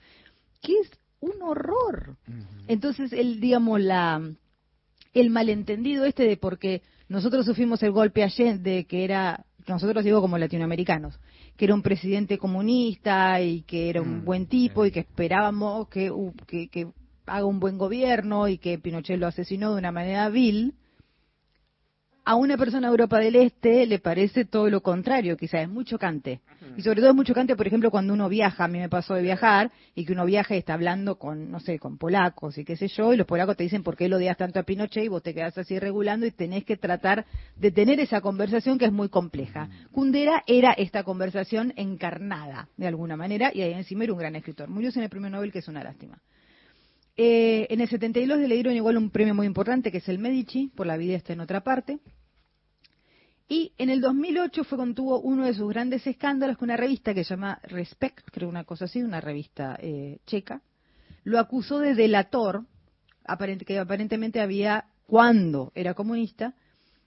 que 0.60 0.74
es 0.78 0.90
un 1.20 1.40
horror. 1.40 2.18
Entonces, 2.68 3.14
el, 3.14 3.40
digamos, 3.40 3.80
la, 3.80 4.20
el 5.14 5.30
malentendido 5.30 6.04
este 6.04 6.24
de 6.24 6.36
porque 6.36 6.82
nosotros 7.08 7.46
sufrimos 7.46 7.82
el 7.82 7.92
golpe 7.92 8.22
ayer 8.22 8.60
de 8.60 8.84
que 8.84 9.02
era, 9.02 9.46
nosotros 9.66 10.04
digo 10.04 10.20
como 10.20 10.36
latinoamericanos, 10.36 11.18
que 11.56 11.64
era 11.64 11.74
un 11.74 11.80
presidente 11.80 12.36
comunista 12.36 13.40
y 13.40 13.62
que 13.62 13.88
era 13.88 14.02
un 14.02 14.22
buen 14.22 14.44
tipo 14.48 14.84
y 14.84 14.90
que 14.90 15.00
esperábamos 15.00 15.88
que, 15.88 16.12
que, 16.46 16.68
que 16.68 16.88
haga 17.24 17.46
un 17.46 17.58
buen 17.58 17.78
gobierno 17.78 18.48
y 18.48 18.58
que 18.58 18.78
Pinochet 18.78 19.18
lo 19.18 19.28
asesinó 19.28 19.72
de 19.72 19.78
una 19.78 19.92
manera 19.92 20.28
vil, 20.28 20.74
a 22.26 22.34
una 22.34 22.56
persona 22.56 22.88
de 22.88 22.90
Europa 22.90 23.20
del 23.20 23.36
Este 23.36 23.86
le 23.86 24.00
parece 24.00 24.44
todo 24.44 24.68
lo 24.68 24.80
contrario, 24.80 25.36
quizás 25.36 25.62
es 25.62 25.68
muy 25.68 25.84
chocante. 25.84 26.40
Y 26.76 26.82
sobre 26.82 27.00
todo 27.00 27.10
es 27.10 27.14
muy 27.14 27.24
chocante, 27.24 27.54
por 27.54 27.68
ejemplo, 27.68 27.88
cuando 27.92 28.12
uno 28.12 28.28
viaja, 28.28 28.64
a 28.64 28.68
mí 28.68 28.80
me 28.80 28.88
pasó 28.88 29.14
de 29.14 29.22
viajar, 29.22 29.70
y 29.94 30.04
que 30.04 30.12
uno 30.12 30.26
viaja 30.26 30.56
y 30.56 30.58
está 30.58 30.74
hablando 30.74 31.20
con, 31.20 31.52
no 31.52 31.60
sé, 31.60 31.78
con 31.78 31.98
polacos 31.98 32.58
y 32.58 32.64
qué 32.64 32.76
sé 32.76 32.88
yo, 32.88 33.14
y 33.14 33.16
los 33.16 33.28
polacos 33.28 33.56
te 33.56 33.62
dicen 33.62 33.84
por 33.84 33.96
qué 33.96 34.08
lo 34.08 34.16
odias 34.16 34.36
tanto 34.36 34.58
a 34.58 34.64
Pinochet 34.64 35.04
y 35.04 35.08
vos 35.08 35.22
te 35.22 35.34
quedás 35.34 35.56
así 35.56 35.78
regulando 35.78 36.26
y 36.26 36.32
tenés 36.32 36.64
que 36.64 36.76
tratar 36.76 37.26
de 37.54 37.70
tener 37.70 38.00
esa 38.00 38.20
conversación 38.20 38.76
que 38.76 38.86
es 38.86 38.92
muy 38.92 39.08
compleja. 39.08 39.68
Kundera 39.92 40.42
era 40.48 40.72
esta 40.72 41.04
conversación 41.04 41.74
encarnada, 41.76 42.68
de 42.76 42.88
alguna 42.88 43.16
manera, 43.16 43.52
y 43.54 43.62
ahí 43.62 43.72
encima 43.72 44.02
era 44.02 44.12
un 44.12 44.18
gran 44.18 44.34
escritor. 44.34 44.68
Murió 44.68 44.90
en 44.96 45.02
el 45.04 45.08
premio 45.08 45.30
Nobel, 45.30 45.52
que 45.52 45.60
es 45.60 45.68
una 45.68 45.84
lástima. 45.84 46.18
Eh, 47.16 47.68
en 47.70 47.80
el 47.80 47.88
72 47.88 48.38
le 48.38 48.54
dieron 48.54 48.74
igual 48.74 48.98
un 48.98 49.10
premio 49.10 49.34
muy 49.34 49.46
importante, 49.46 49.90
que 49.90 49.98
es 49.98 50.08
el 50.08 50.18
Medici, 50.18 50.70
por 50.74 50.86
la 50.86 50.96
vida 50.96 51.16
está 51.16 51.32
en 51.32 51.40
otra 51.40 51.62
parte. 51.62 51.98
Y 53.48 53.72
en 53.78 53.90
el 53.90 54.00
2008 54.00 54.64
fue 54.64 54.76
cuando 54.76 54.94
tuvo 54.96 55.20
uno 55.20 55.44
de 55.44 55.54
sus 55.54 55.68
grandes 55.68 56.06
escándalos 56.06 56.58
con 56.58 56.66
una 56.66 56.76
revista 56.76 57.14
que 57.14 57.22
se 57.22 57.30
llama 57.30 57.60
Respect, 57.62 58.28
creo 58.32 58.48
una 58.48 58.64
cosa 58.64 58.86
así, 58.86 59.02
una 59.02 59.20
revista 59.20 59.78
eh, 59.80 60.18
checa. 60.26 60.62
Lo 61.22 61.38
acusó 61.38 61.78
de 61.78 61.94
delator, 61.94 62.64
que 63.64 63.78
aparentemente 63.78 64.40
había, 64.40 64.86
cuando 65.06 65.72
era 65.74 65.94
comunista, 65.94 66.54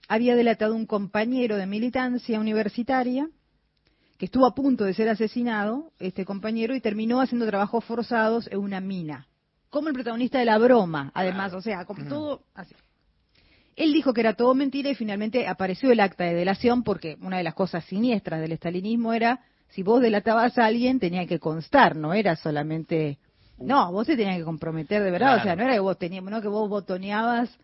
había 0.08 0.34
delatado 0.34 0.74
un 0.74 0.86
compañero 0.86 1.56
de 1.56 1.66
militancia 1.66 2.40
universitaria 2.40 3.28
que 4.18 4.26
estuvo 4.26 4.44
a 4.44 4.54
punto 4.54 4.84
de 4.84 4.92
ser 4.92 5.08
asesinado, 5.08 5.92
este 5.98 6.26
compañero, 6.26 6.74
y 6.74 6.80
terminó 6.82 7.22
haciendo 7.22 7.46
trabajos 7.46 7.84
forzados 7.84 8.48
en 8.52 8.58
una 8.58 8.80
mina. 8.80 9.26
Como 9.70 9.88
el 9.88 9.94
protagonista 9.94 10.38
de 10.38 10.44
la 10.44 10.58
broma, 10.58 11.10
además, 11.14 11.54
o 11.54 11.62
sea, 11.62 11.86
como 11.86 12.04
todo 12.06 12.42
así. 12.54 12.74
Él 13.80 13.94
dijo 13.94 14.12
que 14.12 14.20
era 14.20 14.34
todo 14.34 14.54
mentira 14.54 14.90
y 14.90 14.94
finalmente 14.94 15.48
apareció 15.48 15.90
el 15.90 16.00
acta 16.00 16.24
de 16.24 16.34
delación 16.34 16.82
porque 16.82 17.16
una 17.22 17.38
de 17.38 17.42
las 17.42 17.54
cosas 17.54 17.82
siniestras 17.86 18.38
del 18.40 18.52
estalinismo 18.52 19.14
era 19.14 19.40
si 19.70 19.82
vos 19.82 20.02
delatabas 20.02 20.58
a 20.58 20.66
alguien 20.66 21.00
tenía 21.00 21.26
que 21.26 21.38
constar, 21.38 21.96
no 21.96 22.12
era 22.12 22.36
solamente 22.36 23.18
no, 23.56 23.90
vos 23.90 24.06
te 24.06 24.18
tenías 24.18 24.36
que 24.36 24.44
comprometer 24.44 25.02
de 25.02 25.10
verdad, 25.10 25.28
claro. 25.28 25.40
o 25.40 25.44
sea, 25.44 25.56
no 25.56 25.62
era 25.62 25.72
que 25.72 25.80
vos 25.80 25.98
tenías, 25.98 26.22
no 26.22 26.42
que 26.42 26.48
vos 26.48 26.68
botoneabas 26.68 27.58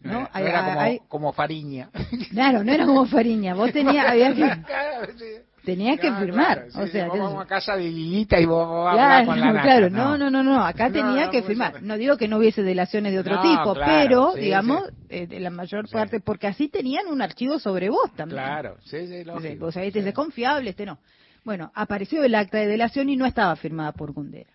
¿no? 0.00 0.28
no 0.32 0.38
era 0.38 0.64
como, 0.64 0.80
hay, 0.80 1.00
como, 1.08 1.32
Fariña. 1.32 1.90
Claro, 2.30 2.62
no 2.62 2.72
era 2.72 2.86
como 2.86 3.06
Fariña, 3.06 3.54
vos 3.54 3.72
tenías 3.72 4.06
había 4.08 4.32
que 4.32 5.44
tenías 5.64 5.98
que 6.00 6.12
firmar, 6.12 6.68
claro, 6.68 6.70
sí, 6.70 6.78
o 6.80 6.86
sea, 6.86 7.08
vos 7.08 7.18
vamos 7.18 7.44
a 7.44 7.46
casa 7.46 7.76
de 7.76 7.84
Lilita 7.84 8.40
y 8.40 8.46
vos 8.46 8.66
vas 8.84 8.94
claro, 8.94 9.00
a 9.00 9.18
hablar 9.18 9.26
con 9.26 9.54
la 9.54 9.62
claro, 9.62 9.90
no, 9.90 10.18
no, 10.18 10.30
no, 10.30 10.42
no, 10.42 10.64
acá 10.64 10.90
tenía 10.90 11.30
que 11.30 11.42
firmar. 11.42 11.82
No 11.82 11.96
digo 11.96 12.16
que 12.16 12.28
no 12.28 12.38
hubiese 12.38 12.62
delaciones 12.62 13.12
de 13.12 13.18
otro 13.18 13.36
no, 13.36 13.42
tipo, 13.42 13.74
claro, 13.74 13.86
pero 13.86 14.32
sí, 14.34 14.40
digamos, 14.40 14.84
sí. 14.86 14.94
eh, 15.10 15.26
de 15.26 15.40
la 15.40 15.50
mayor 15.50 15.88
parte, 15.90 16.20
porque 16.20 16.46
así 16.46 16.68
tenían 16.68 17.06
un 17.08 17.22
archivo 17.22 17.58
sobre 17.58 17.90
vos 17.90 18.12
también. 18.14 18.42
Claro, 18.42 18.76
sí, 18.84 19.06
sí, 19.06 19.24
lógico. 19.24 19.66
Vos 19.66 19.74
sabés, 19.74 19.94
este 19.94 20.08
es 20.08 20.14
confiable, 20.14 20.70
este 20.70 20.86
no. 20.86 20.98
Bueno, 21.44 21.70
apareció 21.74 22.22
el 22.24 22.34
acta 22.34 22.58
de 22.58 22.66
delación 22.66 23.08
y 23.08 23.16
no 23.16 23.26
estaba 23.26 23.54
firmada 23.56 23.92
por 23.92 24.12
Gundera. 24.12 24.50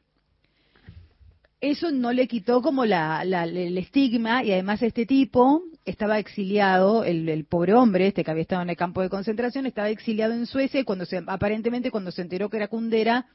Eso 1.59 1.91
no 1.91 2.11
le 2.11 2.27
quitó 2.27 2.61
como 2.61 2.85
la, 2.85 3.23
la, 3.23 3.45
el 3.45 3.77
estigma 3.77 4.43
y 4.43 4.51
además 4.51 4.81
este 4.81 5.05
tipo 5.05 5.63
estaba 5.85 6.19
exiliado, 6.19 7.03
el, 7.03 7.27
el, 7.27 7.45
pobre 7.45 7.73
hombre 7.73 8.07
este 8.07 8.23
que 8.23 8.31
había 8.31 8.43
estado 8.43 8.61
en 8.61 8.69
el 8.69 8.77
campo 8.77 9.01
de 9.01 9.09
concentración 9.09 9.65
estaba 9.65 9.89
exiliado 9.89 10.33
en 10.33 10.45
Suecia 10.45 10.79
y 10.79 10.83
cuando 10.83 11.05
se, 11.05 11.21
aparentemente 11.27 11.91
cuando 11.91 12.11
se 12.11 12.21
enteró 12.21 12.49
que 12.49 12.57
era 12.57 12.67
Kundera 12.67 13.25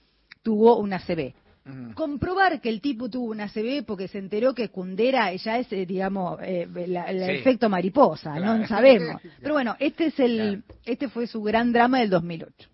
tuvo 0.43 0.79
una 0.79 0.99
CB. 0.99 1.35
Uh 1.67 1.71
-huh. 1.71 1.95
Comprobar 1.95 2.61
que 2.61 2.71
el 2.71 2.81
tipo 2.81 3.11
tuvo 3.11 3.31
una 3.31 3.49
CB 3.49 3.85
porque 3.85 4.09
se 4.09 4.19
enteró 4.19 4.55
que 4.55 4.71
Kundera 4.71 5.35
ya 5.35 5.59
es, 5.59 5.71
eh, 5.73 5.85
digamos, 5.85 6.39
eh, 6.43 6.67
la, 6.87 7.05
el 7.05 7.25
sí. 7.25 7.31
efecto 7.33 7.69
mariposa, 7.69 8.35
claro. 8.35 8.59
no 8.59 8.67
sabemos. 8.67 9.21
Pero 9.43 9.55
bueno, 9.55 9.77
este 9.79 10.07
es 10.07 10.19
el, 10.19 10.63
claro. 10.65 10.81
este 10.87 11.09
fue 11.09 11.27
su 11.27 11.43
gran 11.43 11.73
drama 11.73 12.01
del 12.01 12.09
2008. 12.09 12.69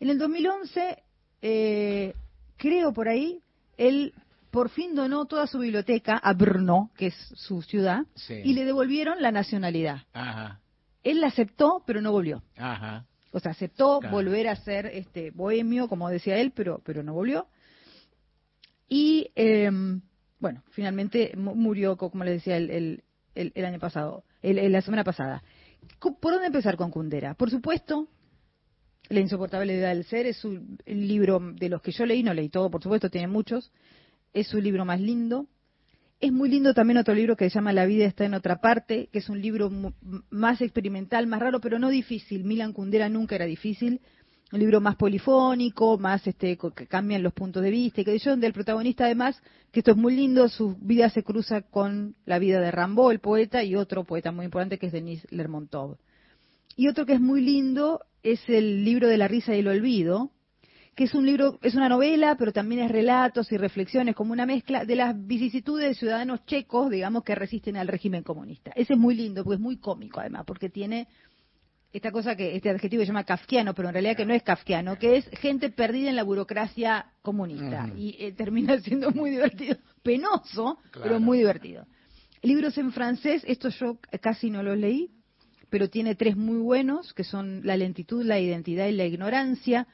En 0.00 0.10
el 0.10 0.18
2011, 0.18 0.98
eh, 1.42 2.14
creo 2.56 2.92
por 2.92 3.08
ahí, 3.08 3.40
él 3.76 4.14
por 4.56 4.70
fin 4.70 4.94
donó 4.94 5.26
toda 5.26 5.46
su 5.46 5.58
biblioteca 5.58 6.16
a 6.16 6.32
Brno, 6.32 6.90
que 6.96 7.08
es 7.08 7.14
su 7.34 7.60
ciudad, 7.60 8.06
sí. 8.14 8.40
y 8.42 8.54
le 8.54 8.64
devolvieron 8.64 9.20
la 9.20 9.30
nacionalidad. 9.30 10.04
Ajá. 10.14 10.62
Él 11.02 11.20
la 11.20 11.26
aceptó, 11.26 11.82
pero 11.86 12.00
no 12.00 12.10
volvió. 12.10 12.42
Ajá. 12.56 13.04
O 13.32 13.38
sea, 13.38 13.50
aceptó 13.50 13.98
claro. 14.00 14.16
volver 14.16 14.48
a 14.48 14.56
ser 14.56 14.86
este 14.86 15.30
bohemio, 15.30 15.88
como 15.88 16.08
decía 16.08 16.38
él, 16.38 16.52
pero, 16.56 16.80
pero 16.86 17.02
no 17.02 17.12
volvió. 17.12 17.48
Y 18.88 19.30
eh, 19.36 19.70
bueno, 20.38 20.62
finalmente 20.70 21.34
murió, 21.36 21.98
como 21.98 22.24
le 22.24 22.30
decía 22.30 22.56
el, 22.56 22.70
el, 22.70 23.04
el, 23.34 23.52
el 23.54 23.64
año 23.66 23.78
pasado, 23.78 24.24
la 24.40 24.80
semana 24.80 25.04
pasada. 25.04 25.42
¿Por 26.00 26.32
dónde 26.32 26.46
empezar 26.46 26.78
con 26.78 26.90
Kundera? 26.90 27.34
Por 27.34 27.50
supuesto, 27.50 28.08
La 29.10 29.20
insoportable 29.20 29.78
edad 29.78 29.90
del 29.90 30.04
ser 30.04 30.24
es 30.24 30.42
un 30.46 30.78
libro 30.86 31.40
de 31.40 31.68
los 31.68 31.82
que 31.82 31.92
yo 31.92 32.06
leí, 32.06 32.22
no 32.22 32.32
leí 32.32 32.48
todo, 32.48 32.70
por 32.70 32.82
supuesto, 32.82 33.10
tiene 33.10 33.28
muchos 33.28 33.70
es 34.36 34.48
su 34.48 34.60
libro 34.60 34.84
más 34.84 35.00
lindo. 35.00 35.46
Es 36.20 36.30
muy 36.30 36.50
lindo 36.50 36.74
también 36.74 36.98
otro 36.98 37.14
libro 37.14 37.36
que 37.36 37.48
se 37.48 37.54
llama 37.54 37.72
La 37.72 37.86
vida 37.86 38.04
está 38.04 38.26
en 38.26 38.34
otra 38.34 38.60
parte, 38.60 39.08
que 39.10 39.18
es 39.18 39.28
un 39.30 39.40
libro 39.40 39.70
más 40.30 40.60
experimental, 40.60 41.26
más 41.26 41.40
raro, 41.40 41.60
pero 41.60 41.78
no 41.78 41.88
difícil. 41.88 42.44
Milan 42.44 42.74
Kundera 42.74 43.08
nunca 43.08 43.34
era 43.34 43.46
difícil. 43.46 44.00
Un 44.52 44.60
libro 44.60 44.80
más 44.80 44.96
polifónico, 44.96 45.98
más 45.98 46.26
este 46.26 46.56
que 46.56 46.86
cambian 46.86 47.22
los 47.22 47.32
puntos 47.32 47.62
de 47.62 47.70
vista, 47.70 48.02
y 48.02 48.04
que 48.04 48.18
yo 48.18 48.36
del 48.36 48.52
protagonista 48.52 49.06
además, 49.06 49.42
que 49.72 49.80
esto 49.80 49.90
es 49.90 49.96
muy 49.96 50.14
lindo, 50.14 50.48
su 50.48 50.76
vida 50.80 51.10
se 51.10 51.24
cruza 51.24 51.62
con 51.62 52.14
la 52.26 52.38
vida 52.38 52.60
de 52.60 52.70
Rambaud, 52.70 53.10
el 53.10 53.20
poeta, 53.20 53.64
y 53.64 53.74
otro 53.74 54.04
poeta 54.04 54.32
muy 54.32 54.44
importante 54.44 54.78
que 54.78 54.86
es 54.86 54.92
Denis 54.92 55.26
Lermontov. 55.30 55.96
Y 56.76 56.88
otro 56.88 57.06
que 57.06 57.14
es 57.14 57.20
muy 57.20 57.40
lindo 57.40 58.02
es 58.22 58.40
el 58.48 58.84
libro 58.84 59.08
de 59.08 59.16
la 59.16 59.28
risa 59.28 59.56
y 59.56 59.60
el 59.60 59.68
olvido, 59.68 60.30
que 60.96 61.04
es 61.04 61.14
un 61.14 61.26
libro, 61.26 61.58
es 61.62 61.74
una 61.74 61.90
novela, 61.90 62.36
pero 62.38 62.52
también 62.52 62.80
es 62.80 62.90
relatos 62.90 63.52
y 63.52 63.58
reflexiones, 63.58 64.16
como 64.16 64.32
una 64.32 64.46
mezcla 64.46 64.86
de 64.86 64.96
las 64.96 65.14
vicisitudes 65.26 65.88
de 65.88 65.94
ciudadanos 65.94 66.46
checos, 66.46 66.90
digamos, 66.90 67.22
que 67.22 67.34
resisten 67.34 67.76
al 67.76 67.86
régimen 67.86 68.22
comunista. 68.22 68.72
Ese 68.74 68.94
es 68.94 68.98
muy 68.98 69.14
lindo, 69.14 69.44
porque 69.44 69.56
es 69.56 69.60
muy 69.60 69.76
cómico 69.76 70.20
además, 70.20 70.44
porque 70.46 70.70
tiene 70.70 71.06
esta 71.92 72.10
cosa 72.10 72.34
que 72.34 72.56
este 72.56 72.70
adjetivo 72.70 73.02
se 73.02 73.08
llama 73.08 73.24
kafkiano, 73.24 73.74
pero 73.74 73.88
en 73.88 73.94
realidad 73.94 74.16
que 74.16 74.24
no 74.24 74.32
es 74.32 74.42
kafkiano, 74.42 74.98
que 74.98 75.18
es 75.18 75.28
gente 75.38 75.68
perdida 75.68 76.08
en 76.08 76.16
la 76.16 76.22
burocracia 76.22 77.12
comunista 77.20 77.90
y 77.94 78.16
eh, 78.18 78.32
termina 78.32 78.78
siendo 78.80 79.10
muy 79.10 79.30
divertido, 79.30 79.76
penoso, 80.02 80.78
pero 81.02 81.20
muy 81.20 81.38
divertido. 81.38 81.86
Libros 82.40 82.78
en 82.78 82.92
francés, 82.92 83.42
estos 83.46 83.78
yo 83.78 83.98
casi 84.22 84.48
no 84.48 84.62
los 84.62 84.78
leí, 84.78 85.10
pero 85.68 85.90
tiene 85.90 86.14
tres 86.14 86.38
muy 86.38 86.58
buenos, 86.58 87.12
que 87.12 87.24
son 87.24 87.60
La 87.64 87.76
lentitud, 87.76 88.24
la 88.24 88.40
identidad 88.40 88.86
y 88.86 88.92
la 88.92 89.04
ignorancia. 89.04 89.86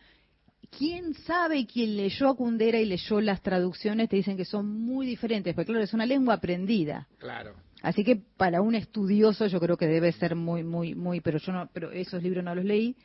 ¿Quién 0.76 1.14
sabe 1.14 1.66
quién 1.66 1.96
leyó 1.96 2.30
a 2.30 2.34
Kundera 2.34 2.78
y 2.78 2.86
leyó 2.86 3.20
las 3.20 3.42
traducciones? 3.42 4.08
Te 4.08 4.16
dicen 4.16 4.36
que 4.36 4.44
son 4.44 4.66
muy 4.66 5.06
diferentes, 5.06 5.54
porque 5.54 5.66
claro, 5.66 5.84
es 5.84 5.92
una 5.92 6.06
lengua 6.06 6.34
aprendida. 6.34 7.08
Claro. 7.18 7.54
Así 7.82 8.04
que 8.04 8.16
para 8.36 8.62
un 8.62 8.74
estudioso 8.74 9.46
yo 9.48 9.60
creo 9.60 9.76
que 9.76 9.86
debe 9.86 10.12
ser 10.12 10.34
muy, 10.34 10.64
muy, 10.64 10.94
muy, 10.94 11.20
pero 11.20 11.38
yo 11.38 11.52
no, 11.52 11.68
pero 11.72 11.90
esos 11.90 12.22
libros 12.22 12.42
no 12.42 12.54
los 12.54 12.64
leí. 12.64 12.96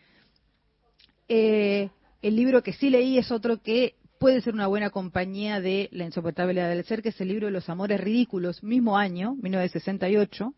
Eh, 1.27 1.89
el 2.22 2.35
libro 2.35 2.64
que 2.64 2.73
sí 2.73 2.89
leí 2.89 3.18
es 3.18 3.31
otro 3.31 3.61
que 3.61 3.95
puede 4.18 4.41
ser 4.41 4.53
una 4.53 4.68
buena 4.68 4.89
compañía 4.89 5.60
de 5.60 5.89
La 5.91 6.06
insoportabilidad 6.06 6.69
del 6.69 6.85
ser, 6.85 7.02
que 7.02 7.10
es 7.10 7.19
el 7.19 7.27
libro 7.27 7.48
de 7.48 7.52
los 7.52 7.69
amores 7.69 7.99
ridículos, 7.99 8.64
mismo 8.64 8.98
año, 8.98 9.35
1968, 9.35 10.53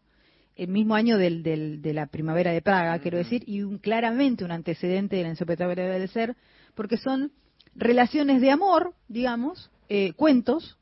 el 0.57 0.67
mismo 0.67 0.95
año 0.95 1.17
del, 1.17 1.41
del, 1.41 1.81
de 1.81 1.93
la 1.93 2.07
primavera 2.07 2.51
de 2.51 2.61
Praga, 2.61 2.99
quiero 2.99 3.17
decir, 3.17 3.43
y 3.47 3.61
un, 3.61 3.77
claramente 3.77 4.43
un 4.43 4.51
antecedente 4.51 5.15
de 5.15 5.23
La 5.23 5.29
insoportabilidad 5.29 5.93
del 5.97 6.09
ser, 6.09 6.35
porque 6.79 6.95
son 6.95 7.33
relaciones 7.75 8.39
de 8.39 8.51
amor, 8.51 8.93
digamos, 9.09 9.69
eh, 9.89 10.13
cuentos, 10.13 10.77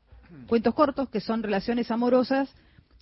cuentos 0.46 0.72
cortos, 0.72 1.08
que 1.08 1.18
son 1.20 1.42
relaciones 1.42 1.90
amorosas 1.90 2.54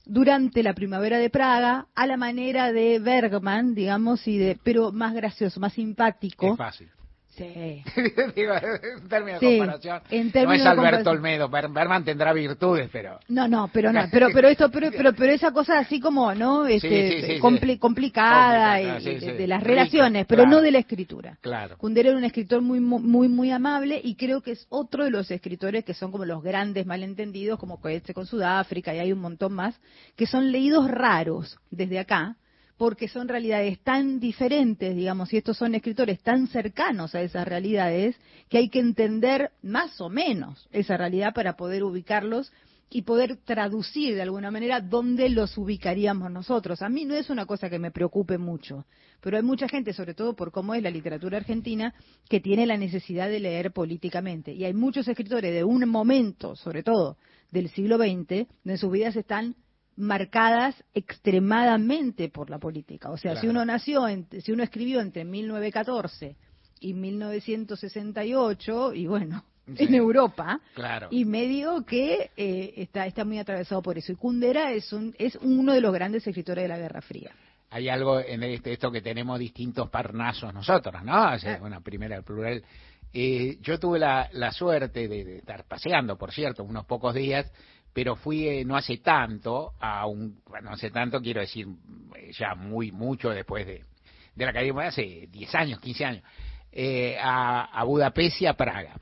durante 0.06 0.62
la 0.62 0.73
primavera 0.73 1.18
de 1.18 1.28
Praga, 1.28 1.89
a 1.94 2.06
la 2.06 2.16
manera 2.16 2.73
de 2.73 2.98
Bergman, 2.98 3.74
digamos, 3.74 4.27
y 4.27 4.39
de, 4.39 4.59
pero 4.64 4.93
más 4.93 5.12
gracioso, 5.12 5.60
más 5.60 5.74
simpático. 5.74 6.52
Es 6.52 6.56
fácil. 6.56 6.89
Sí. 7.36 7.82
Digo, 8.34 8.54
en 8.54 9.08
términos 9.08 9.40
Sí, 9.40 9.46
de 9.52 9.58
comparación, 9.58 10.00
en 10.10 10.32
no 10.34 10.52
es 10.52 10.64
Alberto. 10.64 11.10
Olmedo. 11.10 11.48
Ber- 11.50 11.68
Berman 11.68 12.02
tendrá 12.04 12.32
virtudes, 12.32 12.88
pero... 12.90 13.18
No, 13.28 13.46
no, 13.46 13.68
pero 13.72 13.92
no, 13.92 14.04
pero 14.10 14.28
pero 14.32 14.48
esto, 14.48 14.70
pero 14.70 14.90
pero, 14.90 15.12
pero 15.12 15.32
esa 15.32 15.52
cosa 15.52 15.78
así 15.78 16.00
como, 16.00 16.34
¿no? 16.34 16.66
Este, 16.66 17.10
sí, 17.20 17.20
sí, 17.26 17.32
sí. 17.34 17.40
compli- 17.40 17.78
complicada 17.78 18.80
y 18.80 18.86
de, 18.86 19.46
las 19.46 19.60
Rica, 19.62 19.68
relaciones, 19.70 20.26
pero 20.26 20.44
claro. 20.44 20.56
no 20.56 20.62
de 20.62 20.70
la 20.70 20.78
escritura. 20.78 21.36
Claro. 21.42 21.76
Kundera 21.76 22.08
era 22.08 22.18
un 22.18 22.24
escritor 22.24 22.62
muy 22.62 22.80
mu- 22.80 23.00
muy 23.00 23.28
muy 23.28 23.50
amable 23.50 24.00
y 24.02 24.14
creo 24.14 24.40
que 24.40 24.52
es 24.52 24.66
otro 24.70 25.04
de 25.04 25.10
los 25.10 25.30
escritores 25.30 25.84
que 25.84 25.92
son 25.94 26.10
como 26.10 26.24
los 26.24 26.42
grandes 26.42 26.86
malentendidos, 26.86 27.58
como 27.58 27.80
Coetze 27.80 28.14
con 28.14 28.26
Sudáfrica 28.26 28.94
y 28.94 28.98
hay 28.98 29.12
un 29.12 29.18
montón 29.20 29.52
más, 29.52 29.78
que 30.16 30.26
son 30.26 30.50
leídos 30.52 30.90
raros 30.90 31.58
desde 31.70 31.98
acá, 31.98 32.36
porque 32.77 33.09
son 33.09 33.28
realidades 33.28 33.78
tan 33.81 34.20
diferentes, 34.20 34.94
digamos, 34.94 35.32
y 35.32 35.39
estos 35.39 35.57
son 35.57 35.74
escritores 35.74 36.20
tan 36.20 36.47
cercanos 36.48 37.15
a 37.15 37.23
esas 37.23 37.48
realidades, 37.48 38.16
que 38.48 38.59
hay 38.59 38.69
que 38.69 38.81
entender 38.81 39.53
más 39.62 40.01
o 40.01 40.09
menos 40.09 40.69
esa 40.73 40.97
realidad 40.97 41.32
para 41.35 41.57
poder 41.57 41.85
ubicarlos 41.85 42.53
y 42.89 43.03
poder 43.03 43.39
traducir 43.39 44.15
de 44.15 44.23
alguna 44.23 44.51
manera 44.51 44.81
dónde 44.81 45.28
los 45.28 45.59
ubicaríamos 45.59 46.31
nosotros. 46.31 46.82
A 46.82 46.89
mí 46.89 47.05
no 47.05 47.15
es 47.15 47.31
una 47.31 47.47
cosa 47.47 47.69
que 47.69 47.78
me 47.78 47.90
preocupe 47.90 48.39
mucho, 48.39 48.85
pero 49.20 49.36
hay 49.36 49.43
mucha 49.43 49.69
gente, 49.69 49.93
sobre 49.93 50.15
todo 50.15 50.36
por 50.36 50.53
cómo 50.53 50.74
es 50.74 50.82
la 50.82 50.90
literatura 50.90 51.39
argentina, 51.39 51.94
que 52.28 52.40
tiene 52.40 52.66
la 52.66 52.77
necesidad 52.77 53.28
de 53.28 53.40
leer 53.40 53.73
políticamente. 53.73 54.53
Y 54.53 54.65
hay 54.65 54.74
muchos 54.74 55.09
escritores 55.09 55.53
de 55.53 55.65
un 55.65 55.89
momento, 55.89 56.55
sobre 56.55 56.82
todo 56.82 57.16
del 57.51 57.70
siglo 57.70 57.97
XX, 57.97 58.47
donde 58.65 58.78
sus 58.78 58.93
vidas 58.93 59.16
están 59.16 59.57
marcadas 59.97 60.74
extremadamente 60.94 62.28
por 62.28 62.51
la 62.51 62.59
política. 62.59 63.10
O 63.10 63.16
sea, 63.16 63.36
si 63.40 63.47
uno 63.48 63.64
nació, 63.64 64.06
en- 64.09 64.27
si 64.43 64.52
uno 64.52 64.62
escribió 64.62 65.01
entre 65.01 65.24
1914 65.24 66.36
y 66.81 66.94
1968, 66.94 68.94
y 68.94 69.06
bueno, 69.06 69.44
en 69.66 69.94
Europa, 69.94 70.60
Claro. 70.74 71.09
y 71.10 71.24
medio 71.24 71.85
que 71.85 72.31
eh, 72.36 72.74
está, 72.77 73.06
está 73.06 73.24
muy 73.24 73.39
atravesado 73.39 73.82
por 73.82 73.98
eso. 73.98 74.12
Y 74.12 74.16
Kundera 74.16 74.73
es, 74.73 74.93
un, 74.93 75.14
es 75.18 75.36
uno 75.43 75.73
de 75.73 75.81
los 75.81 75.93
grandes 75.93 76.27
escritores 76.27 76.62
de 76.64 76.68
la 76.68 76.78
Guerra 76.78 77.01
Fría. 77.01 77.32
Hay 77.70 77.89
algo 77.89 78.20
en 78.20 78.43
este, 78.44 78.73
esto 78.74 78.93
que 78.93 79.01
tenemos 79.02 79.40
distintos 79.40 79.90
parnasos 79.90 80.55
nosotros, 80.55 81.02
¿no? 81.02 81.32
O 81.32 81.39
sea, 81.39 81.55
Ah. 81.55 81.59
bueno, 81.59 81.81
primera, 81.81 82.16
el 82.16 82.23
plural. 82.23 82.62
Eh, 83.12 83.59
yo 83.62 83.78
tuve 83.81 83.98
la, 83.98 84.28
la 84.32 84.52
suerte 84.52 85.09
de, 85.09 85.24
de 85.24 85.39
estar 85.39 85.64
paseando, 85.64 86.16
por 86.16 86.31
cierto, 86.32 86.62
unos 86.62 86.85
pocos 86.85 87.14
días, 87.14 87.51
pero 87.97 88.14
fui 88.14 88.47
eh, 88.47 88.62
no 88.62 88.77
hace 88.77 88.98
tanto 88.98 89.73
a 89.81 90.05
un, 90.05 90.43
bueno, 90.47 90.68
no 90.68 90.74
hace 90.74 90.90
tanto, 90.90 91.18
quiero 91.23 91.40
decir, 91.40 91.66
eh, 92.14 92.31
ya 92.31 92.55
muy 92.55 92.93
mucho 92.93 93.31
después 93.31 93.66
de, 93.66 93.85
de 94.35 94.44
la 94.44 94.51
academia, 94.51 94.89
hace 94.89 95.27
10 95.32 95.55
años, 95.55 95.81
15 95.81 96.05
años, 96.05 96.23
eh, 96.73 97.16
a, 97.18 97.64
a 97.64 97.85
Budapest 97.85 98.43
y 98.43 98.47
a 98.47 98.52
Praga. 98.52 99.01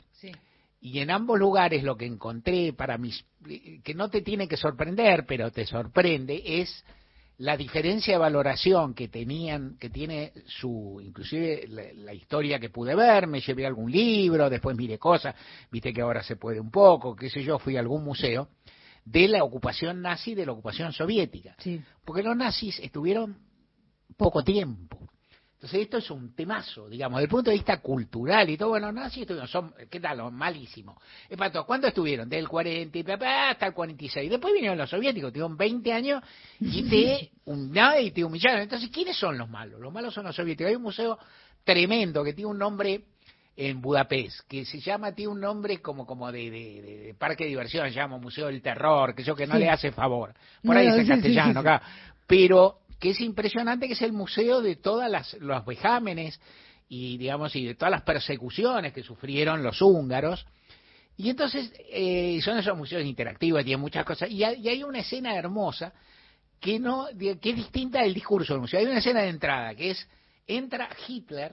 Y 0.81 1.01
en 1.01 1.11
ambos 1.11 1.41
lugares 1.41 1.83
lo 1.83 1.97
que 1.97 2.07
encontré 2.07 2.73
para 2.73 2.97
mis 2.97 3.25
que 3.83 3.95
no 3.95 4.11
te 4.11 4.21
tiene 4.23 4.47
que 4.47 4.57
sorprender, 4.57 5.25
pero 5.27 5.51
te 5.51 5.67
sorprende 5.67 6.61
es 6.61 6.85
la 7.39 7.57
diferencia 7.57 8.15
de 8.15 8.19
valoración 8.19 8.95
que 8.95 9.09
tenían, 9.09 9.77
que 9.79 9.91
tiene 9.91 10.33
su, 10.47 11.01
inclusive 11.03 11.65
la, 11.67 11.83
la 11.95 12.15
historia 12.15 12.61
que 12.61 12.71
pude 12.71 12.95
ver, 12.95 13.27
me 13.27 13.41
llevé 13.41 13.67
algún 13.67 13.91
libro, 13.91 14.49
después 14.49 14.77
miré 14.77 14.99
cosas, 14.99 15.35
viste 15.69 15.93
que 15.93 16.03
ahora 16.03 16.23
se 16.23 16.37
puede 16.37 16.61
un 16.61 16.71
poco, 16.71 17.17
qué 17.17 17.29
sé 17.29 17.43
yo, 17.43 17.59
fui 17.59 17.77
a 17.77 17.81
algún 17.81 18.05
museo 18.05 18.51
de 19.05 19.29
la 19.29 19.45
ocupación 19.45 20.01
nazi, 20.01 20.35
de 20.35 20.47
la 20.47 20.53
ocupación 20.53 20.93
soviética, 20.93 21.57
porque 22.05 22.23
los 22.23 22.37
nazis 22.37 22.79
estuvieron 22.81 23.37
poco 24.17 24.43
tiempo. 24.43 24.99
Entonces 25.55 25.81
esto 25.81 25.97
es 25.97 26.11
un 26.11 26.35
temazo, 26.35 26.91
digamos, 26.91 27.17
desde 27.17 27.25
el 27.25 27.31
punto 27.31 27.51
de 27.51 27.57
vista 27.57 27.81
cultural 27.81 28.51
y 28.51 28.59
todo, 28.59 28.69
bueno, 28.69 28.89
los 28.89 28.97
nazis 28.97 29.23
estuvieron, 29.23 29.49
son, 29.49 29.75
¿qué 29.91 29.99
tal? 29.99 30.19
Los 30.19 30.31
malísimos. 30.31 30.99
Es 31.27 31.39
para 31.39 31.51
todos. 31.51 31.65
¿Cuándo 31.65 31.87
estuvieron? 31.87 32.29
Del 32.29 32.47
40 32.47 32.99
y 32.99 33.05
hasta 33.09 33.69
el 33.69 33.73
46. 33.73 34.31
Después 34.31 34.53
vinieron 34.53 34.77
los 34.77 34.91
soviéticos, 34.91 35.33
tuvieron 35.33 35.57
20 35.57 35.91
años 35.91 36.23
y 36.61 36.83
te, 36.83 37.31
un, 37.47 37.73
nada, 37.73 37.99
y 37.99 38.11
te 38.11 38.23
humillaron. 38.23 38.61
Entonces, 38.61 38.91
¿quiénes 38.91 39.17
son 39.17 39.39
los 39.39 39.49
malos? 39.49 39.81
Los 39.81 39.91
malos 39.91 40.13
son 40.13 40.25
los 40.25 40.37
soviéticos. 40.37 40.69
Hay 40.69 40.77
un 40.77 40.83
museo 40.83 41.19
tremendo 41.65 42.23
que 42.23 42.35
tiene 42.35 42.51
un 42.51 42.59
nombre 42.59 43.03
en 43.57 43.81
Budapest, 43.81 44.41
que 44.49 44.65
se 44.65 44.81
llama, 44.81 45.13
tiene 45.15 45.31
un 45.33 45.41
nombre 45.41 45.81
como 45.81 46.05
como 46.07 46.31
de, 46.33 46.51
de- 46.51 47.15
parque 47.19 47.45
de 47.45 47.51
diversión, 47.51 47.89
llama 47.91 48.19
Museo 48.19 48.47
del 48.47 48.61
Terror, 48.63 49.15
que 49.15 49.23
yo 49.23 49.37
que 49.37 49.47
no 49.47 49.55
Sí. 49.55 49.61
le 49.61 49.71
hace 49.71 49.93
favor. 49.93 50.35
Por 50.63 50.75
No, 50.75 50.81
ahí 50.81 50.89
es 50.89 50.95
en 50.97 51.03
sí, 51.05 51.09
castellano, 51.09 51.53
sí, 51.53 51.59
sí. 51.59 51.63
claro. 51.63 51.85
Pero 52.27 52.79
que 52.99 53.11
es 53.11 53.21
impresionante, 53.21 53.87
que 53.87 53.93
es 53.93 54.03
el 54.03 54.13
museo 54.13 54.61
de 54.61 54.77
todas 54.77 55.11
las 55.11 55.35
los 55.35 55.65
vejámenes 55.65 56.41
y 56.89 57.17
digamos 57.19 57.55
y 57.55 57.65
de 57.67 57.75
todas 57.75 57.93
las 57.93 58.03
persecuciones 58.03 58.93
que 58.93 59.03
sufrieron 59.03 59.63
los 59.63 59.81
húngaros. 59.83 60.47
Y 61.17 61.31
entonces 61.31 61.73
eh, 61.91 62.41
son 62.43 62.59
esos 62.59 62.77
museos 62.77 63.05
interactivos, 63.05 63.63
tienen 63.63 63.81
muchas 63.81 64.05
cosas. 64.05 64.29
Y 64.31 64.43
hay, 64.43 64.61
y 64.61 64.69
hay 64.69 64.83
una 64.83 64.99
escena 64.99 65.37
hermosa 65.37 65.93
que 66.59 66.81
no 66.81 67.07
que 67.17 67.51
es 67.51 67.57
distinta 67.57 68.01
del 68.03 68.15
discurso 68.15 68.55
del 68.55 68.63
museo. 68.63 68.81
Hay 68.81 68.87
una 68.87 68.99
escena 68.99 69.21
de 69.23 69.29
entrada 69.29 69.75
que 69.77 69.91
es 69.93 70.09
entra 70.47 70.89
Hitler 71.07 71.53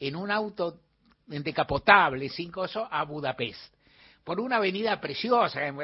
en 0.00 0.16
un 0.16 0.30
auto 0.30 0.80
decapotable, 1.26 2.28
sin 2.28 2.50
coso, 2.50 2.86
a 2.90 3.04
Budapest 3.04 3.74
por 4.24 4.40
una 4.40 4.56
avenida 4.56 4.98
preciosa, 5.02 5.66
en 5.66 5.76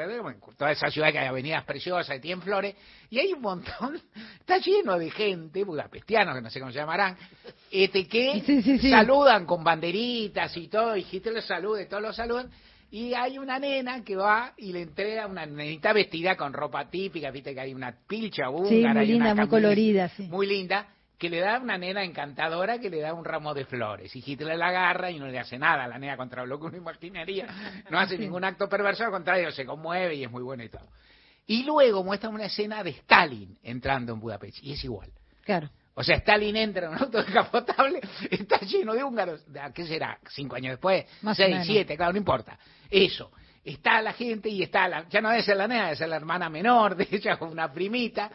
toda 0.57 0.71
esa 0.71 0.89
ciudad 0.89 1.11
que 1.11 1.19
hay 1.19 1.27
avenidas 1.27 1.63
preciosas, 1.63 2.15
que 2.15 2.19
tienen 2.21 2.41
flores, 2.41 2.75
y 3.11 3.19
hay 3.19 3.33
un 3.33 3.41
montón, 3.41 4.01
está 4.39 4.57
lleno 4.57 4.97
de 4.97 5.11
gente, 5.11 5.63
budapestianos, 5.63 6.33
que 6.35 6.41
no 6.41 6.49
sé 6.49 6.59
cómo 6.59 6.71
se 6.71 6.79
llamarán, 6.79 7.15
este, 7.69 8.07
que 8.07 8.41
Sí, 8.43 8.63
sí, 8.63 8.79
sí. 8.79 8.89
saludan 8.89 9.45
con 9.45 9.63
banderitas 9.63 10.57
y 10.57 10.67
todo, 10.69 10.97
y 10.97 11.05
Hitler 11.09 11.35
los 11.35 11.45
saluda, 11.45 11.83
y 11.83 11.85
todos 11.87 12.01
los 12.01 12.15
saludan, 12.15 12.49
y 12.89 13.13
hay 13.13 13.37
una 13.37 13.59
nena 13.59 14.03
que 14.03 14.15
va 14.15 14.53
y 14.57 14.73
le 14.73 14.81
entrega 14.81 15.27
una 15.27 15.45
nenita 15.45 15.93
vestida 15.93 16.35
con 16.35 16.51
ropa 16.51 16.89
típica, 16.89 17.29
viste 17.29 17.53
que 17.53 17.59
hay 17.61 17.75
una 17.75 17.95
pilcha 18.07 18.49
húngara, 18.49 18.69
Sí, 18.69 18.75
muy 18.75 18.81
y 18.81 18.85
una 18.85 19.03
linda, 19.03 19.35
muy 19.35 19.47
colorida, 19.49 20.09
sí. 20.09 20.23
muy 20.23 20.47
linda, 20.47 20.87
que 21.21 21.29
le 21.29 21.39
da 21.39 21.59
una 21.59 21.77
nena 21.77 22.03
encantadora 22.03 22.79
que 22.79 22.89
le 22.89 22.99
da 22.99 23.13
un 23.13 23.23
ramo 23.23 23.53
de 23.53 23.63
flores. 23.65 24.15
Y 24.15 24.23
Hitler 24.25 24.57
la 24.57 24.69
agarra 24.69 25.11
y 25.11 25.19
no 25.19 25.27
le 25.27 25.37
hace 25.37 25.59
nada 25.59 25.83
a 25.83 25.87
la 25.87 25.99
nena 25.99 26.17
contra 26.17 26.43
lo 26.47 26.59
que 26.59 26.65
uno 26.65 26.77
imaginaría. 26.77 27.45
No 27.91 27.99
hace 27.99 28.17
ningún 28.17 28.43
acto 28.43 28.67
perverso, 28.67 29.03
al 29.03 29.11
contrario, 29.11 29.51
se 29.51 29.63
conmueve 29.63 30.15
y 30.15 30.23
es 30.23 30.31
muy 30.31 30.41
bueno 30.41 30.63
y 30.63 30.69
todo. 30.69 30.87
Y 31.45 31.63
luego 31.63 32.03
muestra 32.03 32.27
una 32.27 32.45
escena 32.45 32.83
de 32.83 32.89
Stalin 32.89 33.55
entrando 33.61 34.13
en 34.13 34.19
Budapest, 34.19 34.63
y 34.63 34.73
es 34.73 34.83
igual. 34.83 35.11
Claro. 35.43 35.69
O 35.93 36.03
sea, 36.03 36.15
Stalin 36.15 36.55
entra 36.55 36.87
en 36.87 36.93
un 36.93 36.97
auto 36.97 37.19
descapotable, 37.23 38.01
está 38.31 38.59
lleno 38.61 38.95
de 38.95 39.03
húngaros. 39.03 39.45
¿A 39.61 39.71
¿Qué 39.71 39.85
será? 39.85 40.17
¿Cinco 40.27 40.55
años 40.55 40.71
después? 40.71 41.05
Más 41.21 41.37
¿Seis, 41.37 41.51
menos. 41.51 41.67
siete? 41.67 41.95
Claro, 41.95 42.13
no 42.13 42.17
importa. 42.17 42.57
Eso. 42.89 43.31
Está 43.63 44.01
la 44.01 44.13
gente 44.13 44.49
y 44.49 44.63
está 44.63 44.87
la... 44.87 45.07
Ya 45.07 45.21
no 45.21 45.29
debe 45.29 45.43
ser 45.43 45.55
la 45.55 45.67
nena, 45.67 45.83
debe 45.83 45.97
ser 45.97 46.09
la 46.09 46.15
hermana 46.15 46.49
menor 46.49 46.95
de 46.97 47.07
ella, 47.11 47.37
con 47.37 47.51
una 47.51 47.71
primita, 47.71 48.31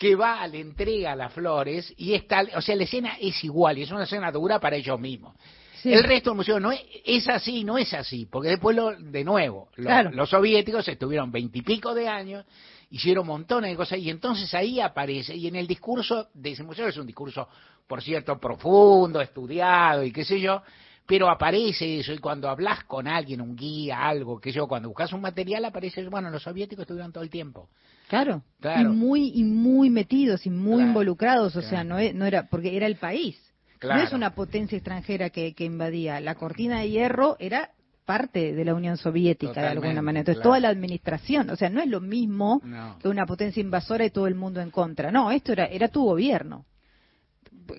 que 0.00 0.14
va, 0.16 0.46
le 0.48 0.60
entrega 0.60 1.14
las 1.14 1.30
flores 1.30 1.92
y 1.98 2.14
está... 2.14 2.42
O 2.56 2.62
sea, 2.62 2.74
la 2.74 2.84
escena 2.84 3.18
es 3.20 3.44
igual 3.44 3.76
y 3.76 3.82
es 3.82 3.90
una 3.90 4.04
escena 4.04 4.32
dura 4.32 4.58
para 4.58 4.76
ellos 4.76 4.98
mismos. 4.98 5.36
Sí. 5.82 5.92
El 5.92 6.04
resto 6.04 6.30
del 6.30 6.38
museo 6.38 6.58
no 6.58 6.72
es, 6.72 6.80
es 7.04 7.28
así, 7.28 7.64
no 7.64 7.76
es 7.76 7.92
así, 7.92 8.24
porque 8.24 8.48
después, 8.48 8.74
lo, 8.74 8.92
de 8.92 9.22
nuevo, 9.24 9.68
lo- 9.76 9.84
Claro. 9.84 10.10
los 10.10 10.30
soviéticos 10.30 10.88
estuvieron 10.88 11.30
veintipico 11.30 11.92
de 11.92 12.08
años, 12.08 12.46
hicieron 12.90 13.26
montones 13.26 13.72
de 13.72 13.76
cosas, 13.76 13.98
y 13.98 14.08
entonces 14.08 14.52
ahí 14.54 14.80
aparece, 14.80 15.36
y 15.36 15.46
en 15.48 15.56
el 15.56 15.66
discurso 15.66 16.28
de 16.32 16.52
ese 16.52 16.62
museo 16.62 16.88
es 16.88 16.96
un 16.96 17.06
discurso, 17.06 17.46
por 17.86 18.00
cierto, 18.00 18.40
profundo, 18.40 19.20
estudiado 19.20 20.02
y 20.02 20.12
qué 20.12 20.24
sé 20.24 20.40
yo, 20.40 20.62
pero 21.04 21.28
aparece 21.28 21.98
eso, 21.98 22.14
y 22.14 22.18
cuando 22.18 22.48
hablas 22.48 22.84
con 22.84 23.06
alguien, 23.06 23.42
un 23.42 23.54
guía, 23.54 24.06
algo, 24.06 24.40
que 24.40 24.50
yo, 24.50 24.66
cuando 24.66 24.88
buscas 24.88 25.12
un 25.12 25.20
material 25.20 25.66
aparece, 25.66 26.08
bueno, 26.08 26.30
los 26.30 26.42
soviéticos 26.42 26.84
estuvieron 26.84 27.12
todo 27.12 27.22
el 27.22 27.28
tiempo. 27.30 27.68
Claro. 28.10 28.42
Claro. 28.60 28.90
Y 28.92 28.96
muy 28.96 29.32
y 29.34 29.44
muy 29.44 29.88
metidos 29.88 30.44
y 30.44 30.50
muy 30.50 30.74
Claro, 30.78 30.88
involucrados, 30.88 31.54
o 31.56 31.62
sea, 31.62 31.84
no, 31.84 31.96
no 32.12 32.26
era 32.26 32.48
porque 32.48 32.76
era 32.76 32.86
el 32.86 32.96
país. 32.96 33.38
Claro. 33.78 34.00
No 34.00 34.06
es 34.08 34.12
una 34.12 34.34
potencia 34.34 34.76
extranjera 34.76 35.30
que, 35.30 35.54
que 35.54 35.64
invadía. 35.64 36.20
La 36.20 36.34
cortina 36.34 36.80
de 36.80 36.90
hierro 36.90 37.36
era 37.38 37.70
parte 38.04 38.52
de 38.52 38.64
la 38.64 38.74
Unión 38.74 38.96
Soviética 38.96 39.60
de 39.62 39.68
alguna 39.68 40.02
manera. 40.02 40.20
Entonces 40.22 40.42
toda 40.42 40.58
la 40.58 40.68
administración, 40.68 41.48
o 41.50 41.56
sea, 41.56 41.70
no 41.70 41.80
es 41.80 41.86
lo 41.88 42.00
mismo 42.00 42.60
No. 42.64 42.98
que 42.98 43.06
una 43.08 43.24
potencia 43.26 43.60
invasora 43.60 44.04
y 44.04 44.10
todo 44.10 44.26
el 44.26 44.34
mundo 44.34 44.60
en 44.60 44.70
contra. 44.72 45.12
No, 45.12 45.30
esto 45.30 45.52
era 45.52 45.66
era 45.66 45.86
tu 45.88 46.02
gobierno. 46.04 46.66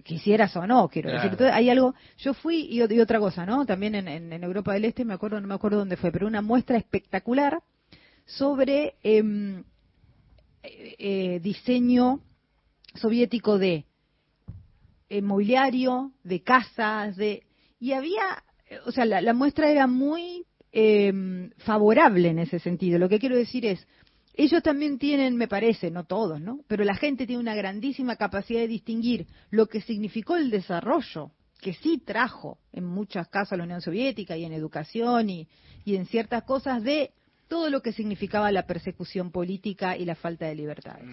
Quisieras 0.06 0.56
o 0.56 0.66
no, 0.66 0.88
quiero 0.88 1.10
Claro. 1.10 1.22
decir. 1.24 1.32
Entonces, 1.34 1.54
hay 1.54 1.70
algo. 1.70 1.94
Yo 2.18 2.34
fui 2.34 2.62
y, 2.70 2.78
y 2.82 3.00
otra 3.02 3.20
cosa, 3.20 3.46
¿no? 3.46 3.66
También 3.66 3.94
en, 3.96 4.08
en- 4.08 4.32
en 4.32 4.44
Europa 4.44 4.72
del 4.74 4.86
Este, 4.86 5.04
me 5.04 5.14
acuerdo, 5.14 5.42
no 5.42 5.48
me 5.48 5.54
acuerdo 5.56 5.80
dónde 5.80 5.98
fue, 5.98 6.12
pero 6.14 6.28
una 6.28 6.42
muestra 6.42 6.78
espectacular 6.78 7.60
sobre 8.26 8.96
eh, 9.04 9.64
eh, 10.64 11.40
diseño 11.42 12.22
soviético 12.96 13.58
de 13.58 13.86
eh, 15.10 15.22
mobiliario, 15.22 16.12
de 16.24 16.42
casas, 16.42 17.16
de 17.16 17.44
y 17.80 17.94
había, 17.94 18.44
eh, 18.70 18.78
o 18.86 18.92
sea, 18.92 19.06
la, 19.06 19.22
la 19.22 19.34
muestra 19.34 19.70
era 19.70 19.88
muy 19.88 20.46
eh, 20.72 21.50
favorable 21.58 22.30
en 22.30 22.40
ese 22.40 22.60
sentido. 22.60 23.00
Lo 23.00 23.10
que 23.10 23.20
quiero 23.20 23.36
decir 23.36 23.66
es, 23.66 23.86
ellos 24.34 24.64
también 24.64 24.98
tienen, 24.98 25.36
me 25.36 25.48
parece, 25.48 25.92
no 25.92 26.06
todos, 26.06 26.40
¿no? 26.40 26.60
Pero 26.68 26.84
la 26.84 26.96
gente 26.96 27.28
tiene 27.28 27.42
una 27.42 27.56
grandísima 27.56 28.16
capacidad 28.16 28.62
de 28.62 28.68
distinguir 28.68 29.28
lo 29.50 29.68
que 29.68 29.82
significó 29.82 30.38
el 30.38 30.50
desarrollo, 30.50 31.32
que 31.60 31.74
sí 31.74 32.02
trajo 32.06 32.60
en 32.72 32.86
muchos 32.86 33.28
casos 33.28 33.54
a 33.54 33.58
la 33.58 33.64
Unión 33.64 33.82
Soviética 33.82 34.38
y 34.38 34.46
en 34.46 34.54
educación 34.54 35.30
y, 35.30 35.48
y 35.84 35.96
en 35.96 36.06
ciertas 36.06 36.44
cosas 36.44 36.84
de 36.84 37.12
todo 37.52 37.70
lo 37.70 37.82
que 37.82 37.92
significaba 37.92 38.50
la 38.50 38.64
persecución 38.66 39.30
política 39.30 39.98
y 39.98 40.06
la 40.06 40.16
falta 40.16 40.46
de 40.46 40.56
libertades. 40.56 41.10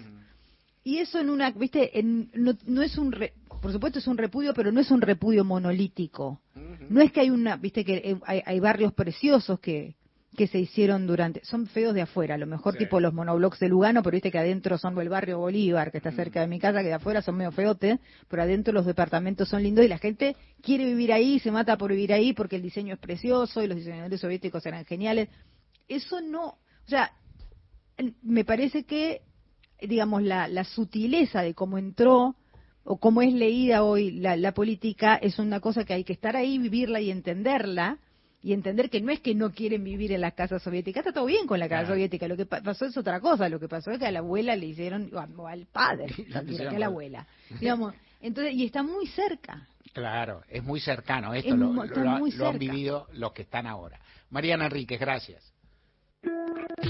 Y 0.85 0.99
eso 0.99 1.19
en 1.19 1.31
una, 1.31 1.51
viste, 1.51 1.99
en- 1.99 2.31
no, 2.33 2.53
no 2.65 2.81
es 2.83 2.97
un, 2.97 3.11
re- 3.11 3.33
por 3.61 3.73
supuesto 3.73 3.99
es 3.99 4.07
un 4.07 4.17
repudio, 4.17 4.55
pero 4.55 4.71
no 4.71 4.79
es 4.81 4.91
un 4.93 5.01
repudio 5.01 5.43
monolítico. 5.45 6.41
No 6.91 7.01
es 7.01 7.11
que 7.11 7.21
hay 7.23 7.31
una, 7.31 7.57
viste 7.57 7.85
que 7.85 7.95
eh, 7.97 8.17
hay, 8.25 8.41
hay 8.47 8.61
barrios 8.61 8.93
preciosos 8.93 9.59
que, 9.59 9.97
que 10.37 10.47
se 10.47 10.61
hicieron 10.61 11.09
durante, 11.09 11.45
son 11.45 11.67
feos 11.67 11.93
de 11.93 12.03
afuera, 12.03 12.37
a 12.37 12.39
lo 12.39 12.47
mejor 12.47 12.75
tipo 12.85 13.01
los 13.01 13.13
monoblocks 13.13 13.59
de 13.59 13.69
Lugano, 13.69 14.03
pero 14.05 14.15
viste 14.15 14.31
que 14.31 14.39
adentro 14.39 14.79
son 14.79 14.97
el 15.01 15.09
barrio 15.09 15.39
Bolívar, 15.41 15.91
que 15.91 15.99
está 15.99 16.13
cerca 16.13 16.41
de 16.41 16.47
mi 16.47 16.61
casa, 16.61 16.81
que 16.83 16.87
de 16.89 16.95
afuera 16.95 17.21
son 17.21 17.37
medio 17.37 17.51
feotes, 17.51 17.99
pero 18.29 18.43
adentro 18.43 18.73
los 18.73 18.87
departamentos 18.87 19.49
son 19.49 19.65
lindos 19.65 19.85
y 19.85 19.89
la 19.89 19.99
gente 19.99 20.37
quiere 20.63 20.85
vivir 20.85 21.13
ahí, 21.13 21.41
se 21.41 21.51
mata 21.51 21.77
por 21.77 21.91
vivir 21.91 22.13
ahí 22.13 22.33
porque 22.33 22.55
el 22.57 22.63
diseño 22.63 22.95
es 22.95 23.01
precioso 23.01 23.61
y 23.63 23.67
los 23.67 23.77
diseñadores 23.77 24.21
soviéticos 24.21 24.65
eran 24.65 24.85
geniales. 24.85 25.29
Eso 25.89 26.21
no, 26.21 26.47
o 26.47 26.89
sea, 26.89 27.13
me 28.23 28.45
parece 28.45 28.85
que, 28.85 29.23
digamos, 29.81 30.23
la, 30.23 30.49
la 30.49 30.65
sutileza 30.65 31.43
de 31.43 31.55
cómo 31.55 31.79
entró 31.79 32.37
o 32.85 32.99
cómo 32.99 33.23
es 33.23 33.33
leída 33.33 33.83
hoy 33.83 34.13
la, 34.13 34.37
la 34.37 34.53
política 34.53 35.17
es 35.17 35.39
una 35.39 35.61
cosa 35.61 35.85
que 35.85 35.95
hay 35.95 36.05
que 36.05 36.13
estar 36.13 36.37
ahí, 36.37 36.59
vivirla 36.59 37.01
y 37.01 37.11
entenderla. 37.11 37.99
Y 38.41 38.53
entender 38.53 38.89
que 38.89 39.01
no 39.01 39.11
es 39.11 39.19
que 39.19 39.35
no 39.35 39.51
quieren 39.51 39.83
vivir 39.83 40.13
en 40.13 40.21
la 40.21 40.31
casa 40.31 40.61
soviética, 40.61 41.01
está 41.01 41.13
todo 41.13 41.27
bien 41.27 41.45
con 41.49 41.59
la 41.59 41.69
casa 41.69 41.81
Claro. 41.87 41.95
soviética, 41.97 42.29
lo 42.29 42.37
que 42.37 42.47
pa- 42.47 42.63
pasó 42.63 42.85
es 42.87 42.97
otra 42.97 43.19
cosa, 43.21 43.49
lo 43.49 43.59
que 43.59 43.67
pasó 43.67 43.91
es 43.91 43.99
que 43.99 44.07
a 44.07 44.13
la 44.13 44.21
abuela 44.21 44.55
le 44.55 44.67
hicieron, 44.67 45.11
o 45.37 45.47
al 45.49 45.67
padre, 45.67 46.07
que 46.15 46.53
hicieron 46.53 46.77
a 46.77 46.79
la 46.79 46.87
abuela, 46.87 47.27
digamos, 47.61 47.95
entonces, 48.21 48.55
y 48.55 48.65
está 48.65 48.85
muy 48.85 49.09
cerca, 49.09 49.67
Claro, 49.93 50.45
es 50.49 50.63
muy 50.63 50.79
cercano. 50.79 51.35
Esto 51.35 51.55
Es 51.55 51.59
lo, 51.59 51.73
lo- 51.85 52.47
han 52.49 52.59
vivido 52.61 53.09
los 53.15 53.33
que 53.33 53.43
están 53.43 53.67
ahora. 53.67 53.99
Mariana 54.31 54.67
Enríquez, 54.67 55.01
gracias. 55.01 55.53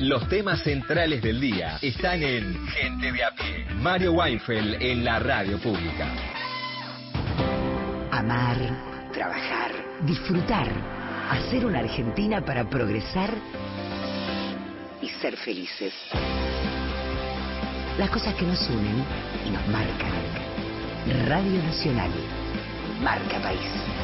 Los 0.00 0.28
temas 0.28 0.62
centrales 0.62 1.20
del 1.22 1.40
día 1.40 1.78
están 1.82 2.22
en 2.22 2.66
Gente 2.68 3.12
de 3.12 3.24
a 3.24 3.30
pie. 3.32 3.66
Mario 3.74 4.12
Weinfeld 4.12 4.80
en 4.80 5.04
la 5.04 5.18
radio 5.18 5.58
pública. 5.58 6.08
Amar, 8.12 8.56
trabajar, 9.12 9.72
disfrutar, 10.02 10.68
hacer 11.30 11.66
una 11.66 11.80
Argentina 11.80 12.44
para 12.44 12.68
progresar 12.70 13.30
y 15.02 15.08
ser 15.08 15.36
felices. 15.36 15.92
Las 17.98 18.10
cosas 18.10 18.34
que 18.34 18.46
nos 18.46 18.68
unen 18.70 19.04
y 19.46 19.50
nos 19.50 19.66
marcan. 19.68 21.28
Radio 21.28 21.62
Nacional, 21.62 22.10
marca 23.02 23.40
país. 23.40 23.97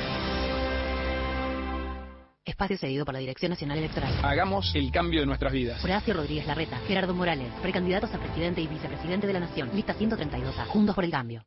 Espacio 2.44 2.76
cedido 2.76 3.06
por 3.06 3.14
la 3.14 3.20
Dirección 3.20 3.50
Nacional 3.50 3.78
Electoral. 3.78 4.12
Hagamos 4.22 4.74
el 4.74 4.92
cambio 4.92 5.20
de 5.20 5.26
nuestras 5.26 5.50
vidas. 5.50 5.82
Horacio 5.82 6.12
Rodríguez 6.12 6.46
Larreta, 6.46 6.76
Gerardo 6.86 7.14
Morales, 7.14 7.50
precandidatos 7.62 8.12
a 8.12 8.18
presidente 8.18 8.60
y 8.60 8.66
vicepresidente 8.66 9.26
de 9.26 9.32
la 9.32 9.40
Nación. 9.40 9.70
Lista 9.74 9.94
132A, 9.94 10.66
Juntos 10.66 10.94
por 10.94 11.04
el 11.04 11.10
Cambio. 11.10 11.46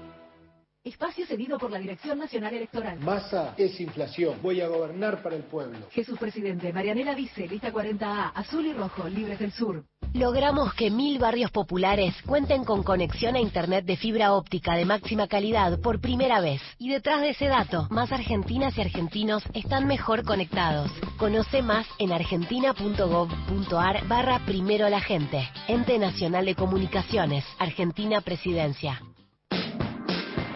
Espacio 0.83 1.27
cedido 1.27 1.59
por 1.59 1.69
la 1.69 1.77
Dirección 1.77 2.17
Nacional 2.17 2.55
Electoral. 2.55 2.99
Masa 3.01 3.53
es 3.55 3.79
inflación. 3.79 4.39
Voy 4.41 4.61
a 4.61 4.67
gobernar 4.67 5.21
para 5.21 5.35
el 5.35 5.43
pueblo. 5.43 5.77
Jesús 5.91 6.17
Presidente, 6.17 6.73
Marianela 6.73 7.13
Vice, 7.13 7.47
lista 7.47 7.71
40A, 7.71 8.31
azul 8.33 8.65
y 8.65 8.73
rojo, 8.73 9.07
libres 9.07 9.37
del 9.37 9.51
sur. 9.51 9.85
Logramos 10.13 10.73
que 10.73 10.89
mil 10.89 11.19
barrios 11.19 11.51
populares 11.51 12.15
cuenten 12.25 12.63
con 12.63 12.81
conexión 12.81 13.35
a 13.35 13.39
Internet 13.39 13.85
de 13.85 13.95
fibra 13.95 14.33
óptica 14.33 14.75
de 14.75 14.85
máxima 14.85 15.27
calidad 15.27 15.79
por 15.81 16.01
primera 16.01 16.41
vez. 16.41 16.63
Y 16.79 16.89
detrás 16.89 17.21
de 17.21 17.29
ese 17.29 17.45
dato, 17.45 17.87
más 17.91 18.11
argentinas 18.11 18.75
y 18.75 18.81
argentinos 18.81 19.43
están 19.53 19.85
mejor 19.85 20.23
conectados. 20.25 20.89
Conoce 21.17 21.61
más 21.61 21.85
en 21.99 22.11
argentina.gov.ar 22.11 24.07
barra 24.07 24.39
primero 24.47 24.89
la 24.89 24.99
gente. 24.99 25.47
Ente 25.67 25.99
Nacional 25.99 26.45
de 26.45 26.55
Comunicaciones, 26.55 27.45
Argentina 27.59 28.21
Presidencia. 28.21 28.99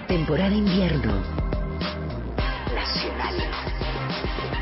Temporada 0.07 0.53
invierno. 0.53 1.19
Nacional. 2.75 3.35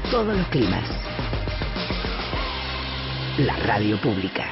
Todos 0.10 0.38
los 0.38 0.48
climas. 0.48 0.90
La 3.40 3.58
radio 3.58 4.00
pública. 4.00 4.46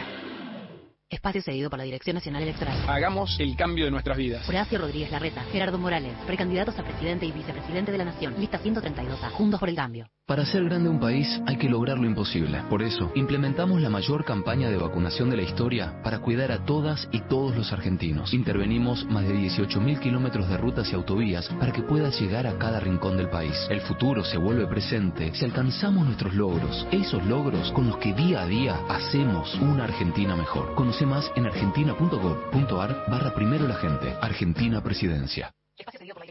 Espacio 1.10 1.42
cedido 1.42 1.70
por 1.70 1.80
la 1.80 1.86
Dirección 1.86 2.16
Nacional 2.16 2.44
Electoral. 2.44 2.78
Hagamos 2.90 3.40
el 3.40 3.56
cambio 3.56 3.86
de 3.86 3.92
nuestras 3.92 4.18
vidas. 4.18 4.48
Horacio 4.50 4.80
Rodríguez 4.80 5.12
Larreta, 5.12 5.44
Gerardo 5.52 5.78
Morales, 5.78 6.14
precandidatos 6.28 6.78
a 6.78 6.84
presidente 6.84 7.26
y 7.26 7.32
vicepresidente 7.32 7.92
de 7.92 7.98
la 7.98 8.06
Nación. 8.06 8.36
Lista 8.38 8.60
132A, 8.60 9.30
Juntos 9.32 9.60
por 9.62 9.70
el 9.70 9.76
Cambio. 9.76 10.08
Para 10.32 10.44
hacer 10.44 10.64
grande 10.64 10.88
un 10.88 11.02
país 11.02 11.42
hay 11.46 11.58
que 11.58 11.68
lograr 11.68 11.98
lo 11.98 12.06
imposible. 12.06 12.64
Por 12.70 12.84
eso, 12.84 13.12
implementamos 13.16 13.82
la 13.82 13.90
mayor 13.90 14.24
campaña 14.24 14.70
de 14.70 14.78
vacunación 14.78 15.30
de 15.30 15.36
la 15.36 15.42
historia 15.42 16.02
para 16.06 16.20
cuidar 16.20 16.54
a 16.54 16.64
todas 16.64 17.10
y 17.12 17.20
todos 17.20 17.54
los 17.54 17.74
argentinos. 17.74 18.34
Intervenimos 18.34 19.04
más 19.08 19.28
de 19.28 19.36
18.000 19.36 20.00
kilómetros 20.00 20.48
de 20.48 20.56
rutas 20.56 20.90
y 20.90 20.96
autovías 20.96 21.50
para 21.60 21.74
que 21.74 21.82
puedas 21.82 22.18
llegar 22.22 22.48
a 22.48 22.58
cada 22.58 22.80
rincón 22.80 23.18
del 23.18 23.28
país. 23.28 23.58
El 23.70 23.82
futuro 23.82 24.24
se 24.24 24.38
vuelve 24.38 24.68
presente 24.68 25.36
si 25.36 25.44
alcanzamos 25.44 26.06
nuestros 26.06 26.34
logros, 26.34 26.88
esos 26.94 27.26
logros 27.26 27.70
con 27.74 27.88
los 27.88 27.98
que 27.98 28.14
día 28.14 28.44
a 28.44 28.46
día 28.46 28.80
hacemos 28.88 29.54
una 29.56 29.84
Argentina 29.84 30.38
mejor. 30.38 30.76
Conoce 30.76 31.06
más 31.06 31.30
en 31.36 31.48
argentina.gov.ar 31.48 33.04
barra 33.10 33.36
primero 33.36 33.68
la 33.68 33.76
gente. 33.76 34.16
Argentina 34.22 34.82
Presidencia. 34.82 35.52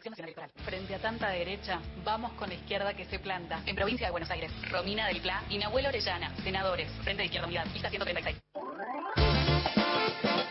Dirección 0.00 0.12
Nacional 0.12 0.30
Electoral. 0.30 0.50
Frente 0.64 0.94
a 0.94 0.98
tanta 0.98 1.28
derecha, 1.28 1.80
vamos 2.04 2.32
con 2.32 2.48
la 2.48 2.54
izquierda 2.54 2.94
que 2.94 3.04
se 3.04 3.18
planta. 3.18 3.60
En 3.66 3.76
provincia 3.76 4.06
de 4.06 4.10
Buenos 4.10 4.30
Aires, 4.30 4.50
Romina 4.70 5.06
del 5.08 5.20
Pla 5.20 5.42
y 5.50 5.58
Nahuel 5.58 5.86
Orellana, 5.86 6.34
senadores, 6.42 6.90
Frente 7.02 7.22
de 7.22 7.26
Izquierda 7.26 7.46
Unidad, 7.46 7.66
lista 7.66 7.90
136. 7.90 8.36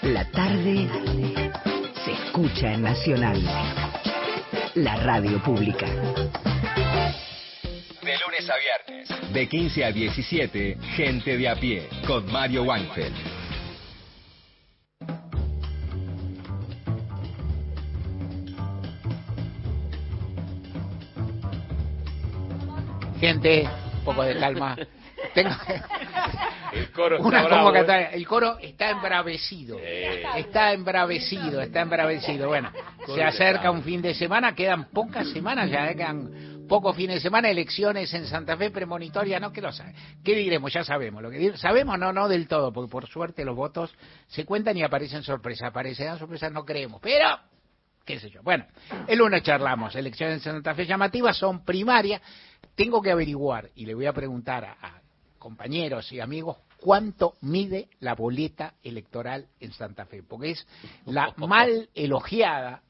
La 0.03 0.29
tarde 0.31 0.87
se 2.05 2.11
escucha 2.11 2.73
en 2.73 2.83
Nacional. 2.83 3.41
La 4.75 4.95
radio 4.97 5.41
pública. 5.41 5.87
De 5.87 5.95
lunes 8.01 8.21
lunes 8.21 8.49
a 8.49 8.55
viernes. 8.57 9.33
De 9.33 9.49
15 9.49 9.85
a 9.85 9.91
17, 9.91 10.77
Gente 10.95 11.37
de 11.37 11.49
a 11.49 11.55
pie, 11.55 11.89
con 12.05 12.31
Mario 12.31 12.63
Weinfeld. 12.63 13.15
Gente, 23.19 23.67
un 23.99 24.03
poco 24.05 24.23
de 24.23 24.37
calma. 24.37 24.77
Tengo 25.33 25.49
El 26.71 26.91
coro 26.91 27.17
está 27.17 27.27
una 27.27 27.43
bravo, 27.43 27.63
convocatoria. 27.65 28.01
¿eh? 28.11 28.15
El 28.15 28.27
coro 28.27 28.57
está 28.59 28.89
embravecido. 28.89 29.77
Está 29.79 30.71
embravecido, 30.73 31.61
está 31.61 31.81
embravecido. 31.81 32.47
Bueno, 32.47 32.71
se 33.05 33.21
acerca 33.23 33.55
está. 33.57 33.71
un 33.71 33.83
fin 33.83 34.01
de 34.01 34.13
semana, 34.13 34.55
quedan 34.55 34.85
pocas 34.85 35.27
semanas 35.31 35.69
ya, 35.69 35.93
quedan 35.93 36.65
pocos 36.69 36.95
fines 36.95 37.15
de 37.15 37.21
semana, 37.21 37.49
elecciones 37.49 38.13
en 38.13 38.27
Santa 38.27 38.55
Fe 38.55 38.69
premonitoria, 38.71 39.39
no 39.39 39.51
que 39.51 39.59
lo 39.61 39.71
sabe. 39.73 39.93
¿Qué 40.23 40.35
diremos? 40.35 40.71
Ya 40.71 40.83
sabemos. 40.85 41.21
Lo 41.21 41.29
que 41.29 41.37
di- 41.37 41.57
sabemos, 41.57 41.97
no, 41.99 42.13
no 42.13 42.29
del 42.29 42.47
todo, 42.47 42.71
porque 42.71 42.89
por 42.91 43.07
suerte 43.07 43.43
los 43.43 43.55
votos 43.55 43.93
se 44.27 44.45
cuentan 44.45 44.77
y 44.77 44.83
aparecen 44.83 45.23
sorpresas. 45.23 45.69
Aparecerán 45.69 46.17
sorpresas, 46.17 46.51
no 46.51 46.63
creemos. 46.63 47.01
Pero 47.01 47.27
qué 48.09 48.19
sé 48.19 48.31
yo. 48.31 48.41
Bueno, 48.41 48.65
el 49.07 49.19
lunes 49.19 49.43
charlamos. 49.43 49.93
Elecciones 49.95 50.37
en 50.37 50.53
Santa 50.53 50.73
Fe 50.73 50.87
llamativas 50.87 51.37
son 51.37 51.63
primarias. 51.63 52.19
Tengo 52.73 53.03
que 53.03 53.11
averiguar 53.11 53.69
y 53.75 53.85
le 53.85 53.93
voy 53.93 54.07
a 54.07 54.13
preguntar 54.13 54.65
a, 54.65 54.71
a 54.81 55.01
compañeros 55.37 56.11
y 56.11 56.19
amigos 56.19 56.57
cuánto 56.77 57.35
mide 57.41 57.87
la 57.99 58.15
boleta 58.15 58.73
electoral 58.81 59.45
en 59.59 59.73
Santa 59.73 60.07
Fe, 60.07 60.23
porque 60.23 60.51
es 60.51 60.67
la 61.05 61.31
mal 61.37 61.87
elogiada 61.93 62.81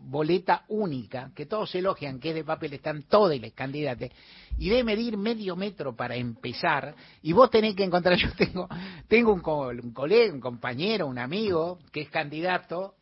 boleta 0.00 0.62
única, 0.68 1.32
que 1.34 1.46
todos 1.46 1.74
elogian, 1.74 2.20
que 2.20 2.28
es 2.28 2.36
de 2.36 2.44
papel, 2.44 2.74
están 2.74 3.02
todos 3.02 3.36
los 3.36 3.52
candidatos, 3.54 4.10
y 4.58 4.68
debe 4.68 4.84
medir 4.84 5.16
medio 5.16 5.56
metro 5.56 5.96
para 5.96 6.14
empezar, 6.14 6.94
y 7.20 7.32
vos 7.32 7.50
tenés 7.50 7.74
que 7.74 7.82
encontrar, 7.82 8.16
yo 8.16 8.32
tengo, 8.34 8.68
tengo 9.08 9.32
un, 9.32 9.40
co- 9.40 9.70
un 9.70 9.92
colega, 9.92 10.32
un 10.32 10.40
compañero, 10.40 11.08
un 11.08 11.18
amigo, 11.18 11.80
que 11.90 12.02
es 12.02 12.10
candidato, 12.10 12.94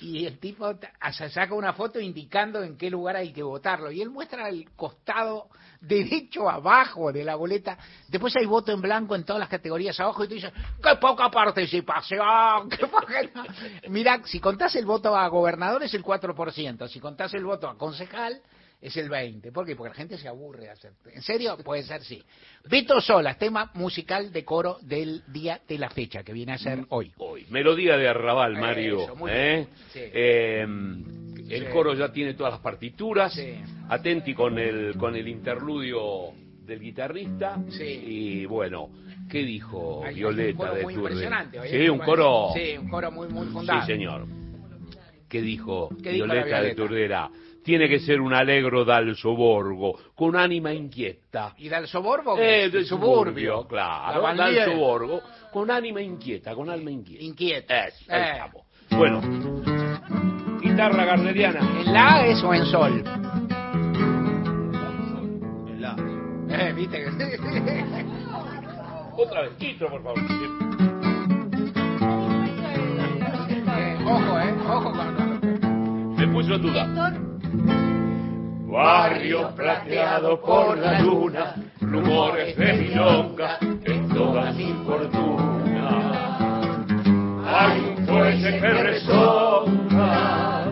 y 0.00 0.26
el 0.26 0.38
tipo 0.38 0.72
hace- 1.00 1.30
saca 1.30 1.54
una 1.54 1.72
foto 1.72 2.00
indicando 2.00 2.62
en 2.62 2.76
qué 2.76 2.90
lugar 2.90 3.16
hay 3.16 3.32
que 3.32 3.42
votarlo. 3.42 3.90
Y 3.90 4.02
él 4.02 4.10
muestra 4.10 4.48
el 4.48 4.70
costado 4.72 5.48
derecho 5.80 6.48
abajo 6.50 7.12
de 7.12 7.24
la 7.24 7.36
boleta. 7.36 7.78
Después 8.08 8.34
hay 8.36 8.46
voto 8.46 8.72
en 8.72 8.80
blanco 8.80 9.14
en 9.14 9.24
todas 9.24 9.40
las 9.40 9.48
categorías 9.48 9.98
abajo 10.00 10.24
y 10.24 10.28
tú 10.28 10.34
dices 10.34 10.52
qué 10.82 10.96
poca 10.96 11.30
participación 11.30 12.68
qué 12.70 12.86
poca... 12.86 13.14
mira 13.88 14.20
si 14.24 14.40
contás 14.40 14.74
el 14.76 14.86
voto 14.86 15.14
a 15.14 15.28
gobernador 15.28 15.82
es 15.82 15.92
el 15.94 16.02
4% 16.02 16.88
si 16.88 17.00
contás 17.00 17.34
el 17.34 17.44
voto 17.44 17.68
a 17.68 17.76
concejal 17.76 18.40
es 18.86 18.96
el 18.96 19.08
20 19.08 19.50
¿por 19.50 19.64
qué? 19.66 19.74
porque 19.76 19.90
la 19.90 19.94
gente 19.94 20.18
se 20.18 20.28
aburre 20.28 20.62
de 20.64 20.70
hacer 20.70 20.92
en 21.12 21.22
serio 21.22 21.56
puede 21.64 21.82
ser 21.82 22.02
sí 22.02 22.22
Vito 22.68 23.00
Solas 23.00 23.38
tema 23.38 23.70
musical 23.74 24.32
de 24.32 24.44
coro 24.44 24.78
del 24.82 25.22
día 25.28 25.60
de 25.66 25.78
la 25.78 25.90
fecha 25.90 26.22
que 26.22 26.32
viene 26.32 26.52
a 26.52 26.58
ser 26.58 26.84
hoy 26.90 27.12
Hoy, 27.18 27.46
melodía 27.50 27.96
de 27.96 28.08
arrabal, 28.08 28.52
Mario. 28.58 29.00
Eso, 29.02 29.16
muy 29.16 29.30
¿eh? 29.32 29.54
bien. 29.54 29.68
Sí. 29.92 30.00
Eh, 30.02 30.66
el 31.50 31.66
Sí. 31.66 31.72
coro 31.72 31.94
ya 31.94 32.10
tiene 32.10 32.34
todas 32.34 32.54
las 32.54 32.60
partituras. 32.62 33.32
Sí. 33.34 33.54
Atenti 33.88 34.32
con 34.34 34.58
el, 34.58 34.96
con 34.96 35.14
el 35.14 35.28
interludio 35.28 36.32
del 36.64 36.80
guitarrista. 36.80 37.58
Sí. 37.68 37.84
Y 37.84 38.46
bueno, 38.46 38.88
¿qué 39.30 39.38
dijo 39.40 40.02
Hay- 40.04 40.14
Violeta 40.14 40.72
de 40.72 40.82
muy 40.82 40.94
impresionante 40.94 41.60
Sí, 41.68 41.88
un 41.88 41.98
coro. 41.98 42.48
Sí, 42.54 42.78
un 42.78 42.88
coro 42.88 43.10
muy, 43.10 43.28
muy 43.28 43.46
fundado. 43.48 43.80
Sí, 43.82 43.86
señor. 43.86 44.26
¿Qué 45.28 45.42
dijo 45.42 45.90
¿Qué 46.02 46.10
dijo 46.12 46.26
la 46.26 46.34
Violeta 46.34 46.56
de 46.56 46.62
Violeta? 46.74 46.82
Turdera? 46.82 47.30
Tiene 47.64 47.88
que 47.88 47.98
ser 48.00 48.20
un 48.20 48.34
alegro 48.34 48.84
dal 48.84 49.16
soborgo, 49.16 49.98
con 50.14 50.36
ánima 50.36 50.72
inquieta. 50.74 51.54
¿Y 51.56 51.68
del 51.70 51.86
soborgo? 51.88 52.36
Eh, 52.38 52.62
del 52.62 52.70
del 52.72 52.84
suburbio, 52.86 53.66
claro, 53.66 54.20
La 54.22 54.34
dal 54.34 54.64
soborgo, 54.66 55.22
con 55.50 55.70
ánima 55.70 56.02
inquieta, 56.02 56.54
con 56.54 56.68
alma 56.68 56.90
inquieta. 56.90 57.24
Inquieta. 57.24 57.86
Eso, 57.86 58.04
ahí 58.10 58.20
Eh. 58.20 58.32
estamos. 58.32 58.62
Bueno, 58.90 59.20
guitarra 60.60 61.04
garderiana. 61.06 61.60
¿En 61.80 61.92
la 61.92 62.26
es 62.26 62.42
o 62.44 62.52
en 62.52 62.66
sol? 62.66 63.02
En 65.68 65.80
la. 65.80 65.96
Eh, 66.50 66.72
viste 66.74 66.98
que... 66.98 67.06
Otra 69.16 69.42
vez, 69.42 69.52
quito, 69.58 69.88
por 69.88 70.02
favor. 70.02 70.18
Eh, 73.76 73.98
ojo, 74.06 74.38
eh, 74.40 74.54
ojo 74.68 74.92
con... 74.92 76.14
Me 76.16 76.28
puso 76.28 76.54
en 76.54 76.62
duda. 76.62 77.33
Barrio 78.74 79.54
plateado 79.54 80.40
por 80.40 80.76
la 80.76 81.00
luna, 81.00 81.54
rumores 81.80 82.56
de 82.56 82.72
milonga, 82.72 83.58
es 83.84 84.08
toda 84.08 84.50
mi 84.52 84.72
fortuna. 84.84 86.48
Hay 87.46 87.94
un 87.96 88.06
fuelle 88.06 88.60
que 88.60 88.68
resonga 88.68 90.64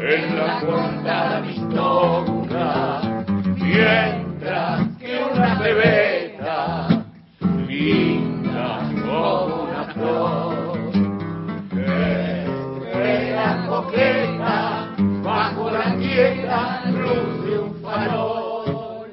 en 0.00 0.36
la 0.36 0.60
cortada 0.60 1.40
mistonga, 1.40 3.24
mientras 3.54 4.88
que 4.98 5.24
una 5.32 5.58
bebeta 5.60 7.04
linda 7.68 8.80
como 9.06 9.62
una 9.62 9.84
flor. 9.94 10.78
Espera 12.82 13.66
coqueta 13.68 14.67
quieta 16.18 16.82
luz 16.86 17.44
de 17.44 17.58
un 17.58 17.74
farol. 17.80 19.08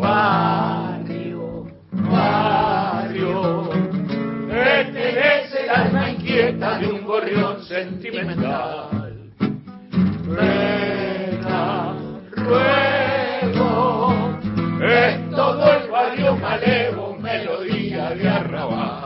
Barrio, 0.00 1.66
barrio, 1.92 3.70
este 4.48 5.04
es 5.10 5.54
el 5.54 5.70
alma 5.70 6.10
inquieta 6.10 6.78
de 6.78 6.86
un 6.92 7.04
gorrión 7.04 7.62
sentimental. 7.64 9.32
Pena, 10.36 11.94
ruego, 12.32 14.14
es 14.80 15.30
todo 15.30 15.72
el 15.72 15.90
barrio 15.90 16.36
malevo, 16.36 17.16
melodía 17.16 18.10
de 18.10 18.28
arrabal. 18.28 19.01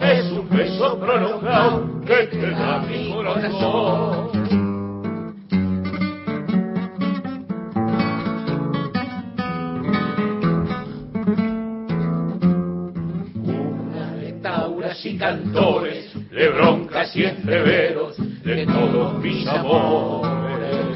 Es 0.00 0.32
un 0.32 0.48
beso 0.48 0.98
prolongado 0.98 2.00
que 2.06 2.26
te 2.26 2.50
da 2.50 2.80
mi 2.80 3.12
corazón. 3.12 4.44
Y 15.04 15.18
cantores, 15.18 16.14
de 16.30 16.48
broncas 16.48 17.14
y 17.14 17.24
entreveros, 17.24 18.16
de 18.42 18.64
todos 18.64 19.18
mis 19.18 19.46
amores. 19.46 20.88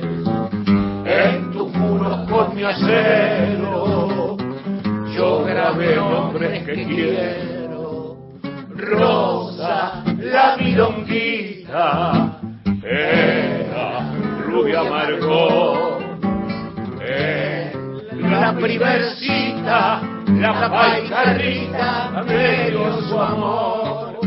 En 1.05 1.53
tus 1.53 1.71
muros 1.75 2.27
con 2.31 2.57
mi 2.57 2.63
acero, 2.63 4.39
yo 5.15 5.45
grabé 5.45 5.97
nombres 5.97 6.65
que 6.65 6.87
quiero. 6.87 7.58
Rosa, 8.79 10.05
la 10.21 10.57
milonguita, 10.57 12.39
era 12.83 14.13
rubia 14.47 14.81
amargó. 14.81 15.99
La 18.31 18.55
primer 18.55 19.15
cita, 19.17 20.01
la 20.27 20.71
paicarrita 20.71 22.23
me 22.25 22.71
dio 22.71 23.03
su 23.03 23.19
amor. 23.19 24.19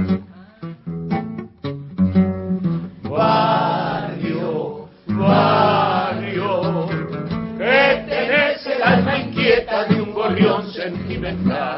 Barrio, 3.03 4.89
barrio, 5.07 6.87
que 7.57 8.05
tenés 8.09 8.65
el 8.67 8.83
alma 8.83 9.17
inquieta 9.17 9.85
de 9.85 10.01
un 10.01 10.13
gorrión 10.13 10.69
sentimental. 10.71 11.70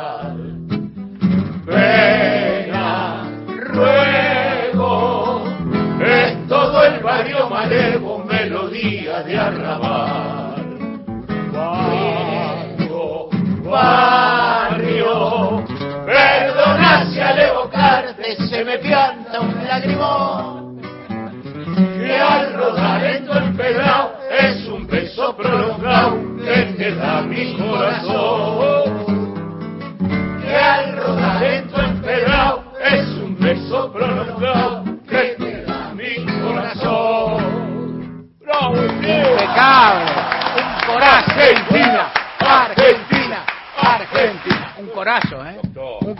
Barrio 7.14 7.48
malevo, 7.48 8.24
melodía 8.26 9.22
de 9.22 9.38
arrabal. 9.38 10.56
Barrio, 11.52 13.30
barrio, 13.64 15.64
perdona 16.06 17.06
si 17.12 17.20
al 17.20 17.40
evocarte 17.40 18.36
se 18.50 18.66
me 18.66 18.80
pianta 18.80 19.42
un 19.42 19.64
lagrimón. 19.64 20.82
Que 21.98 22.20
al 22.20 22.54
rodar 22.54 23.04
en 23.04 23.26
tu 23.26 23.34
empedrado 23.34 24.14
es 24.32 24.66
un 24.68 24.88
beso 24.88 25.36
prolongado 25.36 26.18
que 26.44 26.64
te 26.78 26.96
da 26.96 27.22
mi 27.22 27.56
corazón. 27.58 28.53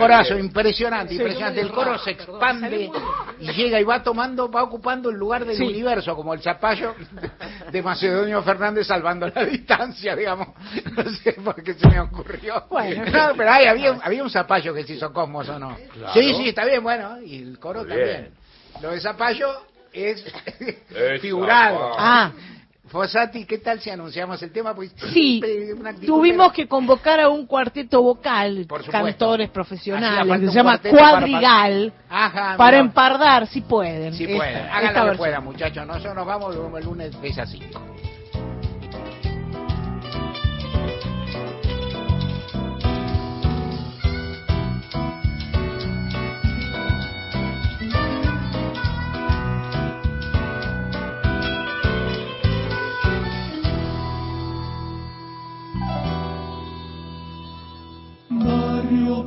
Corazo 0.04 0.38
impresionante, 0.38 1.14
impresionante. 1.14 1.62
El 1.62 1.72
coro 1.72 1.98
se 1.98 2.12
expande 2.12 2.90
y 3.40 3.52
llega 3.54 3.80
y 3.80 3.84
va 3.84 4.02
tomando, 4.04 4.50
va 4.50 4.64
ocupando 4.64 5.10
el 5.10 5.16
lugar 5.18 5.46
del 5.46 5.56
Sí. 5.58 5.64
universo, 5.64 6.16
como 6.16 6.34
el 6.34 6.42
zapallo 6.42 6.96
de 7.72 7.82
Macedonio 7.82 8.42
Fernández 8.44 8.88
salvando 8.88 9.28
la 9.28 9.46
distancia, 9.46 10.16
digamos. 10.16 10.50
No 10.96 11.04
sé 11.12 11.34
por 11.34 11.62
qué 11.64 11.74
se 11.74 11.88
me 11.88 12.00
ocurrió. 12.00 12.66
Bueno. 12.70 13.04
No, 13.06 13.34
pero 13.36 13.52
hay, 13.52 13.66
había, 13.66 14.00
había 14.02 14.24
un 14.24 14.30
zapallo 14.30 14.74
que 14.74 14.84
se 14.84 14.94
hizo 14.94 15.12
Cosmos, 15.12 15.48
¿o 15.50 15.60
no? 15.60 15.76
Claro. 15.94 16.14
Sí, 16.14 16.34
sí, 16.36 16.50
está 16.50 16.66
bien, 16.66 16.84
bueno, 16.84 17.22
y 17.22 17.42
el 17.44 17.60
coro 17.60 17.84
Muy 17.84 17.96
bien. 17.96 18.00
también. 18.12 18.34
Lo 18.82 18.92
de 18.92 19.00
zapallo 19.02 19.48
es 19.92 20.26
Es 20.90 21.22
figurado. 21.22 21.78
zapallo. 21.94 21.96
Ah. 22.00 22.32
Fossati, 22.94 23.46
¿qué 23.46 23.58
tal 23.58 23.80
si 23.80 23.90
anunciamos 23.90 24.40
el 24.44 24.52
tema? 24.52 24.76
Pues 24.76 24.94
Sí, 25.12 25.42
tuvimos 26.06 26.54
que 26.54 26.68
convocar 26.68 27.20
a 27.20 27.28
un 27.28 27.48
cuarteto 27.48 28.04
vocal, 28.04 28.68
Por 28.70 28.86
cantores 28.86 29.50
profesionales, 29.50 30.40
que 30.40 30.48
se 30.50 30.54
llama 30.54 30.78
para- 30.78 30.92
Cuadrigal, 30.92 31.92
Ajá, 32.08 32.56
para 32.56 32.78
empardar, 32.78 33.48
si 33.48 33.62
pueden. 33.62 34.14
Si 34.14 34.26
esta- 34.26 34.38
pueden, 34.38 34.58
hagan 34.70 35.08
lo 35.08 35.12
que 35.14 35.18
puedan, 35.18 35.44
muchachos. 35.44 35.88
Nosotros 35.88 36.14
nos 36.14 36.26
vamos, 36.28 36.56
el 36.56 36.86
lunes 36.86 37.18
3 37.20 37.40
a 37.40 37.48
5. 37.48 37.82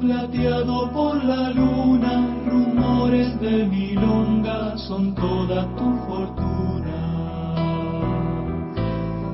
Plateado 0.00 0.90
por 0.92 1.24
la 1.24 1.50
luna, 1.50 2.28
rumores 2.46 3.40
de 3.40 3.64
milonga 3.64 4.76
son 4.76 5.14
toda 5.14 5.66
tu 5.74 5.96
fortuna. 6.06 6.98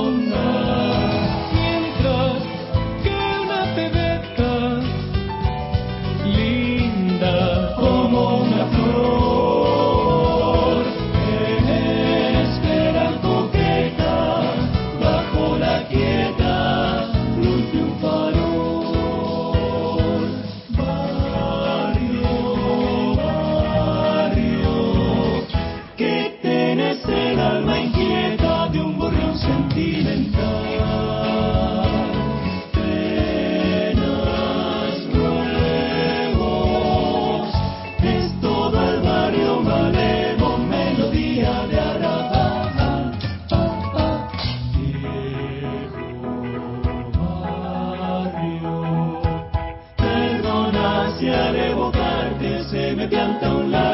Pianta 53.14 53.48
un 53.54 53.70
lago 53.72 53.93